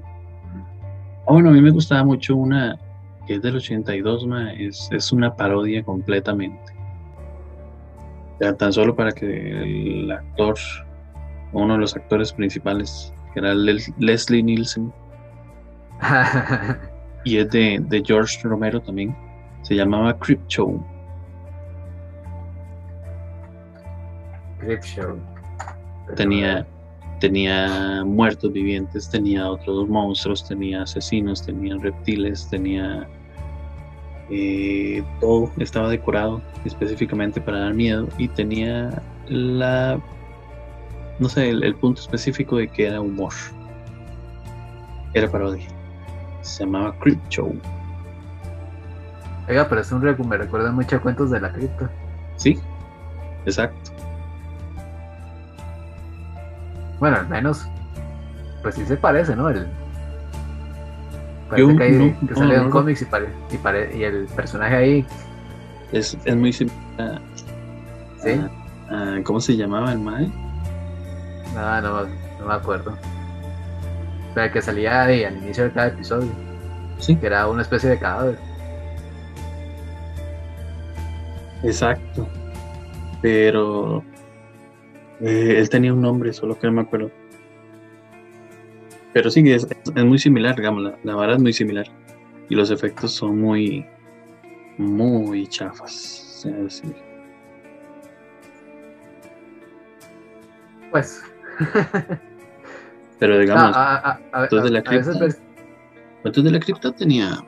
Ah, 1.28 1.34
bueno, 1.34 1.50
a 1.50 1.54
mí 1.54 1.62
me 1.62 1.70
gustaba 1.70 2.04
mucho 2.04 2.36
una 2.36 2.78
que 3.26 3.36
es 3.36 3.42
del 3.42 3.56
82, 3.56 4.26
ma, 4.26 4.52
es, 4.54 4.90
es 4.92 5.12
una 5.12 5.36
parodia 5.36 5.84
completamente. 5.84 6.74
Sea, 8.40 8.58
tan 8.58 8.74
solo 8.74 8.96
para 8.96 9.12
que 9.12 9.62
el 10.02 10.12
actor, 10.12 10.56
uno 11.54 11.74
de 11.76 11.80
los 11.80 11.96
actores 11.96 12.34
principales, 12.34 13.14
que 13.34 13.40
era 13.40 13.54
Les- 13.54 13.94
Leslie 14.00 14.42
Nielsen, 14.44 14.92
y 17.24 17.38
es 17.38 17.50
de, 17.52 17.80
de 17.88 18.04
George 18.06 18.40
Romero 18.44 18.82
también, 18.82 19.16
se 19.72 19.78
llamaba 19.78 20.20
Creep 20.20 20.46
Show. 20.50 20.86
Grip 24.60 24.84
Show. 24.84 25.18
Tenía, 26.18 26.68
tenía 27.22 28.04
muertos 28.06 28.52
vivientes, 28.52 29.10
tenía 29.10 29.50
otros 29.50 29.88
monstruos, 29.88 30.46
tenía 30.46 30.82
asesinos, 30.82 31.46
tenía 31.46 31.78
reptiles, 31.78 32.50
tenía 32.50 33.08
eh, 34.30 35.02
todo 35.22 35.50
estaba 35.58 35.88
decorado 35.88 36.42
específicamente 36.66 37.40
para 37.40 37.60
dar 37.60 37.74
miedo 37.74 38.10
y 38.18 38.28
tenía 38.28 39.02
la 39.30 40.02
no 41.20 41.30
sé 41.30 41.50
el, 41.50 41.64
el 41.64 41.76
punto 41.76 42.02
específico 42.02 42.58
de 42.58 42.68
que 42.68 42.88
era 42.88 43.00
humor 43.00 43.32
era 45.14 45.30
parodia 45.30 45.68
se 46.42 46.66
llamaba 46.66 46.94
Creep 47.00 47.20
Show 47.30 47.54
Oiga, 49.52 49.68
pero 49.68 49.82
es 49.82 49.92
un 49.92 50.02
recu- 50.02 50.24
me 50.26 50.38
recuerda 50.38 50.72
mucho 50.72 50.96
a 50.96 51.00
cuentos 51.00 51.30
de 51.30 51.42
la 51.42 51.52
cripta. 51.52 51.90
sí 52.38 52.58
exacto 53.46 53.92
Bueno, 57.00 57.18
al 57.18 57.28
menos, 57.28 57.68
pues 58.62 58.76
sí 58.76 58.86
se 58.86 58.96
parece, 58.96 59.36
¿no? 59.36 59.50
El, 59.50 59.66
Yo 61.58 61.68
parece 61.68 61.76
que, 61.78 61.84
hay- 61.84 61.92
no- 61.92 62.20
que 62.28 62.34
no, 62.34 62.40
sale 62.40 62.54
de 62.54 62.62
un 62.62 62.70
cómics 62.70 63.02
y, 63.02 63.06
pare- 63.06 63.34
y, 63.52 63.58
pare- 63.58 63.98
y 63.98 64.04
el 64.06 64.26
personaje 64.28 64.76
ahí, 64.76 65.06
es, 65.92 66.18
es 66.24 66.36
muy 66.38 66.54
similar 66.54 67.20
¿sí? 68.24 68.40
a- 68.90 69.18
a- 69.18 69.24
¿cómo 69.26 69.42
se 69.42 69.58
llamaba 69.58 69.92
el 69.92 70.00
mae? 70.00 70.32
No, 71.54 71.82
no, 71.82 72.04
no 72.40 72.46
me 72.48 72.54
acuerdo. 72.54 72.98
Pero 74.34 74.54
que 74.54 74.62
salía 74.62 75.02
ahí 75.04 75.26
al 75.26 75.36
inicio 75.44 75.66
de 75.66 75.72
cada 75.72 75.88
episodio, 75.88 76.30
sí 77.00 77.18
que 77.18 77.26
era 77.26 77.48
una 77.50 77.64
especie 77.64 77.90
de 77.90 78.00
cadáver. 78.00 78.40
Exacto. 81.64 82.28
Pero 83.22 84.04
eh, 85.20 85.56
él 85.58 85.70
tenía 85.70 85.94
un 85.94 86.02
nombre, 86.02 86.34
solo 86.34 86.58
que 86.58 86.68
no 86.68 86.74
me 86.74 86.82
acuerdo. 86.82 87.12
Pero 89.14 89.30
sí, 89.30 89.42
es, 89.52 89.68
es- 89.70 90.06
muy 90.06 90.18
similar, 90.20 90.56
digamos, 90.56 90.84
la, 90.84 90.98
la 91.04 91.16
vara 91.16 91.34
es 91.36 91.42
muy 91.42 91.54
similar. 91.54 91.86
Y 92.50 92.56
los 92.56 92.72
efectos 92.72 93.12
son 93.12 93.40
muy, 93.40 93.86
muy 94.78 95.48
chafas. 95.48 96.46
Pues, 100.90 101.24
Pero 103.20 103.38
digamos, 103.40 103.74
ah, 103.76 104.02
ah, 104.04 104.20
ah, 104.34 104.40
a, 104.40 104.44
entonces 104.44 104.72
a- 104.72 104.74
la 104.74 104.82
veces 104.82 105.16
cripta- 105.16 105.26
la 106.52 106.60
Cripta 106.60 106.92
tenía, 106.92 107.44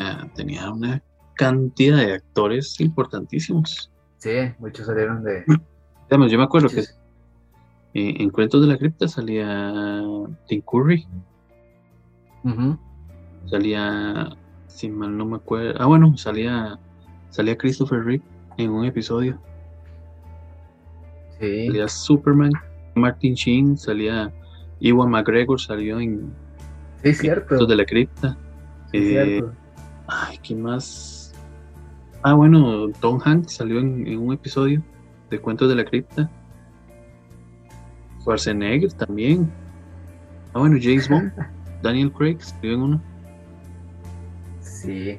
ah, 0.00 0.26
tenía 0.34 0.70
una 0.70 1.02
cantidad 1.34 1.96
de 1.98 2.14
actores 2.14 2.78
importantísimos. 2.80 3.90
sí, 4.18 4.30
muchos 4.58 4.86
salieron 4.86 5.22
de. 5.24 5.44
Digamos, 6.08 6.30
yo 6.30 6.38
me 6.38 6.44
acuerdo 6.44 6.68
que 6.68 6.80
eh, 6.80 8.14
en 8.18 8.30
Cuentos 8.30 8.60
de 8.60 8.66
la 8.68 8.78
Cripta 8.78 9.08
salía 9.08 10.02
Tim 10.46 10.62
Curry, 10.62 11.06
Ujú, 12.44 12.78
salía, 13.46 14.36
si 14.66 14.88
mal 14.90 15.16
no 15.16 15.24
me 15.26 15.36
acuerdo, 15.36 15.74
ah 15.80 15.86
bueno, 15.86 16.16
salía, 16.16 16.78
salía 17.30 17.56
Christopher 17.56 18.04
Reeve 18.04 18.24
en 18.58 18.70
un 18.70 18.84
episodio, 18.84 19.40
Sí, 21.38 21.66
salía 21.66 21.88
Superman, 21.88 22.52
Martin 22.94 23.34
Sheen, 23.34 23.76
salía 23.76 24.32
Iwan 24.80 25.10
McGregor, 25.10 25.60
salió 25.60 25.98
en 26.00 26.32
sí, 27.02 27.14
cierto. 27.14 27.46
Cuentos 27.48 27.68
de 27.68 27.76
la 27.76 27.84
Cripta. 27.84 28.38
sí, 28.90 28.98
Eh, 28.98 29.08
cierto. 29.08 29.52
Ay, 30.06 30.38
¿qué 30.42 30.54
más? 30.54 31.21
Ah, 32.22 32.34
bueno, 32.34 32.88
Tom 33.00 33.20
Hanks 33.24 33.54
salió 33.54 33.80
en, 33.80 34.06
en 34.06 34.18
un 34.18 34.32
episodio 34.32 34.82
de 35.30 35.40
Cuentos 35.40 35.68
de 35.68 35.74
la 35.74 35.84
Cripta. 35.84 36.30
Schwarzenegger 38.20 38.92
también. 38.92 39.50
Ah, 40.54 40.60
bueno, 40.60 40.76
James 40.80 41.08
Bond. 41.08 41.32
Daniel 41.82 42.12
Craig 42.12 42.36
escribió 42.38 42.76
en 42.76 42.82
uno. 42.82 43.02
Sí, 44.60 45.18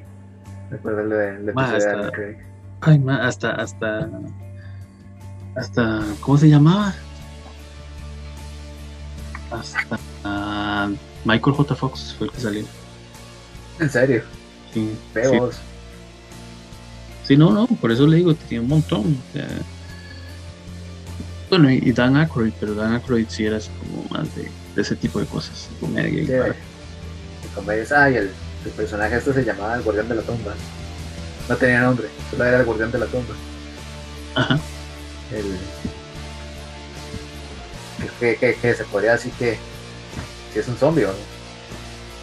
recuerdo 0.70 1.02
lo 1.04 1.16
de, 1.16 1.38
lo 1.40 1.52
Ma, 1.54 1.70
de 1.70 1.76
hasta- 1.76 1.90
Daniel 1.92 2.12
Craig. 2.12 2.36
Ay, 2.80 2.98
ma, 2.98 3.26
hasta, 3.26 3.50
hasta, 3.52 4.10
hasta, 5.54 6.02
¿cómo 6.20 6.36
se 6.38 6.48
llamaba? 6.50 6.94
Hasta 9.50 9.98
ah, 10.24 10.90
Michael 11.24 11.56
J. 11.56 11.74
Fox 11.74 12.14
fue 12.18 12.26
el 12.26 12.32
que 12.32 12.40
salió. 12.40 12.64
En 13.80 13.90
serio, 13.90 14.22
Sí, 14.72 14.90
sí, 14.90 14.98
feos. 15.12 15.54
sí, 15.56 15.60
no, 17.30 17.50
no, 17.52 17.66
por 17.66 17.90
eso 17.90 18.06
le 18.06 18.16
digo, 18.18 18.34
tenía 18.34 18.60
un 18.60 18.68
montón. 18.68 19.18
o 19.30 19.32
sea. 19.32 19.48
bueno, 21.50 21.70
y 21.70 21.76
y 21.82 21.92
Dan 21.92 22.16
Aykroyd, 22.16 22.52
pero 22.60 22.74
Dan 22.74 22.94
Aykroyd 22.94 23.26
sí 23.28 23.46
era 23.46 23.56
así 23.56 23.70
como 23.80 24.04
más 24.10 24.34
de, 24.36 24.50
de 24.74 24.82
ese 24.82 24.94
tipo 24.96 25.18
de 25.20 25.26
cosas, 25.26 25.68
comedia 25.80 26.22
y 26.22 26.26
Sí, 26.26 26.32
tal. 26.32 26.54
y 28.12 28.16
el, 28.16 28.30
el 28.64 28.70
personaje 28.76 29.16
este 29.16 29.32
se 29.32 29.44
llamaba 29.44 29.74
el 29.76 29.82
guardián 29.82 30.08
de 30.08 30.16
la 30.16 30.22
tumba. 30.22 30.54
No 31.48 31.56
tenía 31.56 31.80
nombre, 31.82 32.08
solo 32.30 32.44
era 32.44 32.58
el 32.60 32.64
guardián 32.64 32.90
de 32.90 32.98
la 32.98 33.06
tumba. 33.06 33.34
Ajá. 34.34 34.58
El, 35.32 35.44
que, 38.20 38.36
que, 38.36 38.54
que 38.56 38.74
se 38.74 38.84
podría 38.84 39.12
decir 39.12 39.32
que, 39.38 39.56
que 40.52 40.60
es 40.60 40.68
un 40.68 40.76
zombie, 40.76 41.04
¿o 41.04 41.08
¿no? 41.08 41.14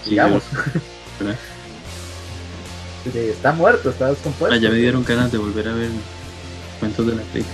Sí, 0.03 0.11
digamos. 0.11 0.43
Está 3.05 3.51
muerto, 3.51 3.89
está 3.89 4.09
descompuesto. 4.09 4.55
Ah, 4.55 4.59
ya 4.59 4.69
me 4.69 4.75
dieron 4.75 5.03
ganas 5.03 5.31
de 5.31 5.37
volver 5.37 5.67
a 5.67 5.73
ver 5.73 5.89
cuentos 6.79 7.05
de 7.07 7.15
la 7.15 7.23
Cripta. 7.23 7.51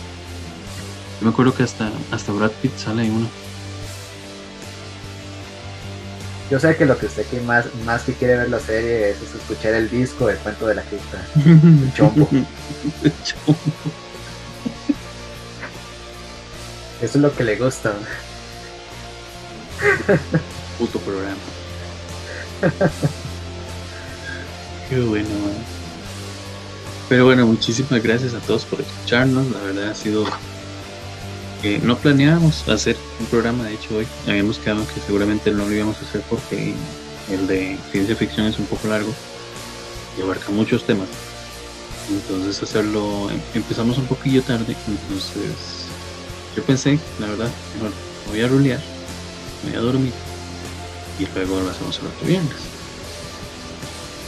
Yo 1.20 1.26
me 1.26 1.32
acuerdo 1.32 1.54
que 1.54 1.64
hasta, 1.64 1.90
hasta 2.12 2.32
Brad 2.32 2.52
Pitt 2.62 2.78
sale 2.78 3.06
en 3.06 3.12
uno. 3.12 3.30
Yo 6.50 6.60
sé 6.60 6.76
que 6.78 6.86
lo 6.86 6.98
que 6.98 7.08
usted 7.08 7.26
que 7.26 7.42
más, 7.42 7.66
más 7.86 8.04
que 8.04 8.14
quiere 8.14 8.38
ver 8.38 8.50
la 8.50 8.60
serie 8.60 9.10
es, 9.10 9.18
es 9.22 9.36
escuchar 9.36 9.74
el 9.74 9.90
disco 9.90 10.28
del 10.28 10.38
cuento 10.38 10.68
de 10.68 10.76
la 10.76 10.82
cripta. 10.82 11.18
chombo. 11.94 12.30
Chombo. 13.24 13.60
Eso 17.02 17.18
es 17.18 17.22
lo 17.22 17.36
que 17.36 17.44
le 17.44 17.58
gusta. 17.58 17.94
Puto 20.78 21.00
programa. 21.00 21.36
Qué 24.90 25.00
bueno, 25.02 25.30
man. 25.30 25.54
Pero 27.10 27.26
bueno, 27.26 27.46
muchísimas 27.48 28.02
gracias 28.04 28.34
a 28.34 28.40
todos 28.40 28.66
por 28.66 28.82
escucharnos. 28.82 29.50
La 29.52 29.60
verdad 29.60 29.90
ha 29.92 29.96
sido 29.96 30.26
que 31.62 31.80
no 31.80 31.98
planeábamos 31.98 32.68
hacer 32.70 32.96
un 33.20 33.26
programa, 33.28 33.64
de 33.64 33.74
hecho 33.74 33.96
hoy 33.98 34.08
habíamos 34.28 34.60
quedado 34.60 34.86
que 34.94 35.02
seguramente 35.06 35.52
no 35.52 35.66
lo 35.66 35.74
íbamos 35.74 35.98
a 35.98 36.02
hacer 36.02 36.22
porque 36.30 36.74
el 37.32 37.48
de 37.48 37.78
ciencia 37.92 38.16
ficción 38.16 38.46
es 38.46 38.60
un 38.60 38.66
poco 38.68 38.88
largo 38.88 39.12
y 40.18 40.22
abarca 40.22 40.52
muchos 40.52 40.86
temas. 40.86 41.08
Entonces 42.12 42.62
hacerlo, 42.62 43.30
em- 43.32 43.42
empezamos 43.56 43.98
un 43.98 44.06
poquillo 44.06 44.42
tarde, 44.44 44.76
entonces 44.88 45.88
yo 46.56 46.64
pensé, 46.64 47.00
la 47.20 47.28
verdad, 47.28 47.50
mejor 47.76 47.92
me 48.26 48.32
voy 48.34 48.42
a 48.42 48.48
rulear, 48.48 48.82
voy 49.64 49.74
a 49.76 49.80
dormir 49.80 50.14
y 51.20 51.26
luego 51.34 51.60
lo 51.62 51.72
hacemos 51.72 51.98
el 52.00 52.08
otro 52.08 52.28
viernes. 52.28 52.58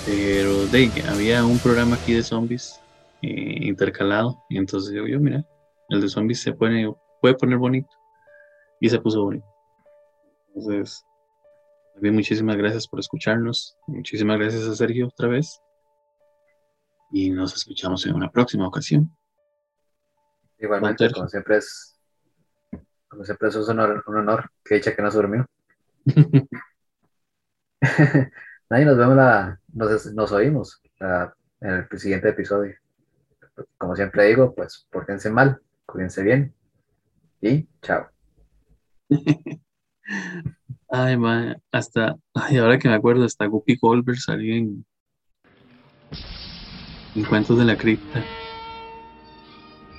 Pero 0.06 0.66
de 0.68 0.78
ahí, 0.78 0.92
había 1.08 1.44
un 1.44 1.60
programa 1.60 1.96
aquí 1.96 2.14
de 2.14 2.24
zombies 2.24 2.80
eh, 3.22 3.68
intercalado 3.68 4.44
y 4.50 4.58
entonces 4.58 4.94
yo, 4.94 5.06
yo, 5.08 5.20
mira, 5.20 5.46
el 5.90 6.02
de 6.02 6.08
zombies 6.08 6.42
se 6.42 6.54
pone, 6.54 6.94
puede 7.22 7.36
poner 7.36 7.58
bonito 7.58 7.90
y 8.80 8.90
se 8.90 9.00
puso 9.00 9.24
bonito. 9.24 9.46
Entonces, 10.48 11.04
también 11.94 12.16
muchísimas 12.16 12.56
gracias 12.56 12.88
por 12.88 13.00
escucharnos, 13.00 13.78
muchísimas 13.88 14.40
gracias 14.40 14.66
a 14.66 14.76
Sergio 14.76 15.08
otra 15.08 15.28
vez 15.28 15.60
y 17.12 17.30
nos 17.30 17.56
escuchamos 17.56 18.06
en 18.06 18.16
una 18.16 18.32
próxima 18.32 18.68
ocasión. 18.68 19.16
Igualmente, 20.60 21.12
como 21.12 21.28
siempre 21.28 21.58
es, 21.58 21.98
como 23.08 23.24
siempre 23.24 23.50
es 23.50 23.56
un 23.56 23.70
honor, 23.80 24.04
un 24.08 24.18
honor. 24.18 24.52
Que 24.64 24.76
dicha 24.76 24.96
que 24.96 25.02
no 25.02 25.10
se 25.10 25.18
durmió. 25.18 25.46
Nadie 28.70 28.86
nos 28.86 28.98
vemos 28.98 29.16
la, 29.16 29.59
nos, 29.74 30.06
nos 30.14 30.32
oímos 30.32 30.82
en 31.62 31.88
el 31.92 32.00
siguiente 32.00 32.30
episodio. 32.30 32.76
Como 33.78 33.96
siempre 33.96 34.26
digo, 34.28 34.54
pues 34.56 34.88
pórtense 34.92 35.30
mal, 35.30 35.60
cuídense 35.86 36.24
bien 36.24 36.54
y 37.42 37.68
chao. 37.82 38.08
Ay, 40.92 41.18
ma, 41.18 41.56
hasta, 41.72 42.16
ay, 42.34 42.58
ahora 42.58 42.80
que 42.80 42.90
me 42.90 42.96
acuerdo, 42.96 43.24
hasta 43.24 43.46
Guppy 43.46 43.78
Goldberg 43.80 44.18
salió 44.18 44.56
en, 44.56 44.84
en 47.16 47.24
Cuentos 47.26 47.60
de 47.60 47.66
la 47.66 47.78
Cripta. 47.78 48.24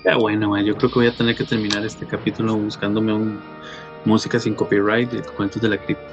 Ya 0.04 0.16
bueno, 0.16 0.48
ma, 0.48 0.62
yo 0.62 0.76
creo 0.76 0.90
que 0.90 0.98
voy 0.98 1.06
a 1.06 1.16
tener 1.16 1.36
que 1.36 1.44
terminar 1.44 1.84
este 1.84 2.06
capítulo 2.06 2.56
buscándome 2.56 3.12
un 3.12 3.38
música 4.04 4.40
sin 4.40 4.54
copyright 4.54 5.10
de 5.12 5.22
Cuentos 5.22 5.62
de 5.62 5.68
la 5.68 5.78
Cripta. 5.78 6.08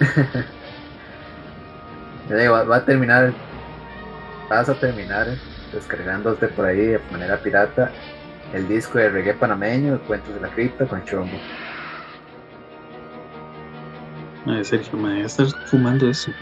Digo, 2.36 2.52
va, 2.52 2.64
va 2.64 2.76
a 2.76 2.84
terminar, 2.84 3.32
vas 4.48 4.68
a 4.68 4.74
terminar 4.74 5.26
descargándote 5.72 6.48
por 6.48 6.66
ahí 6.66 6.86
de 6.86 7.00
manera 7.10 7.38
pirata 7.38 7.90
el 8.52 8.68
disco 8.68 8.98
de 8.98 9.10
reggae 9.10 9.34
panameño, 9.34 10.00
Cuentos 10.06 10.34
de 10.34 10.40
la 10.40 10.48
Cripta 10.48 10.86
con 10.86 11.04
Chombo. 11.04 11.38
Ay, 14.46 14.64
Sergio, 14.64 14.98
me 14.98 15.14
voy 15.14 15.22
a 15.22 15.26
estar 15.26 15.46
fumando 15.66 16.08
eso. 16.08 16.32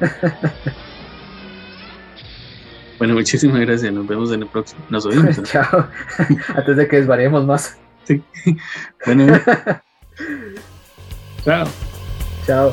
bueno, 2.98 3.14
muchísimas 3.14 3.60
gracias. 3.60 3.92
Nos 3.92 4.06
vemos 4.06 4.32
en 4.32 4.42
el 4.42 4.48
próximo. 4.48 4.82
Nos 4.88 5.06
oímos. 5.06 5.38
¿no? 5.38 5.44
Chao. 5.44 5.88
Antes 6.56 6.76
de 6.76 6.88
que 6.88 6.96
desvariemos 6.96 7.46
más. 7.46 7.78
Bueno, 9.06 9.38
chao. 11.44 11.66
Chao. 12.46 12.72